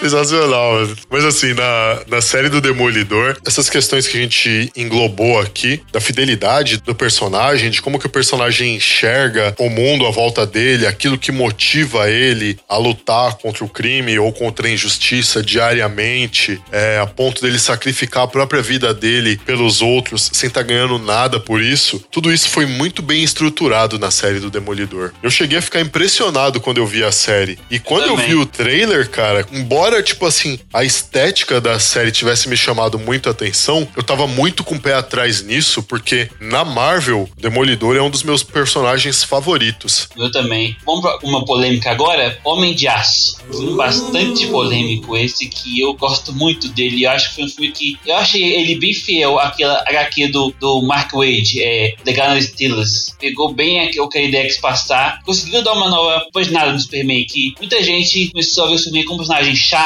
Sensacional. 0.00 0.88
Mas 1.10 1.24
assim, 1.24 1.52
na, 1.54 2.00
na 2.08 2.20
série 2.20 2.48
do 2.48 2.60
Demolidor, 2.60 3.36
essas 3.46 3.68
questões 3.68 4.06
que 4.06 4.16
a 4.16 4.20
gente 4.20 4.72
englobou 4.76 5.38
aqui, 5.38 5.82
da 5.92 6.00
fidelidade 6.00 6.78
do 6.78 6.94
personagem, 6.94 7.70
de 7.70 7.82
como 7.82 7.98
que 7.98 8.06
o 8.06 8.10
personagem 8.10 8.76
enxerga 8.76 9.54
o 9.58 9.68
mundo 9.68 10.06
à 10.06 10.10
volta 10.10 10.46
dele, 10.46 10.86
aquilo 10.86 11.18
que 11.18 11.32
motiva 11.32 12.10
ele 12.10 12.58
a 12.68 12.76
lutar 12.76 13.34
contra 13.34 13.64
o 13.64 13.68
crime 13.68 14.18
ou 14.18 14.32
contra 14.32 14.66
a 14.66 14.70
injustiça 14.70 15.42
diariamente, 15.42 16.60
é, 16.72 16.98
a 16.98 17.06
ponto 17.06 17.42
dele 17.42 17.58
sacrificar 17.58 18.24
a 18.24 18.28
própria 18.28 18.62
vida 18.62 18.94
dele 18.94 19.38
pelos 19.44 19.82
outros, 19.82 20.30
sem 20.32 20.48
estar 20.48 20.62
ganhando 20.62 20.98
nada 20.98 21.38
por 21.38 21.60
isso. 21.60 22.02
Tudo 22.10 22.32
isso 22.32 22.48
foi 22.48 22.66
muito 22.66 23.02
bem 23.02 23.22
estruturado 23.22 23.98
na 23.98 24.10
série 24.10 24.40
do 24.40 24.50
Demolidor. 24.50 25.12
Eu 25.22 25.30
cheguei 25.30 25.58
a 25.58 25.62
ficar 25.62 25.80
impressionado 25.80 26.60
quando 26.60 26.78
eu 26.78 26.86
vi 26.86 27.04
a 27.04 27.12
série. 27.12 27.58
E 27.70 27.78
quando 27.78 28.06
eu 28.06 28.16
vi 28.16 28.34
o 28.34 28.46
trailer, 28.46 29.08
cara, 29.08 29.44
embora, 29.52 29.89
tipo 30.02 30.26
assim, 30.26 30.58
a 30.72 30.84
estética 30.84 31.60
da 31.60 31.78
série 31.78 32.12
tivesse 32.12 32.48
me 32.48 32.56
chamado 32.56 32.98
muito 32.98 33.28
a 33.28 33.32
atenção, 33.32 33.86
eu 33.96 34.02
tava 34.02 34.26
muito 34.26 34.62
com 34.62 34.76
o 34.76 34.80
pé 34.80 34.94
atrás 34.94 35.42
nisso, 35.42 35.82
porque 35.82 36.30
na 36.40 36.64
Marvel, 36.64 37.28
Demolidor 37.38 37.96
é 37.96 38.02
um 38.02 38.10
dos 38.10 38.22
meus 38.22 38.42
personagens 38.42 39.24
favoritos. 39.24 40.08
Eu 40.16 40.30
também. 40.30 40.76
Vamos 40.84 41.02
pra 41.02 41.18
uma 41.22 41.44
polêmica 41.44 41.90
agora? 41.90 42.38
Homem 42.44 42.74
de 42.74 42.86
Aço. 42.86 43.38
Um 43.52 43.76
bastante 43.76 44.46
polêmico 44.46 45.16
esse, 45.16 45.48
que 45.48 45.80
eu 45.80 45.94
gosto 45.94 46.32
muito 46.32 46.68
dele. 46.68 47.04
Eu 47.04 47.10
acho 47.10 47.30
que 47.30 47.34
foi 47.36 47.44
um 47.44 47.48
filme 47.48 47.72
que. 47.72 47.98
Eu 48.06 48.16
achei 48.16 48.42
ele 48.42 48.76
bem 48.76 48.94
fiel 48.94 49.38
àquela 49.38 49.82
HQ 49.86 50.28
do, 50.28 50.54
do 50.60 50.82
Mark 50.82 51.12
Wade, 51.12 51.62
é, 51.62 51.94
The 52.04 52.12
Gunner 52.12 52.42
Steelers. 52.42 53.14
Pegou 53.18 53.52
bem 53.52 53.90
o 53.98 54.08
que 54.08 54.18
a 54.18 54.22
ideia 54.22 54.46
quis 54.46 54.60
passar. 54.60 55.20
Conseguiu 55.24 55.62
dar 55.62 55.72
uma 55.72 55.88
nova 55.88 56.26
paginada 56.32 56.72
no 56.72 56.80
Superman, 56.80 57.24
que 57.24 57.54
muita 57.58 57.82
gente 57.82 58.28
começou 58.28 58.64
a 58.64 58.68
ver 58.68 58.74
o 58.74 58.78
Superman 58.78 59.04
como 59.04 59.14
um 59.14 59.18
personagem 59.18 59.56
chato, 59.56 59.79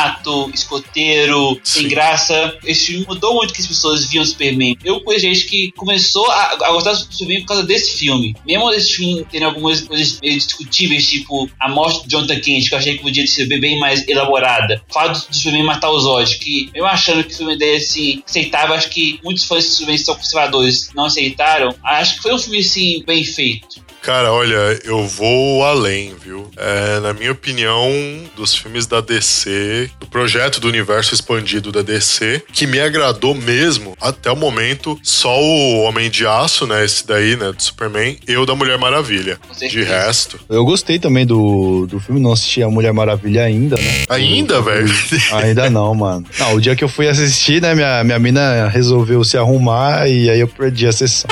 escoteiro, 0.52 1.60
sem 1.62 1.82
Sim. 1.82 1.88
graça. 1.88 2.58
Esse 2.64 2.86
filme 2.86 3.06
mudou 3.06 3.34
muito 3.34 3.52
que 3.52 3.60
as 3.60 3.66
pessoas 3.66 4.06
viam 4.06 4.22
o 4.22 4.26
Superman. 4.26 4.76
Eu 4.84 5.00
conheço 5.00 5.26
gente 5.26 5.46
que 5.46 5.72
começou 5.72 6.30
a, 6.30 6.52
a 6.62 6.72
gostar 6.72 6.92
do 6.92 6.98
Superman 6.98 7.40
por 7.40 7.48
causa 7.48 7.62
desse 7.64 7.98
filme. 7.98 8.34
Mesmo 8.46 8.70
esse 8.70 8.92
filme 8.92 9.26
tendo 9.30 9.46
algumas 9.46 9.80
coisas 9.80 10.20
meio 10.20 10.34
discutíveis, 10.34 11.08
tipo 11.08 11.48
a 11.60 11.68
morte 11.68 12.04
de 12.04 12.10
Jonathan 12.10 12.40
Kent, 12.40 12.68
que 12.68 12.74
eu 12.74 12.78
achei 12.78 12.96
que 12.96 13.02
podia 13.02 13.26
ser 13.26 13.46
bem 13.46 13.78
mais 13.78 14.06
elaborada. 14.06 14.82
O 14.88 14.92
fato 14.92 15.28
do 15.28 15.34
Superman 15.34 15.64
matar 15.64 15.90
os 15.90 16.04
Zod, 16.04 16.38
que 16.38 16.70
eu 16.74 16.86
achando 16.86 17.24
que 17.24 17.34
o 17.34 17.36
filme 17.36 17.56
dele 17.56 17.76
assim, 17.76 18.22
aceitável, 18.26 18.74
acho 18.74 18.90
que 18.90 19.18
muitos 19.24 19.44
fãs 19.44 19.64
do 19.64 19.70
Superman 19.70 19.98
são 19.98 20.14
conservadores, 20.14 20.90
não 20.94 21.06
aceitaram. 21.06 21.74
Acho 21.82 22.16
que 22.16 22.22
foi 22.22 22.34
um 22.34 22.38
filme 22.38 22.58
assim, 22.58 23.02
bem 23.06 23.24
feito. 23.24 23.83
Cara, 24.04 24.30
olha, 24.30 24.78
eu 24.84 25.06
vou 25.06 25.64
além, 25.64 26.12
viu? 26.22 26.50
É, 26.58 27.00
na 27.00 27.14
minha 27.14 27.32
opinião, 27.32 27.90
dos 28.36 28.54
filmes 28.54 28.86
da 28.86 29.00
DC, 29.00 29.88
do 29.98 30.06
projeto 30.06 30.60
do 30.60 30.68
universo 30.68 31.14
expandido 31.14 31.72
da 31.72 31.80
DC, 31.80 32.42
que 32.52 32.66
me 32.66 32.78
agradou 32.78 33.34
mesmo 33.34 33.96
até 33.98 34.30
o 34.30 34.36
momento, 34.36 35.00
só 35.02 35.40
o 35.40 35.80
Homem 35.84 36.10
de 36.10 36.26
Aço, 36.26 36.66
né? 36.66 36.84
Esse 36.84 37.06
daí, 37.06 37.34
né? 37.34 37.50
Do 37.50 37.62
Superman, 37.62 38.18
e 38.28 38.36
o 38.36 38.44
da 38.44 38.54
Mulher 38.54 38.76
Maravilha. 38.76 39.38
De 39.58 39.82
resto. 39.82 40.38
Eu 40.50 40.66
gostei 40.66 40.98
também 40.98 41.24
do, 41.24 41.86
do 41.86 41.98
filme, 41.98 42.20
não 42.20 42.32
assisti 42.32 42.62
a 42.62 42.68
Mulher 42.68 42.92
Maravilha 42.92 43.44
ainda, 43.44 43.76
né? 43.76 44.04
Ainda, 44.10 44.60
velho? 44.60 44.94
Ainda 45.32 45.70
não, 45.70 45.94
mano. 45.94 46.26
Não, 46.38 46.56
o 46.56 46.60
dia 46.60 46.76
que 46.76 46.84
eu 46.84 46.90
fui 46.90 47.08
assistir, 47.08 47.62
né, 47.62 47.74
minha, 47.74 48.04
minha 48.04 48.18
mina 48.18 48.68
resolveu 48.68 49.24
se 49.24 49.38
arrumar 49.38 50.06
e 50.10 50.28
aí 50.28 50.40
eu 50.40 50.48
perdi 50.48 50.86
a 50.86 50.92
sessão. 50.92 51.30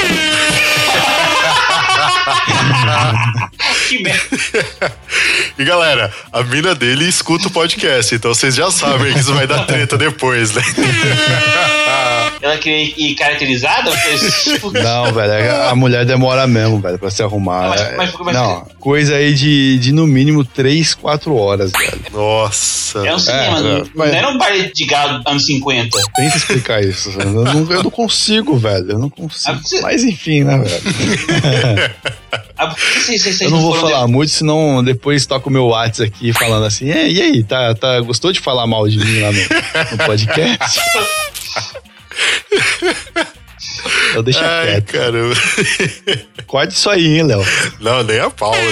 Que 3.89 4.03
merda. 4.03 4.97
E 5.59 5.65
galera, 5.65 6.13
a 6.33 6.43
mina 6.43 6.75
dele 6.75 7.07
escuta 7.07 7.49
o 7.49 7.51
podcast, 7.51 8.15
então 8.15 8.33
vocês 8.33 8.55
já 8.55 8.71
sabem 8.71 9.13
que 9.13 9.19
isso 9.19 9.35
vai 9.35 9.47
dar 9.47 9.67
treta 9.67 9.99
depois, 9.99 10.53
né? 10.53 10.63
Ela 12.43 12.59
queria 12.59 12.93
ir 12.97 13.15
caracterizada? 13.15 13.91
Tipo, 14.43 14.73
Não, 14.73 15.13
velho, 15.13 15.33
é 15.33 15.69
a 15.69 15.75
mulher 15.77 16.05
demora 16.05 16.45
mesmo, 16.47 16.81
velho, 16.81 16.99
pra 16.99 17.09
se 17.11 17.23
arrumar. 17.23 17.69
Mas- 17.69 17.81
É- 17.81 17.97
mas- 17.97 18.13
mas- 18.19 18.35
não, 18.35 18.67
coisa 18.81 19.15
aí 19.15 19.33
de, 19.33 19.79
de 19.79 19.93
no 19.93 20.07
mínimo 20.09 20.45
3, 20.45 20.93
4 20.95 21.35
horas, 21.37 21.71
velho. 21.71 22.03
Nossa. 22.13 23.07
É 23.07 23.15
um 23.15 23.19
cinema, 23.19 23.59
É, 23.59 23.63
não, 23.63 23.77
é, 23.77 23.83
mas- 23.95 24.11
não 24.11 24.19
era 24.19 24.29
um 24.29 24.39
baile 24.39 24.73
de 24.75 24.85
galo 24.85 25.23
anos 25.25 25.47
50. 25.47 25.97
Tenta 26.17 26.37
explicar 26.37 26.83
isso. 26.85 27.11
Eu 27.19 27.31
não, 27.31 27.71
eu 27.73 27.83
não 27.85 27.91
consigo, 27.91 28.57
velho. 28.59 28.91
Eu 28.91 28.99
não 28.99 29.09
consigo. 29.09 29.57
Ah, 29.57 29.61
você- 29.63 29.81
Mas 29.81 30.03
enfim, 30.03 30.43
né, 30.43 30.59
velho? 30.59 31.93
Ah, 32.57 32.67
por 32.69 32.77
que 32.77 33.01
vocês, 33.01 33.23
vocês 33.23 33.41
Eu 33.41 33.51
não 33.51 33.61
vou 33.61 33.75
falar 33.75 34.07
muito, 34.07 34.31
senão 34.31 34.85
depois 34.85 35.27
toca 35.27 35.49
o 35.49 35.53
meu 35.53 35.67
WhatsApp 35.67 36.13
aqui 36.15 36.33
falando 36.33 36.65
assim: 36.65 36.89
"É, 36.91 37.09
e 37.11 37.21
aí, 37.21 37.43
tá, 37.43 37.75
tá, 37.75 38.01
gostou 38.01 38.31
de 38.33 38.39
falar 38.41 38.67
mal 38.67 38.87
de 38.89 38.99
mim 38.99 39.21
lá 39.21 39.33
no, 39.33 39.39
no 39.93 39.99
podcast? 40.07 40.81
Eu 44.15 44.23
deixa 44.23 44.41
Ai, 44.45 44.67
quieto. 44.67 44.93
caramba. 44.93 45.35
Corte 46.47 46.75
isso 46.75 46.91
aí, 46.91 47.17
hein, 47.19 47.23
Léo. 47.23 47.43
Não, 47.81 48.03
nem 48.03 48.19
a 48.21 48.29
pau. 48.29 48.53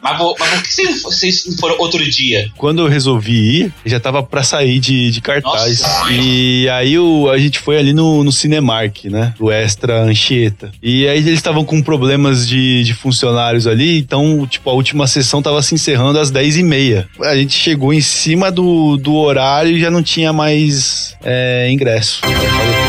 Mas, 0.00 0.16
por- 0.16 0.36
mas 0.38 0.48
por 0.50 0.62
que 0.62 0.68
vocês, 0.72 1.02
vocês 1.02 1.46
não 1.46 1.56
foram 1.56 1.76
outro 1.78 2.08
dia? 2.08 2.48
Quando 2.56 2.82
eu 2.82 2.88
resolvi 2.88 3.62
ir, 3.62 3.72
já 3.84 3.98
tava 3.98 4.22
pra 4.22 4.42
sair 4.44 4.78
de, 4.78 5.10
de 5.10 5.20
cartaz. 5.20 5.80
Nossa. 5.80 6.12
E 6.12 6.68
aí 6.68 6.96
o, 6.98 7.28
a 7.28 7.36
gente 7.38 7.58
foi 7.58 7.76
ali 7.78 7.92
no, 7.92 8.22
no 8.22 8.30
Cinemark, 8.30 9.06
né? 9.06 9.34
Do 9.38 9.50
Extra 9.50 10.00
Anchieta. 10.02 10.70
E 10.82 11.06
aí 11.08 11.18
eles 11.18 11.34
estavam 11.34 11.64
com 11.64 11.82
problemas 11.82 12.46
de, 12.46 12.84
de 12.84 12.94
funcionários 12.94 13.66
ali, 13.66 13.98
então, 13.98 14.46
tipo, 14.46 14.70
a 14.70 14.72
última 14.72 15.06
sessão 15.08 15.42
tava 15.42 15.60
se 15.62 15.74
encerrando 15.74 16.18
às 16.20 16.30
10h30. 16.30 17.06
A 17.22 17.34
gente 17.36 17.52
chegou 17.58 17.92
em 17.92 18.00
cima 18.00 18.52
do, 18.52 18.96
do 18.96 19.14
horário 19.16 19.72
e 19.76 19.80
já 19.80 19.90
não 19.90 20.02
tinha 20.02 20.32
mais 20.32 21.09
é, 21.24 21.68
ingresso. 21.70 22.20
Aí 22.24 22.79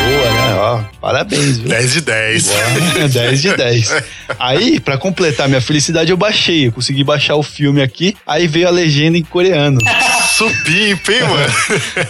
Ó, 0.72 0.82
parabéns, 1.01 1.57
viu? 1.57 1.69
10 1.69 1.93
de 1.93 2.01
10. 2.01 2.47
Boa, 2.47 3.07
10 3.09 3.41
de 3.41 3.55
10. 3.57 4.03
Aí, 4.39 4.80
pra 4.80 4.97
completar 4.97 5.47
minha 5.47 5.61
felicidade, 5.61 6.11
eu 6.11 6.17
baixei. 6.17 6.67
Eu 6.67 6.72
consegui 6.72 7.03
baixar 7.03 7.36
o 7.36 7.43
filme 7.43 7.82
aqui. 7.82 8.15
Aí 8.26 8.47
veio 8.47 8.67
a 8.67 8.72
legenda 8.72 9.17
em 9.17 9.24
coreano. 9.24 9.80
Supimpa, 10.38 11.11
hein, 11.11 11.22
mano? 11.24 11.53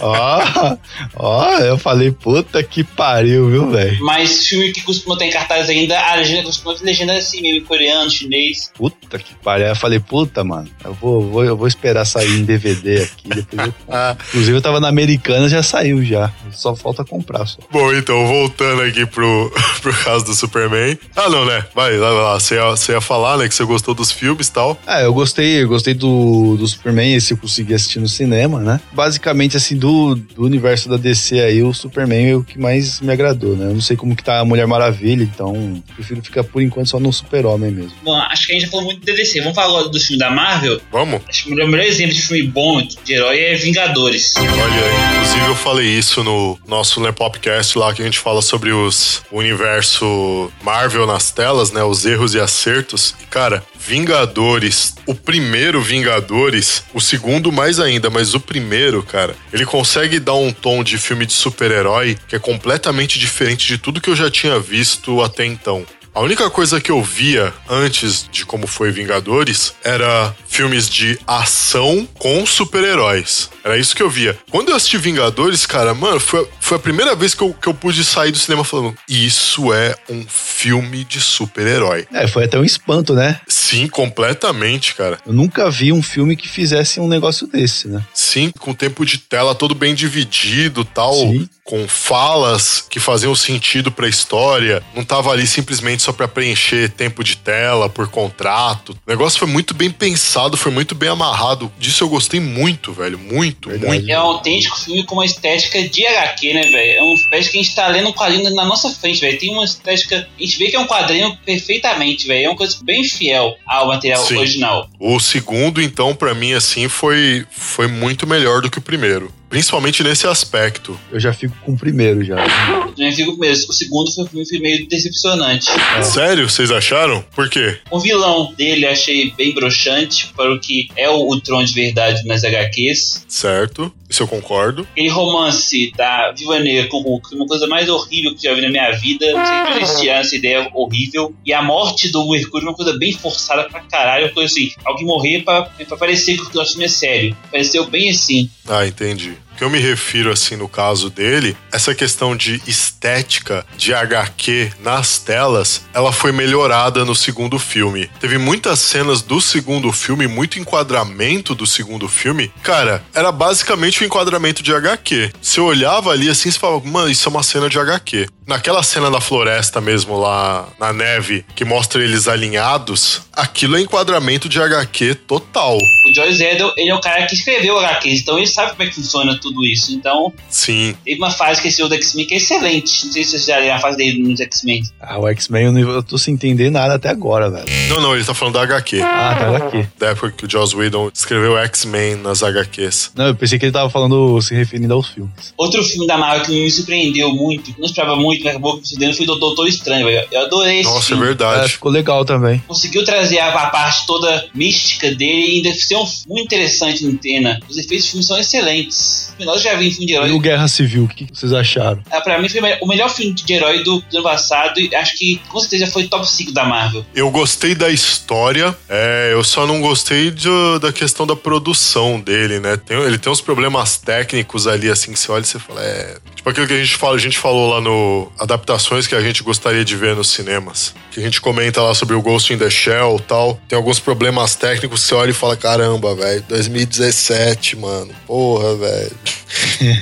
Ó, 0.00 0.76
ó, 1.16 1.58
eu 1.58 1.76
falei, 1.78 2.10
puta 2.12 2.62
que 2.62 2.82
pariu, 2.84 3.50
viu, 3.50 3.70
velho? 3.70 3.98
Mas 4.04 4.46
filme 4.46 4.72
que 4.72 4.80
costuma 4.82 5.16
ter 5.18 5.26
em 5.26 5.30
cartaz 5.30 5.68
ainda, 5.68 5.98
a 5.98 6.14
legenda 6.14 6.44
costuma 6.44 6.74
ter 6.74 6.84
legenda 6.84 7.12
assim, 7.14 7.42
meio 7.42 7.64
coreano, 7.64 8.10
chinês. 8.10 8.70
Puta 8.74 9.18
que 9.18 9.34
pariu. 9.42 9.66
Aí 9.66 9.72
eu 9.72 9.76
falei, 9.76 10.00
puta, 10.00 10.42
mano, 10.44 10.68
eu 10.84 10.94
vou, 10.94 11.22
vou, 11.30 11.44
eu 11.44 11.56
vou 11.56 11.66
esperar 11.66 12.04
sair 12.04 12.30
em 12.38 12.44
DVD 12.44 13.02
aqui, 13.02 13.28
depois 13.28 13.66
eu. 13.66 13.74
Ah, 13.88 14.16
Inclusive, 14.28 14.56
eu 14.56 14.62
tava 14.62 14.80
na 14.80 14.88
Americana, 14.88 15.48
já 15.48 15.62
saiu 15.62 16.02
já. 16.04 16.30
Só 16.52 16.74
falta 16.74 17.04
comprar 17.04 17.44
só. 17.46 17.58
bom, 17.70 17.92
então, 17.92 18.26
voltando 18.26 18.51
aqui 18.86 19.06
pro, 19.06 19.52
pro 19.80 19.92
caso 19.92 20.24
do 20.24 20.34
Superman. 20.34 20.98
Ah, 21.16 21.28
não, 21.28 21.44
né? 21.44 21.64
Vai, 21.74 21.96
vai 21.96 22.12
lá. 22.12 22.38
Você 22.38 22.54
ia, 22.54 22.70
você 22.70 22.92
ia 22.92 23.00
falar, 23.00 23.38
né, 23.38 23.48
que 23.48 23.54
você 23.54 23.64
gostou 23.64 23.94
dos 23.94 24.12
filmes 24.12 24.48
e 24.48 24.52
tal. 24.52 24.78
Ah, 24.86 25.00
eu 25.00 25.12
gostei, 25.12 25.62
eu 25.62 25.68
gostei 25.68 25.94
do, 25.94 26.56
do 26.56 26.66
Superman, 26.66 27.14
esse 27.14 27.32
eu 27.32 27.36
consegui 27.36 27.74
assistir 27.74 28.00
no 28.00 28.08
cinema, 28.08 28.60
né? 28.60 28.80
Basicamente, 28.92 29.56
assim, 29.56 29.76
do, 29.76 30.14
do 30.14 30.44
universo 30.44 30.88
da 30.88 30.96
DC 30.96 31.40
aí, 31.40 31.62
o 31.62 31.72
Superman 31.72 32.30
é 32.30 32.36
o 32.36 32.44
que 32.44 32.58
mais 32.58 33.00
me 33.00 33.12
agradou, 33.12 33.56
né? 33.56 33.66
Eu 33.66 33.74
não 33.74 33.80
sei 33.80 33.96
como 33.96 34.14
que 34.16 34.24
tá 34.24 34.40
a 34.40 34.44
Mulher 34.44 34.66
Maravilha, 34.66 35.22
então 35.22 35.82
prefiro 35.94 36.22
ficar 36.22 36.44
por 36.44 36.62
enquanto 36.62 36.88
só 36.88 37.00
no 37.00 37.12
Super-Homem 37.12 37.70
mesmo. 37.70 37.92
Bom, 38.02 38.14
acho 38.14 38.46
que 38.46 38.52
a 38.52 38.54
gente 38.54 38.64
já 38.64 38.70
falou 38.70 38.86
muito 38.86 39.04
de 39.04 39.12
DC. 39.12 39.40
Vamos 39.40 39.54
falar 39.54 39.68
agora 39.68 39.88
do 39.88 40.00
filme 40.00 40.18
da 40.18 40.30
Marvel? 40.30 40.80
Vamos? 40.90 41.22
Acho 41.28 41.44
que 41.44 41.52
o 41.52 41.68
melhor 41.68 41.86
exemplo 41.86 42.14
de 42.14 42.22
filme 42.22 42.42
bom 42.44 42.82
de 42.82 43.12
herói 43.12 43.38
é 43.40 43.54
Vingadores. 43.54 44.34
Olha, 44.36 45.12
inclusive 45.12 45.46
eu 45.46 45.56
falei 45.56 45.86
isso 45.86 46.22
no 46.22 46.58
nosso 46.66 47.00
Nepopcast 47.00 47.78
lá, 47.78 47.94
que 47.94 48.02
a 48.02 48.04
gente 48.04 48.18
fala 48.18 48.41
sobre 48.42 48.72
os 48.72 49.22
o 49.30 49.38
universo 49.38 50.52
Marvel 50.62 51.06
nas 51.06 51.30
telas, 51.30 51.72
né? 51.72 51.82
Os 51.82 52.04
erros 52.04 52.34
e 52.34 52.40
acertos. 52.40 53.14
E, 53.22 53.26
cara, 53.26 53.64
Vingadores, 53.78 54.94
o 55.06 55.14
primeiro 55.14 55.80
Vingadores, 55.80 56.84
o 56.92 57.00
segundo 57.00 57.50
mais 57.50 57.80
ainda, 57.80 58.10
mas 58.10 58.34
o 58.34 58.40
primeiro, 58.40 59.02
cara, 59.02 59.34
ele 59.52 59.64
consegue 59.64 60.20
dar 60.20 60.34
um 60.34 60.52
tom 60.52 60.84
de 60.84 60.98
filme 60.98 61.26
de 61.26 61.32
super-herói 61.32 62.16
que 62.28 62.36
é 62.36 62.38
completamente 62.38 63.18
diferente 63.18 63.66
de 63.66 63.78
tudo 63.78 64.00
que 64.00 64.10
eu 64.10 64.16
já 64.16 64.30
tinha 64.30 64.58
visto 64.58 65.20
até 65.22 65.44
então. 65.44 65.84
A 66.14 66.20
única 66.20 66.50
coisa 66.50 66.78
que 66.78 66.90
eu 66.90 67.02
via 67.02 67.54
antes 67.66 68.28
de 68.30 68.44
como 68.44 68.66
foi 68.66 68.90
Vingadores 68.90 69.72
era 69.82 70.36
filmes 70.46 70.86
de 70.86 71.18
ação 71.26 72.06
com 72.18 72.44
super-heróis. 72.44 73.48
Era 73.64 73.78
isso 73.78 73.96
que 73.96 74.02
eu 74.02 74.10
via. 74.10 74.38
Quando 74.50 74.68
eu 74.68 74.76
assisti 74.76 74.98
Vingadores, 74.98 75.64
cara, 75.64 75.94
mano, 75.94 76.20
foi, 76.20 76.46
foi 76.60 76.76
a 76.76 76.80
primeira 76.80 77.14
vez 77.14 77.32
que 77.32 77.42
eu, 77.42 77.54
que 77.54 77.66
eu 77.66 77.72
pude 77.72 78.04
sair 78.04 78.30
do 78.30 78.38
cinema 78.38 78.62
falando: 78.62 78.94
Isso 79.08 79.72
é 79.72 79.96
um 80.10 80.22
filme 80.28 81.02
de 81.02 81.18
super-herói. 81.18 82.06
É, 82.12 82.28
foi 82.28 82.44
até 82.44 82.58
um 82.58 82.64
espanto, 82.64 83.14
né? 83.14 83.40
Sim, 83.48 83.88
completamente, 83.88 84.94
cara. 84.94 85.18
Eu 85.26 85.32
nunca 85.32 85.70
vi 85.70 85.94
um 85.94 86.02
filme 86.02 86.36
que 86.36 86.46
fizesse 86.46 87.00
um 87.00 87.08
negócio 87.08 87.46
desse, 87.46 87.88
né? 87.88 88.04
Sim, 88.12 88.52
com 88.58 88.74
tempo 88.74 89.06
de 89.06 89.16
tela 89.16 89.54
todo 89.54 89.74
bem 89.74 89.94
dividido, 89.94 90.84
tal, 90.84 91.14
Sim. 91.14 91.48
Com 91.72 91.88
falas 91.88 92.84
que 92.86 93.00
faziam 93.00 93.34
sentido 93.34 93.90
pra 93.90 94.06
história. 94.06 94.82
Não 94.94 95.02
tava 95.02 95.30
ali 95.30 95.46
simplesmente 95.46 96.02
só 96.02 96.12
pra 96.12 96.28
preencher 96.28 96.90
tempo 96.90 97.24
de 97.24 97.34
tela 97.34 97.88
por 97.88 98.08
contrato. 98.08 98.90
O 98.90 99.10
negócio 99.10 99.38
foi 99.38 99.48
muito 99.48 99.72
bem 99.72 99.90
pensado, 99.90 100.54
foi 100.54 100.70
muito 100.70 100.94
bem 100.94 101.08
amarrado. 101.08 101.72
Disso 101.78 102.04
eu 102.04 102.10
gostei 102.10 102.40
muito, 102.40 102.92
velho, 102.92 103.18
muito, 103.18 103.70
Verdade. 103.70 103.90
muito. 103.90 104.10
É 104.10 104.18
um 104.18 104.22
autêntico 104.22 104.78
filme 104.78 105.02
com 105.06 105.14
uma 105.14 105.24
estética 105.24 105.88
de 105.88 106.06
HQ, 106.06 106.52
né, 106.52 106.60
velho? 106.60 106.98
É 106.98 107.02
uma 107.02 107.14
estética 107.14 107.52
que 107.52 107.58
a 107.58 107.62
gente 107.62 107.74
tá 107.74 107.88
lendo 107.88 108.08
um 108.10 108.12
quadrinho 108.12 108.54
na 108.54 108.66
nossa 108.66 108.90
frente, 108.90 109.22
velho. 109.22 109.38
Tem 109.38 109.50
uma 109.50 109.64
estética. 109.64 110.28
A 110.38 110.42
gente 110.42 110.58
vê 110.58 110.68
que 110.68 110.76
é 110.76 110.78
um 110.78 110.86
quadrinho 110.86 111.34
perfeitamente, 111.42 112.26
velho. 112.26 112.44
É 112.44 112.48
uma 112.50 112.56
coisa 112.56 112.76
bem 112.82 113.02
fiel 113.02 113.56
ao 113.66 113.86
material 113.88 114.22
Sim. 114.22 114.36
original. 114.36 114.90
O 115.00 115.18
segundo, 115.18 115.80
então, 115.80 116.14
pra 116.14 116.34
mim 116.34 116.52
assim 116.52 116.86
foi 116.86 117.46
foi 117.50 117.86
muito 117.86 118.26
melhor 118.26 118.60
do 118.60 118.70
que 118.70 118.76
o 118.78 118.82
primeiro, 118.82 119.32
principalmente 119.52 120.02
nesse 120.02 120.26
aspecto. 120.26 120.98
Eu 121.12 121.20
já 121.20 121.30
fico 121.30 121.54
com 121.60 121.72
o 121.72 121.76
primeiro 121.76 122.24
já. 122.24 122.36
Eu 122.70 122.94
nem 122.96 123.12
fico 123.12 123.36
mesmo. 123.36 123.70
O 123.70 123.74
segundo 123.74 124.10
foi 124.10 124.24
um 124.24 124.46
filme 124.46 124.60
meio 124.60 124.88
decepcionante. 124.88 125.66
Sério, 126.02 126.48
vocês 126.48 126.70
acharam? 126.70 127.22
Por 127.34 127.50
quê? 127.50 127.76
O 127.90 128.00
vilão 128.00 128.54
dele 128.56 128.86
achei 128.86 129.30
bem 129.32 129.52
broxante 129.52 130.32
para 130.34 130.50
o 130.54 130.58
que 130.58 130.88
é 130.96 131.06
o, 131.10 131.28
o 131.28 131.38
Tron 131.38 131.64
de 131.64 131.74
verdade 131.74 132.26
nas 132.26 132.44
HQs. 132.44 133.26
Certo? 133.28 133.92
Isso 134.12 134.22
eu 134.22 134.28
concordo. 134.28 134.86
Aquele 134.92 135.08
romance 135.08 135.90
da 135.96 136.32
Viva 136.32 136.58
Negra 136.58 136.86
com 136.88 136.98
o 136.98 137.00
Hulk, 137.00 137.34
uma 137.34 137.46
coisa 137.46 137.66
mais 137.66 137.88
horrível 137.88 138.34
que 138.36 138.46
eu 138.46 138.50
já 138.50 138.54
vi 138.54 138.60
na 138.60 138.68
minha 138.68 138.90
vida. 138.92 139.32
Não 139.32 139.46
sei 139.86 140.02
tiraram 140.02 140.20
essa 140.20 140.36
ideia 140.36 140.70
horrível. 140.74 141.34
E 141.46 141.52
a 141.52 141.62
morte 141.62 142.10
do 142.10 142.28
Mercúrio, 142.28 142.68
uma 142.68 142.74
coisa 142.74 142.92
bem 142.98 143.12
forçada 143.14 143.64
pra 143.70 143.80
caralho. 143.80 144.26
Uma 144.26 144.34
coisa 144.34 144.52
assim, 144.52 144.70
alguém 144.84 145.06
morrer 145.06 145.42
pra, 145.42 145.62
pra 145.62 145.96
parecer 145.96 146.36
que 146.36 146.42
o 146.42 146.54
nosso 146.54 146.72
filme 146.72 146.84
é 146.84 146.88
sério. 146.88 147.36
Pareceu 147.50 147.86
bem 147.86 148.10
assim. 148.10 148.50
Ah, 148.68 148.86
entendi. 148.86 149.38
Que 149.56 149.64
eu 149.64 149.70
me 149.70 149.78
refiro, 149.78 150.32
assim, 150.32 150.56
no 150.56 150.68
caso 150.68 151.10
dele, 151.10 151.56
essa 151.72 151.94
questão 151.94 152.36
de 152.36 152.60
estética 152.66 153.64
de 153.76 153.94
HQ 153.94 154.72
nas 154.80 155.18
telas, 155.18 155.84
ela 155.94 156.12
foi 156.12 156.32
melhorada 156.32 157.04
no 157.04 157.14
segundo 157.14 157.58
filme. 157.58 158.10
Teve 158.20 158.38
muitas 158.38 158.78
cenas 158.80 159.22
do 159.22 159.40
segundo 159.40 159.92
filme, 159.92 160.26
muito 160.26 160.58
enquadramento 160.58 161.54
do 161.54 161.66
segundo 161.66 162.08
filme. 162.08 162.52
Cara, 162.62 163.04
era 163.14 163.30
basicamente 163.30 164.02
o 164.02 164.06
enquadramento 164.06 164.62
de 164.62 164.74
HQ. 164.74 165.32
Você 165.40 165.60
olhava 165.60 166.10
ali 166.10 166.28
assim 166.28 166.48
e 166.48 166.52
falava, 166.52 166.82
mano, 166.84 167.10
isso 167.10 167.28
é 167.28 167.30
uma 167.30 167.42
cena 167.42 167.68
de 167.68 167.78
HQ. 167.78 168.28
Naquela 168.46 168.82
cena 168.82 169.10
da 169.10 169.20
floresta 169.20 169.80
mesmo, 169.80 170.18
lá 170.18 170.68
na 170.78 170.92
neve, 170.92 171.44
que 171.54 171.64
mostra 171.64 172.02
eles 172.02 172.26
alinhados, 172.26 173.22
aquilo 173.32 173.76
é 173.76 173.80
enquadramento 173.80 174.48
de 174.48 174.60
HQ 174.60 175.14
total. 175.26 175.76
O 175.76 176.14
Joyce 176.14 176.42
Edel, 176.42 176.72
ele 176.76 176.90
é 176.90 176.94
o 176.94 177.00
cara 177.00 177.24
que 177.26 177.34
escreveu 177.34 177.78
HQs, 177.78 178.20
então 178.20 178.36
ele 178.38 178.46
sabe 178.46 178.72
como 178.72 178.82
é 178.82 178.86
que 178.86 178.94
funciona 178.96 179.38
tudo 179.42 179.64
isso. 179.66 179.92
Então, 179.92 180.32
Sim. 180.48 180.94
teve 181.04 181.18
uma 181.18 181.30
fase 181.30 181.60
que 181.60 181.68
esse 181.68 181.82
do 181.82 181.94
X-Men 181.94 182.26
que 182.26 182.34
é 182.34 182.36
excelente. 182.36 183.04
Não 183.06 183.12
sei 183.12 183.24
se 183.24 183.30
vocês 183.32 183.44
já 183.46 183.58
leram 183.58 183.76
a 183.76 183.80
fase 183.80 183.96
dele 183.96 184.22
nos 184.22 184.40
X-Men. 184.40 184.82
Ah, 185.00 185.18
o 185.18 185.28
X-Men 185.28 185.64
eu, 185.66 185.72
não- 185.72 185.80
eu 185.80 186.02
tô 186.02 186.16
sem 186.16 186.34
entender 186.34 186.70
nada 186.70 186.94
até 186.94 187.08
agora, 187.08 187.50
velho. 187.50 187.66
Não, 187.88 188.00
não, 188.00 188.14
ele 188.14 188.24
tá 188.24 188.32
falando 188.34 188.54
da 188.54 188.62
HQ. 188.62 189.00
Ah, 189.02 189.34
tá 189.38 189.56
aqui. 189.66 189.88
Da 189.98 190.08
época 190.10 190.30
que 190.32 190.46
o 190.46 190.50
Joss 190.50 190.74
Whedon 190.76 191.10
escreveu 191.12 191.56
X-Men 191.58 192.16
nas 192.16 192.42
HQs. 192.42 193.10
Não, 193.14 193.26
eu 193.26 193.34
pensei 193.34 193.58
que 193.58 193.64
ele 193.64 193.72
tava 193.72 193.90
falando, 193.90 194.40
se 194.40 194.54
referindo 194.54 194.94
aos 194.94 195.08
filmes. 195.08 195.52
Outro 195.56 195.82
filme 195.82 196.06
da 196.06 196.16
Marvel 196.16 196.46
que 196.46 196.52
me 196.52 196.70
surpreendeu 196.70 197.30
muito, 197.32 197.72
que 197.72 197.80
não 197.80 197.86
esperava 197.86 198.16
muito, 198.16 198.42
mas 198.44 198.50
acabou 198.52 198.76
me 198.76 198.86
surpreendendo, 198.86 199.16
foi 199.16 199.26
o 199.26 199.38
Doutor 199.38 199.66
Estranho, 199.66 200.06
velho. 200.06 200.26
Eu 200.30 200.42
adorei 200.46 200.80
esse 200.80 200.90
Nossa, 200.90 200.98
é 200.98 201.08
filme. 201.08 201.22
É, 201.22 201.26
verdade. 201.26 201.68
ficou 201.72 201.90
legal 201.90 202.24
também. 202.24 202.58
Conseguiu 202.68 203.04
trazer 203.04 203.38
a, 203.40 203.48
a 203.48 203.70
parte 203.70 204.06
toda 204.06 204.46
mística 204.54 205.10
dele 205.10 205.46
e 205.46 205.56
ainda 205.56 205.74
ser 205.74 205.96
um, 205.96 206.06
muito 206.28 206.44
interessante 206.46 207.04
em 207.04 207.18
cena. 207.20 207.58
Os 207.68 207.76
efeitos 207.78 208.06
do 208.06 208.10
filme 208.10 208.24
são 208.24 208.38
excelentes. 208.38 209.31
Eu 209.38 209.58
já 209.58 209.74
vi 209.76 209.88
em 209.88 209.90
filme 209.90 210.06
de 210.06 210.12
E 210.12 210.16
herói. 210.16 210.30
o 210.32 210.38
Guerra 210.40 210.68
Civil, 210.68 211.04
o 211.04 211.08
que 211.08 211.26
vocês 211.32 211.52
acharam? 211.52 212.00
Ah, 212.10 212.20
Pra 212.20 212.40
mim 212.40 212.48
foi 212.48 212.60
o 212.60 212.62
me- 212.62 212.78
o 212.82 212.86
melhor 212.86 213.08
filme 213.10 213.32
de 213.34 213.52
herói 213.52 213.82
do, 213.82 214.00
do 214.00 214.18
ano 214.18 214.22
passado 214.22 214.78
e 214.80 214.94
acho 214.94 215.16
que 215.18 215.40
com 215.48 215.58
certeza 215.60 215.86
foi 215.88 216.04
top 216.08 216.28
5 216.28 216.52
da 216.52 216.64
Marvel. 216.64 217.04
Eu 217.14 217.30
gostei 217.30 217.74
da 217.74 217.90
história, 217.90 218.76
é, 218.88 219.30
eu 219.32 219.42
só 219.44 219.66
não 219.66 219.80
gostei 219.80 220.30
de- 220.30 220.48
da 220.80 220.92
questão 220.92 221.26
da 221.26 221.34
produção 221.36 222.20
dele, 222.20 222.60
né? 222.60 222.76
Tem- 222.76 222.96
ele 223.02 223.18
tem 223.18 223.32
uns 223.32 223.40
problemas 223.40 223.96
técnicos 223.98 224.66
ali, 224.66 224.88
assim, 224.90 225.12
que 225.12 225.18
você 225.18 225.30
olha 225.32 225.42
e 225.42 225.46
você 225.46 225.58
fala, 225.58 225.82
é. 225.82 226.16
Tipo 226.36 226.50
aquilo 226.50 226.66
que 226.66 226.72
a 226.74 226.78
gente 226.82 226.96
fala, 226.96 227.14
a 227.16 227.20
gente 227.20 227.38
falou 227.38 227.70
lá 227.70 227.80
no 227.80 228.30
Adaptações 228.38 229.06
que 229.06 229.14
a 229.14 229.20
gente 229.20 229.42
gostaria 229.42 229.84
de 229.84 229.96
ver 229.96 230.16
nos 230.16 230.28
cinemas. 230.28 230.94
Que 231.12 231.20
a 231.20 231.22
gente 231.22 231.40
comenta 231.40 231.80
lá 231.82 231.94
sobre 231.94 232.14
o 232.16 232.22
Ghost 232.22 232.52
in 232.52 232.58
the 232.58 232.68
Shell 232.70 233.16
e 233.18 233.22
tal. 233.22 233.60
Tem 233.68 233.76
alguns 233.76 234.00
problemas 234.00 234.54
técnicos 234.56 235.02
que 235.02 235.06
você 235.08 235.14
olha 235.14 235.30
e 235.30 235.34
fala, 235.34 235.56
caramba, 235.56 236.14
velho, 236.14 236.42
2017, 236.48 237.76
mano. 237.76 238.10
Porra, 238.26 238.74
velho. 238.76 239.12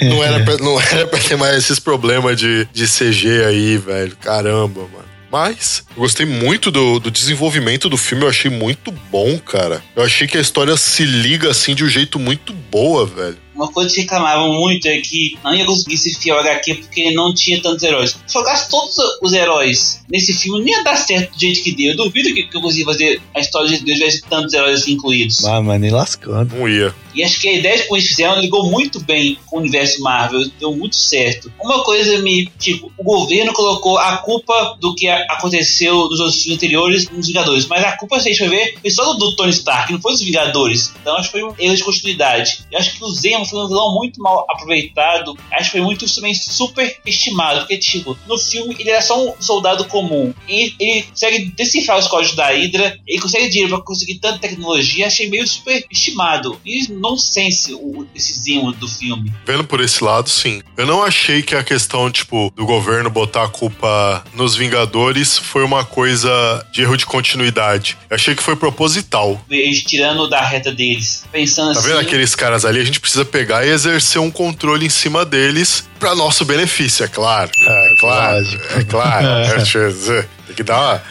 Não 0.03 0.23
era, 0.23 0.41
pra, 0.45 0.57
não 0.59 0.81
era 0.81 1.07
pra 1.07 1.19
ter 1.19 1.37
mais 1.37 1.57
esses 1.57 1.79
problemas 1.79 2.37
de, 2.37 2.67
de 2.73 2.87
CG 2.87 3.45
aí, 3.45 3.77
velho. 3.77 4.17
Caramba, 4.17 4.83
mano. 4.83 5.11
Mas 5.31 5.85
eu 5.91 6.03
gostei 6.03 6.27
muito 6.27 6.71
do, 6.71 6.99
do 6.99 7.11
desenvolvimento 7.11 7.89
do 7.89 7.97
filme, 7.97 8.25
eu 8.25 8.29
achei 8.29 8.51
muito 8.51 8.91
bom, 8.91 9.39
cara. 9.39 9.81
Eu 9.95 10.03
achei 10.03 10.27
que 10.27 10.37
a 10.37 10.41
história 10.41 10.77
se 10.77 11.05
liga 11.05 11.51
assim 11.51 11.75
de 11.75 11.85
um 11.85 11.89
jeito 11.89 12.19
muito 12.19 12.53
boa, 12.53 13.07
velho. 13.07 13.39
Uma 13.55 13.69
coisa 13.69 13.95
que 13.95 14.03
reclamavam 14.03 14.55
muito 14.55 14.87
é 14.87 15.01
que 15.01 15.39
não 15.43 15.55
ia 15.55 15.65
conseguir 15.65 15.99
fiel 15.99 16.37
ao 16.37 16.43
HQ 16.43 16.75
porque 16.75 17.11
não 17.13 17.35
tinha 17.35 17.61
tantos 17.61 17.83
heróis. 17.83 18.17
Se 18.27 18.33
jogasse 18.33 18.69
todos 18.71 18.97
os 19.23 19.33
heróis 19.33 20.03
nesse 20.09 20.33
filme, 20.33 20.61
não 20.61 20.69
ia 20.69 20.83
dar 20.83 20.97
certo 20.97 21.33
do 21.33 21.41
jeito 21.41 21.63
que 21.63 21.73
deu. 21.73 21.91
Eu 21.91 21.97
duvido 21.97 22.33
que, 22.35 22.45
que 22.45 22.57
eu 22.57 22.61
consiga 22.61 22.93
fazer 22.93 23.21
a 23.35 23.41
história 23.41 23.69
de 23.69 23.85
Deus 23.85 23.99
tivesse 23.99 24.23
tantos 24.23 24.55
heróis 24.55 24.81
assim 24.81 24.93
incluídos. 24.93 25.45
Ah, 25.45 25.61
mas 25.61 25.81
nem 25.81 25.91
lascando. 25.91 26.57
Não 26.57 26.69
ia. 26.69 26.95
E 27.15 27.23
acho 27.25 27.41
que 27.41 27.49
a 27.49 27.53
ideia 27.53 27.77
de 27.77 27.85
como 27.85 27.97
eles 27.97 28.09
fizeram 28.09 28.41
ligou 28.41 28.71
muito 28.71 29.01
bem 29.01 29.37
com 29.47 29.57
o 29.57 29.61
universo 29.61 30.01
Marvel, 30.01 30.49
deu 30.59 30.75
muito 30.75 30.97
certo. 30.97 31.53
Uma 31.61 31.83
coisa 31.83 32.19
me. 32.19 32.47
Tipo, 32.59 32.93
o 32.97 33.03
governo 33.03 33.53
colocou 33.53 33.99
a 33.99 34.19
culpa 34.19 34.77
do 34.81 34.95
que 34.95 35.09
aconteceu 35.09 36.09
nos 36.09 36.21
outros 36.21 36.43
filmes 36.43 36.57
anteriores 36.57 37.11
nos 37.11 37.27
Vingadores, 37.27 37.67
mas 37.67 37.85
a 37.85 37.97
culpa, 37.97 38.19
se 38.19 38.29
a 38.29 38.33
gente 38.33 38.49
ver, 38.49 38.75
foi 38.81 38.91
só 38.91 39.13
do, 39.13 39.19
do 39.19 39.37
Tony 39.37 39.51
Stark, 39.51 39.93
não 39.93 40.01
foi 40.01 40.13
dos 40.13 40.23
Vingadores. 40.23 40.93
Então 41.01 41.17
acho 41.17 41.31
que 41.31 41.41
foi 41.41 41.49
um 41.49 41.55
erro 41.59 41.77
de 41.77 41.85
continuidade. 41.85 42.65
Eu 42.71 42.79
acho 42.79 42.97
que 42.97 43.05
o 43.05 43.11
Zemo 43.11 43.40
foi 43.45 43.59
um 43.61 43.69
vilão 43.69 43.95
muito 43.95 44.21
mal 44.21 44.47
aproveitado, 44.51 45.37
acho 45.53 45.71
que 45.71 45.79
foi 45.79 45.81
muito 45.81 46.13
também 46.15 46.35
super 46.35 46.97
estimado, 47.07 47.61
porque, 47.61 47.79
tipo, 47.79 48.17
no 48.27 48.39
filme 48.39 48.77
ele 48.79 48.91
era 48.91 49.03
só 49.03 49.29
um 49.29 49.35
soldado 49.41 49.85
comum. 49.87 50.33
E 50.49 50.75
ele 50.79 51.03
consegue 51.05 51.45
decifrar 51.57 51.99
os 51.99 52.07
códigos 52.09 52.37
da 52.37 52.49
Hydra, 52.49 52.99
ele 53.07 53.21
consegue 53.21 53.49
dinheiro 53.49 53.75
pra 53.77 53.85
conseguir 53.85 54.19
tanta 54.19 54.39
tecnologia, 54.39 55.07
achei 55.07 55.29
meio 55.29 55.47
super 55.47 55.85
estimado. 55.91 56.61
E 56.65 56.89
nonsense 56.93 57.73
o, 57.75 58.07
esse 58.15 58.33
Zemo 58.41 58.73
do 58.73 58.89
filme. 58.89 59.33
Vendo 59.47 59.65
por 59.65 59.81
esse 59.81 60.03
lado, 60.03 60.29
sim. 60.29 60.63
Eu 60.77 60.87
não 60.87 61.03
achei 61.03 61.43
que 61.43 61.55
a 61.55 61.63
questão, 61.63 62.11
tipo, 62.11 62.53
do 62.57 62.65
governo 62.67 63.11
botar 63.11 63.45
a 63.45 63.49
culpa 63.49 64.25
nos 64.35 64.55
Vingadores 64.57 65.39
foi 65.39 65.65
uma 65.65 65.85
coisa 65.85 66.31
de 66.73 66.83
erro 66.83 66.97
de 66.97 67.07
continuidade. 67.07 67.97
Eu 68.09 68.15
achei 68.17 68.35
que 68.35 68.43
foi 68.43 68.57
proposital. 68.57 69.41
Eles 69.51 69.83
tirando 69.83 70.29
da 70.29 70.41
reta 70.41 70.73
deles, 70.73 71.25
pensando 71.31 71.73
Tá 71.75 71.81
assim. 71.81 71.89
vendo 71.89 72.01
aqueles 72.01 72.35
caras 72.35 72.65
ali? 72.65 72.81
A 72.81 72.85
gente 72.85 73.01
precisa 73.01 73.25
pegar 73.31 73.65
e 73.65 73.71
exercer 73.71 74.21
um 74.21 74.31
controle 74.31 74.85
em 74.85 74.91
cima 74.91 75.25
deles 75.25 75.89
pra 75.99 76.15
nosso 76.15 76.45
benefício, 76.45 77.05
é 77.05 77.09
claro. 77.09 77.51
É 77.61 77.95
claro. 78.01 78.47
É 78.77 78.85
claro. 78.85 79.27
É, 79.27 79.57
eu 79.77 79.91
dizer, 79.93 80.29
Tem 80.47 80.57
que 80.57 80.63
dar 80.63 80.81
uma. 80.81 81.03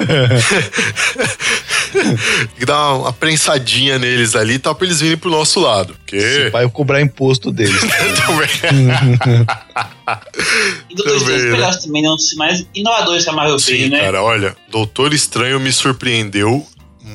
Tem 1.92 2.48
que 2.58 2.66
dar 2.66 2.94
uma 2.94 3.14
prensadinha 3.14 3.98
neles 3.98 4.36
ali 4.36 4.56
e 4.56 4.60
tal, 4.60 4.76
pra 4.76 4.86
eles 4.86 5.00
virem 5.00 5.18
pro 5.18 5.30
nosso 5.30 5.60
lado. 5.60 5.96
Porque. 5.96 6.50
Vai 6.52 6.68
cobrar 6.70 7.02
imposto 7.02 7.52
deles. 7.52 7.80
Também. 8.26 8.50
E 10.90 10.96
do 10.96 11.04
dois 11.04 11.24
Também, 11.24 11.40
filmes 11.40 11.60
né? 11.60 11.78
também, 11.84 12.02
não 12.02 12.16
dos 12.16 12.34
mais 12.36 12.66
inovadores 12.74 13.24
que 13.24 13.30
a 13.30 13.34
Marvel 13.34 13.60
fez, 13.60 13.84
Sim, 13.84 13.90
né? 13.90 14.00
cara, 14.00 14.24
olha, 14.24 14.56
Doutor 14.70 15.14
Estranho 15.14 15.60
me 15.60 15.72
surpreendeu 15.72 16.66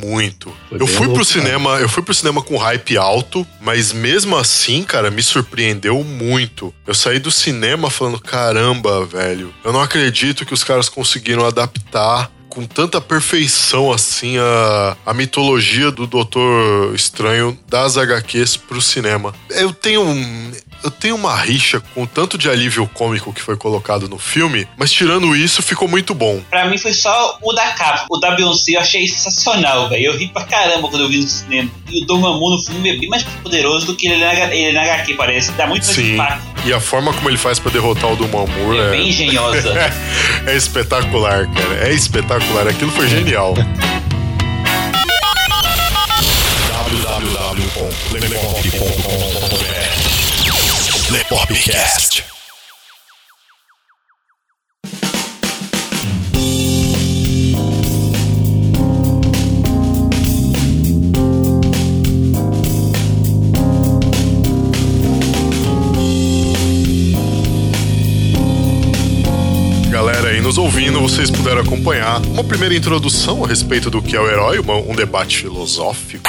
muito. 0.00 0.54
Foi 0.68 0.80
eu 0.80 0.86
fui 0.86 1.06
pro 1.06 1.16
louco, 1.16 1.26
cara. 1.26 1.44
cinema, 1.44 1.70
eu 1.80 1.88
fui 1.88 2.02
pro 2.02 2.14
cinema 2.14 2.42
com 2.42 2.56
hype 2.56 2.96
alto, 2.96 3.46
mas 3.60 3.92
mesmo 3.92 4.36
assim, 4.36 4.82
cara, 4.82 5.10
me 5.10 5.22
surpreendeu 5.22 6.02
muito. 6.02 6.74
Eu 6.86 6.94
saí 6.94 7.18
do 7.18 7.30
cinema 7.30 7.90
falando, 7.90 8.18
caramba, 8.18 9.04
velho, 9.04 9.54
eu 9.64 9.72
não 9.72 9.80
acredito 9.80 10.44
que 10.44 10.54
os 10.54 10.64
caras 10.64 10.88
conseguiram 10.88 11.46
adaptar 11.46 12.30
com 12.54 12.64
tanta 12.64 13.00
perfeição 13.00 13.92
assim 13.92 14.38
a, 14.38 14.96
a 15.04 15.12
mitologia 15.12 15.90
do 15.90 16.06
Doutor 16.06 16.94
Estranho 16.94 17.58
das 17.68 17.98
HQs 17.98 18.56
pro 18.56 18.80
cinema. 18.80 19.34
Eu 19.50 19.72
tenho 19.72 20.02
um, 20.02 20.52
eu 20.84 20.90
tenho 20.90 21.16
uma 21.16 21.34
rixa 21.34 21.82
com 21.94 22.02
o 22.02 22.06
tanto 22.06 22.36
de 22.36 22.50
alívio 22.50 22.86
cômico 22.92 23.32
que 23.32 23.40
foi 23.40 23.56
colocado 23.56 24.06
no 24.06 24.18
filme, 24.18 24.68
mas 24.76 24.92
tirando 24.92 25.34
isso, 25.34 25.62
ficou 25.62 25.88
muito 25.88 26.14
bom. 26.14 26.42
Pra 26.50 26.66
mim 26.66 26.76
foi 26.76 26.92
só 26.92 27.38
o 27.40 27.52
da 27.54 27.72
capa. 27.72 28.04
O 28.10 28.18
da 28.18 28.32
Beyoncé 28.32 28.72
eu 28.72 28.80
achei 28.80 29.08
sensacional, 29.08 29.88
velho. 29.88 30.04
Eu 30.04 30.18
ri 30.18 30.28
pra 30.28 30.44
caramba 30.44 30.86
quando 30.88 31.04
eu 31.04 31.08
vi 31.08 31.22
no 31.22 31.28
cinema. 31.28 31.70
E 31.90 32.02
o 32.02 32.06
Dormammu 32.06 32.50
no 32.50 32.58
filme 32.58 32.90
é 32.90 32.96
bem 32.98 33.08
mais 33.08 33.22
poderoso 33.22 33.86
do 33.86 33.96
que 33.96 34.08
ele 34.08 34.22
na, 34.22 34.34
ele 34.54 34.72
na 34.72 34.82
HQ, 34.82 35.14
parece. 35.14 35.52
Dá 35.52 35.66
muito 35.66 35.84
mais 35.84 35.96
Sim. 35.96 36.14
impacto. 36.14 36.44
E 36.66 36.72
a 36.72 36.80
forma 36.80 37.14
como 37.14 37.30
ele 37.30 37.38
faz 37.38 37.58
pra 37.58 37.72
derrotar 37.72 38.12
o 38.12 38.16
Dormammu 38.16 38.74
É 38.74 38.88
é, 38.88 38.90
bem 38.90 39.08
engenhosa. 39.08 39.72
é 40.46 40.54
espetacular, 40.54 41.50
cara. 41.50 41.88
É 41.88 41.94
espetacular. 41.94 42.68
Aquilo 42.68 42.90
foi 42.90 43.08
genial. 43.08 43.54
www.lepop.com.br 46.94 49.03
Lepopcast. 51.30 52.22
Galera 69.90 70.28
aí 70.28 70.40
nos 70.42 70.58
ouvindo, 70.58 71.00
vocês 71.00 71.30
puderam 71.30 71.62
acompanhar 71.62 72.20
uma 72.26 72.44
primeira 72.44 72.74
introdução 72.74 73.42
a 73.44 73.48
respeito 73.48 73.88
do 73.88 74.02
que 74.02 74.14
é 74.14 74.20
o 74.20 74.28
herói, 74.28 74.58
um 74.60 74.94
debate 74.94 75.38
filosófico. 75.38 76.28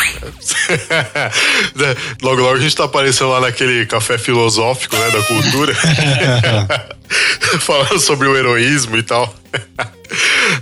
logo, 2.22 2.42
logo 2.42 2.56
a 2.56 2.60
gente 2.60 2.76
tá 2.76 2.86
aparecendo 2.86 3.32
lá 3.32 3.42
naquele 3.42 3.86
café 3.86 4.18
filosófico, 4.18 4.96
né, 4.96 5.12
da 5.12 5.22
cultura. 5.24 5.76
Falando 7.60 8.00
sobre 8.00 8.28
o 8.28 8.36
heroísmo 8.36 8.98
e 8.98 9.04
tal. 9.04 9.34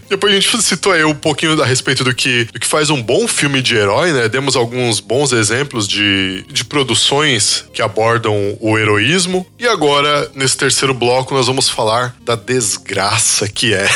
Depois 0.09 0.33
a 0.33 0.39
gente 0.39 0.61
citou 0.61 0.91
aí 0.91 1.03
um 1.03 1.15
pouquinho 1.15 1.61
a 1.61 1.65
respeito 1.65 2.03
do 2.03 2.13
que, 2.13 2.45
do 2.45 2.59
que 2.59 2.67
faz 2.67 2.89
um 2.89 3.01
bom 3.01 3.27
filme 3.27 3.61
de 3.61 3.75
herói, 3.75 4.11
né? 4.11 4.29
Demos 4.29 4.55
alguns 4.55 4.99
bons 4.99 5.31
exemplos 5.31 5.87
de, 5.87 6.43
de 6.49 6.63
produções 6.63 7.65
que 7.73 7.81
abordam 7.81 8.57
o 8.59 8.77
heroísmo. 8.77 9.45
E 9.59 9.67
agora, 9.67 10.29
nesse 10.35 10.57
terceiro 10.57 10.93
bloco, 10.93 11.33
nós 11.33 11.47
vamos 11.47 11.69
falar 11.69 12.15
da 12.23 12.35
desgraça 12.35 13.47
que 13.47 13.73
é 13.73 13.89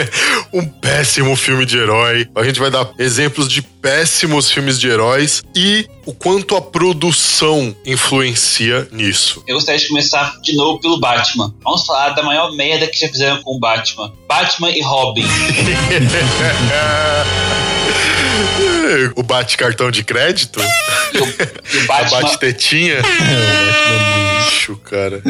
um 0.52 0.64
péssimo 0.64 1.34
filme 1.36 1.66
de 1.66 1.78
herói. 1.78 2.28
A 2.34 2.44
gente 2.44 2.60
vai 2.60 2.70
dar 2.70 2.90
exemplos 2.98 3.48
de 3.48 3.62
péssimos 3.62 4.50
filmes 4.50 4.80
de 4.80 4.88
heróis 4.88 5.42
e 5.54 5.86
o 6.06 6.12
quanto 6.12 6.56
a 6.56 6.62
produção 6.62 7.74
influencia 7.84 8.88
nisso. 8.90 9.42
Eu 9.46 9.56
gostaria 9.56 9.80
de 9.80 9.88
começar 9.88 10.40
de 10.40 10.56
novo 10.56 10.80
pelo 10.80 10.98
Batman. 10.98 11.54
Vamos 11.62 11.84
falar 11.84 12.10
da 12.10 12.22
maior 12.22 12.52
merda 12.52 12.86
que 12.86 12.98
já 12.98 13.08
fizeram 13.08 13.42
com 13.42 13.56
o 13.56 13.58
Batman. 13.58 14.12
Batman 14.26 14.70
e 14.70 14.80
Robin. 14.80 15.26
o 19.16 19.22
bate 19.22 19.56
cartão 19.56 19.90
de 19.90 20.04
crédito, 20.04 20.60
o, 20.60 21.76
e 21.76 21.80
Batman. 21.86 22.20
bate 22.22 22.38
tetinha. 22.38 22.96
É, 23.84 24.40
o 24.40 24.44
bicho, 24.44 24.76
cara. 24.76 25.22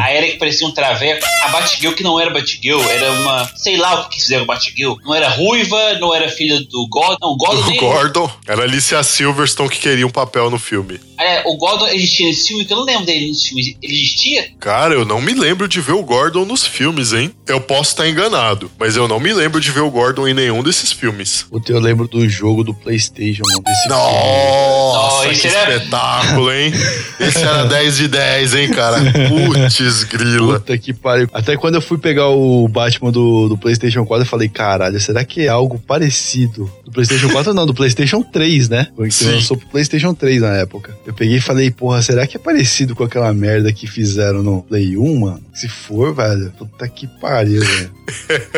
A 0.00 0.10
Era 0.10 0.26
que 0.26 0.36
parecia 0.38 0.66
um 0.66 0.72
traveco. 0.72 1.24
A 1.44 1.48
Batgirl 1.48 1.92
que 1.92 2.02
não 2.02 2.18
era 2.20 2.30
Batgirl, 2.30 2.80
era 2.88 3.10
uma. 3.12 3.50
Sei 3.56 3.76
lá 3.76 4.00
o 4.00 4.08
que 4.08 4.20
fizeram 4.20 4.46
Batgirl. 4.46 4.94
Não 5.04 5.14
era 5.14 5.28
ruiva, 5.28 5.94
não 6.00 6.14
era 6.14 6.28
filha 6.28 6.58
do 6.60 6.86
Gordon. 6.88 7.16
Não, 7.20 7.36
Gordon 7.36 7.62
O 7.62 7.70
nem. 7.70 7.80
Gordon. 7.80 8.30
Era 8.46 8.62
Alicia 8.62 9.02
Silverstone 9.02 9.68
que 9.70 9.78
queria 9.80 10.06
um 10.06 10.10
papel 10.10 10.50
no 10.50 10.58
filme. 10.58 11.00
É, 11.18 11.42
o 11.46 11.56
Gordon 11.56 11.86
existia 11.88 12.26
nesse 12.26 12.48
filme, 12.48 12.64
que 12.64 12.72
eu 12.72 12.76
não 12.78 12.84
lembro 12.84 13.06
dele 13.06 13.28
nesse 13.28 13.48
filme. 13.48 13.76
Ele 13.82 13.92
existia? 13.94 14.48
Cara, 14.60 14.94
eu 14.94 15.04
não 15.04 15.20
me 15.20 15.32
lembro 15.34 15.66
de 15.68 15.80
ver 15.80 15.92
o 15.92 16.02
Gordon 16.02 16.44
nos 16.44 16.66
filmes, 16.66 17.12
hein? 17.12 17.32
Eu 17.46 17.60
posso 17.60 17.90
estar 17.90 18.08
enganado, 18.08 18.70
mas 18.78 18.96
eu 18.96 19.06
não 19.08 19.18
me 19.20 19.32
lembro 19.32 19.60
de 19.60 19.70
ver 19.70 19.80
o 19.80 19.90
Gordon 19.90 20.26
em 20.28 20.34
nenhum 20.34 20.62
desses 20.62 20.92
filmes. 20.92 21.46
Puta, 21.48 21.72
eu 21.72 21.80
lembro 21.80 22.06
do 22.08 22.28
jogo 22.28 22.62
do 22.64 22.74
PlayStation, 22.74 23.42
mano, 23.48 23.62
desse 23.62 23.82
filme. 23.82 23.96
Nossa, 23.96 25.26
Não, 25.26 25.34
que 25.34 25.46
era- 25.48 25.74
espetáculo, 25.76 26.52
hein? 26.52 26.72
Esse 27.20 27.38
era 27.38 27.64
10 27.66 27.96
de 27.96 28.08
10, 28.08 28.54
hein, 28.54 28.70
cara? 28.70 28.98
Putz, 29.28 30.04
grila. 30.04 30.58
Puta 30.60 30.76
que 30.78 30.92
pariu. 30.92 31.28
Até 31.32 31.56
quando 31.56 31.76
eu 31.76 31.80
fui 31.82 31.98
pegar 31.98 32.28
o 32.28 32.66
Batman 32.68 33.10
do, 33.10 33.48
do 33.48 33.56
PlayStation 33.58 34.04
4, 34.04 34.24
eu 34.24 34.28
falei, 34.28 34.48
caralho, 34.48 35.00
será 35.00 35.24
que 35.24 35.42
é 35.42 35.48
algo 35.48 35.78
parecido? 35.78 36.70
Do 36.84 36.90
PlayStation 36.92 37.28
4 37.30 37.54
não, 37.54 37.66
do 37.66 37.74
PlayStation 37.74 38.22
3, 38.22 38.68
né? 38.68 38.88
Porque 38.94 39.10
Sim. 39.10 39.32
lançou 39.32 39.56
pro 39.56 39.66
PlayStation 39.68 40.14
3 40.14 40.40
na 40.42 40.56
época. 40.56 40.96
Eu 41.06 41.14
peguei 41.14 41.36
e 41.36 41.40
falei, 41.40 41.70
porra, 41.70 42.02
será 42.02 42.26
que 42.26 42.36
é 42.36 42.40
parecido 42.40 42.96
com 42.96 43.04
aquela 43.04 43.32
merda 43.32 43.72
que 43.72 43.86
fizeram 43.86 44.42
no 44.42 44.60
Play 44.62 44.96
1, 44.96 45.20
mano? 45.20 45.40
Se 45.54 45.68
for, 45.68 46.12
velho, 46.12 46.52
puta 46.58 46.88
que 46.88 47.06
pariu, 47.06 47.60
velho. 47.64 47.92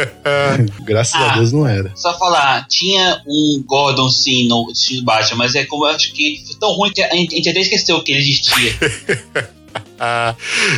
Graças 0.87 1.15
a 1.21 1.33
Ah. 1.33 1.35
Deus 1.35 1.53
não 1.53 1.67
era. 1.67 1.93
Só 1.95 2.19
falar, 2.19 2.67
tinha 2.67 3.21
um 3.27 3.63
Gordon 3.67 4.09
sim 4.09 4.49
no 4.49 4.67
Batman, 5.05 5.37
mas 5.37 5.55
é 5.55 5.67
como 5.67 5.85
eu 5.87 5.91
acho 5.91 6.11
que 6.15 6.43
foi 6.47 6.57
tão 6.57 6.73
ruim 6.73 6.91
que 6.91 7.03
a 7.03 7.15
gente 7.15 7.35
a 7.35 7.37
gente 7.37 7.51
até 7.51 7.61
esqueceu 7.61 8.03
que 8.03 8.13
ele 8.13 8.21
existia. 8.21 8.73
Ah, 9.99 10.35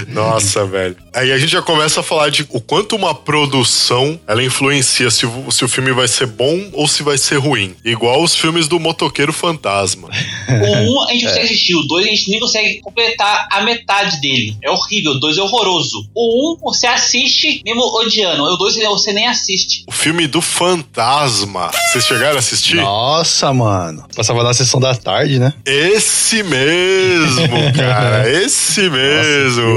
nossa, 0.09 0.65
velho. 0.65 0.97
Aí 1.13 1.33
a 1.33 1.39
gente 1.39 1.51
já 1.51 1.63
começa 1.63 2.01
a 2.01 2.03
falar 2.03 2.31
de 2.31 2.47
o 2.51 2.61
quanto 2.61 2.95
uma 2.97 3.15
produção 3.15 4.19
ela 4.27 4.43
influencia 4.43 5.11
se 5.11 5.27
o, 5.27 5.51
se 5.51 5.65
o 5.65 5.69
filme 5.69 5.93
vai 5.93 6.07
ser 6.09 6.27
bom 6.27 6.69
ou 6.73 6.87
se 6.87 7.03
vai 7.03 7.19
ser 7.19 7.37
ruim. 7.37 7.75
Igual 7.85 8.23
os 8.23 8.35
filmes 8.35 8.69
do 8.69 8.79
Motoqueiro 8.79 9.33
Fantasma. 9.33 10.09
O 10.51 11.05
1 11.05 11.09
a 11.09 11.13
gente 11.13 11.27
consegue 11.27 11.45
assistir, 11.45 11.75
o 11.77 11.83
2 11.83 12.07
a 12.07 12.11
gente 12.11 12.31
nem 12.31 12.41
consegue 12.41 12.81
completar 12.81 13.49
a 13.53 13.61
metade 13.63 14.21
dele. 14.21 14.57
É 14.63 14.71
horrível, 14.71 15.13
o 15.13 15.21
2 15.21 15.39
é 15.39 15.43
horroroso. 15.43 16.09
O 16.15 16.55
1 16.55 16.59
você 16.61 16.87
assiste 16.89 17.63
mesmo 17.65 17.83
odiando, 17.83 18.43
o 18.43 18.57
2 18.57 18.77
você 18.89 19.13
nem 19.13 19.29
assiste. 19.29 19.85
O 19.87 19.93
filme 19.93 20.27
do 20.27 20.41
Fantasma. 20.41 21.71
Vocês 21.91 22.05
chegaram 22.05 22.37
a 22.37 22.39
assistir? 22.41 22.77
Nossa, 22.77 23.53
mano. 23.53 24.05
Passava 24.15 24.43
na 24.43 24.53
sessão 24.53 24.81
da 24.81 24.95
tarde, 24.95 25.39
né? 25.39 25.53
Esse 25.65 26.43
mesmo, 26.43 27.73
cara. 27.77 28.29
Esse 28.31 28.89
mesmo. 28.91 29.10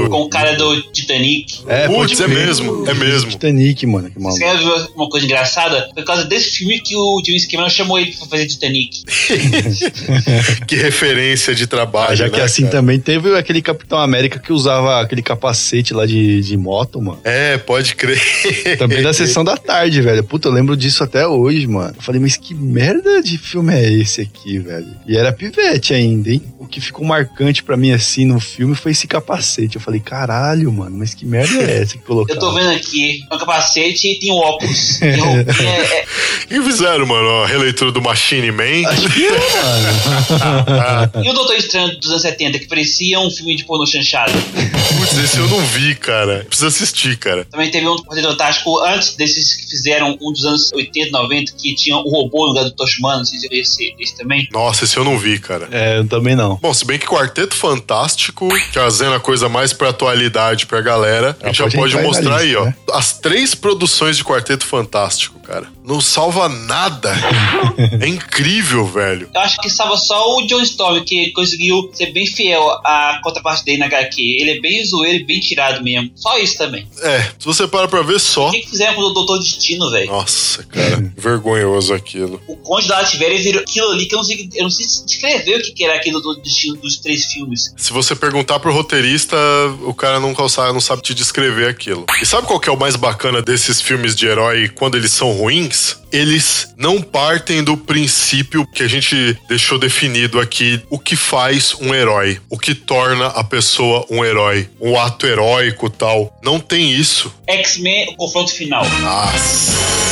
Com 0.08 0.22
o 0.22 0.28
cara 0.28 0.54
do 0.56 0.80
Titanic. 0.92 1.62
É, 1.66 1.86
Putz, 1.86 2.18
pode 2.18 2.22
é 2.22 2.28
mesmo, 2.28 2.88
é 2.88 2.94
mesmo. 2.94 3.30
Titanic, 3.30 3.86
mano, 3.86 4.10
que 4.10 4.18
maluco. 4.18 4.38
Você 4.38 4.44
quer 4.44 4.58
ver 4.58 4.88
uma 4.94 5.08
coisa 5.08 5.26
engraçada? 5.26 5.88
Por 5.94 6.04
causa 6.04 6.24
desse 6.24 6.50
filme 6.58 6.80
que 6.80 6.96
o 6.96 7.22
James 7.24 7.46
Cameron 7.46 7.68
chamou 7.68 7.98
ele 7.98 8.12
pra 8.12 8.26
fazer 8.26 8.46
Titanic. 8.46 9.02
Que 10.66 10.76
referência 10.76 11.54
de 11.54 11.66
trabalho. 11.66 12.12
Ah, 12.12 12.14
já 12.14 12.30
que 12.30 12.38
né, 12.38 12.44
assim 12.44 12.62
cara? 12.62 12.76
também 12.76 12.98
teve 12.98 13.36
aquele 13.36 13.60
Capitão 13.60 13.98
América 13.98 14.38
que 14.38 14.52
usava 14.52 15.00
aquele 15.00 15.22
capacete 15.22 15.94
lá 15.94 16.06
de, 16.06 16.40
de 16.40 16.56
moto, 16.56 17.00
mano. 17.00 17.20
É, 17.24 17.58
pode 17.58 17.94
crer. 17.94 18.20
Também 18.78 19.02
da 19.02 19.12
sessão 19.12 19.44
da 19.44 19.56
tarde, 19.56 20.00
velho. 20.00 20.24
Puta, 20.24 20.48
eu 20.48 20.52
lembro 20.52 20.76
disso 20.76 21.02
até 21.02 21.26
hoje, 21.26 21.66
mano. 21.66 21.94
Eu 21.96 22.02
falei, 22.02 22.20
mas 22.20 22.36
que 22.36 22.54
merda 22.54 23.22
de 23.22 23.38
filme 23.38 23.74
é 23.74 23.92
esse 23.92 24.20
aqui, 24.22 24.58
velho? 24.58 24.86
E 25.06 25.16
era 25.16 25.32
pivete 25.32 25.94
ainda, 25.94 26.30
hein? 26.30 26.42
O 26.58 26.66
que 26.66 26.80
ficou 26.80 27.04
marcante 27.04 27.62
pra 27.62 27.76
mim 27.76 27.92
assim 27.92 28.24
no 28.24 28.40
filme 28.40 28.74
foi 28.74 28.92
esse 28.92 29.06
capacete. 29.06 29.23
Eu 29.74 29.80
falei, 29.80 30.00
caralho, 30.00 30.72
mano, 30.72 30.96
mas 30.98 31.14
que 31.14 31.24
merda 31.24 31.62
é 31.62 31.82
essa 31.82 31.92
que 31.94 31.98
Eu 32.02 32.06
colocaram? 32.06 32.40
tô 32.40 32.52
vendo 32.52 32.70
aqui, 32.70 33.22
é 33.30 33.34
um 33.34 33.38
capacete 33.38 34.08
e 34.12 34.18
tem 34.18 34.32
um 34.32 34.36
óculos. 34.36 34.98
Tem 34.98 35.16
roupinha, 35.18 35.44
é- 35.70 36.00
é- 36.00 36.04
O 36.44 36.46
que 36.48 36.62
fizeram, 36.62 37.06
mano? 37.06 37.42
A 37.42 37.46
releitura 37.46 37.90
do 37.90 38.02
Machine 38.02 38.52
Man? 38.52 38.86
Acho 38.88 39.08
que 39.08 39.26
é, 39.26 39.30
mano. 39.30 41.24
E 41.24 41.28
o 41.30 41.32
Doutor 41.32 41.56
Estranho 41.56 41.98
dos 41.98 42.10
anos 42.10 42.22
70, 42.22 42.58
que 42.58 42.66
parecia 42.66 43.18
um 43.20 43.30
filme 43.30 43.56
de 43.56 43.64
pornô 43.64 43.86
chanchado. 43.86 44.32
Putz, 45.14 45.18
esse 45.18 45.38
eu 45.38 45.48
não 45.48 45.60
vi, 45.60 45.94
cara. 45.94 46.44
Precisa 46.44 46.68
assistir, 46.68 47.16
cara. 47.16 47.44
Também 47.44 47.70
teve 47.70 47.86
um 47.88 47.96
Quarteto 47.96 48.28
Fantástico 48.28 48.80
antes 48.80 49.14
desses 49.14 49.54
que 49.54 49.70
fizeram 49.70 50.18
um 50.20 50.32
dos 50.32 50.44
anos 50.44 50.72
80, 50.72 51.10
90, 51.10 51.52
que 51.52 51.74
tinha 51.74 51.96
o 51.96 52.08
robô 52.10 52.46
no 52.46 52.48
lugar 52.48 52.64
do 52.64 52.72
Tosh 52.72 52.98
Humano. 52.98 53.18
Não 53.18 53.24
sei 53.24 53.38
se 53.38 53.48
esse, 53.52 53.94
esse 53.98 54.16
também. 54.16 54.48
Nossa, 54.52 54.84
esse 54.84 54.96
eu 54.96 55.04
não 55.04 55.18
vi, 55.18 55.38
cara. 55.38 55.68
É, 55.70 55.98
eu 55.98 56.08
também 56.08 56.34
não. 56.34 56.56
Bom, 56.56 56.74
se 56.74 56.84
bem 56.84 56.98
que 56.98 57.06
Quarteto 57.06 57.54
Fantástico, 57.54 58.48
trazendo 58.72 59.14
a 59.14 59.20
coisa 59.20 59.48
mais 59.48 59.72
pra 59.72 59.90
atualidade 59.90 60.66
pra 60.66 60.80
galera, 60.80 61.36
a 61.42 61.46
gente 61.46 61.58
já 61.58 61.70
pode 61.70 61.96
aí 61.96 62.02
mostrar 62.02 62.36
aí, 62.38 62.46
lista, 62.48 62.60
ó. 62.60 62.64
né? 62.64 62.74
As 62.92 63.12
três 63.18 63.54
produções 63.54 64.16
de 64.16 64.24
Quarteto 64.24 64.66
Fantástico, 64.66 65.40
cara. 65.44 65.68
Não 65.84 66.00
salva 66.00 66.48
nada. 66.48 67.14
é 68.00 68.08
incrível, 68.08 68.86
velho. 68.86 69.28
Eu 69.32 69.40
acho 69.40 69.60
que 69.60 69.70
salva 69.70 69.96
só 69.96 70.36
o 70.36 70.46
John 70.46 70.62
Storm, 70.62 71.04
que 71.04 71.30
conseguiu 71.32 71.90
ser 71.92 72.12
bem 72.12 72.26
fiel 72.26 72.62
à 72.84 73.20
contraparte 73.22 73.64
dele 73.64 73.78
na 73.78 73.86
HQ. 73.86 74.20
Ele 74.20 74.50
é 74.52 74.60
bem 74.60 74.84
zoeiro 74.84 75.18
e 75.18 75.24
bem 75.24 75.40
tirado 75.40 75.82
mesmo. 75.82 76.10
Só 76.14 76.38
isso 76.38 76.58
também. 76.58 76.88
É, 77.02 77.22
se 77.38 77.44
você 77.44 77.66
para 77.66 77.86
pra 77.86 78.02
ver 78.02 78.18
só. 78.18 78.48
O 78.48 78.52
que, 78.52 78.60
que 78.60 78.70
fizeram 78.70 78.94
com 78.94 79.02
o 79.02 79.10
Doutor 79.10 79.38
Destino, 79.38 79.90
velho? 79.90 80.10
Nossa, 80.10 80.62
cara, 80.64 81.12
vergonhoso 81.16 81.92
aquilo. 81.92 82.40
O 82.46 82.56
Conde 82.56 82.88
da 82.88 83.00
Lativéria 83.00 83.38
virou 83.38 83.60
aquilo 83.60 83.90
ali 83.90 84.06
que 84.06 84.14
eu 84.14 84.18
não 84.18 84.24
sei, 84.24 84.48
eu 84.54 84.62
não 84.62 84.70
sei 84.70 84.86
descrever 85.04 85.58
o 85.58 85.62
que 85.62 85.72
que 85.72 85.84
era 85.84 85.96
aquele 85.96 86.12
Doutor 86.12 86.40
Destino 86.40 86.76
dos 86.76 86.96
três 86.98 87.26
filmes. 87.26 87.74
Se 87.76 87.92
você 87.92 88.14
perguntar 88.14 88.58
pro 88.60 88.72
roteirista, 88.72 89.36
o 89.82 89.92
cara 89.92 90.18
não 90.18 90.34
sabe, 90.48 90.72
não 90.72 90.80
sabe 90.80 91.02
te 91.02 91.14
descrever 91.14 91.68
aquilo. 91.68 92.06
E 92.20 92.26
sabe 92.26 92.46
qual 92.46 92.60
que 92.60 92.68
é 92.68 92.72
o 92.72 92.78
mais 92.78 92.96
bacana 92.96 93.42
desses 93.42 93.80
filmes 93.80 94.14
de 94.14 94.26
herói 94.26 94.68
quando 94.68 94.96
eles 94.96 95.12
são 95.12 95.33
ruins? 95.36 95.96
Eles 96.12 96.72
não 96.76 97.00
partem 97.00 97.62
do 97.62 97.76
princípio 97.76 98.66
que 98.66 98.82
a 98.82 98.88
gente 98.88 99.36
deixou 99.48 99.78
definido 99.78 100.40
aqui, 100.40 100.80
o 100.90 100.98
que 100.98 101.16
faz 101.16 101.74
um 101.80 101.94
herói, 101.94 102.40
o 102.48 102.58
que 102.58 102.74
torna 102.74 103.26
a 103.26 103.42
pessoa 103.42 104.06
um 104.10 104.24
herói, 104.24 104.68
um 104.80 104.98
ato 104.98 105.26
heróico 105.26 105.90
tal. 105.90 106.32
Não 106.42 106.60
tem 106.60 106.92
isso. 106.92 107.32
X-Men, 107.48 108.10
o 108.10 108.16
confronto 108.16 108.52
final. 108.54 108.88
Nossa. 109.00 110.03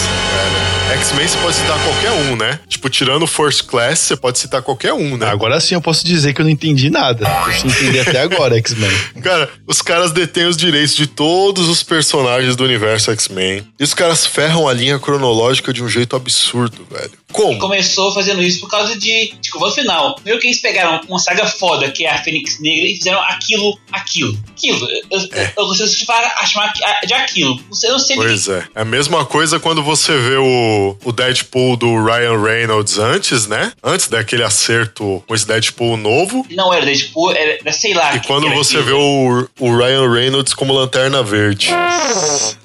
X-Men 0.93 1.26
você 1.26 1.38
pode 1.38 1.57
citar 1.57 1.78
qualquer 1.82 2.11
um, 2.11 2.36
né? 2.36 2.61
Tipo, 2.68 2.90
tirando 2.90 3.22
o 3.22 3.26
First 3.26 3.64
Class, 3.64 3.99
você 3.99 4.14
pode 4.14 4.38
citar 4.38 4.61
qualquer 4.61 4.93
um, 4.93 5.16
né? 5.16 5.26
Agora 5.26 5.59
sim 5.59 5.74
eu 5.74 5.80
posso 5.80 6.05
dizer 6.05 6.34
que 6.34 6.40
eu 6.43 6.45
não 6.45 6.51
entendi 6.51 6.90
nada. 6.90 7.26
Eu 7.47 7.53
só 7.55 7.66
entendi 7.66 7.99
até 7.99 8.20
agora, 8.20 8.59
X-Men. 8.59 8.90
Cara, 9.22 9.49
os 9.66 9.80
caras 9.80 10.12
detêm 10.12 10.45
os 10.45 10.57
direitos 10.57 10.95
de 10.95 11.07
todos 11.07 11.66
os 11.70 11.82
personagens 11.82 12.57
do 12.57 12.64
universo 12.64 13.11
X-Men. 13.11 13.66
E 13.80 13.82
os 13.82 13.95
caras 13.95 14.26
ferram 14.26 14.68
a 14.68 14.72
linha 14.74 14.99
cronológica 14.99 15.72
de 15.72 15.82
um 15.82 15.88
jeito 15.88 16.14
absurdo, 16.14 16.86
velho. 16.90 17.12
Como? 17.33 17.59
Começou 17.59 18.12
fazendo 18.12 18.43
isso 18.43 18.61
por 18.61 18.68
causa 18.68 18.99
de, 18.99 19.35
de 19.41 19.51
confronto 19.51 19.74
final. 19.74 20.16
Meio 20.24 20.39
que 20.39 20.47
eles 20.47 20.61
pegaram 20.61 21.01
uma 21.09 21.18
saga 21.18 21.47
foda, 21.47 21.91
que 21.91 22.05
é 22.05 22.11
a 22.11 22.22
Fênix 22.22 22.61
Negra, 22.61 22.89
e 22.89 22.97
fizeram 22.97 23.20
aquilo, 23.22 23.78
aquilo. 23.91 24.39
Aquilo. 24.51 24.89
Eu, 25.11 25.20
eu, 25.20 25.28
eu 25.57 25.66
consigo 25.66 25.89
chamar, 25.89 26.72
de 27.07 27.14
aquilo. 27.14 27.61
Você 27.68 27.89
não 27.89 27.99
sei 27.99 28.16
Pois 28.16 28.49
é. 28.49 28.64
É 28.74 28.83
a 28.83 28.85
mesma 28.85 29.24
coisa 29.24 29.59
quando 29.59 29.83
você 29.83 30.16
vê 30.16 30.37
o, 30.37 30.97
o 31.05 31.12
Deadpool 31.12 31.76
do 31.76 32.05
Ryan 32.05 32.41
Reynolds 32.41 32.99
antes, 32.99 33.47
né? 33.47 33.72
Antes 33.83 34.09
daquele 34.09 34.43
acerto 34.43 35.22
com 35.26 35.35
esse 35.35 35.47
Deadpool 35.47 35.97
novo. 35.97 36.47
Não 36.51 36.72
era 36.72 36.85
Deadpool, 36.85 37.33
era, 37.33 37.72
sei 37.72 37.95
lá. 37.95 38.14
E 38.14 38.20
que 38.20 38.26
quando 38.26 38.49
que 38.49 38.55
você 38.55 38.78
aquilo. 38.78 38.87
vê 38.87 38.93
o, 38.93 39.49
o 39.61 39.76
Ryan 39.76 40.11
Reynolds 40.11 40.55
como 40.55 40.72
Lanterna 40.72 41.22
Verde. 41.22 41.68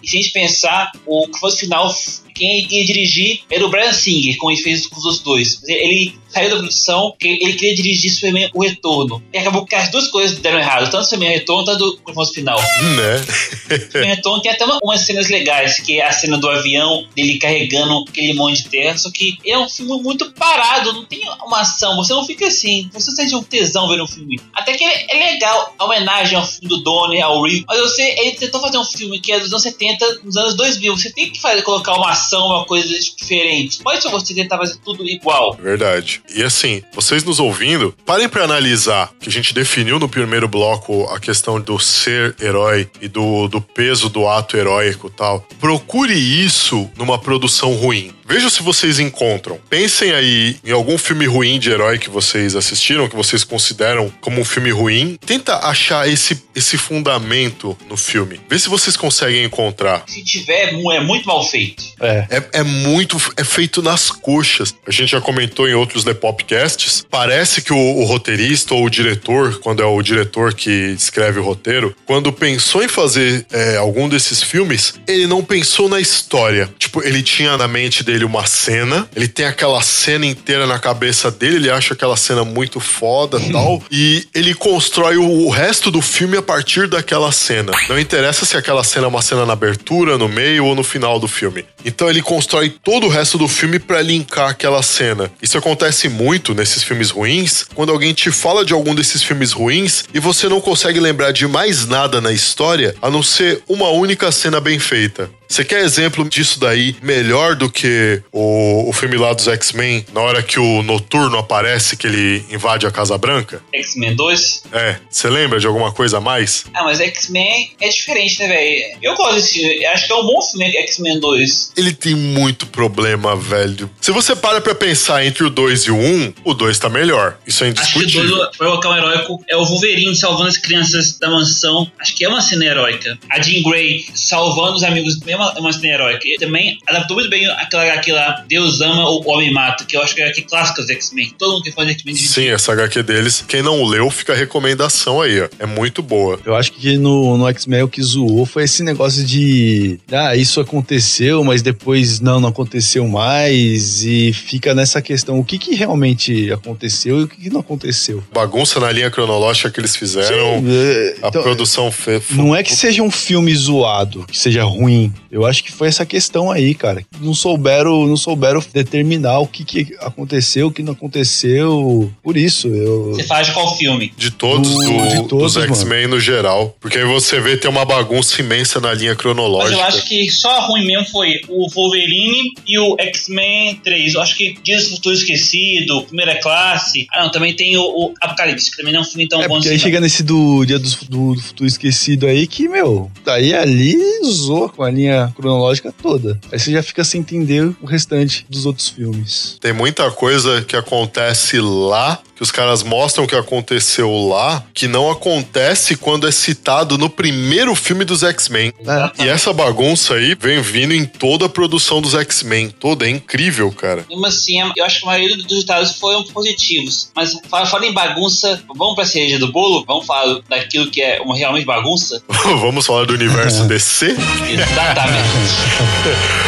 E 0.03 0.09
se 0.09 0.17
a 0.17 0.21
gente 0.21 0.31
pensar, 0.31 0.91
o 1.05 1.27
confronto 1.27 1.57
final, 1.57 1.93
quem 2.37 2.67
ia 2.71 2.85
dirigir 2.85 3.41
era 3.49 3.65
o 3.65 3.69
Brian 3.69 3.93
Singer, 3.93 4.37
como 4.37 4.51
ele 4.51 4.61
fez 4.61 4.87
com 4.87 4.97
os 4.97 5.05
outros 5.05 5.23
dois. 5.23 5.61
Ele 5.67 6.13
saiu 6.29 6.49
da 6.49 6.57
produção 6.57 7.15
ele 7.21 7.53
queria 7.53 7.75
dirigir 7.75 8.11
Superman 8.11 8.49
O 8.53 8.61
Retorno. 8.63 9.23
E 9.33 9.37
acabou 9.37 9.65
que 9.65 9.75
as 9.75 9.89
duas 9.89 10.07
coisas 10.07 10.37
deram 10.39 10.59
errado, 10.59 10.89
tanto 10.91 11.05
Superman 11.05 11.29
O 11.29 11.33
Retorno, 11.39 11.65
tanto 11.65 11.99
o 12.05 12.25
final. 12.27 12.59
Né? 12.59 13.77
Superman 13.79 14.15
Retorno 14.15 14.41
tem 14.41 14.51
até 14.51 14.65
uma- 14.65 14.79
umas 14.83 15.01
cenas 15.01 15.29
legais, 15.29 15.79
que 15.79 15.99
é 15.99 16.05
a 16.05 16.11
cena 16.11 16.37
do 16.37 16.49
avião, 16.49 17.05
dele 17.15 17.37
carregando 17.37 18.05
aquele 18.07 18.33
monte 18.33 18.63
de 18.63 18.69
terra, 18.69 18.97
só 18.97 19.09
que 19.11 19.37
é 19.45 19.57
um 19.57 19.67
filme 19.69 20.01
muito 20.01 20.31
parado, 20.33 20.93
não 20.93 21.05
tem 21.05 21.21
uma 21.45 21.61
ação, 21.61 21.95
você 21.95 22.13
não 22.13 22.25
fica 22.25 22.47
assim, 22.47 22.89
você 22.93 23.11
sente 23.11 23.35
um 23.35 23.43
tesão 23.43 23.87
vendo 23.87 24.03
o 24.03 24.07
filme. 24.07 24.39
Até 24.53 24.73
que 24.73 24.83
é 24.83 25.07
é 25.09 25.31
legal 25.31 25.73
a 25.77 25.85
homenagem 25.85 26.37
ao 26.37 26.45
filme 26.45 26.67
do 26.67 26.77
Donnie, 26.77 27.21
ao 27.21 27.41
Reeve, 27.41 27.63
mas 27.67 27.79
você, 27.79 28.01
ele 28.17 28.31
tentou 28.33 28.59
fazer 28.61 28.77
um 28.77 28.83
filme 28.85 29.19
que 29.19 29.31
é 29.31 29.39
dos 29.39 29.51
anos 29.51 29.63
70, 29.63 30.21
nos 30.23 30.35
anos 30.37 30.55
2000, 30.55 30.97
você 30.97 31.11
tem 31.11 31.31
que 31.31 31.39
fazer, 31.39 31.61
colocar 31.61 31.93
uma 31.95 32.11
ação 32.11 32.26
inovação, 32.27 32.47
uma 32.47 32.65
coisa 32.65 32.87
diferente. 32.87 33.81
Pode 33.81 34.01
ser 34.01 34.09
você 34.09 34.33
tentar 34.33 34.57
fazer 34.57 34.77
tudo 34.83 35.07
igual. 35.07 35.53
Verdade. 35.53 36.21
E 36.33 36.43
assim, 36.43 36.83
vocês 36.93 37.23
nos 37.23 37.39
ouvindo, 37.39 37.93
parem 38.05 38.27
pra 38.27 38.43
analisar 38.43 39.11
que 39.19 39.29
a 39.29 39.31
gente 39.31 39.53
definiu 39.53 39.99
no 39.99 40.09
primeiro 40.09 40.47
bloco 40.47 41.05
a 41.05 41.19
questão 41.19 41.59
do 41.59 41.79
ser 41.79 42.35
herói 42.39 42.89
e 43.01 43.07
do, 43.07 43.47
do 43.47 43.61
peso 43.61 44.09
do 44.09 44.27
ato 44.27 44.57
heróico 44.57 45.09
tal. 45.09 45.45
Procure 45.59 46.13
isso 46.13 46.89
numa 46.97 47.17
produção 47.17 47.73
ruim. 47.73 48.16
Veja 48.27 48.49
se 48.49 48.61
vocês 48.61 48.99
encontram. 48.99 49.59
Pensem 49.69 50.11
aí 50.11 50.57
em 50.65 50.71
algum 50.71 50.97
filme 50.97 51.25
ruim 51.25 51.59
de 51.59 51.69
herói 51.71 51.97
que 51.97 52.09
vocês 52.09 52.55
assistiram, 52.55 53.07
que 53.07 53.15
vocês 53.15 53.43
consideram 53.43 54.11
como 54.21 54.41
um 54.41 54.45
filme 54.45 54.69
ruim. 54.69 55.17
Tenta 55.25 55.55
achar 55.67 56.07
esse, 56.09 56.43
esse 56.55 56.77
fundamento 56.77 57.77
no 57.89 57.95
filme. 57.95 58.39
Vê 58.49 58.59
se 58.59 58.67
vocês 58.69 58.97
conseguem 58.97 59.43
encontrar. 59.45 60.03
Se 60.07 60.23
tiver, 60.23 60.73
mu- 60.73 60.91
é 60.91 60.99
muito 60.99 61.25
mal 61.25 61.47
feito. 61.47 61.83
É. 62.01 62.27
É, 62.29 62.59
é 62.59 62.63
muito. 62.63 63.17
É 63.37 63.43
feito 63.43 63.81
nas 63.81 64.11
coxas. 64.11 64.75
A 64.85 64.91
gente 64.91 65.11
já 65.11 65.21
comentou 65.21 65.67
em 65.67 65.73
outros 65.73 66.03
The 66.03 66.13
Popcasts. 66.13 67.05
Parece 67.09 67.61
que 67.61 67.71
o, 67.73 67.77
o 67.77 68.03
roteirista 68.03 68.73
ou 68.73 68.85
o 68.85 68.89
diretor, 68.89 69.59
quando 69.59 69.81
é 69.81 69.85
o 69.85 70.01
diretor 70.01 70.53
que 70.53 70.69
escreve 70.69 71.39
o 71.39 71.43
roteiro, 71.43 71.95
quando 72.05 72.31
pensou 72.33 72.83
em 72.83 72.87
fazer 72.87 73.45
é, 73.51 73.77
algum 73.77 74.09
desses 74.09 74.43
filmes, 74.43 74.95
ele 75.07 75.27
não 75.27 75.43
pensou 75.43 75.87
na 75.87 75.99
história. 75.99 76.69
Tipo, 76.77 77.01
ele 77.03 77.23
tinha 77.23 77.55
na 77.57 77.67
mente 77.67 78.03
dele 78.03 78.16
uma 78.25 78.45
cena, 78.45 79.07
ele 79.15 79.27
tem 79.27 79.45
aquela 79.45 79.81
cena 79.81 80.25
inteira 80.25 80.65
na 80.65 80.79
cabeça 80.79 81.29
dele, 81.31 81.55
ele 81.57 81.69
acha 81.69 81.93
aquela 81.93 82.17
cena 82.17 82.43
muito 82.43 82.79
foda 82.79 83.39
e 83.39 83.51
tal, 83.51 83.83
e 83.91 84.27
ele 84.33 84.53
constrói 84.53 85.17
o, 85.17 85.49
resto 85.49 85.89
do 85.89 86.01
filme 86.01 86.37
a 86.37 86.41
partir 86.41 86.87
daquela 86.87 87.31
cena. 87.31 87.71
Não 87.89 87.99
interessa 87.99 88.45
se 88.45 88.55
aquela 88.55 88.83
cena 88.83 89.05
é 89.05 89.07
uma 89.07 89.21
cena 89.21 89.45
na 89.45 89.53
abertura, 89.53 90.17
no 90.17 90.27
meio 90.27 90.65
ou 90.65 90.75
no 90.75 90.83
final 90.83 91.19
do 91.19 91.27
filme. 91.27 91.65
Então 91.83 92.09
ele 92.09 92.21
constrói 92.21 92.69
todo 92.69 93.07
o 93.07 93.09
resto 93.09 93.37
do 93.37 93.47
filme 93.47 93.79
pra 93.79 94.01
linkar 94.01 94.49
aquela 94.49 94.83
cena. 94.83 95.31
Isso 95.41 95.57
acontece 95.57 96.09
muito 96.09 96.53
nesses 96.53 96.83
filmes 96.83 97.09
ruins, 97.09 97.65
quando 97.73 97.91
alguém 97.91 98.13
te 98.13 98.31
fala 98.31 98.63
de 98.63 98.73
algum 98.73 98.93
desses 98.93 99.23
filmes 99.23 99.51
ruins 99.51 100.05
e 100.13 100.19
você 100.19 100.47
não 100.47 100.61
consegue 100.61 100.99
lembrar 100.99 101.31
de 101.31 101.47
mais 101.47 101.87
nada 101.87 102.21
na 102.21 102.31
história 102.31 102.95
a 103.01 103.09
não 103.09 103.23
ser 103.23 103.63
uma 103.67 103.89
única 103.89 104.31
cena 104.31 104.59
bem 104.59 104.79
feita. 104.79 105.29
Você 105.47 105.63
quer 105.63 105.83
exemplo 105.83 106.27
disso 106.27 106.59
daí 106.59 106.95
melhor 107.01 107.55
do 107.55 107.69
que 107.69 108.21
o, 108.31 108.89
o 108.89 108.93
filme 108.93 109.17
lá 109.17 109.33
dos 109.33 109.47
X-Men, 109.47 110.05
na 110.13 110.21
hora 110.21 110.43
que 110.43 110.59
o 110.59 110.83
Noturno 110.83 111.37
aparece, 111.37 111.95
que 111.95 112.05
ele 112.05 112.45
invade 112.51 112.85
a 112.85 112.91
Casa 112.91 113.17
Branca? 113.17 113.61
X-Men 113.73 114.15
2. 114.15 114.63
É, 114.73 114.97
você 115.09 115.29
lembra 115.29 115.59
de 115.59 115.67
alguma 115.67 115.91
coisa 115.91 116.17
a 116.17 116.21
mais? 116.21 116.65
Ah, 116.73 116.83
mas 116.83 116.99
X-Men 116.99 117.71
é 117.79 117.89
diferente, 117.89 118.39
né, 118.39 118.47
velho? 118.47 118.97
Eu 119.01 119.15
gosto 119.15 119.35
desse 119.35 119.53
filme. 119.53 119.85
Acho 119.85 120.07
que 120.07 120.11
é 120.11 120.15
um 120.15 120.25
bom 120.25 120.41
filme, 120.41 120.77
X-Men 120.77 121.19
2. 121.19 121.73
Ele 121.77 121.93
tem 121.93 122.13
muito 122.13 122.67
problema, 122.67 123.35
velho. 123.35 123.89
Se 124.01 124.11
você 124.11 124.35
para 124.35 124.59
pra 124.59 124.75
pensar 124.75 125.25
entre 125.25 125.43
o 125.43 125.49
2 125.49 125.83
e 125.83 125.91
o 125.91 125.95
1, 125.95 125.99
um, 125.99 126.33
o 126.43 126.53
2 126.53 126.77
tá 126.77 126.89
melhor. 126.89 127.37
Isso 127.47 127.63
é 127.63 127.69
Acho 127.69 127.93
que 127.93 127.99
o 127.99 128.03
indiscutível. 128.03 128.37
2, 128.37 128.59
o 128.59 128.63
local 128.63 128.97
heróico, 128.97 129.43
é 129.49 129.55
o 129.55 129.63
Wolverine 129.63 130.15
salvando 130.15 130.49
as 130.49 130.57
crianças 130.57 131.17
da 131.17 131.29
mansão. 131.29 131.89
Acho 131.99 132.15
que 132.15 132.25
é 132.25 132.29
uma 132.29 132.41
cena 132.41 132.65
heróica. 132.65 133.17
A 133.29 133.41
Jean 133.41 133.63
Grey 133.63 134.05
salvando 134.13 134.75
os 134.75 134.83
amigos 134.83 135.17
é 135.25 135.36
uma, 135.37 135.53
é 135.55 135.59
uma 135.59 135.73
cena 135.73 135.93
heróica. 135.93 136.21
E 136.25 136.37
também 136.37 136.77
adaptou 136.87 137.15
muito 137.15 137.29
bem 137.29 137.45
aquela 137.47 137.83
HQ 137.83 138.11
lá, 138.11 138.43
Deus 138.47 138.81
ama, 138.81 139.09
o 139.09 139.23
homem 139.29 139.51
mata, 139.51 139.85
que 139.85 139.95
eu 139.95 140.01
acho 140.01 140.13
que 140.15 140.21
é 140.21 140.25
a 140.25 140.27
HQ 140.27 140.43
clássica 140.43 140.81
dos 140.81 140.89
X-Men. 140.89 141.33
Todo 141.37 141.53
mundo 141.53 141.63
que 141.63 141.71
faz 141.71 141.89
X-Men 141.89 142.15
de 142.15 142.27
Sim, 142.27 142.47
essa 142.47 142.73
HQ 142.73 143.03
deles. 143.03 143.43
Quem 143.47 143.61
não 143.61 143.83
leu, 143.85 144.09
fica 144.09 144.33
a 144.33 144.35
recomendação 144.35 145.21
aí, 145.21 145.41
ó. 145.41 145.47
É 145.59 145.65
muito 145.65 146.01
boa. 146.01 146.39
Eu 146.45 146.55
acho 146.55 146.71
que 146.71 146.97
no, 146.97 147.37
no 147.37 147.47
X-Men 147.49 147.83
o 147.83 147.87
que 147.87 148.01
zoou 148.01 148.45
foi 148.45 148.63
esse 148.63 148.83
negócio 148.83 149.23
de. 149.23 149.99
Ah, 150.11 150.35
isso 150.35 150.59
aconteceu, 150.59 151.43
mas 151.43 151.61
depois 151.61 152.19
não, 152.19 152.39
não 152.39 152.49
aconteceu 152.49 153.07
mais. 153.07 154.03
E 154.03 154.33
fica 154.33 154.73
nessa 154.73 155.01
questão: 155.01 155.39
o 155.39 155.43
que, 155.43 155.57
que 155.57 155.75
realmente 155.75 156.51
aconteceu 156.51 157.19
e 157.19 157.23
o 157.23 157.27
que, 157.27 157.37
que 157.37 157.49
não 157.49 157.61
aconteceu. 157.61 158.23
Bagunça 158.33 158.79
na 158.79 158.91
linha 158.91 159.09
cronológica 159.09 159.69
que 159.69 159.79
eles 159.79 159.95
fizeram. 159.95 160.63
É, 160.67 161.15
A 161.23 161.27
então, 161.27 161.43
produção 161.43 161.91
fez. 161.91 162.23
Não 162.31 162.55
é 162.55 162.63
que 162.63 162.75
seja 162.75 163.01
um 163.01 163.11
filme 163.11 163.53
zoado, 163.55 164.25
que 164.25 164.37
seja 164.37 164.63
ruim. 164.63 165.13
Eu 165.31 165.45
acho 165.45 165.63
que 165.63 165.71
foi 165.71 165.87
essa 165.87 166.05
questão 166.05 166.49
aí, 166.51 166.73
cara. 166.73 167.03
Não 167.19 167.33
souberam, 167.33 168.05
não 168.07 168.17
souberam 168.17 168.63
determinar 168.73 169.39
o 169.39 169.47
que, 169.47 169.63
que 169.63 169.95
aconteceu, 169.99 170.67
o 170.67 170.71
que 170.71 170.81
não 170.83 170.93
aconteceu. 170.93 172.11
Por 172.23 172.37
isso, 172.37 172.67
eu. 172.67 173.13
Você 173.13 173.23
faz 173.23 173.47
de 173.47 173.53
qual 173.53 173.75
filme? 173.77 174.11
De 174.17 174.31
todos, 174.31 174.69
Do- 174.73 174.79
do- 174.85 175.07
de 175.09 175.27
todos, 175.27 175.53
dos 175.53 175.63
X-Men 175.63 176.07
no 176.07 176.19
geral. 176.19 176.75
Porque 176.79 176.97
aí 176.97 177.05
você 177.05 177.39
vê 177.39 177.57
tem 177.57 177.69
uma 177.69 177.85
bagunça 177.85 178.41
imensa 178.41 178.79
na 178.79 178.93
linha 178.93 179.11
Mas 179.11 179.17
cronológica. 179.17 179.75
eu 179.79 179.83
acho 179.83 180.05
que 180.07 180.29
só 180.29 180.67
ruim 180.67 180.85
mesmo 180.85 181.05
foi 181.09 181.41
o 181.49 181.69
Wolverine 181.69 182.53
e 182.67 182.79
o 182.79 182.95
X-Men 182.99 183.75
3. 183.83 184.13
Eu 184.15 184.21
acho 184.21 184.35
que 184.37 184.57
Dias 184.63 184.85
do 184.85 184.95
Futuro 184.95 185.15
Esquecido, 185.15 186.03
Primeira 186.03 186.39
Classe. 186.39 187.07
Ah, 187.13 187.23
não, 187.23 187.31
também 187.31 187.55
tem 187.55 187.77
o, 187.77 187.81
o 187.83 188.13
Apocalipse, 188.21 188.71
que 188.71 188.77
também 188.77 188.93
não 188.93 188.99
é 188.99 189.03
um 189.03 189.05
filme 189.05 189.27
tão 189.27 189.41
É 189.41 189.47
bom 189.47 189.55
porque 189.55 189.67
assim. 189.67 189.75
aí 189.75 189.77
não. 189.77 189.83
chega 189.83 189.99
nesse 190.01 190.23
do 190.23 190.65
Dia 190.65 190.79
do, 190.79 190.89
do, 191.09 191.35
do 191.35 191.41
Futuro 191.41 191.67
Esquecido 191.67 192.25
aí 192.27 192.47
que, 192.47 192.67
meu, 192.67 193.11
daí 193.25 193.53
ali 193.53 193.95
zoa 194.25 194.69
com 194.69 194.83
a 194.83 194.89
linha 194.89 195.16
cronológica 195.35 195.91
toda. 195.91 196.39
Aí 196.51 196.59
você 196.59 196.71
já 196.71 196.83
fica 196.83 197.03
sem 197.03 197.21
entender 197.21 197.75
o 197.81 197.85
restante 197.85 198.45
dos 198.49 198.65
outros 198.65 198.89
filmes. 198.89 199.57
Tem 199.59 199.73
muita 199.73 200.09
coisa 200.11 200.61
que 200.61 200.75
acontece 200.75 201.59
lá, 201.59 202.19
que 202.37 202.43
os 202.43 202.51
caras 202.51 202.83
mostram 202.83 203.25
que 203.25 203.35
aconteceu 203.35 204.27
lá, 204.27 204.63
que 204.73 204.87
não 204.87 205.09
acontece 205.09 205.97
quando 205.97 206.27
é 206.27 206.31
citado 206.31 206.95
no 206.95 207.09
primeiro 207.09 207.73
filme 207.73 208.05
dos 208.05 208.21
X-Men. 208.21 208.71
É. 208.85 209.23
E 209.23 209.27
essa 209.27 209.51
bagunça 209.51 210.13
aí 210.13 210.37
vem 210.39 210.61
vindo 210.61 210.93
em 210.93 211.03
toda 211.03 211.47
a 211.47 211.49
produção 211.49 211.99
dos 211.99 212.13
X-Men. 212.13 212.69
Toda, 212.69 213.07
é 213.07 213.09
incrível, 213.09 213.71
cara. 213.71 214.05
Mesmo 214.07 214.25
assim, 214.27 214.59
eu 214.75 214.85
acho 214.85 214.99
que 214.99 215.05
a 215.05 215.07
maioria 215.07 215.35
dos 215.35 215.47
resultados 215.47 215.93
foram 215.93 216.23
positivos. 216.25 217.09
Mas 217.15 217.35
fala, 217.49 217.65
fala 217.65 217.87
em 217.87 217.93
bagunça, 217.93 218.61
vamos 218.75 218.93
pra 218.93 219.05
cereja 219.05 219.39
do 219.39 219.51
bolo? 219.51 219.83
Vamos 219.87 220.05
falar 220.05 220.39
daquilo 220.47 220.91
que 220.91 221.01
é 221.01 221.19
uma 221.19 221.35
realmente 221.35 221.65
bagunça? 221.65 222.21
Vamos 222.61 222.85
falar 222.85 223.05
do 223.05 223.13
universo 223.13 223.63
DC? 223.65 224.07
Exatamente. 224.07 225.27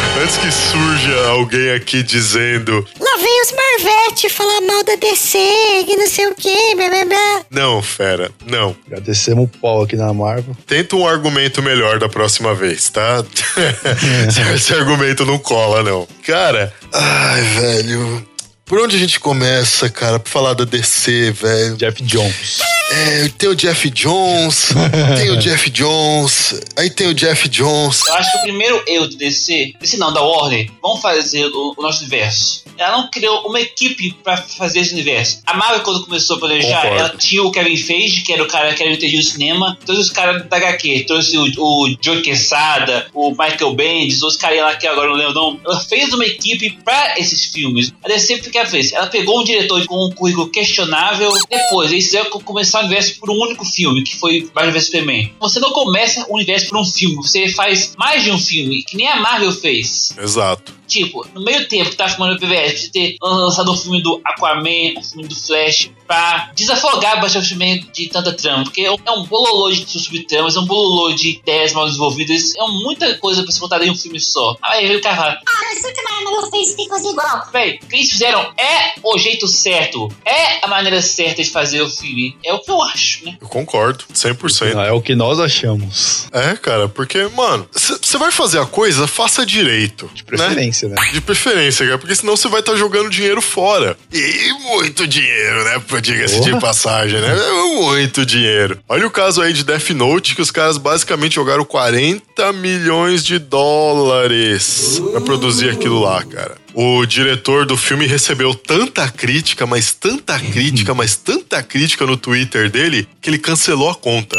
Antes 0.22 0.36
que 0.36 0.50
surja 0.50 1.28
alguém 1.28 1.70
aqui 1.70 2.02
dizendo: 2.02 2.86
Lá 2.98 3.16
vem 3.18 3.42
os 3.42 3.52
Marvete 3.52 4.28
falar 4.28 4.60
mal 4.62 4.84
da 4.84 4.96
DC, 4.96 5.79
que 5.84 5.96
não 5.96 6.06
sei 6.06 6.26
o 6.26 6.34
que, 6.34 6.74
blá 6.76 6.88
blá 6.88 7.04
blá. 7.04 7.42
Não, 7.50 7.82
fera, 7.82 8.30
não. 8.46 8.76
Já 8.90 8.98
descemos 8.98 9.44
o 9.44 9.58
pau 9.58 9.82
aqui 9.82 9.96
na 9.96 10.12
Marvel. 10.12 10.56
Tenta 10.66 10.96
um 10.96 11.06
argumento 11.06 11.62
melhor 11.62 11.98
da 11.98 12.08
próxima 12.08 12.54
vez, 12.54 12.88
tá? 12.90 13.24
Esse 14.54 14.74
argumento 14.74 15.24
não 15.24 15.38
cola, 15.38 15.82
não. 15.82 16.06
Cara, 16.24 16.72
ai, 16.92 17.42
velho. 17.42 18.29
Por 18.70 18.78
onde 18.78 18.94
a 18.94 18.98
gente 19.00 19.18
começa, 19.18 19.90
cara, 19.90 20.20
pra 20.20 20.30
falar 20.30 20.54
da 20.54 20.64
DC, 20.64 21.32
velho? 21.32 21.76
Jeff 21.76 22.00
Jones. 22.04 22.60
É, 22.92 23.28
tem 23.36 23.48
o 23.48 23.54
Jeff 23.56 23.90
Jones, 23.90 24.68
tem 25.18 25.30
o 25.30 25.36
Jeff 25.36 25.70
Jones, 25.70 26.60
aí 26.76 26.88
tem 26.88 27.08
o 27.08 27.14
Jeff 27.14 27.48
Jones. 27.48 28.00
Eu 28.06 28.14
acho 28.14 28.30
que 28.30 28.38
o 28.38 28.42
primeiro 28.42 28.82
erro 28.86 29.08
do 29.08 29.16
DC, 29.16 29.74
DC 29.80 29.96
não, 29.96 30.12
da 30.12 30.20
Warner, 30.22 30.70
vamos 30.80 31.00
fazer 31.00 31.46
o, 31.46 31.74
o 31.76 31.82
nosso 31.82 32.00
universo. 32.00 32.64
Ela 32.76 32.96
não 32.96 33.10
criou 33.10 33.46
uma 33.46 33.60
equipe 33.60 34.12
pra 34.24 34.36
fazer 34.36 34.80
esse 34.80 34.92
universo. 34.92 35.42
A 35.46 35.54
Marvel, 35.54 35.82
quando 35.82 36.04
começou 36.04 36.36
a 36.36 36.40
planejar, 36.40 36.82
Concordo. 36.82 36.98
ela 36.98 37.16
tinha 37.16 37.42
o 37.42 37.52
Kevin 37.52 37.76
Feige, 37.76 38.22
que 38.22 38.32
era 38.32 38.42
o 38.42 38.48
cara 38.48 38.72
que 38.74 38.82
era 38.82 38.92
entendido 38.92 39.22
do 39.22 39.28
cinema, 39.28 39.78
todos 39.84 40.06
os 40.06 40.10
caras 40.10 40.48
da 40.48 40.56
HQ, 40.56 41.04
trouxe 41.06 41.36
o, 41.36 41.44
o 41.58 41.96
Joe 42.00 42.22
Quesada, 42.22 43.08
o 43.12 43.30
Michael 43.30 43.74
Bendis, 43.74 44.22
os 44.22 44.36
caras 44.36 44.60
lá 44.60 44.76
que 44.76 44.86
agora 44.86 45.08
eu 45.08 45.10
não 45.10 45.18
lembro 45.18 45.32
o 45.32 45.44
nome. 45.44 45.60
Ela 45.64 45.80
fez 45.80 46.12
uma 46.12 46.24
equipe 46.24 46.78
pra 46.84 47.18
esses 47.18 47.44
filmes. 47.44 47.92
A 48.02 48.08
DC 48.08 48.38
que 48.38 48.59
ela 48.60 48.68
fez? 48.68 48.92
Ela 48.92 49.06
pegou 49.06 49.40
um 49.40 49.44
diretor 49.44 49.84
com 49.86 50.06
um 50.06 50.10
currículo 50.10 50.48
questionável, 50.50 51.32
depois 51.48 51.90
eles 51.90 52.06
fizeram 52.06 52.30
começar 52.30 52.80
o 52.80 52.84
universo 52.84 53.18
por 53.18 53.30
um 53.30 53.40
único 53.40 53.64
filme, 53.64 54.02
que 54.02 54.16
foi 54.16 54.48
Batman 54.54 54.72
vs 54.72 54.86
Superman. 54.86 55.32
Você 55.40 55.60
não 55.60 55.70
começa 55.72 56.26
o 56.28 56.34
universo 56.34 56.68
por 56.68 56.78
um 56.78 56.84
filme, 56.84 57.16
você 57.16 57.48
faz 57.48 57.94
mais 57.98 58.22
de 58.22 58.30
um 58.30 58.38
filme, 58.38 58.82
que 58.84 58.96
nem 58.96 59.08
a 59.08 59.16
Marvel 59.20 59.52
fez. 59.52 60.14
Exato. 60.18 60.74
Tipo, 60.86 61.26
no 61.34 61.42
meio 61.42 61.68
tempo 61.68 61.90
que 61.90 61.96
tá 61.96 62.08
filmando 62.08 62.36
o 62.36 62.40
PBS, 62.40 62.82
de 62.82 62.90
ter 62.90 63.16
lançado 63.22 63.70
um 63.70 63.76
filme 63.76 64.02
do 64.02 64.20
Aquaman, 64.24 64.98
um 64.98 65.02
filme 65.02 65.28
do 65.28 65.36
Flash, 65.36 65.90
pra 66.10 66.50
desafogar 66.56 67.20
bastante 67.20 67.44
o 67.44 67.48
filme 67.50 67.88
de 67.94 68.08
tanta 68.08 68.32
trama. 68.32 68.64
Porque 68.64 68.80
é 68.80 68.90
um- 68.90 68.96
é 68.96 69.26
bololô 69.28 69.70
de 69.70 69.86
subtramas, 69.88 70.56
é 70.56 70.58
um 70.58 70.64
bololô 70.66 71.12
de 71.14 71.38
ideias 71.38 71.72
mal 71.72 71.86
desenvolvidas, 71.86 72.52
é 72.56 72.66
muita 72.66 73.14
coisa 73.18 73.44
pra 73.44 73.52
se 73.52 73.60
contar 73.60 73.80
em 73.82 73.90
um 73.90 73.94
filme 73.94 74.18
só. 74.18 74.56
Aí 74.60 74.88
vem 74.88 74.96
o 74.96 75.00
cara 75.00 75.14
fala, 75.16 75.40
Ah, 75.46 75.60
mas 75.72 75.78
o 75.84 75.94
que 75.94 76.00
a 76.00 76.20
Marvel 76.24 76.50
fez 76.50 76.74
ficou 76.74 76.98
igual. 77.12 77.48
véi, 77.52 77.78
o 77.80 77.86
que 77.86 77.94
eles 77.94 78.10
fizeram 78.10 78.40
é 78.58 78.94
o 79.04 79.16
jeito 79.18 79.46
certo, 79.46 80.08
é 80.24 80.64
a 80.64 80.68
maneira 80.68 81.00
certa 81.00 81.44
de 81.44 81.48
fazer 81.50 81.80
o 81.80 81.88
filme. 81.88 82.36
É 82.44 82.52
o 82.52 82.58
que 82.58 82.70
eu 82.72 82.82
acho, 82.82 83.24
né? 83.24 83.38
Eu 83.40 83.48
concordo, 83.48 84.04
100%. 84.12 84.74
Não, 84.74 84.82
é 84.82 84.92
o 84.92 85.00
que 85.00 85.14
nós 85.14 85.38
achamos. 85.38 86.26
É, 86.32 86.56
cara, 86.56 86.88
porque, 86.88 87.22
mano, 87.28 87.68
você 87.72 88.18
vai 88.18 88.32
fazer 88.32 88.58
a 88.58 88.66
coisa, 88.66 89.06
faça 89.06 89.46
direito. 89.46 90.10
De 90.12 90.22
né? 90.22 90.26
preferência. 90.26 90.88
preferência, 90.88 90.88
né? 90.88 91.12
De 91.12 91.20
preferência, 91.20 91.86
cara, 91.86 91.98
porque 91.98 92.14
senão 92.16 92.36
você 92.36 92.48
vai 92.48 92.58
estar 92.60 92.74
jogando 92.74 93.08
dinheiro 93.08 93.40
fora. 93.40 93.96
E 94.12 94.52
muito 94.64 95.06
dinheiro, 95.06 95.64
né? 95.64 95.78
Diga-se 96.00 96.40
de 96.40 96.58
passagem, 96.60 97.20
né? 97.20 97.34
Muito 97.74 98.24
dinheiro. 98.24 98.78
Olha 98.88 99.06
o 99.06 99.10
caso 99.10 99.40
aí 99.42 99.52
de 99.52 99.64
Death 99.64 99.90
Note, 99.90 100.34
que 100.34 100.42
os 100.42 100.50
caras 100.50 100.76
basicamente 100.78 101.34
jogaram 101.34 101.64
40 101.64 102.52
milhões 102.54 103.24
de 103.24 103.38
dólares 103.38 105.00
pra 105.12 105.20
produzir 105.20 105.70
aquilo 105.70 106.00
lá, 106.00 106.22
cara. 106.24 106.56
O 106.72 107.04
diretor 107.04 107.66
do 107.66 107.76
filme 107.76 108.06
recebeu 108.06 108.54
tanta 108.54 109.08
crítica, 109.08 109.66
mas 109.66 109.92
tanta 109.92 110.38
crítica, 110.38 110.94
mas 110.94 111.16
tanta 111.16 111.62
crítica 111.62 112.06
no 112.06 112.16
Twitter 112.16 112.70
dele, 112.70 113.08
que 113.20 113.28
ele 113.28 113.38
cancelou 113.38 113.90
a 113.90 113.94
conta. 113.94 114.38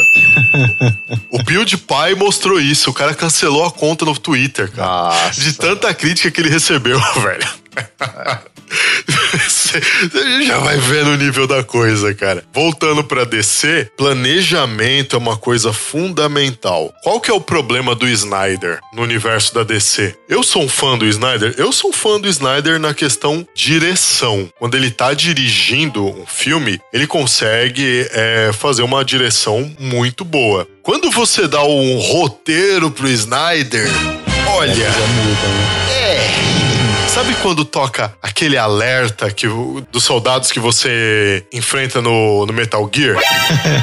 o 1.30 1.44
PewDiePie 1.44 2.14
mostrou 2.16 2.60
isso. 2.60 2.90
O 2.90 2.94
cara 2.94 3.14
cancelou 3.14 3.64
a 3.64 3.70
conta 3.70 4.04
no 4.04 4.18
Twitter, 4.18 4.70
cara. 4.70 4.88
Nossa. 4.88 5.40
De 5.40 5.52
tanta 5.52 5.92
crítica 5.92 6.30
que 6.30 6.40
ele 6.40 6.48
recebeu, 6.50 6.98
velho. 7.22 7.48
Você 9.48 9.80
já 10.44 10.58
vai 10.58 10.76
vendo 10.76 11.10
o 11.10 11.16
nível 11.16 11.46
da 11.46 11.62
coisa, 11.62 12.14
cara. 12.14 12.44
Voltando 12.52 13.02
pra 13.02 13.24
DC, 13.24 13.90
planejamento 13.96 15.16
é 15.16 15.18
uma 15.18 15.36
coisa 15.36 15.72
fundamental. 15.72 16.92
Qual 17.02 17.20
que 17.20 17.30
é 17.30 17.34
o 17.34 17.40
problema 17.40 17.94
do 17.94 18.06
Snyder 18.08 18.80
no 18.92 19.02
universo 19.02 19.54
da 19.54 19.62
DC? 19.62 20.14
Eu 20.28 20.42
sou 20.42 20.64
um 20.64 20.68
fã 20.68 20.98
do 20.98 21.06
Snyder? 21.06 21.54
Eu 21.56 21.72
sou 21.72 21.90
um 21.90 21.92
fã 21.92 22.20
do 22.20 22.28
Snyder 22.28 22.78
na 22.78 22.92
questão 22.92 23.46
direção. 23.54 24.50
Quando 24.58 24.74
ele 24.74 24.90
tá 24.90 25.14
dirigindo 25.14 26.04
um 26.04 26.26
filme, 26.26 26.80
ele 26.92 27.06
consegue 27.06 28.06
é, 28.10 28.50
fazer 28.52 28.82
uma 28.82 29.04
direção 29.04 29.70
muito 29.78 30.24
boa. 30.24 30.66
Quando 30.82 31.10
você 31.10 31.46
dá 31.46 31.62
um 31.64 31.98
roteiro 31.98 32.90
pro 32.90 33.08
Snyder, 33.08 33.88
olha. 34.48 34.74
Né? 34.74 36.11
Sabe 37.12 37.34
quando 37.42 37.62
toca 37.62 38.14
aquele 38.22 38.56
alerta 38.56 39.30
que, 39.30 39.46
dos 39.92 40.02
soldados 40.02 40.50
que 40.50 40.58
você 40.58 41.44
enfrenta 41.52 42.00
no, 42.00 42.46
no 42.46 42.54
Metal 42.54 42.90
Gear? 42.90 43.18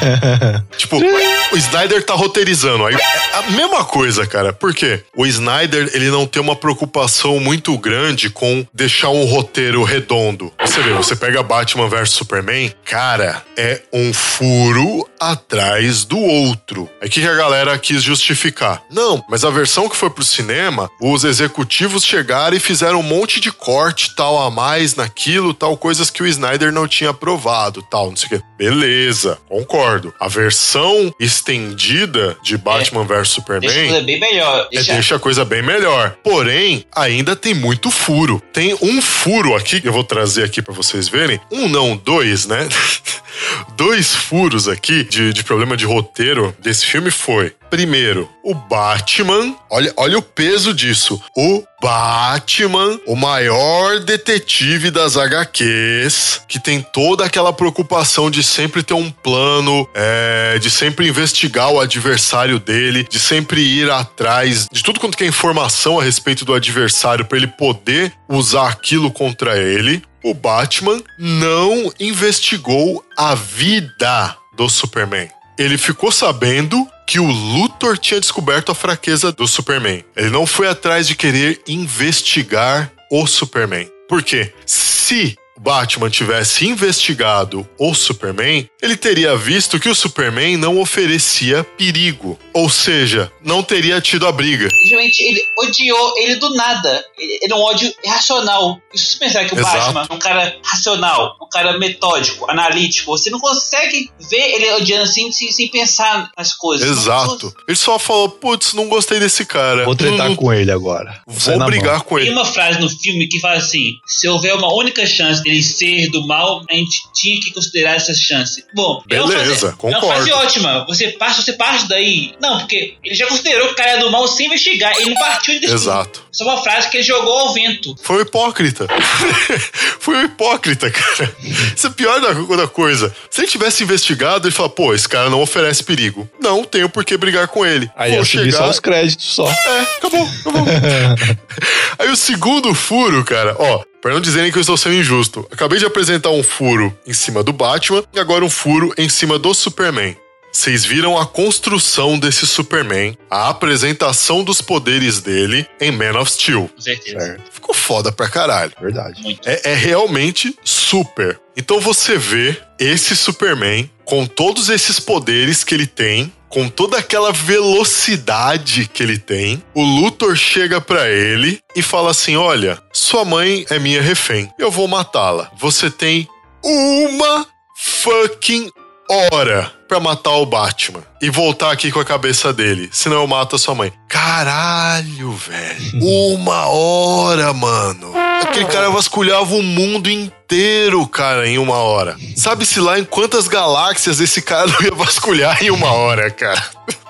tipo, 0.76 0.98
o 0.98 1.58
Snyder 1.58 2.04
tá 2.04 2.16
roteirizando. 2.16 2.88
Aí, 2.88 2.96
é 2.96 3.36
a 3.38 3.52
mesma 3.52 3.86
coisa, 3.86 4.26
cara. 4.26 4.52
Por 4.52 4.74
quê? 4.74 5.04
O 5.16 5.28
Snyder, 5.28 5.92
ele 5.94 6.10
não 6.10 6.26
tem 6.26 6.42
uma 6.42 6.56
preocupação 6.56 7.40
muito 7.40 7.78
grande 7.78 8.32
com 8.32 8.66
deixar 8.74 9.10
um 9.10 9.26
roteiro 9.26 9.84
redondo. 9.84 10.52
Você 10.66 10.82
vê, 10.82 10.94
você 10.94 11.16
pega 11.16 11.44
Batman 11.44 11.88
vs 11.88 12.10
Superman, 12.10 12.74
cara, 12.84 13.44
é 13.56 13.84
um 13.94 14.12
furo 14.12 15.08
atrás 15.20 16.04
do 16.04 16.18
outro. 16.18 16.90
Que 17.02 17.22
que 17.22 17.28
a 17.28 17.36
galera 17.36 17.78
quis 17.78 18.02
justificar? 18.02 18.82
Não, 18.90 19.24
mas 19.30 19.44
a 19.44 19.52
versão 19.52 19.88
que 19.88 19.96
foi 19.96 20.10
pro 20.10 20.24
cinema, 20.24 20.90
os 21.00 21.24
executivos 21.24 22.04
chegaram 22.04 22.58
e 22.58 22.60
fizeram 22.60 23.00
um 23.00 23.04
monte 23.04 23.19
de 23.26 23.52
corte, 23.52 24.16
tal 24.16 24.38
a 24.42 24.50
mais 24.52 24.96
naquilo, 24.96 25.54
tal, 25.54 25.76
coisas 25.78 26.10
que 26.10 26.24
o 26.24 26.28
Snyder 26.28 26.72
não 26.72 26.88
tinha 26.88 27.10
aprovado, 27.10 27.82
tal, 27.82 28.10
não 28.10 28.16
sei 28.16 28.28
o 28.28 28.30
quê. 28.30 28.42
Beleza, 28.58 29.38
concordo. 29.48 30.14
A 30.20 30.28
versão 30.28 31.14
estendida 31.20 32.38
de 32.44 32.58
Batman 32.58 33.04
vs 33.04 33.10
Deixa 33.10 33.22
a 33.22 33.26
Superman. 33.26 33.88
coisa 33.90 34.02
bem 34.02 34.20
melhor. 34.20 34.60
É, 34.72 34.76
Deixa, 34.76 34.94
deixa 34.94 35.16
a 35.16 35.20
coisa 35.20 35.46
bem 35.46 35.62
melhor. 35.62 36.16
Porém, 36.24 36.86
ainda 36.96 37.36
tem 37.36 37.54
muito 37.54 37.90
furo. 37.92 38.42
Tem 38.54 38.76
um 38.82 39.02
furo 39.02 39.56
aqui 39.56 39.82
que 39.82 39.88
eu 39.88 39.94
vou 39.94 40.04
trazer 40.04 40.44
aqui 40.44 40.62
pra 40.62 40.74
vocês 40.74 41.08
verem. 41.08 41.40
Um 41.52 41.68
não, 41.68 41.96
dois, 41.98 42.46
né? 42.46 42.68
dois 43.76 44.16
furos 44.16 44.68
aqui 44.68 45.04
de, 45.04 45.34
de 45.34 45.44
problema 45.44 45.76
de 45.76 45.86
roteiro 45.86 46.56
desse 46.60 46.86
filme 46.86 47.12
foi. 47.12 47.54
Primeiro, 47.70 48.28
o 48.44 48.56
Batman. 48.56 49.56
Olha, 49.70 49.94
olha 49.96 50.18
o 50.18 50.22
peso 50.22 50.74
disso. 50.74 51.22
O 51.38 51.64
Batman, 51.82 53.00
o 53.06 53.16
maior 53.16 54.00
detetive 54.00 54.90
das 54.90 55.16
HQs, 55.16 56.42
que 56.48 56.60
tem 56.60 56.82
toda 56.82 57.26
aquela 57.26 57.54
preocupação 57.54 58.32
de 58.32 58.44
sempre 58.44 58.82
ter 58.82 58.96
um 58.96 59.12
plano, 59.12 59.88
é, 59.94 60.58
de 60.60 60.70
sempre 60.70 61.08
investigar 61.08 61.70
o 61.72 61.80
adversário 61.80 62.60
dele, 62.60 63.08
de 63.08 63.20
sempre 63.20 63.62
ir 63.62 63.90
atrás 63.90 64.68
de 64.72 64.84
tudo 64.84 65.00
quanto 65.00 65.18
que 65.18 65.24
é 65.24 65.28
informação 65.28 66.00
a 66.00 66.04
respeito 66.04 66.44
do 66.44 66.54
adversário 66.54 67.26
para 67.26 67.38
ele 67.38 67.48
poder 67.48 68.14
usar 68.30 68.70
aquilo 68.70 69.12
contra 69.12 69.58
ele. 69.58 70.02
O 70.24 70.34
Batman 70.34 71.02
não 71.18 71.92
investigou 72.00 73.04
a 73.18 73.34
vida 73.34 74.38
do 74.56 74.70
Superman. 74.70 75.30
Ele 75.58 75.78
ficou 75.78 76.12
sabendo 76.12 76.88
que 77.08 77.20
o 77.20 77.26
Luthor 77.26 77.98
tinha 77.98 78.20
descoberto 78.20 78.72
a 78.72 78.76
fraqueza 78.76 79.32
do 79.32 79.48
Superman. 79.48 80.06
Ele 80.16 80.30
não 80.30 80.46
foi 80.46 80.68
atrás 80.68 81.08
de 81.08 81.16
querer 81.16 81.60
investigar 81.68 82.92
o 83.12 83.26
Superman. 83.26 83.90
Por 84.08 84.22
quê? 84.22 84.54
Se 84.66 85.36
Batman 85.60 86.10
tivesse 86.10 86.66
investigado 86.66 87.68
o 87.78 87.94
Superman, 87.94 88.70
ele 88.82 88.96
teria 88.96 89.36
visto 89.36 89.80
que 89.80 89.90
o 89.90 89.96
Superman 89.96 90.56
não 90.58 90.80
oferecia 90.80 91.64
perigo. 91.78 92.40
Ou 92.54 92.70
seja, 92.70 93.32
não 93.44 93.62
teria 93.62 94.00
tido 94.00 94.26
a 94.26 94.32
briga. 94.32 94.70
Geralmente 94.88 95.22
ele 95.22 95.42
odiou 95.60 96.14
ele 96.18 96.36
do 96.36 96.54
nada. 96.56 97.04
Ele, 97.18 97.40
ele 97.44 97.54
é 97.54 97.56
um 97.56 97.60
ódio 97.62 97.94
irracional. 98.04 98.82
E 98.94 98.98
se 98.98 99.12
você 99.14 99.20
pensar 99.20 99.46
que 99.46 99.54
o 99.54 99.60
Exato. 99.60 99.78
Batman 99.94 100.08
é 100.10 100.14
um 100.14 100.20
cara 100.20 100.56
racional, 100.64 101.36
um 101.42 101.50
cara 101.50 101.78
metódico, 101.78 102.50
analítico, 102.50 103.12
você 103.12 103.30
não 103.30 103.40
consegue 103.40 104.10
ver 104.30 104.56
ele 104.56 104.72
odiando 104.72 105.04
assim 105.04 105.32
sem, 105.32 105.52
sem 105.52 105.68
pensar 105.68 106.32
nas 106.38 106.54
coisas. 106.54 106.90
Exato. 106.90 107.54
Ele 107.68 107.78
só 107.78 108.00
falou: 108.00 108.30
putz, 108.30 108.74
não 108.74 108.88
gostei 108.88 109.20
desse 109.20 109.46
cara. 109.46 109.84
Vou 109.86 109.96
tretar 109.96 110.30
Não- 110.30 110.36
com 110.36 110.54
ele 110.54 110.72
agora. 110.72 111.22
Vou 111.28 111.58
na 111.58 111.66
brigar 111.66 111.96
mão. 111.98 112.06
com 112.06 112.16
Tem 112.16 112.28
ele. 112.28 112.32
uma 112.36 112.46
frase 112.46 112.80
no 112.80 112.90
filme 112.90 113.28
que 113.28 113.40
fala 113.40 113.58
assim: 113.58 113.92
se 114.08 114.28
houver 114.28 114.56
uma 114.56 114.74
única 114.74 115.06
chance 115.06 115.42
dele 115.50 115.64
ser 115.64 116.10
do 116.10 116.26
mal, 116.28 116.64
a 116.70 116.74
gente 116.74 117.02
tinha 117.14 117.40
que 117.42 117.52
considerar 117.54 117.96
essa 117.96 118.14
chance. 118.14 118.64
Bom, 118.74 119.02
é 119.10 119.20
uma 119.22 119.28
Beleza, 119.30 119.46
frase- 119.46 119.66
É 119.68 119.72
concordo. 119.78 120.06
uma 120.06 120.14
frase 120.16 120.32
ótima. 120.32 120.86
Você 120.88 121.10
parte, 121.10 121.42
você 121.42 121.54
parte 121.54 121.88
daí. 121.88 122.34
Não, 122.42 122.60
porque 122.60 122.96
ele 123.04 123.16
já 123.16 123.26
considerou 123.28 123.68
que 123.68 123.74
o 123.74 123.76
cara 123.76 123.92
é 123.92 123.98
do 123.98 124.12
mal 124.12 124.28
sem 124.28 124.46
investigar. 124.48 124.94
Ele 124.98 125.10
não 125.12 125.18
partiu 125.18 125.60
de 125.60 125.66
Exato. 125.66 126.24
Isso 126.32 126.44
é 126.44 126.46
uma 126.46 126.62
frase 126.62 126.90
que 126.90 126.98
ele 126.98 127.04
jogou 127.04 127.38
ao 127.38 127.54
vento. 127.54 127.96
Foi 128.02 128.18
um 128.18 128.22
hipócrita. 128.22 128.88
Foi 130.00 130.16
um 130.16 130.26
hipócrita, 130.26 130.90
cara. 130.90 131.36
Isso 131.76 131.88
é 131.88 131.90
pior 131.90 132.20
da, 132.22 132.32
da 132.56 132.68
coisa. 132.68 133.14
Se 133.30 133.42
ele 133.42 133.48
tivesse 133.48 133.84
investigado, 133.84 134.48
ele 134.48 134.56
fala, 134.56 134.70
pô, 134.70 134.94
esse 134.94 135.08
cara 135.08 135.30
não 135.30 135.42
oferece 135.42 135.84
perigo. 135.84 136.30
Não 136.42 136.64
tenho 136.64 136.90
por 136.90 137.04
que 137.04 137.18
brigar 137.18 137.48
com 137.48 137.66
ele. 137.66 137.90
Aí 137.96 138.12
Vou 138.12 138.20
eu 138.20 138.26
segui 138.26 138.52
só 138.52 138.70
os 138.70 138.80
créditos 138.80 139.26
só. 139.34 139.50
É, 139.50 139.82
acabou, 139.98 140.24
acabou. 140.40 140.66
Aí 142.00 142.10
o 142.10 142.16
segundo 142.16 142.74
furo, 142.74 143.24
cara, 143.26 143.56
ó, 143.60 143.84
pra 144.02 144.14
não 144.14 144.22
dizerem 144.22 144.52
que 144.52 144.58
eu 144.58 144.62
estou 144.62 144.78
sendo 144.78 144.96
injusto, 144.96 145.48
acabei 145.52 145.80
de 145.80 145.86
apresentar 145.86 146.30
um 146.30 146.44
furo 146.44 146.96
em 147.06 147.14
cima 147.14 147.44
do 147.44 147.54
Batman 147.54 148.04
e 148.14 148.20
agora 148.20 148.44
um 148.46 148.50
furo 148.50 148.94
em 148.98 149.10
cima 149.10 149.38
do 149.38 149.54
Superman. 149.54 150.16
Vocês 150.52 150.84
viram 150.84 151.18
a 151.18 151.26
construção 151.26 152.18
desse 152.18 152.46
Superman, 152.48 153.18
a 153.30 153.50
apresentação 153.50 154.44
dos 154.44 154.62
poderes 154.62 155.22
dele 155.22 155.66
em 155.80 155.92
Man 155.92 156.20
of 156.20 156.32
Steel. 156.32 156.70
Com 156.76 156.82
certeza. 156.82 157.20
Certo, 157.20 157.52
Ficou 157.52 157.74
foda 157.76 158.12
pra 158.12 158.28
caralho. 158.28 158.72
verdade. 158.82 159.22
Muito. 159.22 159.48
É, 159.48 159.72
é 159.72 159.76
realmente 159.76 160.58
super. 160.64 161.40
Então 161.56 161.80
você 161.80 162.18
vê 162.18 162.58
esse 162.80 163.16
Superman 163.16 163.90
com 164.04 164.26
todos 164.26 164.70
esses 164.70 165.00
poderes 165.00 165.64
que 165.64 165.76
ele 165.76 165.86
tem, 165.86 166.34
com 166.48 166.68
toda 166.68 166.98
aquela 166.98 167.32
velocidade 167.32 168.88
que 168.92 169.04
ele 169.04 169.20
tem. 169.20 169.62
O 169.74 169.84
Luthor 169.84 170.36
chega 170.36 170.82
pra 170.82 171.08
ele 171.10 171.60
e 171.76 171.82
fala 171.84 172.10
assim: 172.12 172.36
Olha, 172.36 172.82
sua 172.92 173.24
mãe 173.24 173.66
é 173.70 173.78
minha 173.78 174.02
refém, 174.02 174.52
eu 174.58 174.72
vou 174.72 174.88
matá-la. 174.88 175.52
Você 175.60 175.92
tem 175.92 176.28
uma 176.64 177.46
fucking 177.78 178.72
hora 179.10 179.72
pra 179.88 180.00
matar 180.00 180.36
o 180.36 180.46
Batman 180.46 181.02
e 181.20 181.30
voltar 181.30 181.72
aqui 181.72 181.92
com 181.92 182.00
a 182.00 182.06
cabeça 182.06 182.54
dele, 182.54 182.90
senão 182.92 183.18
eu 183.18 183.28
mato 183.28 183.56
a 183.56 183.60
sua 183.60 183.74
mãe. 183.74 183.92
Caralho, 184.08 185.32
velho. 185.32 186.04
Uma 186.04 186.68
hora, 186.68 187.52
mano. 187.54 188.14
Aquele 188.42 188.66
cara 188.66 188.90
vasculhava 188.90 189.56
o 189.56 189.64
mundo 189.64 190.10
inteiro, 190.10 191.06
cara, 191.08 191.48
em 191.48 191.58
uma 191.58 191.78
hora. 191.78 192.16
Sabe-se 192.36 192.80
lá 192.80 193.00
em 193.00 193.04
quantas 193.04 193.48
galáxias 193.48 194.20
esse 194.20 194.42
cara 194.42 194.68
não 194.68 194.82
ia 194.86 194.94
vasculhar 194.94 195.64
em 195.64 195.72
uma 195.72 195.92
hora, 195.92 196.30
cara. 196.30 196.64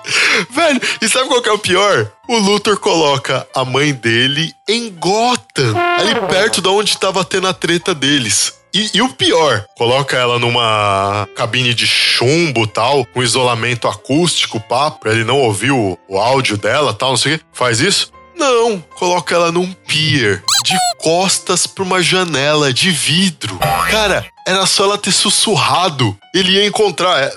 Velho, 0.50 0.80
e 1.00 1.08
sabe 1.08 1.28
qual 1.28 1.42
que 1.42 1.48
é 1.48 1.52
o 1.52 1.58
pior? 1.58 2.10
O 2.28 2.38
Luthor 2.38 2.78
coloca 2.78 3.46
a 3.54 3.64
mãe 3.64 3.92
dele 3.92 4.52
em 4.68 4.90
Gotham, 4.90 5.74
ali 5.98 6.14
perto 6.28 6.60
de 6.60 6.68
onde 6.68 6.98
tava 6.98 7.24
tendo 7.24 7.46
a 7.46 7.52
treta 7.52 7.94
deles. 7.94 8.59
E, 8.72 8.90
e 8.94 9.02
o 9.02 9.08
pior, 9.08 9.64
coloca 9.76 10.16
ela 10.16 10.38
numa 10.38 11.28
cabine 11.34 11.74
de 11.74 11.86
chumbo 11.86 12.66
tal, 12.66 13.04
com 13.06 13.22
isolamento 13.22 13.88
acústico, 13.88 14.60
pá, 14.60 14.90
pra 14.90 15.12
ele 15.12 15.24
não 15.24 15.40
ouvir 15.40 15.72
o, 15.72 15.98
o 16.08 16.18
áudio 16.18 16.56
dela 16.56 16.94
tal, 16.94 17.10
não 17.10 17.16
sei 17.16 17.34
o 17.34 17.38
quê. 17.38 17.44
Faz 17.52 17.80
isso? 17.80 18.12
Não, 18.36 18.80
coloca 18.96 19.34
ela 19.34 19.52
num 19.52 19.70
pier, 19.72 20.42
de 20.64 20.74
costas 20.98 21.66
pra 21.66 21.84
uma 21.84 22.02
janela 22.02 22.72
de 22.72 22.90
vidro. 22.90 23.58
Cara, 23.90 24.24
era 24.46 24.64
só 24.66 24.84
ela 24.84 24.96
ter 24.96 25.12
sussurrado. 25.12 26.16
Ele 26.34 26.52
ia 26.52 26.66
encontrar. 26.66 27.22
é, 27.22 27.32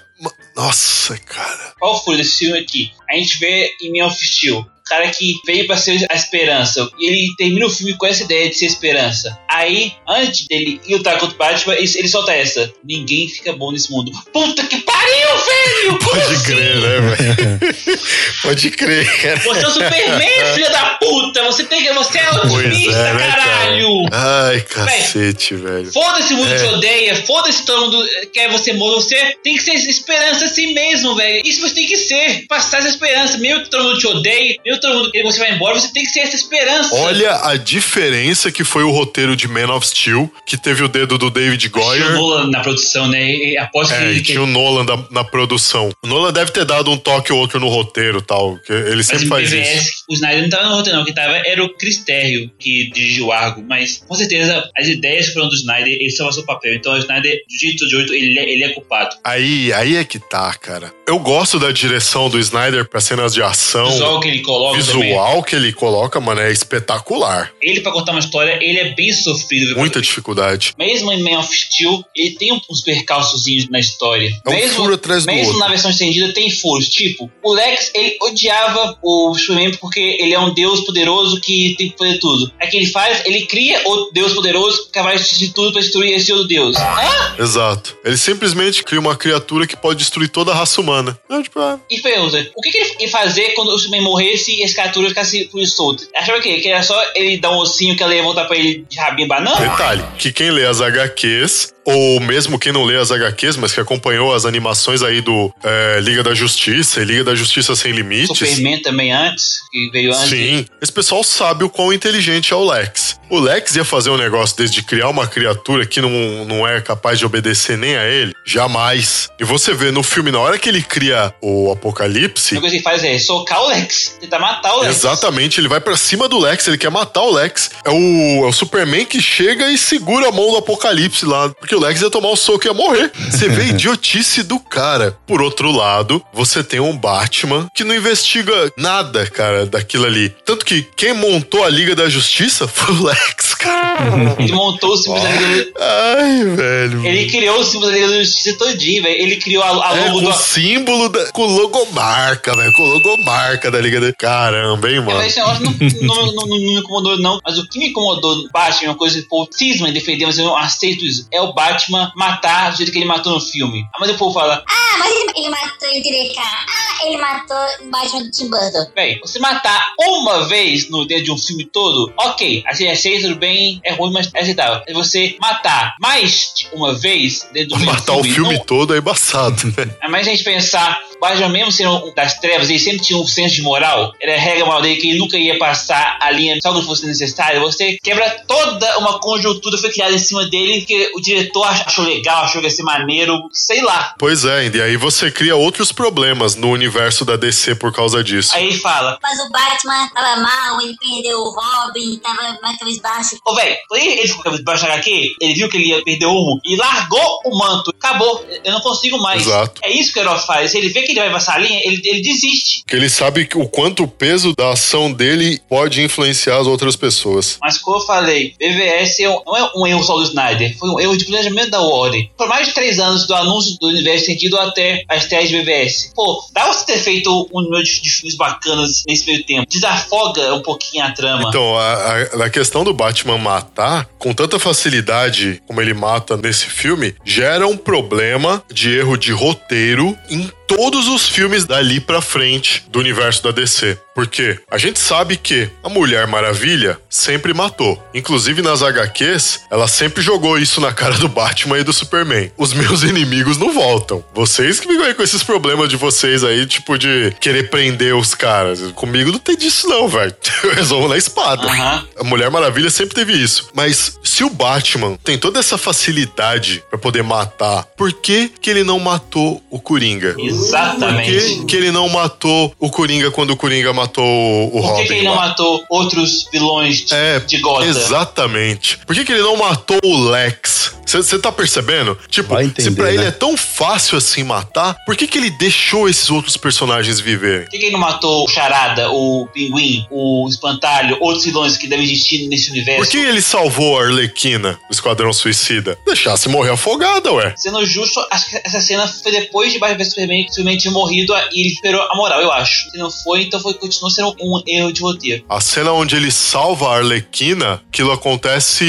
Nossa, 0.56 1.18
cara. 1.18 1.74
Qual 1.80 2.02
foi 2.06 2.16
desse 2.16 2.40
filme 2.46 2.58
aqui? 2.60 2.94
A 3.10 3.16
gente 3.16 3.38
vê 3.38 3.70
em 3.82 4.00
Man 4.00 4.06
of 4.08 4.26
Steel. 4.26 4.66
Cara 4.94 5.10
que 5.10 5.36
veio 5.46 5.66
pra 5.66 5.76
ser 5.78 6.06
a 6.10 6.16
esperança. 6.16 6.88
E 7.00 7.08
ele 7.08 7.34
termina 7.38 7.66
o 7.66 7.70
filme 7.70 7.96
com 7.98 8.06
essa 8.06 8.24
ideia 8.24 8.50
de 8.50 8.56
ser 8.56 8.66
esperança. 8.68 9.38
Aí, 9.50 9.94
antes 10.08 10.48
dele 10.48 10.80
ir 10.88 10.96
lutar 10.96 11.18
contra 11.18 11.36
o 11.36 11.38
Batman, 11.38 11.74
ele, 11.76 11.92
ele 11.96 12.08
solta 12.08 12.34
essa: 12.34 12.72
Ninguém 12.84 13.28
fica 13.28 13.54
bom 13.54 13.72
nesse 13.72 13.92
mundo. 13.92 14.12
Puta 14.32 14.64
que 14.66 14.78
pariu, 14.82 15.30
velho! 15.38 16.00
Pode 16.00 16.22
assim? 16.34 16.44
crer, 16.44 16.76
né, 16.78 17.00
velho? 17.02 18.00
Pode 18.44 18.72
crer, 18.72 19.22
cara. 19.22 19.40
Você 19.40 19.64
é 19.64 19.68
o 19.68 19.72
Superman, 19.72 20.54
filha 20.54 20.70
da 20.70 20.86
puta! 21.02 21.44
Você, 21.46 21.64
tem, 21.64 21.84
que- 21.84 21.94
você 21.94 22.20
é 22.20 22.30
otimista, 22.32 23.00
é, 23.00 23.14
né, 23.14 23.28
caralho! 23.28 24.06
cara? 24.10 24.48
Ai, 24.50 24.62
cacete, 24.62 25.56
velho. 25.56 25.92
Foda-se 25.92 26.34
o 26.34 26.38
mundo 26.38 26.54
É. 26.54 26.58
te 26.58 26.66
odeia, 26.66 27.16
foda-se 27.26 27.66
todo 27.66 27.82
mundo 27.84 28.06
quer 28.34 28.50
você 28.52 28.74
morrer. 28.74 28.94
Você 28.96 29.38
tem 29.44 29.56
que 29.56 29.62
ser 29.62 29.74
esperança 29.74 30.46
assim 30.46 30.74
mesmo, 30.74 31.16
velho. 31.16 31.42
Isso 31.46 31.62
você 31.62 31.76
tem 31.76 31.86
que 31.88 31.98
ser. 31.98 32.46
Passar 32.48 32.80
essa 32.80 32.90
esperança. 32.90 33.38
Mesmo 33.38 33.64
que 33.64 33.70
todo 33.70 33.84
mundo 33.84 33.98
te 34.00 34.08
odeie, 34.08 34.60
mesmo 34.66 34.80
que 34.80 34.83
todo 34.84 34.98
mundo 35.00 35.12
que 35.12 35.24
você 35.24 35.40
vai 35.40 35.52
embora, 35.54 35.80
você 35.80 35.92
tem 35.92 36.04
que 36.04 36.10
ser 36.10 36.20
essa 36.22 36.36
esperança. 36.36 36.96
Olha 36.96 37.40
a 37.48 37.56
diferença 37.58 38.52
que 38.52 38.64
foi 38.64 38.84
o 38.84 38.92
roteiro 38.92 39.36
de 39.36 39.48
Man 39.48 39.74
of 39.74 39.88
Steel, 39.88 40.32
que 40.46 40.58
teve 40.58 40.84
o 40.84 40.88
dedo 40.88 41.18
do 41.18 41.30
David 41.30 41.70
Tinha 41.70 41.82
o 41.82 41.86
Goyer. 41.86 42.12
Nolan 42.14 42.50
na 42.50 42.60
produção, 42.62 43.08
né? 43.08 43.56
Aposto 43.58 43.94
É, 43.94 44.14
que, 44.14 44.20
e 44.20 44.22
tinha 44.22 44.42
o 44.42 44.46
Nolan 44.48 44.86
da- 44.86 45.06
na 45.12 45.24
produção. 45.24 45.90
O 46.04 46.08
Nolan 46.08 46.32
deve 46.32 46.52
ter 46.52 46.66
dado 46.66 46.90
um 46.92 46.98
toque 46.98 47.32
ou 47.34 47.40
outro 47.40 47.60
no 47.60 47.68
roteiro 47.68 48.22
tal. 48.22 48.58
Que 48.60 48.72
ele 48.74 48.96
mas 48.98 49.08
sempre 49.08 49.26
em 49.26 49.30
faz 49.30 49.50
PVS, 49.50 49.82
isso. 49.82 50.04
o 50.10 50.14
Snyder 50.14 50.42
não 50.44 50.50
tava 50.50 50.70
no 50.70 50.76
roteiro, 50.76 50.98
não. 51.00 51.06
Quem 51.06 51.14
tava 51.14 51.38
era 51.46 51.64
o 51.64 51.70
Chris 51.76 51.98
Terrio, 52.04 52.50
que 52.60 52.90
dirigiu 52.92 53.28
o 53.28 53.32
Argo. 53.32 53.64
Mas 53.68 54.04
com 54.08 54.16
certeza 54.16 54.70
as 54.78 54.88
ideias 54.88 55.28
foram 55.34 55.50
do 55.50 55.56
Snyder, 55.56 55.94
ele 55.94 56.12
só 56.12 56.26
passou 56.26 56.44
o 56.44 56.46
papel. 56.46 56.76
Então 56.76 56.94
o 56.94 56.98
Snyder, 56.98 57.32
do 57.50 57.58
jeito 57.60 57.88
de 57.88 57.96
oito, 57.96 58.14
ele, 58.14 58.38
é- 58.40 58.50
ele 58.52 58.64
é 58.64 58.70
culpado. 58.70 59.16
Aí, 59.24 59.72
aí 59.74 59.96
é 59.96 60.04
que 60.04 60.20
tá, 60.20 60.54
cara. 60.56 60.94
Eu 61.08 61.20
gosto 61.20 61.60
da 61.60 61.72
direção 61.72 62.30
do 62.30 62.40
Snyder 62.40 62.88
pra 62.88 63.00
cenas 63.02 63.34
de 63.34 63.42
ação. 63.42 63.88
O 63.88 63.92
visual 63.92 64.20
que 64.20 64.28
ele 64.28 64.40
coloca 64.42 64.63
O 64.72 64.78
também. 64.78 64.82
visual 65.10 65.44
que 65.44 65.56
ele 65.56 65.74
coloca, 65.74 66.20
mano, 66.20 66.42
é 66.42 66.52
espetacular. 66.52 67.52
Ele, 67.62 67.82
pra 67.82 67.92
contar 67.92 68.12
uma 68.12 68.20
história, 68.20 68.58
ele 68.62 68.80
é 68.80 68.94
bem 68.94 69.12
sofrido. 69.14 69.78
Muita 69.78 70.02
dificuldade. 70.02 70.74
Mesmo 70.78 71.12
em 71.12 71.22
Man 71.22 71.40
of 71.40 71.56
Steel, 71.56 72.04
ele 72.16 72.32
tem 72.32 72.54
uns 72.70 72.82
percalçozinhos 72.82 73.70
na 73.70 73.80
história. 73.80 74.30
É 74.46 74.50
um 74.50 74.54
mesmo, 74.54 74.76
furo 74.76 74.94
atrás 74.96 75.26
do 75.26 75.32
Mesmo 75.32 75.46
outro. 75.48 75.60
na 75.60 75.68
versão 75.68 75.92
estendida 75.92 76.34
tem 76.34 76.50
furos. 76.50 76.88
Tipo, 76.90 77.30
o 77.44 77.54
Lex, 77.54 77.92
ele 77.94 78.18
odiava 78.22 78.98
o 79.02 79.36
Superman 79.36 79.76
porque 79.78 80.00
ele 80.20 80.34
é 80.34 80.40
um 80.40 80.54
deus 80.54 80.82
poderoso 80.82 81.40
que 81.40 81.76
tem 81.78 81.90
que 81.90 81.98
fazer 81.98 82.20
tudo. 82.20 82.52
É 82.60 82.68
que 82.68 82.78
ele 82.78 82.88
faz, 82.88 83.22
ele 83.26 83.46
cria 83.46 83.82
o 83.86 84.12
deus 84.14 84.34
poderoso 84.34 84.90
capaz 84.92 85.38
de 85.38 85.50
tudo 85.54 85.72
pra 85.72 85.82
destruir 85.82 86.14
esse 86.14 86.32
outro 86.32 86.48
deus. 86.48 86.76
Hã? 86.78 87.36
Exato. 87.40 87.98
Ele 88.04 88.18
simplesmente 88.18 88.84
cria 88.84 89.00
uma 89.00 89.16
criatura 89.16 89.66
que 89.68 89.76
pode 89.76 90.00
destruir 90.00 90.30
toda 90.30 90.52
a 90.52 90.56
raça 90.56 90.80
humana. 90.82 91.18
É, 91.30 91.42
tipo, 91.42 91.60
ah, 91.60 91.80
E 91.90 92.00
pergunta, 92.00 92.52
o 92.56 92.62
que, 92.62 92.72
que 92.72 92.78
ele 92.78 92.96
ia 93.02 93.10
fazer 93.10 93.54
quando 93.54 93.70
o 93.70 93.78
Superman 93.78 94.02
morresse 94.02 94.53
e 94.60 94.64
esse 94.64 94.74
criatura 94.74 95.10
ficasse 95.10 95.46
por 95.46 95.66
solto? 95.66 96.08
Achava 96.16 96.40
que, 96.40 96.60
que 96.60 96.68
era 96.68 96.84
só 96.84 97.00
ele 97.16 97.38
dar 97.38 97.52
um 97.52 97.58
ossinho 97.58 97.96
que 97.96 98.04
ela 98.04 98.14
ia 98.14 98.24
voltar 98.24 98.46
pra 98.46 98.58
ele 98.58 98.86
de 98.90 99.00
rabinho 99.00 99.28
banana? 99.28 99.60
Detalhe, 99.60 100.04
que 100.18 100.32
quem 100.32 100.52
lê 100.52 100.66
as 100.66 100.82
HQs, 100.82 101.73
ou 101.86 102.20
mesmo 102.20 102.58
quem 102.58 102.72
não 102.72 102.84
lê 102.84 102.98
as 102.98 103.12
HQs, 103.12 103.58
mas 103.58 103.74
que 103.74 103.80
acompanhou 103.80 104.34
as 104.34 104.46
animações 104.46 105.02
aí 105.02 105.22
do 105.22 105.54
é, 105.64 106.00
Liga 106.02 106.24
da 106.24 106.34
Justiça 106.34 107.02
e 107.02 107.06
Liga 107.06 107.24
da 107.24 107.36
Justiça 107.36 107.76
Sem 107.76 107.92
Limites. 107.92 108.38
Superman 108.38 108.82
também 108.82 109.12
antes, 109.12 109.60
que 109.72 109.90
veio 109.92 110.14
antes. 110.14 110.30
Sim, 110.30 110.66
esse 110.82 110.92
pessoal 110.92 111.24
sabe 111.24 111.64
o 111.64 111.70
quão 111.70 111.92
inteligente 111.92 112.54
é 112.54 112.56
o 112.56 112.66
Lex. 112.66 113.20
O 113.30 113.40
Lex 113.40 113.76
ia 113.76 113.86
fazer 113.86 114.12
um 114.12 114.18
negócio 114.18 114.56
desse 114.56 114.74
de 114.74 114.84
criar 114.84 115.10
uma 115.10 115.26
criatura 115.26 115.86
que 115.86 116.00
não, 116.00 116.46
não 116.46 116.68
é 116.68 116.80
capaz 116.82 117.18
de 117.18 117.26
obedecer 117.26 117.78
nem 117.78 117.96
a 117.96 118.06
ele? 118.06 118.34
Jamais. 118.46 119.30
E 119.40 119.44
você 119.44 119.74
vê 119.74 119.92
no 119.92 120.04
filme, 120.04 120.32
na 120.32 120.40
hora 120.40 120.58
que 120.58 120.70
ele 120.70 120.84
cria 120.84 121.34
o 121.42 121.72
Apocalipse, 121.72 122.56
coisa 122.60 122.70
que 122.70 122.76
ele 122.76 122.84
faz 122.84 123.04
é 123.04 123.18
socar 123.18 123.62
o 123.64 123.68
Lex, 123.70 124.18
tentar 124.20 124.40
matar 124.40 124.76
o 124.76 124.82
Lex. 124.82 124.98
Exatamente, 124.98 125.60
ele 125.60 125.68
vai 125.68 125.80
pra 125.80 125.98
cima 125.98 126.28
do 126.28 126.38
Lex, 126.38 126.68
ele 126.68 126.78
quer 126.78 126.92
matar 126.92 127.22
o 127.22 127.32
Lex. 127.32 127.72
É 127.84 127.90
o, 127.90 128.46
é 128.46 128.48
o 128.48 128.54
Superman 128.54 129.06
que 129.06 129.22
chega 129.22 129.72
e 129.72 129.78
segura 129.78 130.30
a 130.30 130.32
mão 130.32 130.52
do 130.52 130.58
Apocalipse 130.58 131.26
lá, 131.26 131.50
porque 131.50 131.73
o 131.76 131.80
Lex 131.80 132.02
ia 132.02 132.10
tomar 132.10 132.30
o 132.30 132.36
soco 132.36 132.66
e 132.66 132.68
ia 132.68 132.74
morrer. 132.74 133.12
Você 133.30 133.48
vê 133.50 133.62
a 133.64 133.66
idiotice 133.74 134.44
do 134.44 134.60
cara. 134.60 135.18
Por 135.26 135.42
outro 135.42 135.72
lado, 135.72 136.24
você 136.34 136.64
tem 136.64 136.80
um 136.80 136.96
Batman 136.98 137.68
que 137.74 137.84
não 137.84 137.96
investiga 137.96 138.54
nada, 138.78 139.26
cara, 139.30 139.66
daquilo 139.66 140.06
ali. 140.06 140.30
Tanto 140.46 140.66
que 140.66 140.84
quem 140.96 141.14
montou 141.14 141.64
a 141.64 141.70
Liga 141.70 141.96
da 141.96 142.10
Justiça 142.10 142.68
foi 142.68 142.94
o 142.96 143.04
Lex, 143.04 143.54
cara. 143.56 144.36
Ele 144.40 144.52
montou 144.52 144.92
o 144.94 144.98
símbolo 144.98 145.22
da 145.24 145.30
Liga 145.32 145.64
do... 145.66 145.72
Ai, 145.80 146.44
velho. 146.56 147.06
Ele 147.06 147.30
criou 147.30 147.60
o 147.60 147.64
símbolo 147.64 147.88
da 147.92 147.98
Liga 147.98 148.08
da 148.10 148.24
Justiça 148.24 148.58
todinho, 148.58 149.04
velho. 149.04 149.22
Ele 149.22 149.36
criou 149.38 149.64
a, 149.64 149.90
a 149.90 149.98
É, 149.98 150.06
logo 150.06 150.20
com 150.20 150.24
do... 150.26 150.30
o 150.30 150.34
símbolo, 150.34 151.10
da, 151.10 151.32
com 151.32 151.46
logomarca, 151.46 152.56
velho. 152.56 152.72
Com 152.74 152.84
logomarca 152.84 153.70
da 153.72 153.80
Liga 153.80 154.00
da... 154.00 154.14
Caramba, 154.14 154.90
hein, 154.90 155.02
mano. 155.02 155.22
Esse 155.24 155.38
negócio 155.40 155.64
não, 155.64 155.72
não, 156.02 156.26
não- 156.34 156.44
não 156.48 156.58
me 156.58 156.76
incomodou, 156.80 157.18
não. 157.20 157.40
Mas 157.44 157.58
o 157.58 157.68
que 157.68 157.80
me 157.80 157.90
incomodou 157.90 158.36
no 158.36 158.50
Batman, 158.50 158.90
uma 158.92 158.98
coisa 158.98 159.20
que 159.20 159.26
o 159.26 159.30
povo 159.30 159.50
cisma 159.52 159.90
em 159.90 159.94
defender, 159.94 160.26
mas 160.26 160.38
eu 160.38 160.46
não 160.46 160.58
aceito 160.58 161.06
isso, 161.06 161.28
é 161.32 161.42
o 161.42 161.54
Batman 161.64 162.12
matar 162.16 162.72
do 162.72 162.78
jeito 162.78 162.92
que 162.92 162.98
ele 162.98 163.06
matou 163.06 163.34
no 163.34 163.40
filme. 163.40 163.86
Ah, 163.94 163.98
Mas 164.00 164.10
o 164.12 164.18
povo 164.18 164.34
fala, 164.34 164.64
Ah, 164.68 164.98
mas 165.00 165.12
ele, 165.12 165.32
ele 165.38 165.50
matou 165.50 165.90
direito, 166.02 166.36
cara. 166.36 166.48
Ah, 166.68 167.06
ele 167.08 167.18
matou 167.18 167.58
o 167.88 167.90
Batman 167.90 168.24
do 168.24 168.32
Tim 168.32 168.50
Burton. 168.50 168.92
Véi, 168.96 169.20
você 169.22 169.40
matar 169.40 169.92
uma 170.00 170.46
vez 170.48 170.90
no 170.90 171.06
dentro 171.06 171.26
de 171.26 171.32
um 171.32 171.38
filme 171.38 171.66
todo, 171.66 172.12
ok, 172.18 172.64
assim, 172.68 172.88
achei 172.90 173.22
tudo 173.22 173.36
bem, 173.36 173.80
é 173.86 173.94
ruim, 173.94 174.12
mas 174.12 174.30
é 174.34 174.42
aceitável. 174.42 174.82
É 174.88 174.94
você 174.94 175.36
matar 175.40 175.96
mais 176.02 176.54
de 176.56 176.68
uma 176.74 176.94
vez 176.94 177.48
dentro 177.54 177.78
do 177.78 177.86
Matar 177.86 178.14
o 178.16 178.24
filme 178.24 178.56
não- 178.58 178.66
todo 178.66 178.94
é 178.96 178.98
embaçado, 178.98 179.72
velho. 179.72 179.96
É 180.02 180.08
mais 180.08 180.28
a 180.28 180.32
gente 180.32 180.44
pensar, 180.44 181.02
o 181.16 181.20
Batman 181.20 181.50
mesmo 181.50 181.72
sendo 181.72 182.08
um 182.08 182.14
das 182.14 182.40
trevas, 182.40 182.70
ele 182.70 182.80
sempre 182.80 183.02
tinha 183.06 183.18
um 183.20 183.26
senso 183.28 183.56
de 183.56 183.62
moral. 183.62 184.12
Era 184.22 184.36
a 184.36 184.40
regra 184.40 184.66
moral 184.66 184.82
dele 184.82 184.96
que 185.00 185.10
ele 185.10 185.18
nunca 185.20 185.38
ia 185.38 185.58
passar 185.58 186.18
a 186.22 186.32
linha 186.32 186.58
só 186.62 186.72
quando 186.72 186.86
fosse 186.86 187.06
necessário. 187.06 187.62
Você 187.62 187.98
quebra 188.04 188.30
toda 188.48 188.98
uma 189.00 189.20
conjuntura 189.20 189.76
que 189.76 189.82
foi 189.82 189.92
criada 189.92 190.14
em 190.14 190.18
cima 190.20 190.46
dele, 190.50 190.82
que 190.86 191.12
o 191.16 191.22
diretor 191.22 191.53
achou 191.62 192.06
legal, 192.06 192.44
achou 192.46 192.62
que 192.62 192.68
ia 192.68 192.72
ser 192.72 192.84
maneiro, 192.84 193.38
sei 193.52 193.82
lá. 193.82 194.16
Pois 194.18 194.46
é, 194.46 194.68
e 194.74 194.82
aí 194.82 194.96
você 194.98 195.30
cria 195.30 195.56
outros 195.56 195.92
problemas 195.92 196.56
no 196.56 196.70
universo 196.70 197.26
da 197.26 197.36
DC 197.36 197.76
por 197.76 197.92
causa 197.94 198.24
disso. 198.24 198.56
Aí 198.56 198.68
ele 198.68 198.78
fala, 198.78 199.18
Mas 199.22 199.40
o 199.40 199.50
Batman 199.50 200.10
tava 200.14 200.42
mal, 200.42 200.82
ele 200.82 200.96
perdeu 200.98 201.40
o 201.40 201.52
Robin, 201.52 202.18
tava 202.24 202.58
mais 202.62 202.78
cabisbaixo. 202.80 203.38
ô 203.46 203.54
velho, 203.56 203.76
quando 203.90 204.02
ele 204.02 204.28
ficou 204.28 204.64
da 204.64 204.74
HQ, 204.74 205.36
ele 205.42 205.54
viu 205.54 205.70
que 205.70 205.78
ele 205.78 205.88
ia 205.90 206.04
perder 206.04 206.26
o 206.26 206.32
rumo 206.34 206.62
e 206.66 206.76
largou 206.76 207.40
o 207.46 207.58
manto. 207.58 207.92
Acabou, 207.92 208.46
eu 208.64 208.72
não 208.72 208.82
consigo 208.82 209.18
mais. 209.20 209.42
Exato. 209.46 209.82
É 209.84 209.92
isso 209.92 210.14
que 210.14 210.20
o 210.20 210.22
herói 210.22 210.40
faz. 210.40 210.72
Se 210.72 210.78
ele 210.78 210.90
vê 210.90 211.02
que 211.04 211.12
ele 211.12 211.20
vai 211.20 211.32
passar 211.32 211.56
a 211.56 211.58
linha, 211.60 211.80
ele, 211.86 212.02
ele 212.06 212.22
desiste. 212.22 212.82
Porque 212.84 212.96
ele 212.96 213.10
sabe 213.10 213.46
que 213.46 213.58
o 213.58 213.68
quanto 213.68 214.04
o 214.04 214.08
peso 214.08 214.54
da 214.56 214.72
ação 214.72 215.12
dele 215.12 215.60
pode 215.70 216.02
influenciar 216.02 216.58
as 216.60 216.68
outras 216.68 216.96
pessoas. 216.96 217.58
Mas 217.62 217.78
como 217.78 217.98
eu 217.98 218.02
falei, 218.02 218.54
BVS 218.60 219.20
é 219.22 219.30
um- 219.30 219.42
não 219.46 219.58
é 219.58 219.72
um 219.76 219.88
erro 219.88 220.04
só 220.04 220.16
do 220.16 220.24
Snyder, 220.24 220.78
foi 220.78 220.90
um 220.90 221.00
erro 221.00 221.18
de 221.18 221.26
planejamento 221.44 221.72
da 221.72 221.82
Warner. 221.82 222.30
Por 222.38 222.48
mais 222.48 222.68
de 222.68 222.74
três 222.74 223.00
anos 223.00 223.28
do 223.28 223.34
anúncio 223.36 223.78
do 223.80 223.88
universo 223.88 224.26
sentido 224.26 224.58
até 224.60 225.04
a 225.10 225.16
estreia 225.18 225.48
de 225.48 225.58
BVS. 225.62 226.12
Pô, 226.16 226.44
dá 226.54 226.66
você 226.68 226.86
ter 226.86 227.00
feito 227.00 227.48
um 227.54 227.62
número 227.62 227.84
de, 227.84 228.02
de 228.02 228.10
filmes 228.10 228.36
bacanas 228.36 229.04
nesse 229.08 229.26
meio 229.26 229.44
tempo. 229.46 229.68
Desafoga 229.70 230.54
um 230.54 230.62
pouquinho 230.62 231.04
a 231.04 231.12
trama. 231.12 231.50
Então, 231.50 231.78
a, 231.78 231.94
a- 231.94 232.46
a 232.46 232.50
questão 232.50 232.84
do 232.84 232.94
Batman 232.94 233.38
matar, 233.38 234.06
com 234.18 234.34
tanta 234.34 234.60
facilidade 234.60 235.62
como 235.68 235.82
ele 235.82 235.94
mata 235.94 236.38
nesse 236.38 236.66
filme, 236.66 237.16
gera 237.26 237.68
um 237.68 237.78
problema 237.78 238.64
de 238.72 238.96
erro 238.98 239.18
de 239.18 239.32
roteiro 239.32 240.18
em 240.30 240.50
todos 240.76 241.08
os 241.08 241.28
filmes 241.28 241.66
dali 241.66 242.00
pra 242.00 242.22
frente 242.22 242.84
do 242.90 243.00
universo 243.00 243.44
da 243.44 243.52
DC. 243.52 243.98
Porque 244.14 244.60
a 244.70 244.78
gente 244.78 245.00
sabe 245.00 245.38
que 245.38 245.70
a 245.84 245.90
Mulher 245.90 246.28
Maravilha 246.28 247.00
sempre 247.10 247.54
matou. 247.54 248.02
Inclusive 248.14 248.62
nas 248.62 248.84
HQs, 248.84 249.62
ela 249.72 249.88
sempre 249.88 250.22
jogou 250.22 250.60
isso 250.60 250.80
na 250.80 250.94
cara 250.94 251.18
do 251.18 251.28
Batman 251.28 251.80
e 251.80 251.84
do 251.84 251.92
Superman. 251.92 252.52
Os 252.58 252.74
meus 252.74 253.02
inimigos 253.04 253.58
não 253.58 253.74
voltam. 253.74 254.24
Vocês 254.34 254.80
que 254.80 254.88
ficam 254.88 255.06
aí 255.06 255.14
com 255.14 255.24
esses 255.24 255.42
problemas 255.42 255.90
de 255.90 255.96
vocês 255.96 256.44
aí, 256.44 256.66
tipo 256.68 256.98
de 256.98 257.34
querer 257.40 257.70
prender 257.70 258.16
os 258.16 258.36
caras. 258.36 258.82
Comigo 258.94 259.32
não 259.32 259.40
tem 259.40 259.58
disso 259.58 259.88
não, 259.88 260.08
velho. 260.08 260.34
Eu 260.64 260.76
resolvo 260.76 261.08
na 261.08 261.18
espada. 261.18 261.64
Aham. 261.64 262.08
A 262.20 262.24
Mulher 262.24 262.52
Maravilha 262.52 262.90
sempre 262.90 263.16
teve 263.16 263.34
isso. 263.34 263.70
Mas 263.74 264.20
se 264.24 264.44
o 264.44 264.50
Batman 264.50 265.18
tem 265.24 265.38
toda 265.38 265.60
essa 265.60 265.78
facilidade 265.78 266.84
pra 266.90 267.00
poder 267.00 267.24
matar, 267.24 267.84
por 267.98 268.14
que 268.14 268.50
que 268.62 268.70
ele 268.70 268.84
não 268.84 269.00
matou 269.00 269.62
o 269.72 269.80
Coringa? 269.80 270.34
Por 270.34 270.63
Exatamente. 270.68 271.32
que, 271.32 271.66
que 271.66 271.76
ele 271.76 271.92
não 271.92 272.10
matou 272.10 272.74
o 272.80 272.90
Coringa 272.90 273.32
quando 273.32 273.52
o 273.52 273.58
Coringa 273.58 273.94
matou 273.94 274.24
o 274.68 274.72
Por 274.72 274.82
Robin? 274.82 275.02
que, 275.02 275.08
que 275.08 275.14
ele 275.14 275.24
não 275.24 275.36
lá? 275.36 275.48
matou 275.48 275.84
outros 275.90 276.48
vilões 276.52 277.06
de, 277.06 277.14
É, 277.14 277.40
de 277.40 277.58
Gotham? 277.60 277.88
exatamente. 277.88 279.00
Por 279.06 279.16
que, 279.16 279.26
que 279.26 279.32
ele 279.32 279.42
não 279.42 279.58
matou 279.58 280.00
o 280.04 280.30
Lex? 280.30 280.94
Você 281.06 281.38
tá 281.38 281.52
percebendo? 281.52 282.18
Tipo, 282.30 282.54
Vai 282.56 282.64
se 282.64 282.70
entender, 282.72 282.96
pra 282.96 283.10
ele 283.10 283.22
né? 283.24 283.28
é 283.28 283.32
tão 283.32 283.56
fácil 283.58 284.18
assim 284.18 284.42
matar, 284.44 284.96
por 285.06 285.16
que 285.16 285.28
que 285.28 285.38
ele 285.38 285.52
deixou 285.52 286.10
esses 286.10 286.30
outros 286.32 286.58
personagens 286.58 287.20
viverem? 287.20 287.64
Por 287.66 287.72
que, 287.72 287.78
que 287.78 287.86
ele 287.86 287.92
não 287.92 288.00
matou 288.00 288.46
o 288.46 288.48
Charada, 288.50 289.12
o 289.12 289.48
Pinguim, 289.54 290.08
o 290.10 290.48
Espantalho, 290.50 291.18
outros 291.20 291.44
vilões 291.46 291.78
que 291.78 291.88
devem 291.88 292.06
existir 292.06 292.48
nesse 292.48 292.72
universo? 292.72 293.02
Por 293.04 293.08
que 293.12 293.18
ele 293.18 293.42
salvou 293.42 294.00
a 294.00 294.04
Arlequina 294.06 294.74
do 294.90 294.94
Esquadrão 294.94 295.32
Suicida? 295.34 295.98
Deixasse 296.06 296.48
morrer 296.50 296.72
afogada, 296.72 297.32
ué. 297.34 297.54
Sendo 297.58 297.86
justo, 297.86 298.26
acho 298.32 298.50
que 298.50 298.62
essa 298.64 298.80
cena 298.82 299.06
foi 299.08 299.32
depois 299.34 299.72
de 299.74 299.80
Batman 299.80 299.98
vs 299.98 300.10
Superman, 300.10 300.46
tinha 300.78 300.92
morrido 300.92 301.34
e 301.52 301.62
ele 301.62 301.70
recuperou 301.70 302.02
a 302.02 302.16
moral, 302.16 302.42
eu 302.42 302.52
acho. 302.52 302.90
Se 302.90 302.98
não 302.98 303.10
foi, 303.10 303.44
então 303.44 303.60
foi, 303.60 303.74
continuou 303.74 304.10
sendo 304.10 304.36
um 304.42 304.62
erro 304.68 304.92
de 304.92 305.02
roteiro. 305.02 305.44
A 305.50 305.60
cena 305.62 305.92
onde 305.92 306.16
ele 306.16 306.32
salva 306.32 306.90
a 306.90 306.98
Arlequina, 306.98 307.82
aquilo 307.88 308.12
acontece, 308.12 308.86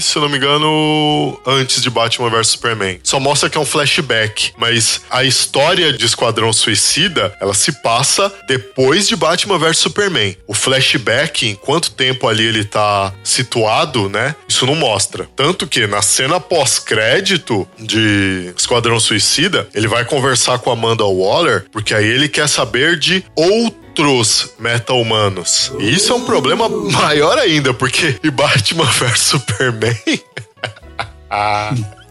se 0.00 0.16
eu 0.16 0.22
não 0.22 0.28
me 0.28 0.36
engano, 0.36 1.40
antes 1.46 1.82
de 1.82 1.90
Batman 1.90 2.30
vs 2.30 2.48
Superman. 2.48 3.00
Só 3.02 3.20
mostra 3.20 3.48
que 3.48 3.58
é 3.58 3.60
um 3.60 3.66
flashback, 3.66 4.52
mas 4.56 5.02
a 5.10 5.24
história 5.24 5.92
de 5.92 6.04
Esquadrão 6.04 6.52
Suicida, 6.52 7.36
ela 7.40 7.54
se 7.54 7.82
passa 7.82 8.32
depois 8.46 9.08
de 9.08 9.16
Batman 9.16 9.58
vs 9.58 9.78
Superman. 9.78 10.36
O 10.46 10.54
flashback, 10.54 11.46
em 11.46 11.54
quanto 11.54 11.90
tempo 11.92 12.28
ali 12.28 12.44
ele 12.44 12.64
tá 12.64 13.12
situado, 13.22 14.08
né? 14.08 14.34
Isso 14.48 14.66
não 14.66 14.74
mostra. 14.74 15.28
Tanto 15.36 15.66
que 15.66 15.86
na 15.86 16.02
cena 16.02 16.40
pós-crédito 16.40 17.68
de 17.78 18.52
Esquadrão 18.56 18.98
Suicida, 19.00 19.68
ele 19.74 19.88
vai 19.88 20.04
com 20.62 20.70
a 20.70 20.72
Amanda 20.72 21.04
Waller, 21.04 21.66
porque 21.70 21.94
aí 21.94 22.06
ele 22.06 22.28
quer 22.28 22.48
saber 22.48 22.98
de 22.98 23.24
outros 23.34 24.50
meta-humanos. 24.58 25.72
E 25.78 25.94
isso 25.94 26.12
é 26.12 26.16
um 26.16 26.24
problema 26.24 26.68
maior 26.90 27.38
ainda, 27.38 27.74
porque 27.74 28.18
Batman 28.32 28.84
vs 28.84 29.20
Superman. 29.20 29.96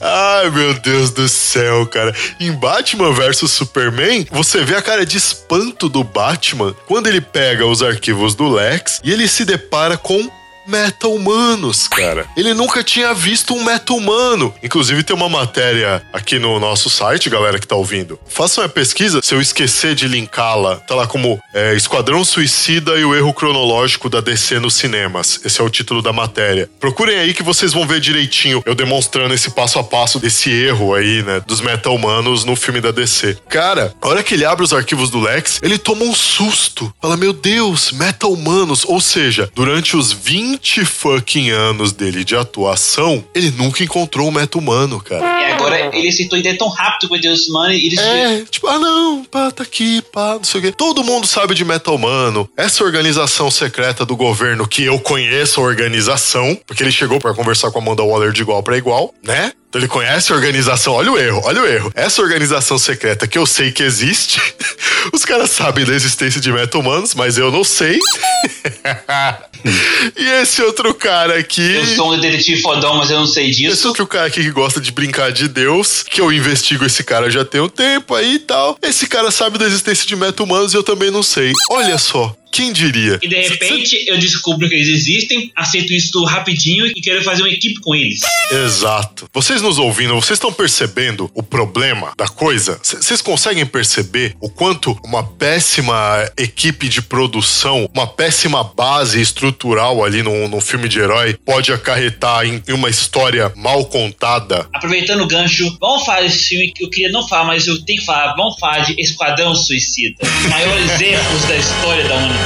Ai, 0.00 0.50
meu 0.50 0.74
Deus 0.74 1.10
do 1.10 1.28
céu, 1.28 1.86
cara. 1.86 2.14
Em 2.40 2.50
Batman 2.52 3.12
vs 3.12 3.50
Superman, 3.50 4.26
você 4.30 4.64
vê 4.64 4.74
a 4.76 4.82
cara 4.82 5.04
de 5.04 5.16
espanto 5.16 5.88
do 5.88 6.02
Batman 6.02 6.74
quando 6.86 7.06
ele 7.06 7.20
pega 7.20 7.66
os 7.66 7.82
arquivos 7.82 8.34
do 8.34 8.48
Lex 8.48 9.00
e 9.04 9.12
ele 9.12 9.28
se 9.28 9.44
depara 9.44 9.96
com 9.96 10.30
meta-humanos, 10.68 11.88
cara. 11.88 12.26
Ele 12.36 12.52
nunca 12.52 12.84
tinha 12.84 13.14
visto 13.14 13.54
um 13.54 13.64
meta-humano. 13.64 14.54
Inclusive, 14.62 15.02
tem 15.02 15.16
uma 15.16 15.28
matéria 15.28 16.02
aqui 16.12 16.38
no 16.38 16.60
nosso 16.60 16.90
site, 16.90 17.30
galera 17.30 17.58
que 17.58 17.66
tá 17.66 17.74
ouvindo. 17.74 18.20
Façam 18.28 18.62
a 18.62 18.68
pesquisa, 18.68 19.20
se 19.22 19.34
eu 19.34 19.40
esquecer 19.40 19.94
de 19.94 20.06
linká-la, 20.06 20.76
tá 20.76 20.94
lá 20.94 21.06
como 21.06 21.40
é, 21.54 21.74
Esquadrão 21.74 22.22
Suicida 22.22 22.98
e 22.98 23.04
o 23.04 23.14
Erro 23.14 23.32
Cronológico 23.32 24.10
da 24.10 24.20
DC 24.20 24.58
nos 24.58 24.74
cinemas. 24.74 25.40
Esse 25.42 25.60
é 25.60 25.64
o 25.64 25.70
título 25.70 26.02
da 26.02 26.12
matéria. 26.12 26.68
Procurem 26.78 27.18
aí 27.18 27.32
que 27.32 27.42
vocês 27.42 27.72
vão 27.72 27.86
ver 27.86 28.00
direitinho 28.00 28.62
eu 28.66 28.74
demonstrando 28.74 29.32
esse 29.32 29.50
passo 29.50 29.78
a 29.78 29.84
passo 29.84 30.18
desse 30.18 30.50
erro 30.50 30.94
aí, 30.94 31.22
né, 31.22 31.40
dos 31.46 31.62
meta-humanos 31.62 32.44
no 32.44 32.54
filme 32.54 32.80
da 32.80 32.90
DC. 32.90 33.38
Cara, 33.48 33.94
a 34.02 34.08
hora 34.08 34.22
que 34.22 34.34
ele 34.34 34.44
abre 34.44 34.64
os 34.64 34.74
arquivos 34.74 35.08
do 35.08 35.20
Lex, 35.20 35.60
ele 35.62 35.78
toma 35.78 36.04
um 36.04 36.14
susto. 36.14 36.92
Fala, 37.00 37.16
meu 37.16 37.32
Deus, 37.32 37.92
meta-humanos. 37.92 38.84
Ou 38.84 39.00
seja, 39.00 39.50
durante 39.54 39.96
os 39.96 40.12
20 40.12 40.57
fucking 40.84 41.50
anos 41.50 41.92
dele 41.92 42.24
de 42.24 42.36
atuação, 42.36 43.24
ele 43.34 43.50
nunca 43.50 43.82
encontrou 43.82 44.28
um 44.28 44.30
meta-humano, 44.30 45.00
cara. 45.00 45.24
E 45.42 45.52
agora 45.52 45.96
ele 45.96 46.08
aceitou 46.08 46.36
a 46.36 46.40
ideia 46.40 46.56
tão 46.56 46.68
rápido 46.68 47.08
com 47.08 47.14
o 47.14 47.20
Deus 47.20 47.48
Humano 47.48 47.72
e 47.72 47.86
eles 47.86 47.98
É, 47.98 48.44
tipo, 48.50 48.66
ah 48.66 48.78
não, 48.78 49.24
pá, 49.24 49.50
tá 49.50 49.62
aqui, 49.62 50.02
pá, 50.12 50.34
não 50.34 50.44
sei 50.44 50.60
o 50.60 50.62
quê. 50.62 50.72
Todo 50.72 51.04
mundo 51.04 51.26
sabe 51.26 51.54
de 51.54 51.64
Metal 51.64 51.94
Humano. 51.94 52.48
Essa 52.56 52.84
organização 52.84 53.50
secreta 53.50 54.04
do 54.04 54.16
governo 54.16 54.66
que 54.66 54.84
eu 54.84 54.98
conheço 54.98 55.60
a 55.60 55.64
organização, 55.64 56.58
porque 56.66 56.82
ele 56.82 56.92
chegou 56.92 57.18
pra 57.18 57.34
conversar 57.34 57.70
com 57.70 57.78
a 57.78 57.82
Amanda 57.82 58.02
Waller 58.02 58.32
de 58.32 58.42
igual 58.42 58.62
pra 58.62 58.76
igual, 58.76 59.14
né? 59.22 59.52
Então 59.68 59.80
ele 59.80 59.88
conhece 59.88 60.32
a 60.32 60.34
organização, 60.34 60.94
olha 60.94 61.12
o 61.12 61.18
erro, 61.18 61.42
olha 61.44 61.62
o 61.62 61.66
erro. 61.66 61.92
Essa 61.94 62.22
organização 62.22 62.78
secreta 62.78 63.26
que 63.26 63.36
eu 63.36 63.44
sei 63.44 63.70
que 63.70 63.82
existe, 63.82 64.40
os 65.12 65.26
caras 65.26 65.50
sabem 65.50 65.84
da 65.84 65.94
existência 65.94 66.40
de 66.40 66.50
meta-humanos, 66.50 67.14
mas 67.14 67.36
eu 67.36 67.52
não 67.52 67.62
sei. 67.62 67.98
e 70.16 70.26
esse 70.40 70.62
outro 70.62 70.94
cara 70.94 71.38
aqui. 71.38 71.74
Eu 71.74 71.84
sou 71.84 72.14
um 72.14 72.18
detetive 72.18 72.62
fodão, 72.62 72.96
mas 72.96 73.10
eu 73.10 73.18
não 73.18 73.26
sei 73.26 73.50
Esse 73.50 73.62
disso. 73.62 73.88
outro 73.88 74.06
cara 74.06 74.26
aqui 74.26 74.42
que 74.42 74.50
gosta 74.50 74.80
de 74.80 74.90
brincar 74.90 75.30
de 75.32 75.46
Deus, 75.46 76.02
que 76.02 76.20
eu 76.20 76.32
investigo 76.32 76.86
esse 76.86 77.04
cara 77.04 77.30
já 77.30 77.44
tem 77.44 77.60
um 77.60 77.68
tempo 77.68 78.14
aí 78.14 78.36
e 78.36 78.38
tal. 78.38 78.78
Esse 78.80 79.06
cara 79.06 79.30
sabe 79.30 79.58
da 79.58 79.66
existência 79.66 80.06
de 80.06 80.16
meta-humanos 80.16 80.72
e 80.72 80.76
eu 80.76 80.82
também 80.82 81.10
não 81.10 81.22
sei. 81.22 81.52
Olha 81.70 81.98
só, 81.98 82.34
quem 82.50 82.72
diria? 82.72 83.18
E 83.22 83.28
de 83.28 83.36
repente 83.36 84.04
eu 84.06 84.18
descubro 84.18 84.68
que 84.68 84.74
eles 84.74 84.88
existem, 84.88 85.50
aceito 85.54 85.92
isso 85.92 86.24
rapidinho 86.24 86.86
e 86.86 87.00
quero 87.00 87.22
fazer 87.22 87.42
uma 87.42 87.50
equipe 87.50 87.80
com 87.80 87.94
eles. 87.94 88.20
Exato. 88.50 89.28
Vocês 89.32 89.62
nos 89.62 89.78
ouvindo, 89.78 90.14
vocês 90.14 90.36
estão 90.36 90.52
percebendo 90.52 91.30
o 91.34 91.42
problema 91.42 92.12
da 92.16 92.26
coisa? 92.26 92.80
Vocês 92.82 93.20
conseguem 93.20 93.64
perceber 93.66 94.34
o 94.40 94.48
quanto 94.48 94.98
uma 95.04 95.22
péssima 95.22 96.30
equipe 96.36 96.88
de 96.88 97.02
produção, 97.02 97.88
uma 97.94 98.06
péssima 98.06 98.64
base 98.64 99.20
estrutural 99.20 100.04
ali 100.04 100.22
no, 100.22 100.48
no 100.48 100.60
filme 100.60 100.88
de 100.88 100.98
herói 100.98 101.36
pode 101.44 101.72
acarretar 101.72 102.46
em, 102.46 102.62
em 102.66 102.72
uma 102.72 102.88
história 102.88 103.52
mal 103.56 103.84
contada? 103.86 104.68
Aproveitando 104.72 105.22
o 105.22 105.26
gancho, 105.26 105.76
vamos 105.80 106.04
falar 106.04 106.22
desse 106.22 106.48
filme 106.48 106.72
que 106.72 106.84
eu 106.84 106.90
queria 106.90 107.10
não 107.10 107.26
falar, 107.26 107.44
mas 107.44 107.66
eu 107.66 107.84
tenho 107.84 108.00
que 108.00 108.06
falar. 108.06 108.34
Vamos 108.34 108.58
falar 108.58 108.80
de 108.80 109.00
Esquadrão 109.00 109.54
Suicida. 109.54 110.16
Os 110.22 110.46
maiores 110.46 111.00
erros 111.00 111.42
da 111.44 111.56
história 111.56 112.08
da 112.08 112.14
humanidade. 112.14 112.37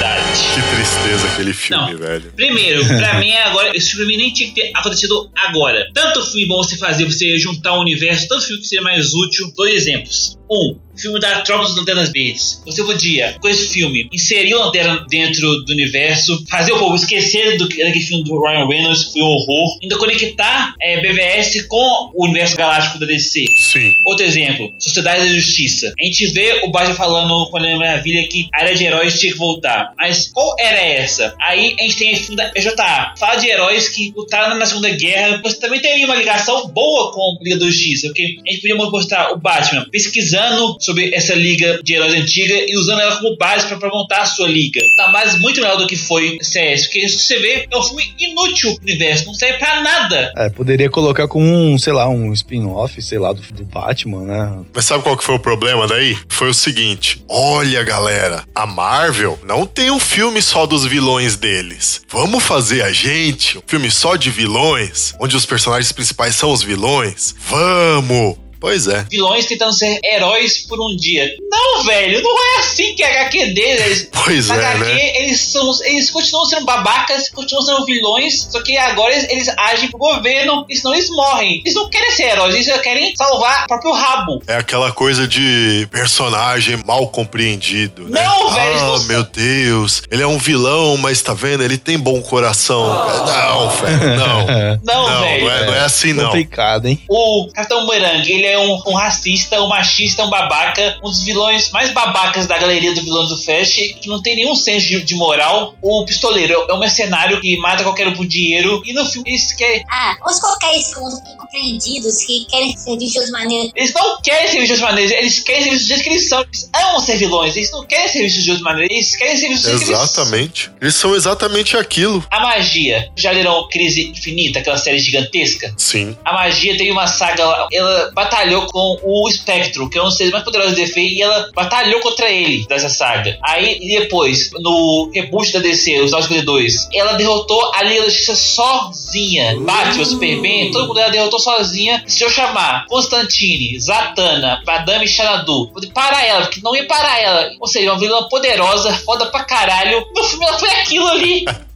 Que 0.54 0.76
tristeza 0.76 1.28
aquele 1.28 1.52
filme, 1.52 1.92
Não. 1.92 1.98
velho. 1.98 2.32
Primeiro, 2.34 2.84
pra 2.86 3.14
mim 3.20 3.30
é 3.30 3.44
agora, 3.44 3.76
esse 3.76 3.92
filme 3.94 4.16
nem 4.16 4.32
tinha 4.32 4.48
que 4.52 4.60
ter 4.60 4.70
acontecido 4.74 5.30
agora. 5.36 5.88
Tanto 5.94 6.24
filme 6.26 6.46
bom 6.46 6.56
você 6.62 6.76
fazer, 6.76 7.04
você 7.04 7.38
juntar 7.38 7.74
o 7.74 7.80
universo, 7.80 8.28
tanto 8.28 8.46
filme 8.46 8.60
que 8.62 8.68
seria 8.68 8.82
mais 8.82 9.12
útil. 9.14 9.52
Dois 9.56 9.74
exemplos. 9.74 10.38
Um, 10.50 10.76
filme 11.02 11.20
da 11.20 11.40
Tropa 11.40 11.64
das 11.64 11.76
Lanternas 11.76 12.10
Verdes. 12.10 12.62
Você 12.64 12.82
podia, 12.84 13.36
com 13.40 13.48
esse 13.48 13.72
filme, 13.72 14.08
inserir 14.12 14.54
a 14.54 14.66
lanterna 14.66 15.04
dentro 15.10 15.62
do 15.64 15.72
universo, 15.72 16.44
fazer 16.48 16.72
o 16.72 16.78
povo 16.78 16.94
esquecer 16.94 17.58
do, 17.58 17.68
daquele 17.68 18.00
filme 18.00 18.24
do 18.24 18.40
Ryan 18.40 18.66
Reynolds, 18.66 19.04
que 19.04 19.12
foi 19.12 19.22
um 19.22 19.26
horror, 19.26 19.78
ainda 19.82 19.98
conectar 19.98 20.74
é, 20.80 21.00
BVS 21.00 21.66
com 21.66 22.10
o 22.14 22.24
universo 22.24 22.56
galáctico 22.56 22.98
da 22.98 23.06
DC. 23.06 23.44
Sim. 23.72 23.92
Outro 24.06 24.24
exemplo, 24.24 24.72
Sociedade 24.78 25.26
da 25.26 25.34
Justiça. 25.34 25.92
A 26.00 26.04
gente 26.04 26.26
vê 26.28 26.60
o 26.64 26.70
Batman 26.70 26.94
falando 26.94 27.50
com 27.50 27.56
a 27.56 27.76
Maravilha 27.76 28.26
que 28.28 28.48
a 28.54 28.60
área 28.60 28.74
de 28.74 28.84
heróis 28.84 29.18
tinha 29.18 29.32
que 29.32 29.38
voltar. 29.38 29.92
Mas 29.96 30.28
qual 30.28 30.54
era 30.58 30.78
essa? 30.78 31.34
Aí 31.40 31.74
a 31.78 31.82
gente 31.82 31.96
tem 31.96 32.14
a 32.14 32.16
filme 32.16 32.36
da 32.36 32.50
PJA. 32.50 33.14
Fala 33.18 33.36
de 33.36 33.48
heróis 33.48 33.88
que 33.88 34.12
lutaram 34.14 34.56
na 34.56 34.66
Segunda 34.66 34.90
Guerra. 34.90 35.40
Você 35.42 35.58
também 35.58 35.80
teria 35.80 36.06
uma 36.06 36.14
ligação 36.14 36.68
boa 36.68 37.12
com 37.12 37.20
a 37.40 37.44
Liga 37.44 37.58
da 37.58 37.66
Justiça. 37.66 38.08
Porque 38.08 38.36
a 38.46 38.50
gente 38.50 38.60
podia 38.60 38.76
mostrar 38.76 39.32
o 39.32 39.38
Batman 39.38 39.86
pesquisando 39.90 40.76
sobre 40.80 40.91
essa 41.12 41.34
Liga 41.34 41.80
de 41.82 41.94
Heróis 41.94 42.14
antiga 42.14 42.54
e 42.54 42.76
usando 42.76 43.00
ela 43.00 43.16
como 43.16 43.36
base 43.36 43.66
pra, 43.66 43.76
pra 43.76 43.88
montar 43.88 44.22
a 44.22 44.26
sua 44.26 44.48
liga. 44.48 44.80
Tá 44.96 45.08
mais 45.08 45.38
muito 45.40 45.60
melhor 45.60 45.76
do 45.76 45.86
que 45.86 45.96
foi 45.96 46.38
CS. 46.40 46.84
Porque 46.84 47.08
se 47.08 47.18
você 47.20 47.38
vê, 47.38 47.66
é 47.70 47.76
um 47.76 47.82
filme 47.82 48.14
inútil 48.18 48.74
pro 48.74 48.84
universo. 48.84 49.26
Não 49.26 49.34
serve 49.34 49.58
pra 49.58 49.80
nada. 49.82 50.32
É, 50.36 50.50
poderia 50.50 50.90
colocar 50.90 51.28
como 51.28 51.46
um, 51.46 51.78
sei 51.78 51.92
lá, 51.92 52.08
um 52.08 52.32
spin-off, 52.32 53.00
sei 53.02 53.18
lá, 53.18 53.32
do, 53.32 53.40
do 53.40 53.64
Batman, 53.64 54.22
né? 54.22 54.64
Mas 54.74 54.84
sabe 54.84 55.02
qual 55.02 55.16
que 55.16 55.24
foi 55.24 55.34
o 55.34 55.40
problema 55.40 55.86
daí? 55.86 56.16
Foi 56.28 56.48
o 56.48 56.54
seguinte: 56.54 57.22
olha, 57.28 57.82
galera, 57.82 58.44
a 58.54 58.66
Marvel 58.66 59.38
não 59.44 59.66
tem 59.66 59.90
um 59.90 60.00
filme 60.00 60.40
só 60.42 60.66
dos 60.66 60.84
vilões 60.84 61.36
deles. 61.36 62.02
Vamos 62.08 62.42
fazer 62.42 62.82
a 62.82 62.92
gente 62.92 63.58
um 63.58 63.62
filme 63.66 63.90
só 63.90 64.16
de 64.16 64.30
vilões, 64.30 65.14
onde 65.20 65.36
os 65.36 65.46
personagens 65.46 65.92
principais 65.92 66.34
são 66.34 66.52
os 66.52 66.62
vilões? 66.62 67.34
Vamos! 67.48 68.36
Pois 68.62 68.86
é. 68.86 69.04
vilões 69.10 69.44
tentando 69.46 69.72
ser 69.72 69.98
heróis 70.04 70.58
por 70.68 70.80
um 70.80 70.96
dia. 70.96 71.28
Não, 71.50 71.82
velho, 71.82 72.22
não 72.22 72.30
é 72.38 72.60
assim 72.60 72.94
que 72.94 73.02
a 73.02 73.08
HQ 73.10 73.46
deles. 73.54 74.08
Pois 74.24 74.46
Na 74.48 74.54
é, 74.56 74.64
HQ, 74.76 74.84
né? 74.94 75.16
eles, 75.18 75.40
são, 75.40 75.68
eles 75.84 76.10
continuam 76.10 76.44
sendo 76.46 76.64
babacas, 76.64 77.28
continuam 77.28 77.64
sendo 77.66 77.84
vilões, 77.84 78.46
só 78.50 78.62
que 78.62 78.76
agora 78.76 79.12
eles, 79.12 79.28
eles 79.28 79.48
agem 79.58 79.88
pro 79.90 79.98
governo, 79.98 80.64
e 80.70 80.76
senão 80.76 80.94
eles 80.94 81.10
morrem. 81.10 81.60
Eles 81.64 81.74
não 81.74 81.90
querem 81.90 82.12
ser 82.12 82.22
heróis, 82.30 82.54
eles 82.54 82.66
só 82.68 82.78
querem 82.78 83.12
salvar 83.16 83.64
o 83.64 83.66
próprio 83.66 83.92
rabo. 83.92 84.42
É 84.46 84.54
aquela 84.56 84.92
coisa 84.92 85.26
de 85.26 85.88
personagem 85.90 86.78
mal 86.86 87.08
compreendido. 87.08 88.08
né? 88.08 88.22
Não, 88.24 88.50
velho, 88.52 88.78
Ah, 88.78 88.82
não- 88.86 89.04
meu 89.04 89.24
Deus. 89.24 90.02
Ele 90.10 90.22
é 90.22 90.26
um 90.26 90.38
vilão, 90.38 90.96
mas 90.96 91.20
tá 91.20 91.34
vendo? 91.34 91.64
Ele 91.64 91.76
tem 91.76 91.98
bom 91.98 92.22
coração. 92.22 92.86
Não, 92.86 93.70
velho, 93.70 94.16
não. 94.16 94.42
Não, 94.82 95.08
Não, 95.08 95.20
velho. 95.22 95.44
não 95.44 95.50
é, 95.50 95.66
não 95.66 95.74
é 95.74 95.80
assim, 95.80 96.12
não. 96.12 96.26
Complicado, 96.26 96.86
hein? 96.86 97.00
O 97.08 97.48
Capitão 97.54 97.84
Bumerangue, 97.86 98.32
ele 98.32 98.46
é 98.46 98.51
um, 98.58 98.80
um 98.86 98.94
racista, 98.94 99.60
um 99.62 99.68
machista, 99.68 100.24
um 100.24 100.30
babaca, 100.30 100.98
um 101.02 101.10
dos 101.10 101.22
vilões 101.22 101.70
mais 101.70 101.90
babacas 101.92 102.46
da 102.46 102.58
galeria 102.58 102.94
do 102.94 103.02
vilão 103.02 103.26
do 103.26 103.36
Flash, 103.36 103.74
que 104.00 104.08
não 104.08 104.22
tem 104.22 104.36
nenhum 104.36 104.54
senso 104.54 104.86
de, 104.86 105.02
de 105.02 105.14
moral. 105.14 105.74
O 105.80 106.04
pistoleiro 106.04 106.66
é 106.68 106.74
um 106.74 106.78
mercenário 106.78 107.40
que 107.40 107.56
mata 107.58 107.82
qualquer 107.82 108.08
um 108.08 108.14
por 108.14 108.26
dinheiro. 108.26 108.82
E 108.84 108.92
no 108.92 109.04
filme 109.06 109.30
eles 109.30 109.52
querem. 109.52 109.84
Ah, 109.90 110.16
os 110.26 110.38
qualquer 110.40 110.74
incompreendidos 110.76 112.24
que 112.24 112.46
querem 112.46 112.76
servir 112.76 113.06
de 113.06 113.18
outra 113.18 113.32
maneira. 113.32 113.70
Eles 113.74 113.92
não 113.94 114.20
querem 114.20 114.48
ser 114.48 114.60
vistos 114.60 114.66
de 114.66 114.72
outra 114.84 114.86
maneira, 114.86 115.18
eles 115.18 115.40
querem 115.40 115.62
ser 115.62 115.70
vistos 115.70 115.86
do 115.86 115.88
jeito 115.88 116.02
que 116.02 116.10
eles 116.10 116.28
são. 116.28 116.40
Eles 116.42 116.70
amam 116.74 117.00
ser 117.00 117.16
vilões, 117.16 117.56
eles 117.56 117.70
não 117.72 117.84
querem 117.84 118.08
ser 118.08 118.22
vistos 118.22 118.44
de 118.44 118.50
outra 118.50 118.64
maneira, 118.64 118.92
eles 118.92 119.16
querem 119.16 119.36
ser 119.36 119.48
vistos 119.48 119.64
do 119.64 119.78
jeito 119.78 119.84
que 119.84 119.92
eles 119.92 120.12
Exatamente. 120.12 120.70
Eles 120.80 120.94
são 120.94 121.14
exatamente 121.14 121.76
aquilo. 121.76 122.24
A 122.30 122.40
magia. 122.40 123.10
Já 123.16 123.30
leram 123.30 123.68
Crise 123.68 124.08
Infinita, 124.08 124.58
aquela 124.58 124.76
série 124.76 124.98
gigantesca? 124.98 125.72
Sim. 125.76 126.16
A 126.24 126.32
magia 126.32 126.76
teve 126.76 126.90
uma 126.90 127.06
saga, 127.06 127.44
lá, 127.44 127.68
ela 127.72 128.12
batalhou 128.42 128.66
com 128.66 128.98
o 129.04 129.28
Espectro, 129.28 129.88
que 129.88 129.98
é 129.98 130.02
um 130.02 130.06
dos 130.06 130.16
seres 130.16 130.32
mais 130.32 130.44
poderosos 130.44 130.72
do 130.72 130.76
DC, 130.76 131.00
e 131.00 131.22
ela 131.22 131.50
batalhou 131.54 132.00
contra 132.00 132.30
ele 132.30 132.66
dessa 132.66 132.88
saga. 132.88 133.38
Aí 133.42 133.78
depois, 133.78 134.50
no 134.58 135.10
reboot 135.14 135.52
da 135.52 135.60
DC, 135.60 136.00
os 136.00 136.10
952, 136.10 136.88
ela 136.92 137.12
derrotou 137.12 137.72
a 137.74 137.82
Liga 137.82 138.02
da 138.02 138.08
Justiça 138.08 138.34
sozinha. 138.34 139.56
Batman, 139.60 140.04
Superman, 140.04 140.72
todo 140.72 140.88
mundo 140.88 141.00
ela 141.00 141.10
derrotou 141.10 141.38
sozinha. 141.38 142.02
Se 142.06 142.24
eu 142.24 142.30
chamar 142.30 142.86
Constantine, 142.86 143.78
Zatanna, 143.78 144.62
Madame 144.66 145.06
Xanadu, 145.06 145.70
vou 145.72 145.82
parar 145.94 146.24
ela, 146.24 146.42
porque 146.42 146.60
não 146.62 146.74
ia 146.74 146.86
parar 146.86 147.20
ela. 147.20 147.50
Ou 147.60 147.66
seja, 147.66 147.92
uma 147.92 147.98
vilã 147.98 148.28
poderosa, 148.28 148.92
foda 148.92 149.26
pra 149.26 149.44
caralho. 149.44 150.04
No 150.14 150.24
filme 150.24 150.44
ela 150.44 150.58
foi 150.58 150.70
aquilo 150.70 151.06
ali. 151.08 151.44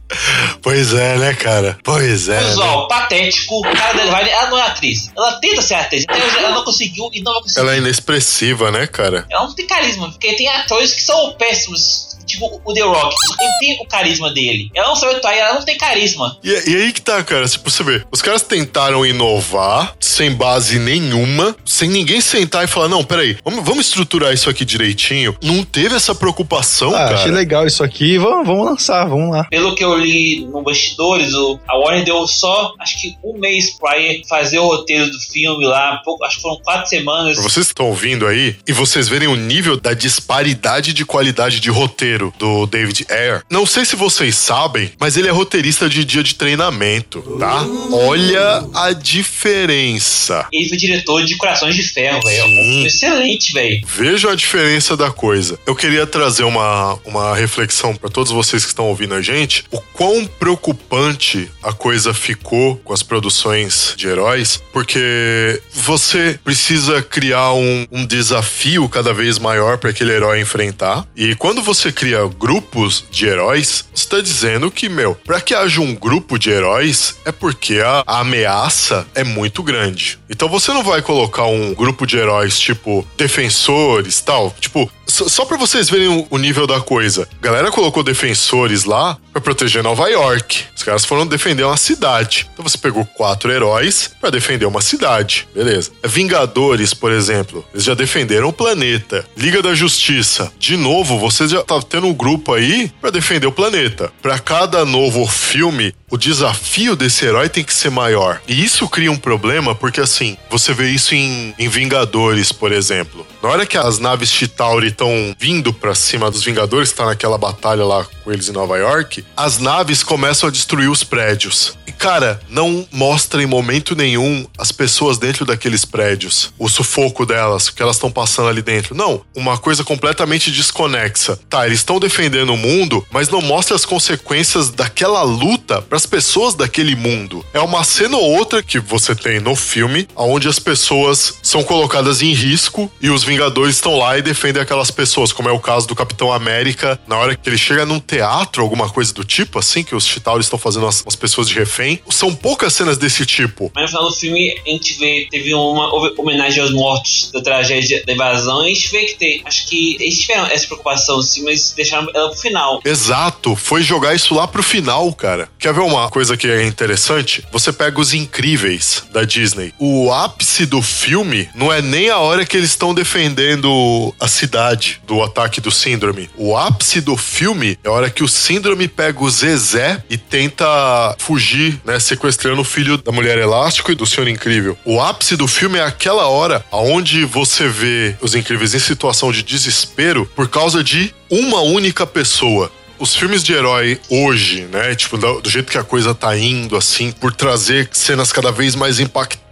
Pois 0.61 0.93
é, 0.93 1.17
né, 1.17 1.33
cara? 1.33 1.77
Pois 1.83 2.29
é. 2.29 2.39
né? 2.39 2.47
Visual 2.47 2.87
patético. 2.87 3.61
Cara. 3.61 4.01
Ela 4.01 4.49
não 4.49 4.57
é 4.57 4.61
atriz. 4.63 5.11
Ela 5.15 5.33
tenta 5.39 5.61
ser 5.61 5.75
atriz. 5.75 6.05
Ela 6.07 6.51
não 6.51 6.63
conseguiu 6.63 7.09
e 7.13 7.21
não 7.21 7.33
vai 7.33 7.41
conseguir. 7.41 7.59
Ela 7.61 7.75
é 7.75 7.77
inexpressiva, 7.77 8.71
né, 8.71 8.87
cara? 8.87 9.25
Ela 9.29 9.43
não 9.43 9.53
tem 9.55 9.67
carisma, 9.67 10.09
porque 10.09 10.33
tem 10.33 10.47
atores 10.47 10.93
que 10.93 11.01
são 11.01 11.33
péssimos. 11.33 12.16
Tipo 12.27 12.61
o 12.63 12.73
The 12.73 12.81
Rock. 12.81 13.15
Ele 13.39 13.51
tem 13.59 13.81
o 13.81 13.87
carisma 13.87 14.31
dele. 14.31 14.69
Ela 14.75 14.89
não 14.89 14.95
sabe 14.95 15.15
atuar 15.15 15.33
e 15.35 15.39
ela 15.39 15.53
não 15.55 15.65
tem 15.65 15.77
carisma. 15.77 16.37
E, 16.43 16.49
e 16.49 16.75
aí 16.75 16.91
que 16.93 17.01
tá, 17.01 17.23
cara. 17.23 17.47
Tipo, 17.47 17.69
você 17.69 17.83
vê, 17.83 18.03
os 18.11 18.21
caras 18.21 18.41
tentaram 18.41 19.05
inovar 19.05 19.95
sem 19.99 20.31
base 20.31 20.77
nenhuma, 20.79 21.55
sem 21.65 21.89
ninguém 21.89 22.19
sentar 22.21 22.63
e 22.63 22.67
falar: 22.67 22.87
não, 22.89 23.03
peraí, 23.03 23.37
vamos, 23.43 23.63
vamos 23.65 23.87
estruturar 23.87 24.33
isso 24.33 24.49
aqui 24.49 24.65
direitinho. 24.65 25.35
Não 25.41 25.63
teve 25.63 25.95
essa 25.95 26.13
preocupação, 26.13 26.89
Ah, 26.93 26.99
cara. 26.99 27.15
achei 27.15 27.31
legal 27.31 27.65
isso 27.65 27.83
aqui. 27.83 28.17
Vamos, 28.17 28.45
vamos 28.45 28.65
lançar, 28.65 29.05
vamos 29.07 29.31
lá. 29.31 29.45
Pelo 29.45 29.73
que 29.75 29.83
eu 29.83 29.97
li 29.97 30.45
no 30.45 30.61
bastidores, 30.61 31.33
o, 31.33 31.59
a 31.67 31.77
Warner 31.77 32.03
deu 32.03 32.27
só, 32.27 32.73
acho 32.79 32.99
que 33.01 33.15
um 33.23 33.37
mês 33.39 33.77
pra 33.79 33.97
ir 33.97 34.21
fazer 34.27 34.59
o 34.59 34.67
roteiro 34.67 35.09
do 35.09 35.19
filme 35.19 35.65
lá. 35.65 36.01
Pouco, 36.03 36.23
acho 36.25 36.37
que 36.37 36.41
foram 36.41 36.59
quatro 36.61 36.89
semanas. 36.89 37.35
Pra 37.39 37.43
vocês 37.43 37.67
estão 37.67 37.87
ouvindo 37.87 38.27
aí 38.27 38.55
e 38.67 38.73
vocês 38.73 39.07
verem 39.07 39.27
o 39.27 39.35
nível 39.35 39.79
da 39.79 39.93
disparidade 39.93 40.93
de 40.93 41.05
qualidade 41.05 41.59
de 41.59 41.69
roteiro 41.69 42.16
do 42.39 42.65
David 42.65 43.05
Ayer, 43.09 43.43
não 43.49 43.65
sei 43.65 43.85
se 43.85 43.95
vocês 43.95 44.35
sabem, 44.35 44.91
mas 44.99 45.17
ele 45.17 45.27
é 45.27 45.31
roteirista 45.31 45.89
de 45.89 46.03
dia 46.03 46.23
de 46.23 46.35
treinamento, 46.35 47.21
tá? 47.39 47.65
Olha 47.91 48.67
a 48.73 48.93
diferença. 48.93 50.47
Ele 50.51 50.67
foi 50.67 50.77
diretor 50.77 51.23
de 51.23 51.35
Corações 51.35 51.75
de 51.75 51.83
Ferro, 51.83 52.21
velho. 52.21 52.43
Filme 52.43 52.85
Excelente, 52.85 53.53
velho. 53.53 53.81
Vejam 53.85 54.31
a 54.31 54.35
diferença 54.35 54.95
da 54.95 55.11
coisa. 55.11 55.59
Eu 55.65 55.75
queria 55.75 56.05
trazer 56.05 56.43
uma, 56.43 56.97
uma 57.05 57.35
reflexão 57.35 57.95
para 57.95 58.09
todos 58.09 58.31
vocês 58.31 58.63
que 58.63 58.69
estão 58.69 58.85
ouvindo 58.85 59.13
a 59.13 59.21
gente. 59.21 59.63
O 59.71 59.79
quão 59.79 60.25
preocupante 60.25 61.49
a 61.61 61.73
coisa 61.73 62.13
ficou 62.13 62.77
com 62.77 62.93
as 62.93 63.03
produções 63.03 63.93
de 63.97 64.07
heróis, 64.07 64.61
porque 64.71 65.61
você 65.73 66.39
precisa 66.43 67.01
criar 67.01 67.53
um, 67.53 67.85
um 67.91 68.05
desafio 68.05 68.87
cada 68.87 69.13
vez 69.13 69.37
maior 69.37 69.77
para 69.77 69.89
aquele 69.89 70.11
herói 70.13 70.39
enfrentar. 70.39 71.05
E 71.15 71.35
quando 71.35 71.61
você 71.61 71.91
cria 71.91 72.06
grupos 72.37 73.05
de 73.11 73.27
heróis, 73.27 73.85
está 73.93 74.21
dizendo 74.21 74.69
que, 74.69 74.89
meu, 74.89 75.15
para 75.15 75.41
que 75.41 75.53
haja 75.53 75.81
um 75.81 75.95
grupo 75.95 76.37
de 76.37 76.49
heróis 76.49 77.17
é 77.25 77.31
porque 77.31 77.79
a, 77.79 78.03
a 78.05 78.19
ameaça 78.19 79.05
é 79.15 79.23
muito 79.23 79.63
grande. 79.63 80.19
Então 80.29 80.47
você 80.47 80.71
não 80.73 80.83
vai 80.83 81.01
colocar 81.01 81.45
um 81.45 81.73
grupo 81.73 82.05
de 82.05 82.17
heróis 82.17 82.59
tipo 82.59 83.05
defensores, 83.17 84.21
tal, 84.21 84.53
tipo 84.59 84.89
só, 85.07 85.27
só 85.27 85.45
para 85.45 85.57
vocês 85.57 85.89
verem 85.89 86.27
o, 86.29 86.37
nível 86.37 86.67
da 86.67 86.79
coisa. 86.79 87.27
A 87.39 87.43
galera 87.43 87.71
colocou 87.71 88.03
defensores 88.03 88.83
lá 88.83 89.17
pra 89.31 89.41
proteger 89.41 89.83
Nova 89.83 90.07
York. 90.09 90.63
Os 90.75 90.83
caras 90.83 91.05
foram 91.05 91.25
defender 91.25 91.63
uma 91.63 91.77
cidade. 91.77 92.49
Então 92.53 92.63
você 92.63 92.77
pegou 92.77 93.05
quatro 93.05 93.51
heróis 93.51 94.11
pra 94.19 94.29
defender 94.29 94.65
uma 94.65 94.81
cidade. 94.81 95.47
Beleza. 95.53 95.91
Vingadores, 96.03 96.93
por 96.93 97.11
exemplo, 97.11 97.65
eles 97.73 97.83
já 97.83 97.93
defenderam 97.93 98.49
o 98.49 98.53
planeta. 98.53 99.25
Liga 99.35 99.61
da 99.61 99.73
Justiça. 99.73 100.51
De 100.59 100.77
novo, 100.77 101.17
você 101.17 101.47
já 101.47 101.63
tá 101.63 101.79
tendo 101.81 102.07
um 102.07 102.13
grupo 102.13 102.53
aí 102.53 102.91
pra 103.01 103.09
defender 103.09 103.47
o 103.47 103.51
planeta. 103.51 104.11
Pra 104.21 104.39
cada 104.39 104.85
novo 104.85 105.25
filme, 105.25 105.93
o 106.09 106.17
desafio 106.17 106.95
desse 106.95 107.25
herói 107.25 107.49
tem 107.49 107.65
que 107.65 107.73
ser 107.73 107.89
maior. 107.89 108.41
E 108.47 108.63
isso 108.63 108.87
cria 108.87 109.11
um 109.11 109.17
problema 109.17 109.75
porque, 109.75 109.99
assim, 109.99 110.37
você 110.49 110.73
vê 110.73 110.89
isso 110.89 111.13
em, 111.13 111.53
em 111.59 111.67
Vingadores, 111.67 112.51
por 112.51 112.71
exemplo. 112.71 113.27
Na 113.43 113.49
hora 113.49 113.65
que 113.65 113.77
as 113.77 113.99
naves 113.99 114.31
Chitauri 114.31 114.87
estão 114.87 115.35
vindo 115.37 115.73
pra 115.73 115.93
cima 115.93 116.31
dos 116.31 116.43
Vingadores, 116.43 116.93
tá 116.93 117.05
naquela 117.05 117.37
batalha 117.37 117.83
lá 117.83 118.05
com 118.23 118.31
eles 118.31 118.47
em 118.47 118.53
Nova 118.53 118.77
York, 118.77 119.23
as 119.35 119.57
naves 119.57 120.01
começam 120.01 120.47
a 120.47 120.51
destruir 120.51 120.89
os 120.89 121.03
prédios. 121.03 121.77
E, 121.85 121.91
cara, 121.91 122.39
não 122.49 122.87
mostra 122.91 123.43
em 123.43 123.45
momento 123.45 123.95
nenhum 123.95 124.45
as 124.57 124.71
pessoas 124.71 125.17
dentro 125.17 125.45
daqueles 125.45 125.83
prédios, 125.83 126.53
o 126.57 126.69
sufoco 126.69 127.25
delas, 127.25 127.67
o 127.67 127.73
que 127.73 127.81
elas 127.81 127.97
estão 127.97 128.11
passando 128.11 128.47
ali 128.47 128.61
dentro. 128.61 128.95
Não, 128.95 129.21
uma 129.35 129.57
coisa 129.57 129.83
completamente 129.83 130.51
desconexa. 130.51 131.37
Tá, 131.49 131.65
eles 131.65 131.79
estão 131.79 131.99
defendendo 131.99 132.53
o 132.53 132.57
mundo, 132.57 133.05
mas 133.11 133.29
não 133.29 133.41
mostra 133.41 133.75
as 133.75 133.85
consequências 133.85 134.69
daquela 134.69 135.21
luta 135.23 135.81
pras 135.97 136.05
pessoas 136.05 136.53
daquele 136.53 136.95
mundo. 136.95 137.43
É 137.51 137.59
uma 137.59 137.83
cena 137.83 138.17
ou 138.17 138.37
outra 138.37 138.61
que 138.61 138.79
você 138.79 139.15
tem 139.15 139.39
no 139.39 139.55
filme, 139.55 140.07
onde 140.15 140.47
as 140.47 140.59
pessoas 140.59 141.39
são 141.41 141.63
colocadas 141.63 142.21
em 142.21 142.33
risco 142.33 142.91
e 143.01 143.09
os 143.09 143.23
Vingadores 143.23 143.75
estão 143.75 143.97
lá 143.97 144.15
e 144.15 144.21
defendem 144.21 144.61
aquelas 144.61 144.91
pessoas, 144.91 145.33
como 145.33 145.49
é 145.49 145.51
o 145.51 145.59
caso 145.59 145.87
do 145.87 145.95
Capitão 145.95 146.31
América, 146.31 146.99
na 147.07 147.17
hora 147.17 147.35
que 147.35 147.49
ele 147.49 147.57
chega 147.57 147.83
num 147.83 147.99
teatro, 147.99 148.61
alguma 148.61 148.87
coisa 148.89 149.11
do 149.11 149.23
tipo, 149.23 149.57
assim, 149.57 149.83
que 149.83 149.95
os 149.95 150.05
Chitauris 150.05 150.45
estão 150.45 150.59
fazendo 150.59 150.85
as, 150.85 151.03
as 151.07 151.15
pessoas 151.15 151.49
de 151.49 151.55
refém. 151.55 151.99
São 152.11 152.35
poucas 152.35 152.73
cenas 152.73 152.99
desse 152.99 153.25
tipo. 153.25 153.71
Mas 153.73 153.85
no 153.85 153.89
final 153.89 154.09
do 154.09 154.15
filme, 154.15 154.55
a 154.65 154.69
gente 154.69 154.99
vê, 154.99 155.27
teve 155.31 155.51
uma 155.55 155.89
homenagem 156.15 156.61
aos 156.61 156.71
mortos 156.71 157.31
da 157.31 157.41
tragédia 157.41 158.03
da 158.05 158.13
invasão, 158.13 158.63
e 158.63 158.71
a 158.71 158.73
gente 158.73 158.91
vê 158.91 159.05
que 159.05 159.15
tem. 159.15 159.41
Acho 159.43 159.65
que 159.67 159.97
eles 159.99 160.19
tiveram 160.19 160.45
essa 160.45 160.67
preocupação, 160.67 161.23
sim, 161.23 161.43
mas 161.43 161.71
deixaram 161.71 162.07
ela 162.13 162.29
pro 162.29 162.39
final. 162.39 162.81
Exato, 162.85 163.55
foi 163.55 163.81
jogar 163.81 164.13
isso 164.13 164.35
lá 164.35 164.47
pro 164.47 164.61
final, 164.61 165.11
cara. 165.13 165.49
Quer 165.57 165.73
ver 165.73 165.86
uma 165.87 166.09
coisa 166.09 166.35
que 166.35 166.47
é 166.47 166.65
interessante? 166.65 167.43
Você 167.51 167.71
pega 167.71 167.99
os 167.99 168.13
incríveis 168.13 169.03
da 169.11 169.23
Disney. 169.23 169.73
O 169.79 170.11
ápice 170.11 170.65
do 170.65 170.81
filme 170.81 171.49
não 171.55 171.71
é 171.71 171.81
nem 171.81 172.09
a 172.09 172.17
hora 172.17 172.45
que 172.45 172.57
eles 172.57 172.69
estão 172.69 172.93
defendendo 172.93 174.13
a 174.19 174.27
cidade 174.27 175.01
do 175.07 175.23
ataque 175.23 175.61
do 175.61 175.71
síndrome. 175.71 176.29
O 176.35 176.55
ápice 176.55 177.01
do 177.01 177.15
filme 177.15 177.77
é 177.83 177.87
a 177.87 177.91
hora 177.91 178.09
que 178.09 178.23
o 178.23 178.27
síndrome 178.27 178.87
pega 178.87 179.23
o 179.23 179.29
Zezé 179.29 180.03
e 180.09 180.17
tenta 180.17 181.15
fugir, 181.17 181.79
né? 181.85 181.99
Sequestrando 181.99 182.61
o 182.61 182.65
filho 182.65 182.97
da 182.97 183.11
mulher 183.11 183.37
elástico 183.37 183.91
e 183.91 183.95
do 183.95 184.05
senhor 184.05 184.27
incrível. 184.27 184.77
O 184.85 185.01
ápice 185.01 185.35
do 185.35 185.47
filme 185.47 185.77
é 185.79 185.83
aquela 185.83 186.27
hora 186.27 186.63
onde 186.71 187.25
você 187.25 187.67
vê 187.67 188.15
os 188.21 188.35
incríveis 188.35 188.73
em 188.73 188.79
situação 188.79 189.31
de 189.31 189.43
desespero 189.43 190.25
por 190.35 190.49
causa 190.49 190.83
de 190.83 191.13
uma 191.29 191.61
única 191.61 192.05
pessoa 192.05 192.71
os 192.99 193.15
filmes 193.15 193.43
de 193.43 193.53
herói 193.53 193.99
hoje, 194.09 194.67
né? 194.71 194.95
Tipo, 194.95 195.17
do, 195.17 195.49
jeito 195.49 195.71
que 195.71 195.77
a 195.77 195.83
coisa 195.83 196.13
tá 196.13 196.37
indo, 196.37 196.75
assim, 196.75 197.11
por 197.11 197.33
trazer 197.33 197.89
cenas 197.91 198.31
cada 198.31 198.51
vez 198.51 198.75
mais 198.75 198.99
impactantes 198.99 199.46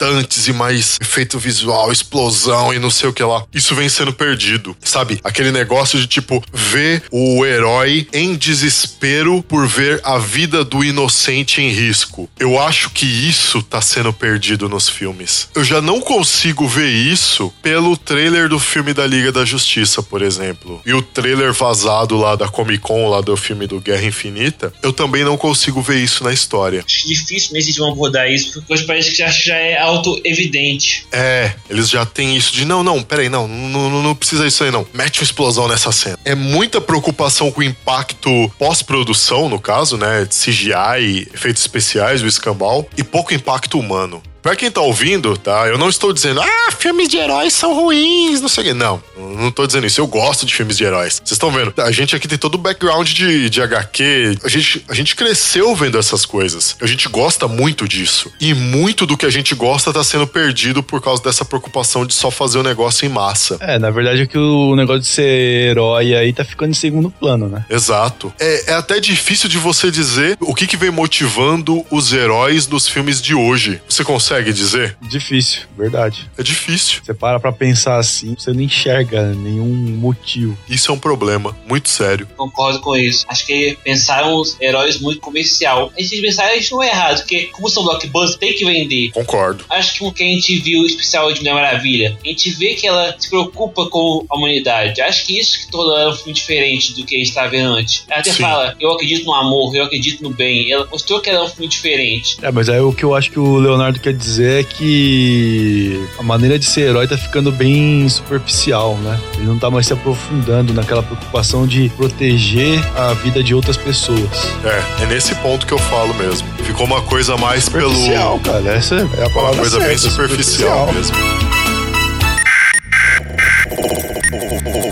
e 0.48 0.54
mais 0.54 0.98
efeito 1.02 1.40
visual, 1.40 1.92
explosão 1.92 2.74
e 2.74 2.80
não 2.80 2.92
sei 2.92 3.10
o 3.10 3.14
que 3.14 3.24
lá. 3.24 3.44
Isso 3.54 3.74
vem 3.76 3.90
sendo 3.90 4.14
perdido, 4.14 4.76
sabe? 4.84 5.20
Aquele 5.24 5.52
negócio 5.52 6.00
de, 6.00 6.08
tipo, 6.08 6.44
ver 6.54 7.04
o 7.12 7.46
herói 7.46 8.08
em 8.14 8.36
desespero 8.36 9.42
por 9.44 9.68
ver 9.68 10.00
a 10.04 10.18
vida 10.18 10.64
do 10.64 10.84
inocente 10.84 11.62
em 11.62 11.70
risco. 11.70 12.30
Eu 12.40 12.60
acho 12.60 12.90
que 12.90 13.06
isso 13.06 13.64
tá 13.64 13.82
sendo 13.82 14.12
perdido 14.12 14.68
nos 14.68 14.90
filmes. 14.90 15.50
Eu 15.56 15.64
já 15.64 15.82
não 15.82 16.00
consigo 16.00 16.68
ver 16.68 16.90
isso 16.90 17.54
pelo 17.62 17.96
trailer 17.98 18.50
do 18.50 18.60
filme 18.60 18.94
da 18.94 19.08
Liga 19.08 19.32
da 19.32 19.46
Justiça, 19.46 20.04
por 20.04 20.22
exemplo. 20.22 20.82
E 20.86 20.94
o 20.94 21.02
trailer 21.02 21.54
vazado 21.54 22.18
lá 22.18 22.36
da 22.36 22.48
Comic 22.48 22.80
Con, 22.80 23.10
lá 23.10 23.22
do 23.22 23.36
filme 23.38 23.66
do 23.68 23.80
Guerra 23.80 24.06
Infinita, 24.06 24.74
eu 24.84 24.92
também 24.92 25.24
não 25.24 25.38
consigo 25.38 25.82
ver 25.82 26.04
isso 26.04 26.24
na 26.24 26.34
história. 26.34 26.84
Acho 26.86 27.08
difícil 27.08 27.54
mesmo 27.54 27.74
de 27.74 27.84
abordar 27.84 28.30
isso, 28.30 28.54
porque 28.54 28.74
hoje 28.74 28.84
parece 28.84 29.12
que 29.12 29.18
já 29.18 29.56
é 29.56 29.85
auto-evidente. 29.86 31.07
É, 31.12 31.53
eles 31.70 31.90
já 31.90 32.06
têm 32.06 32.36
isso 32.36 32.53
de 32.53 32.66
não, 32.66 32.84
não, 32.84 33.02
peraí, 33.02 33.30
não, 33.30 33.48
não, 33.48 34.02
não, 34.02 34.16
precisa 34.16 34.48
isso 34.48 34.64
aí 34.64 34.72
não. 34.72 34.86
Mete 34.94 35.20
uma 35.20 35.26
explosão 35.26 35.68
nessa 35.68 35.91
cena. 35.91 36.18
É 36.26 36.36
muita 36.36 36.82
preocupação 36.82 37.52
com 37.52 37.62
o 37.62 37.64
impacto 37.64 38.52
pós-produção, 38.57 39.49
no 39.49 39.60
caso, 39.60 39.98
né? 39.98 40.26
De 40.26 40.36
CGI, 40.36 41.28
efeitos 41.34 41.62
especiais, 41.62 42.22
o 42.22 42.28
escambau, 42.28 42.88
e 42.98 43.03
pouco 43.03 43.34
impacto 43.34 43.80
humano. 43.80 44.22
Pra 44.46 44.56
quem 44.56 44.70
tá 44.70 44.80
ouvindo, 44.80 45.36
tá? 45.36 45.68
Eu 45.68 45.76
não 45.76 45.90
estou 45.90 46.14
dizendo, 46.14 46.40
ah, 46.40 46.72
filmes 46.78 47.08
de 47.08 47.18
heróis 47.18 47.52
são 47.52 47.74
ruins, 47.74 48.40
não 48.42 48.48
sei 48.48 48.64
o 48.64 48.68
quê. 48.68 48.74
Não, 48.76 49.02
não 49.18 49.50
tô 49.50 49.66
dizendo 49.66 49.88
isso. 49.88 50.00
Eu 50.00 50.06
gosto 50.06 50.46
de 50.46 50.54
filmes 50.54 50.78
de 50.78 50.84
heróis. 50.84 51.16
Vocês 51.16 51.32
estão 51.32 51.50
vendo? 51.50 51.74
A 51.78 51.92
gente 51.92 52.16
aqui 52.16 52.28
tem 52.28 52.38
todo 52.38 52.54
o 52.54 52.60
background 52.60 53.12
de, 53.12 53.50
de 53.50 53.60
HQ. 53.60 54.38
A 54.44 54.48
gente, 54.48 54.86
a 54.88 54.94
gente 54.94 55.16
cresceu 55.16 55.76
vendo 55.76 55.98
essas 55.98 56.28
coisas. 56.28 56.78
A 56.80 56.86
gente 56.86 57.10
gosta 57.10 57.48
muito 57.48 57.88
disso. 57.88 58.32
E 58.40 58.54
muito 58.54 59.08
do 59.08 59.18
que 59.18 59.26
a 59.26 59.32
gente 59.32 59.56
gosta 59.56 59.92
tá 59.92 60.04
sendo 60.04 60.28
perdido 60.28 60.84
por 60.84 61.02
causa 61.02 61.24
dessa 61.24 61.44
preocupação 61.44 62.06
de 62.06 62.14
só 62.14 62.30
fazer 62.30 62.60
o 62.60 62.64
negócio 62.64 63.04
em 63.04 63.10
massa. 63.10 63.58
É, 63.60 63.80
na 63.80 63.90
verdade 63.90 64.22
é 64.22 64.26
que 64.28 64.38
o 64.38 64.76
negócio 64.76 65.02
de 65.02 65.08
ser 65.08 65.72
herói 65.72 66.14
aí 66.14 66.32
tá 66.32 66.46
ficando 66.46 66.70
em 66.70 66.76
segundo 66.76 67.10
plano, 67.10 67.50
né? 67.50 67.66
Exato. 67.68 68.32
É, 68.40 68.74
é 68.74 68.74
até 68.76 69.00
difícil 69.00 69.50
de 69.50 69.58
você 69.58 69.90
dizer 69.90 70.38
o 70.40 70.54
que, 70.54 70.68
que 70.68 70.78
vem 70.78 70.92
motivando 70.92 71.84
os 71.90 72.14
heróis 72.14 72.68
dos 72.68 72.88
filmes 72.88 73.20
de 73.20 73.34
hoje. 73.34 73.82
Você 73.90 74.04
consegue 74.04 74.35
dizer? 74.44 74.98
Difícil, 75.02 75.62
verdade. 75.78 76.30
É 76.38 76.44
difícil. 76.44 77.02
Você 77.03 77.14
para 77.14 77.40
pra 77.40 77.52
pensar 77.52 77.98
assim, 77.98 78.36
você 78.38 78.52
não 78.52 78.62
enxerga 78.62 79.34
nenhum 79.34 79.66
motivo. 79.66 80.57
Isso 80.70 80.91
é 80.91 80.94
um 80.94 80.99
problema 80.99 81.56
muito 81.68 81.90
sério. 81.90 82.28
Concordo 82.36 82.80
com 82.80 82.95
isso. 82.95 83.26
Acho 83.28 83.45
que 83.45 83.78
pensaram 83.84 84.36
os 84.36 84.60
heróis 84.60 84.99
muito 84.99 85.20
comercial. 85.20 85.91
A 85.98 86.02
gente 86.02 86.22
pensar 86.22 86.56
isso 86.56 86.76
não 86.76 86.84
é 86.84 86.90
errado, 86.90 87.18
porque 87.20 87.45
como 87.52 87.70
são 87.70 87.84
blockbusters, 87.84 88.38
tem 88.38 88.53
que 88.53 88.66
vender. 88.66 89.12
Concordo. 89.12 89.66
Acho 89.70 89.94
que 89.94 90.03
o 90.03 90.12
que 90.12 90.24
a 90.24 90.28
gente 90.28 90.60
viu 90.60 90.82
o 90.82 90.86
especial 90.86 91.32
de 91.32 91.40
Mulher 91.40 91.56
Maravilha, 91.56 92.18
a 92.24 92.28
gente 92.28 92.52
vê 92.52 92.74
que 92.74 92.86
ela 92.88 93.16
se 93.18 93.30
preocupa 93.30 93.88
com 93.88 94.26
a 94.30 94.38
humanidade. 94.38 95.02
Acho 95.02 95.26
que 95.26 95.40
isso 95.40 95.60
que 95.60 95.72
tornou 95.72 95.98
ela 95.98 96.12
um 96.12 96.16
filme 96.16 96.34
diferente 96.34 96.94
do 96.94 97.06
que 97.06 97.16
a 97.16 97.18
gente 97.18 97.30
estava 97.30 97.49
vendo 97.49 97.74
antes. 97.74 98.03
Ela 98.10 98.20
até 98.20 98.32
Sim. 98.32 98.44
fala, 98.44 98.76
eu 98.80 98.91
acredito 98.91 99.26
no 99.26 99.34
amor, 99.34 99.76
eu 99.76 99.84
acredito 99.84 100.22
no 100.24 100.30
bem. 100.30 100.72
Ela 100.72 100.86
mostrou 100.91 101.20
que 101.20 101.30
ela 101.30 101.40
é 101.40 101.44
um 101.44 101.49
filme 101.49 101.68
diferente. 101.68 102.38
É, 102.41 102.52
mas 102.52 102.70
aí 102.70 102.80
o 102.80 102.94
que 102.94 103.03
eu 103.03 103.16
acho 103.16 103.32
que 103.32 103.40
o 103.40 103.57
Leonardo 103.57 103.99
quer 103.99 104.14
dizer 104.14 104.24
é 104.39 104.64
que 104.64 105.99
a 106.19 106.23
maneira 106.23 106.57
de 106.60 106.65
ser 106.65 106.81
herói 106.89 107.07
tá 107.07 107.18
ficando 107.18 107.52
bem 107.52 108.07
superficial, 108.10 108.95
né? 108.97 109.19
Ele 109.35 109.45
não 109.45 109.57
tá 109.57 109.69
mais 109.69 109.85
se 109.88 109.93
aprofundando 109.93 110.73
naquela 110.73 111.02
preocupação 111.03 111.65
de 111.68 111.89
proteger 111.89 112.80
a 112.97 113.14
vida 113.14 113.43
de 113.43 113.53
outras 113.53 113.77
pessoas. 113.77 114.19
É, 114.64 115.03
é 115.03 115.06
nesse 115.07 115.34
ponto 115.35 115.65
que 115.65 115.73
eu 115.73 115.80
falo 115.80 116.14
mesmo. 116.15 116.47
Ficou 116.64 116.85
uma 116.85 117.02
coisa 117.02 117.38
mais 117.38 117.69
pelo. 117.69 117.89
Superficial, 117.93 118.39
cara. 118.39 118.69
Essa 118.76 118.95
é 118.95 118.99
a 119.02 119.27
Uma 119.27 119.30
palavra 119.30 119.57
coisa 119.61 119.80
bem 119.80 119.97
certa, 119.97 120.10
superficial 120.15 120.91
mesmo. 120.93 121.15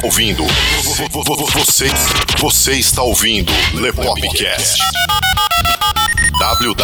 Ouvindo. 0.03 0.43
Vo- 0.83 1.23
vo- 1.23 1.23
vo- 1.23 1.65
Você, 1.65 1.87
você 2.39 2.73
está 2.73 3.01
ouvindo 3.01 3.51
Lepopcast. 3.73 4.79
www.lepop.com.br 6.43 6.83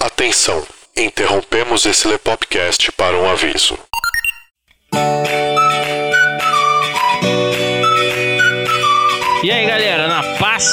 Atenção! 0.00 0.66
Interrompemos 0.96 1.86
esse 1.86 2.08
Lepopcast 2.08 2.90
para 2.90 3.16
um 3.16 3.30
aviso. 3.30 3.78
E 9.44 9.50
aí, 9.52 9.64
galera, 9.64 10.08
na 10.08 10.24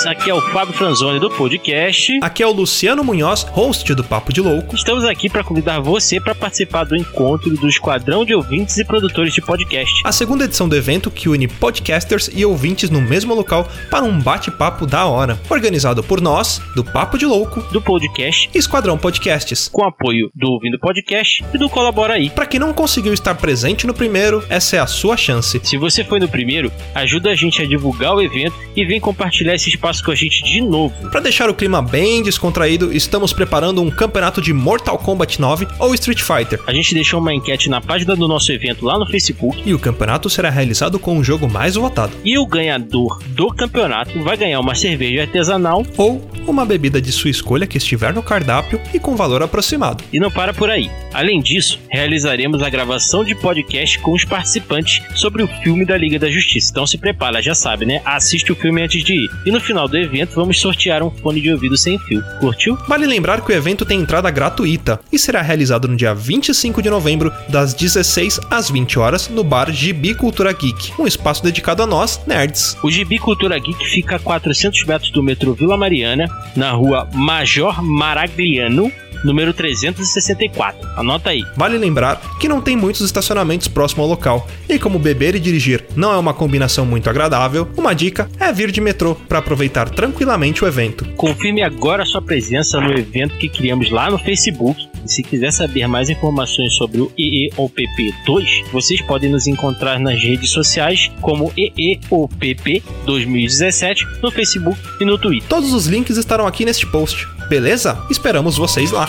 aqui 0.06 0.30
é 0.30 0.34
o 0.34 0.41
Fábio 0.52 0.74
Franzoni 0.74 1.20
do 1.20 1.30
podcast. 1.30 2.20
Aqui 2.22 2.44
é 2.44 2.48
o 2.48 2.52
Luciano 2.52 3.03
Munhoz, 3.03 3.44
host 3.44 3.94
do 3.95 4.03
Papo 4.03 4.32
de 4.32 4.40
Louco. 4.40 4.76
Estamos 4.76 5.03
aqui 5.03 5.30
para 5.30 5.44
convidar 5.44 5.80
você 5.80 6.20
para 6.20 6.36
participar 6.36 6.84
do 6.84 6.95
encontro 6.95 7.49
do 7.56 7.68
Esquadrão 7.68 8.24
de 8.24 8.36
Ouvintes 8.36 8.78
e 8.78 8.86
Produtores 8.86 9.34
de 9.34 9.41
Podcast. 9.41 10.02
A 10.06 10.11
segunda 10.11 10.45
edição 10.45 10.70
do 10.70 10.76
evento 10.76 11.10
que 11.10 11.28
une 11.28 11.48
podcasters 11.48 12.30
e 12.34 12.45
ouvintes 12.45 12.90
no 12.90 13.02
mesmo 13.02 13.34
local 13.34 13.68
para 13.90 14.06
um 14.06 14.20
bate-papo 14.20 14.86
da 14.86 15.06
hora. 15.06 15.40
Organizado 15.49 16.03
por 16.03 16.22
nós, 16.22 16.61
do 16.76 16.84
Papo 16.84 17.18
de 17.18 17.26
Louco 17.26 17.61
Do 17.72 17.82
podcast, 17.82 18.49
e 18.53 18.57
Esquadrão 18.57 18.98
Podcasts. 18.98 19.68
com 19.68 19.84
apoio 19.84 20.30
do 20.36 20.52
Ouvindo 20.52 20.80
Podcast 20.80 21.44
e 21.53 21.57
do 21.57 21.70
Colabora 21.70 22.14
aí. 22.14 22.30
Para 22.30 22.45
quem 22.45 22.60
não 22.60 22.74
conseguiu 22.74 23.14
estar 23.14 23.36
presente 23.36 23.88
no 23.88 23.94
primeiro, 23.94 24.44
essa 24.49 24.76
é 24.76 24.80
a 24.80 24.88
sua 24.88 25.18
chance. 25.18 25.60
Se 25.64 25.78
você 25.78 26.03
foi 26.03 26.20
no 26.20 26.30
primeiro, 26.30 26.72
ajuda 26.94 27.32
a 27.32 27.36
gente 27.36 27.61
a 27.61 27.66
divulgar 27.66 28.14
o 28.14 28.22
evento 28.22 28.56
e 28.76 28.86
vem 28.86 28.99
compartilhar 28.99 29.56
esse 29.56 29.79
espaço 29.80 30.04
com 30.04 30.12
a 30.12 30.16
gente 30.16 30.44
de 30.44 30.60
novo. 30.60 30.94
Para 31.10 31.22
deixar 31.22 31.50
o 31.50 31.54
clima 31.54 31.82
bem 31.82 32.22
descontraído, 32.22 32.92
estamos 32.92 33.32
preparando 33.32 33.82
um 33.82 33.90
campeonato 33.90 34.42
de 34.42 34.52
Mortal 34.52 34.98
Kombat 34.98 35.40
9 35.40 35.68
ou 35.80 35.94
Street 35.96 36.22
Fighter. 36.22 36.60
A 36.68 36.74
gente 36.74 36.94
deixou 36.94 37.22
uma 37.22 37.34
enquete 37.34 37.70
na 37.70 37.80
página 37.80 38.14
do 38.16 38.28
nosso 38.28 38.52
evento 38.52 38.86
lá 38.86 39.00
no 39.00 39.06
Facebook 39.06 39.62
E 39.66 39.74
o 39.74 39.80
campeonato 39.80 40.30
será 40.30 40.50
realizado 40.50 41.00
com 41.00 41.18
o 41.18 41.24
jogo 41.24 41.48
mais 41.48 41.76
votado, 41.76 42.12
e 42.26 42.38
o 42.38 42.46
ganhador 42.46 43.24
do 43.30 43.48
campeonato 43.48 44.22
vai 44.22 44.36
ganhar 44.36 44.60
uma 44.60 44.76
cerveja 44.76 45.22
artesanal 45.22 45.86
ou 45.98 46.22
uma 46.46 46.66
bebida 46.66 47.02
de 47.02 47.12
sua 47.12 47.30
escolha 47.30 47.68
que 47.68 47.78
estiver 47.78 48.14
no 48.14 48.24
cardápio 48.24 48.82
e 48.94 49.00
com 49.00 49.16
valor 49.16 49.42
aproximado. 49.42 50.04
E 50.12 50.20
não 50.20 50.30
para 50.30 50.54
por 50.54 50.70
aí. 50.70 50.90
Além 51.14 51.40
disso, 51.42 51.80
realizaremos 51.90 52.62
a 52.62 52.70
gravação 52.70 53.24
de 53.24 53.36
podcast 53.36 54.00
com 54.00 54.12
os 54.12 54.26
participantes 54.26 55.02
sobre 55.16 55.44
o 55.44 55.48
filme 55.64 55.86
da 55.86 55.98
Liga 55.98 56.20
da 56.20 56.30
Justiça. 56.30 56.72
Então 56.72 56.86
se 56.86 56.98
prepara, 56.98 57.42
já 57.42 57.56
sabe, 57.56 57.86
né? 57.86 58.02
Assiste 58.04 58.52
o 58.52 58.56
filme 58.56 58.82
antes 58.82 59.04
de 59.04 59.14
ir. 59.14 59.30
E 59.46 59.52
no 59.52 59.60
final 59.70 59.88
do 59.88 59.98
evento, 59.98 60.34
vamos 60.34 60.60
sortear 60.60 61.04
um 61.04 61.12
fone 61.12 61.40
de 61.40 61.52
ouvido 61.52 61.78
sem 61.78 62.00
fio. 62.00 62.24
Curtiu? 62.40 62.76
Vale 62.88 63.06
lembrar 63.06 63.41
que 63.41 63.52
o 63.52 63.56
evento 63.56 63.86
tem 63.86 64.00
entrada 64.00 64.32
gratuita 64.32 65.00
e 65.12 65.20
será 65.20 65.44
realizado 65.44 65.88
no 65.88 65.96
dia 65.96 66.12
25 66.12 66.82
de 66.82 66.90
novembro, 66.90 67.32
das 67.48 67.76
16 67.76 68.40
às 68.50 68.72
20 68.72 68.98
horas, 68.98 69.30
no 69.30 69.44
bar 69.44 69.72
Gibi 69.72 70.16
Cultura 70.16 70.52
Geek, 70.52 70.94
um 71.00 71.06
espaço 71.06 71.44
dedicado 71.44 71.84
a 71.84 71.86
nós, 71.86 72.20
nerds. 72.26 72.76
O 72.84 72.90
Gibi 72.90 73.20
Cultura 73.20 73.60
Geek 73.60 73.88
fica 73.88 74.16
a 74.16 74.20
400 74.20 74.84
metros 74.86 75.12
do 75.12 75.22
metrô 75.22 75.54
Vila 75.54 75.78
Mariana, 75.78 76.26
na 76.56 76.72
rua 76.72 77.08
Major 77.14 77.84
Maragliano, 77.84 78.91
número 79.24 79.54
364. 79.54 80.88
Anota 80.96 81.30
aí. 81.30 81.44
Vale 81.56 81.78
lembrar 81.78 82.22
que 82.40 82.48
não 82.48 82.62
tem 82.62 82.76
muitos 82.76 83.02
estacionamentos 83.02 83.68
próximo 83.68 84.04
ao 84.04 84.10
local, 84.10 84.48
e 84.68 84.80
como 84.80 85.00
beber 85.00 85.36
e 85.36 85.40
dirigir 85.40 85.86
não 85.96 86.12
é 86.12 86.18
uma 86.18 86.34
combinação 86.34 86.86
muito 86.86 87.10
agradável, 87.10 87.68
uma 87.78 87.94
dica 87.94 88.30
é 88.40 88.52
vir 88.52 88.72
de 88.72 88.82
metrô 88.82 89.16
para 89.16 89.40
aproveitar 89.40 89.90
tranquilamente 89.90 90.64
o 90.64 90.68
evento. 90.68 91.06
Confirme 91.16 91.62
agora 91.62 92.06
sua 92.06 92.22
presença 92.22 92.80
no 92.80 92.91
evento 92.91 93.38
que 93.38 93.50
criamos 93.50 93.90
lá 93.91 94.10
no 94.10 94.18
Facebook. 94.18 94.89
E 95.06 95.12
se 95.12 95.24
quiser 95.24 95.52
saber 95.52 95.88
mais 95.88 96.10
informações 96.10 96.74
sobre 96.74 97.02
o 97.02 97.12
EEOPP 97.18 98.14
2, 98.26 98.64
vocês 98.72 99.02
podem 99.02 99.30
nos 99.30 99.48
encontrar 99.48 100.00
nas 100.00 100.22
redes 100.22 100.50
sociais 100.50 101.12
como 101.22 101.52
EEOPP 101.58 102.84
2017 103.06 104.06
no 104.22 104.32
Facebook 104.32 104.80
e 105.00 105.06
no 105.06 105.18
Twitter. 105.18 105.50
Todos 105.50 105.74
os 105.74 105.88
links 105.88 106.18
estarão 106.18 106.48
aqui 106.48 106.66
neste 106.66 106.86
post, 106.88 107.28
beleza? 107.50 107.98
Esperamos 108.10 108.58
vocês 108.58 108.92
lá. 108.92 109.08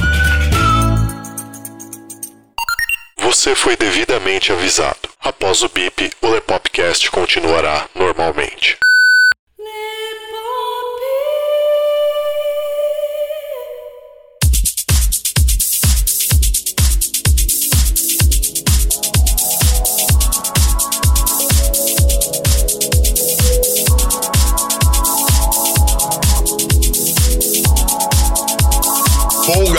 Você 3.19 3.55
foi 3.55 3.77
devidamente 3.77 4.53
avisado. 4.53 5.09
Após 5.21 5.63
o 5.63 5.69
bip, 5.69 6.11
o 6.21 6.29
Lepopcast 6.29 7.11
continuará 7.11 7.87
normalmente. 7.95 8.79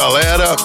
Bom, 0.01 0.17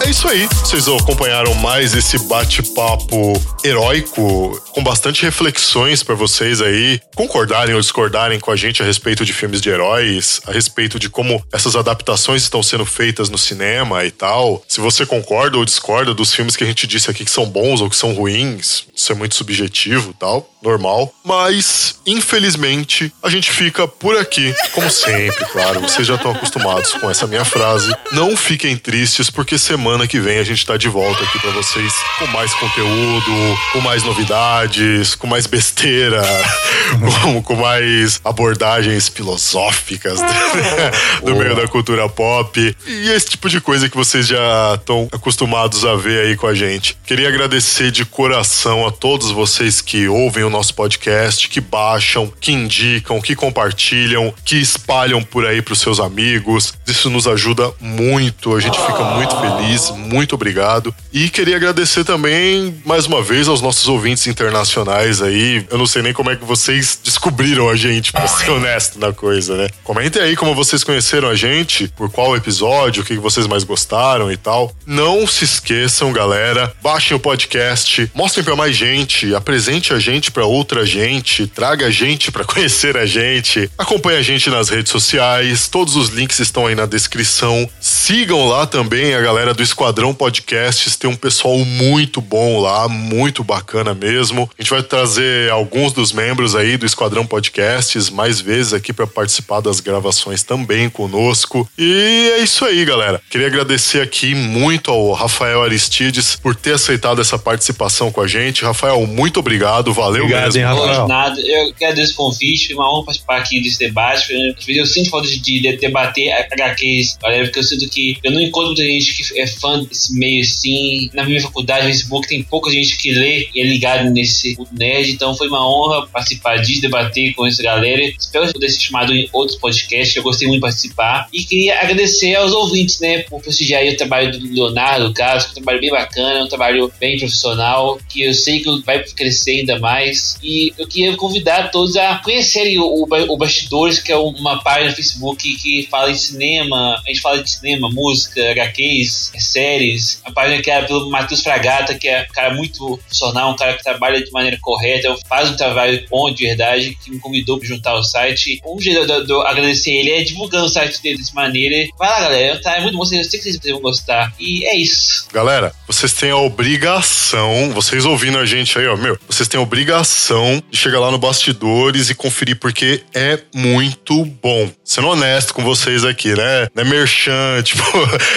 é 0.02 0.10
isso 0.10 0.26
aí. 0.28 0.48
Vocês 0.48 0.88
acompanharam 0.88 1.54
mais 1.54 1.94
esse 1.94 2.18
bate-papo 2.26 3.40
heróico, 3.64 4.60
com 4.72 4.82
bastante 4.82 5.22
reflexões 5.22 6.02
pra 6.02 6.14
vocês 6.14 6.60
aí 6.60 7.00
concordarem 7.14 7.74
ou 7.74 7.80
discordarem 7.80 8.40
com 8.40 8.50
a 8.50 8.56
gente 8.56 8.82
a 8.82 8.84
respeito 8.84 9.24
de 9.24 9.32
filmes 9.32 9.60
de 9.60 9.70
heróis, 9.70 10.40
a 10.46 10.52
respeito 10.52 10.98
de 10.98 11.08
como 11.08 11.42
essas 11.52 11.76
adaptações 11.76 12.42
estão 12.42 12.62
sendo 12.62 12.84
feitas 12.84 13.30
no 13.30 13.38
cinema 13.38 14.04
e 14.04 14.10
tal. 14.10 14.62
Se 14.66 14.80
você 14.80 15.06
concorda 15.06 15.56
ou 15.56 15.64
discorda 15.64 16.12
dos 16.12 16.34
filmes 16.34 16.56
que 16.56 16.64
a 16.64 16.66
gente 16.66 16.86
disse 16.86 17.08
aqui 17.08 17.24
que 17.24 17.30
são 17.30 17.46
bons 17.46 17.80
ou 17.80 17.88
que 17.88 17.96
são 17.96 18.12
ruins, 18.12 18.84
isso 18.94 19.12
é 19.12 19.14
muito 19.14 19.36
subjetivo 19.36 20.14
tal, 20.18 20.50
normal. 20.62 21.14
Mas, 21.24 21.96
infelizmente, 22.04 23.12
a 23.22 23.30
gente 23.30 23.52
fica 23.52 23.86
por 23.86 24.16
aqui, 24.16 24.52
como 24.72 24.90
sempre, 24.90 25.44
claro. 25.46 25.80
Vocês 25.80 26.06
já 26.06 26.16
estão 26.16 26.32
acostumados 26.32 26.92
com 26.94 27.08
essa 27.08 27.26
minha 27.26 27.44
frase. 27.44 27.94
Não 28.12 28.36
fiquem 28.36 28.76
tristes, 28.76 29.30
porque 29.30 29.56
semana 29.56 29.75
que 30.08 30.20
vem 30.20 30.38
a 30.38 30.44
gente 30.44 30.64
tá 30.64 30.76
de 30.76 30.88
volta 30.88 31.22
aqui 31.22 31.38
pra 31.38 31.50
vocês 31.50 31.92
com 32.18 32.26
mais 32.28 32.52
conteúdo, 32.54 33.58
com 33.72 33.80
mais 33.80 34.02
novidades, 34.02 35.14
com 35.14 35.26
mais 35.26 35.46
besteira, 35.46 36.22
com, 37.22 37.42
com 37.42 37.56
mais 37.56 38.20
abordagens 38.24 39.08
filosóficas 39.08 40.18
do, 40.18 41.26
do 41.26 41.36
meio 41.36 41.54
da 41.54 41.68
cultura 41.68 42.08
pop 42.08 42.76
e 42.86 43.08
esse 43.10 43.30
tipo 43.30 43.48
de 43.48 43.60
coisa 43.60 43.88
que 43.88 43.96
vocês 43.96 44.26
já 44.26 44.74
estão 44.74 45.08
acostumados 45.12 45.84
a 45.84 45.94
ver 45.94 46.26
aí 46.26 46.36
com 46.36 46.46
a 46.46 46.54
gente. 46.54 46.96
Queria 47.04 47.28
agradecer 47.28 47.90
de 47.90 48.04
coração 48.04 48.86
a 48.86 48.90
todos 48.90 49.30
vocês 49.30 49.80
que 49.80 50.08
ouvem 50.08 50.44
o 50.44 50.50
nosso 50.50 50.74
podcast, 50.74 51.48
que 51.48 51.60
baixam, 51.60 52.32
que 52.40 52.52
indicam, 52.52 53.20
que 53.20 53.34
compartilham, 53.34 54.32
que 54.44 54.56
espalham 54.56 55.22
por 55.22 55.44
aí 55.46 55.60
pros 55.60 55.80
seus 55.80 56.00
amigos. 56.00 56.74
Isso 56.86 57.10
nos 57.10 57.26
ajuda 57.26 57.72
muito, 57.80 58.54
a 58.54 58.60
gente 58.60 58.78
fica 58.78 59.04
muito 59.04 59.36
feliz, 59.36 59.65
muito 59.96 60.34
obrigado. 60.34 60.94
E 61.12 61.28
queria 61.28 61.56
agradecer 61.56 62.04
também 62.04 62.74
mais 62.84 63.06
uma 63.06 63.22
vez 63.22 63.48
aos 63.48 63.60
nossos 63.60 63.88
ouvintes 63.88 64.26
internacionais 64.26 65.22
aí. 65.22 65.64
Eu 65.70 65.78
não 65.78 65.86
sei 65.86 66.02
nem 66.02 66.12
como 66.12 66.30
é 66.30 66.36
que 66.36 66.44
vocês 66.44 66.98
descobriram 67.02 67.68
a 67.68 67.76
gente, 67.76 68.12
pra 68.12 68.26
ser 68.28 68.50
honesto 68.50 68.98
na 68.98 69.12
coisa, 69.12 69.56
né? 69.56 69.68
Comentem 69.82 70.22
aí 70.22 70.36
como 70.36 70.54
vocês 70.54 70.84
conheceram 70.84 71.28
a 71.28 71.34
gente, 71.34 71.88
por 71.96 72.10
qual 72.10 72.36
episódio, 72.36 73.02
o 73.02 73.06
que 73.06 73.16
vocês 73.16 73.46
mais 73.46 73.64
gostaram 73.64 74.30
e 74.30 74.36
tal. 74.36 74.74
Não 74.86 75.26
se 75.26 75.44
esqueçam, 75.44 76.12
galera, 76.12 76.72
baixem 76.82 77.16
o 77.16 77.20
podcast, 77.20 78.10
mostrem 78.14 78.44
pra 78.44 78.56
mais 78.56 78.76
gente, 78.76 79.34
apresente 79.34 79.92
a 79.92 79.98
gente 79.98 80.30
pra 80.30 80.44
outra 80.44 80.84
gente, 80.84 81.46
traga 81.46 81.86
a 81.86 81.90
gente 81.90 82.30
pra 82.30 82.44
conhecer 82.46 82.96
a 82.96 83.06
gente, 83.06 83.70
acompanhe 83.76 84.18
a 84.18 84.22
gente 84.22 84.50
nas 84.50 84.68
redes 84.68 84.92
sociais, 84.92 85.68
todos 85.68 85.96
os 85.96 86.08
links 86.10 86.38
estão 86.38 86.66
aí 86.66 86.74
na 86.74 86.86
descrição. 86.86 87.68
Sigam 87.88 88.48
lá 88.48 88.66
também 88.66 89.14
a 89.14 89.20
galera 89.20 89.54
do 89.54 89.62
Esquadrão 89.62 90.12
Podcasts, 90.12 90.96
tem 90.96 91.08
um 91.08 91.14
pessoal 91.14 91.56
muito 91.58 92.20
bom 92.20 92.58
lá, 92.60 92.88
muito 92.88 93.44
bacana 93.44 93.94
mesmo. 93.94 94.50
A 94.58 94.60
gente 94.60 94.70
vai 94.70 94.82
trazer 94.82 95.52
alguns 95.52 95.92
dos 95.92 96.10
membros 96.12 96.56
aí 96.56 96.76
do 96.76 96.84
Esquadrão 96.84 97.24
Podcasts 97.24 98.10
mais 98.10 98.40
vezes 98.40 98.72
aqui 98.72 98.92
para 98.92 99.06
participar 99.06 99.60
das 99.60 99.78
gravações 99.78 100.42
também 100.42 100.90
conosco. 100.90 101.68
E 101.78 102.32
é 102.36 102.38
isso 102.42 102.64
aí, 102.64 102.84
galera. 102.84 103.22
Queria 103.30 103.46
agradecer 103.46 104.00
aqui 104.02 104.34
muito 104.34 104.90
ao 104.90 105.12
Rafael 105.12 105.62
Aristides 105.62 106.34
por 106.34 106.56
ter 106.56 106.72
aceitado 106.72 107.20
essa 107.20 107.38
participação 107.38 108.10
com 108.10 108.20
a 108.20 108.26
gente. 108.26 108.64
Rafael, 108.64 109.06
muito 109.06 109.38
obrigado, 109.38 109.92
valeu 109.92 110.24
Obrigado, 110.24 110.46
mesmo. 110.46 110.60
hein, 110.60 110.66
Rafael? 110.66 111.06
nada. 111.06 111.40
Eu 111.40 111.72
que 111.72 111.84
agradeço 111.84 112.14
o 112.14 112.16
convite, 112.16 112.66
foi 112.66 112.74
uma 112.74 112.92
honra 112.92 113.04
participar 113.06 113.36
aqui 113.38 113.62
desse 113.62 113.78
debate. 113.78 114.32
Eu 114.66 114.86
sinto 114.86 115.08
falta 115.08 115.28
de, 115.28 115.38
de 115.38 115.76
debater 115.76 116.32
HQs, 116.50 117.16
galera, 117.22 117.44
porque 117.44 117.60
eu 117.60 117.62
sinto 117.62 117.85
que 117.88 118.18
eu 118.22 118.30
não 118.32 118.40
encontro 118.40 118.68
muita 118.68 118.84
gente 118.84 119.14
que 119.14 119.40
é 119.40 119.46
fã 119.46 119.82
desse 119.82 120.12
meio 120.14 120.42
assim. 120.42 121.10
Na 121.14 121.24
minha 121.24 121.40
faculdade, 121.40 121.86
no 121.86 121.92
Facebook, 121.92 122.28
tem 122.28 122.42
pouca 122.42 122.70
gente 122.70 122.96
que 122.96 123.12
lê 123.12 123.48
e 123.54 123.60
é 123.60 123.64
ligado 123.64 124.10
nesse 124.10 124.56
nerd, 124.72 125.10
então 125.10 125.34
foi 125.36 125.48
uma 125.48 125.66
honra 125.66 126.06
participar 126.06 126.58
disso, 126.58 126.80
debater 126.80 127.34
com 127.34 127.46
essa 127.46 127.62
galera. 127.62 128.02
Espero 128.02 128.52
poder 128.52 128.68
ser 128.68 128.80
chamado 128.80 129.14
em 129.14 129.28
outros 129.32 129.58
podcasts, 129.58 130.16
eu 130.16 130.22
gostei 130.22 130.46
muito 130.46 130.58
de 130.58 130.62
participar. 130.62 131.28
E 131.32 131.44
queria 131.44 131.80
agradecer 131.80 132.34
aos 132.34 132.52
ouvintes, 132.52 133.00
né, 133.00 133.20
por 133.20 133.40
prestigiar 133.40 133.84
o 133.84 133.96
trabalho 133.96 134.38
do 134.38 134.52
Leonardo, 134.52 135.12
Carlos, 135.12 135.44
que 135.44 135.50
é 135.50 135.52
um 135.52 135.54
trabalho 135.54 135.80
bem 135.80 135.90
bacana, 135.90 136.44
um 136.44 136.48
trabalho 136.48 136.92
bem 136.98 137.18
profissional, 137.18 137.98
que 138.08 138.22
eu 138.22 138.34
sei 138.34 138.60
que 138.60 138.82
vai 138.82 139.02
crescer 139.02 139.60
ainda 139.60 139.78
mais. 139.78 140.38
E 140.42 140.72
eu 140.78 140.86
queria 140.86 141.16
convidar 141.16 141.70
todos 141.70 141.96
a 141.96 142.16
conhecerem 142.16 142.78
o, 142.78 142.84
o, 142.84 143.06
o 143.32 143.36
Bastidores, 143.36 143.98
que 143.98 144.12
é 144.12 144.16
uma 144.16 144.62
página 144.62 144.90
no 144.90 144.96
Facebook 144.96 145.56
que 145.56 145.86
fala 145.90 146.12
de 146.12 146.18
cinema, 146.18 147.00
a 147.04 147.08
gente 147.08 147.20
fala 147.20 147.42
de 147.42 147.50
cinema, 147.50 147.65
música, 147.90 148.40
HQs, 148.52 149.32
séries. 149.38 150.20
A 150.24 150.30
página 150.30 150.62
que 150.62 150.70
é 150.70 150.82
pelo 150.82 151.10
Matheus 151.10 151.42
Fragata, 151.42 151.94
que 151.94 152.08
é 152.08 152.26
um 152.30 152.32
cara 152.32 152.54
muito 152.54 152.98
profissional, 152.98 153.50
um 153.50 153.56
cara 153.56 153.74
que 153.74 153.82
trabalha 153.82 154.22
de 154.22 154.30
maneira 154.30 154.58
correta, 154.60 155.14
faz 155.28 155.50
um 155.50 155.56
trabalho 155.56 156.04
bom 156.08 156.32
de 156.32 156.46
verdade, 156.46 156.96
que 157.02 157.10
me 157.10 157.18
convidou 157.18 157.58
para 157.58 157.68
juntar 157.68 157.94
o 157.94 158.02
site. 158.02 158.60
Um 158.64 158.80
jeito 158.80 159.06
de 159.24 159.32
eu 159.32 159.42
agradecer 159.42 159.90
ele 159.90 160.10
é 160.10 160.22
divulgando 160.22 160.66
o 160.66 160.68
site 160.68 161.02
dele 161.02 161.18
dessa 161.18 161.32
maneira. 161.34 161.88
Vai 161.98 162.08
lá, 162.08 162.20
galera, 162.20 162.60
tá? 162.60 162.76
É 162.76 162.80
muito 162.80 162.96
bom, 162.96 163.04
eu 163.04 163.24
sei 163.24 163.40
que 163.40 163.50
vocês 163.50 163.58
vão 163.72 163.80
gostar. 163.80 164.32
E 164.38 164.64
é 164.66 164.76
isso. 164.76 165.26
Galera, 165.32 165.72
vocês 165.86 166.12
têm 166.12 166.30
a 166.30 166.36
obrigação, 166.36 167.70
vocês 167.72 168.04
ouvindo 168.04 168.38
a 168.38 168.46
gente 168.46 168.78
aí, 168.78 168.86
ó, 168.86 168.96
meu, 168.96 169.18
vocês 169.28 169.48
têm 169.48 169.58
a 169.58 169.62
obrigação 169.62 170.62
de 170.70 170.76
chegar 170.76 171.00
lá 171.00 171.10
no 171.10 171.18
Bastidores 171.18 172.10
e 172.10 172.14
conferir, 172.14 172.58
porque 172.58 173.02
é 173.14 173.40
muito 173.54 174.24
bom. 174.24 174.70
Sendo 174.84 175.08
honesto 175.08 175.54
com 175.54 175.62
vocês 175.62 176.04
aqui, 176.04 176.34
né? 176.34 176.68
Não 176.74 176.82
é 176.82 176.86
merchan, 176.86 177.55
tipo, 177.64 177.82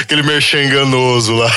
aquele 0.02 0.24
merchan 0.24 0.64
enganoso 0.64 1.36
lá. 1.36 1.52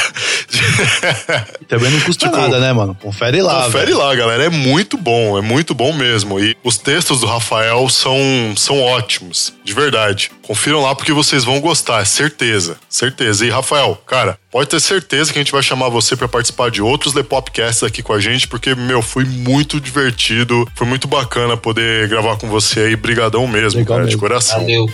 Também 1.69 1.91
não 1.91 2.01
custa 2.01 2.27
Tipo, 2.27 2.37
nada, 2.37 2.61
né, 2.61 2.73
mano? 2.73 2.95
Confere 3.01 3.41
lá. 3.43 3.65
Confere 3.65 3.87
velho. 3.87 3.99
lá, 3.99 4.15
galera. 4.15 4.45
É 4.45 4.49
muito 4.49 4.97
bom, 4.97 5.37
é 5.39 5.41
muito 5.41 5.75
bom 5.75 5.93
mesmo. 5.93 6.39
E 6.39 6.57
os 6.63 6.77
textos 6.79 7.21
do 7.21 7.27
Rafael 7.27 7.89
são, 7.89 8.19
são 8.57 8.81
ótimos, 8.81 9.53
de 9.65 9.73
verdade. 9.73 10.31
Confiram 10.43 10.83
lá 10.83 10.95
porque 10.95 11.13
vocês 11.13 11.45
vão 11.45 11.61
gostar, 11.61 12.03
é 12.03 12.05
certeza, 12.05 12.77
certeza. 12.89 13.47
E 13.47 13.51
Rafael, 13.51 14.01
cara, 14.07 14.39
pode 14.51 14.69
ter 14.69 14.81
certeza 14.81 15.33
que 15.33 15.39
a 15.39 15.43
gente 15.43 15.53
vai 15.53 15.63
chamar 15.63 15.89
você 15.89 16.15
pra 16.17 16.29
participar 16.29 16.71
de 16.71 16.83
outros 16.83 17.15
Lepopcasts 17.15 17.83
aqui 17.83 18.03
com 18.03 18.13
a 18.13 18.21
gente, 18.21 18.47
porque, 18.49 18.75
meu, 18.75 19.01
foi 19.03 19.25
muito 19.25 19.81
divertido, 19.81 20.69
foi 20.75 20.87
muito 20.87 21.09
bacana 21.09 21.57
poder 21.57 22.09
gravar 22.09 22.37
com 22.37 22.49
você 22.49 22.81
aí. 22.81 22.97
Brigadão 22.97 23.47
mesmo, 23.47 23.81
Legal 23.81 23.97
cara, 23.97 24.09
de 24.09 24.15
mesmo. 24.15 24.21
coração. 24.21 24.61
Valeu. 24.61 24.87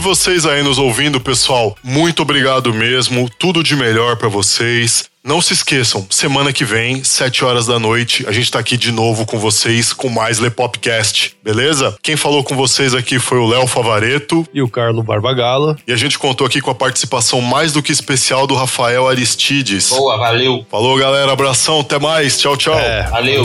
E 0.00 0.02
vocês 0.02 0.46
aí 0.46 0.62
nos 0.62 0.78
ouvindo, 0.78 1.20
pessoal, 1.20 1.76
muito 1.84 2.22
obrigado 2.22 2.72
mesmo. 2.72 3.28
Tudo 3.38 3.62
de 3.62 3.76
melhor 3.76 4.16
pra 4.16 4.30
vocês. 4.30 5.04
Não 5.22 5.42
se 5.42 5.52
esqueçam, 5.52 6.06
semana 6.08 6.54
que 6.54 6.64
vem, 6.64 7.04
7 7.04 7.44
horas 7.44 7.66
da 7.66 7.78
noite, 7.78 8.24
a 8.26 8.32
gente 8.32 8.50
tá 8.50 8.58
aqui 8.58 8.78
de 8.78 8.90
novo 8.90 9.26
com 9.26 9.38
vocês 9.38 9.92
com 9.92 10.08
mais 10.08 10.38
Lepopcast, 10.38 11.36
beleza? 11.44 11.94
Quem 12.02 12.16
falou 12.16 12.42
com 12.42 12.56
vocês 12.56 12.94
aqui 12.94 13.18
foi 13.18 13.36
o 13.36 13.46
Léo 13.46 13.66
Favareto 13.66 14.42
E 14.54 14.62
o 14.62 14.70
Carlo 14.70 15.02
Barbagalo. 15.02 15.76
e 15.86 15.92
a 15.92 15.96
gente 15.96 16.18
contou 16.18 16.46
aqui 16.46 16.62
com 16.62 16.70
a 16.70 16.74
participação 16.74 17.42
mais 17.42 17.74
do 17.74 17.82
que 17.82 17.92
especial 17.92 18.46
do 18.46 18.54
Rafael 18.54 19.06
Aristides. 19.06 19.90
Boa, 19.90 20.16
valeu. 20.16 20.64
Falou, 20.70 20.96
galera, 20.96 21.30
abração, 21.30 21.80
até 21.80 21.98
mais, 21.98 22.38
tchau, 22.38 22.56
tchau. 22.56 22.78
É. 22.78 23.02
Valeu. 23.02 23.44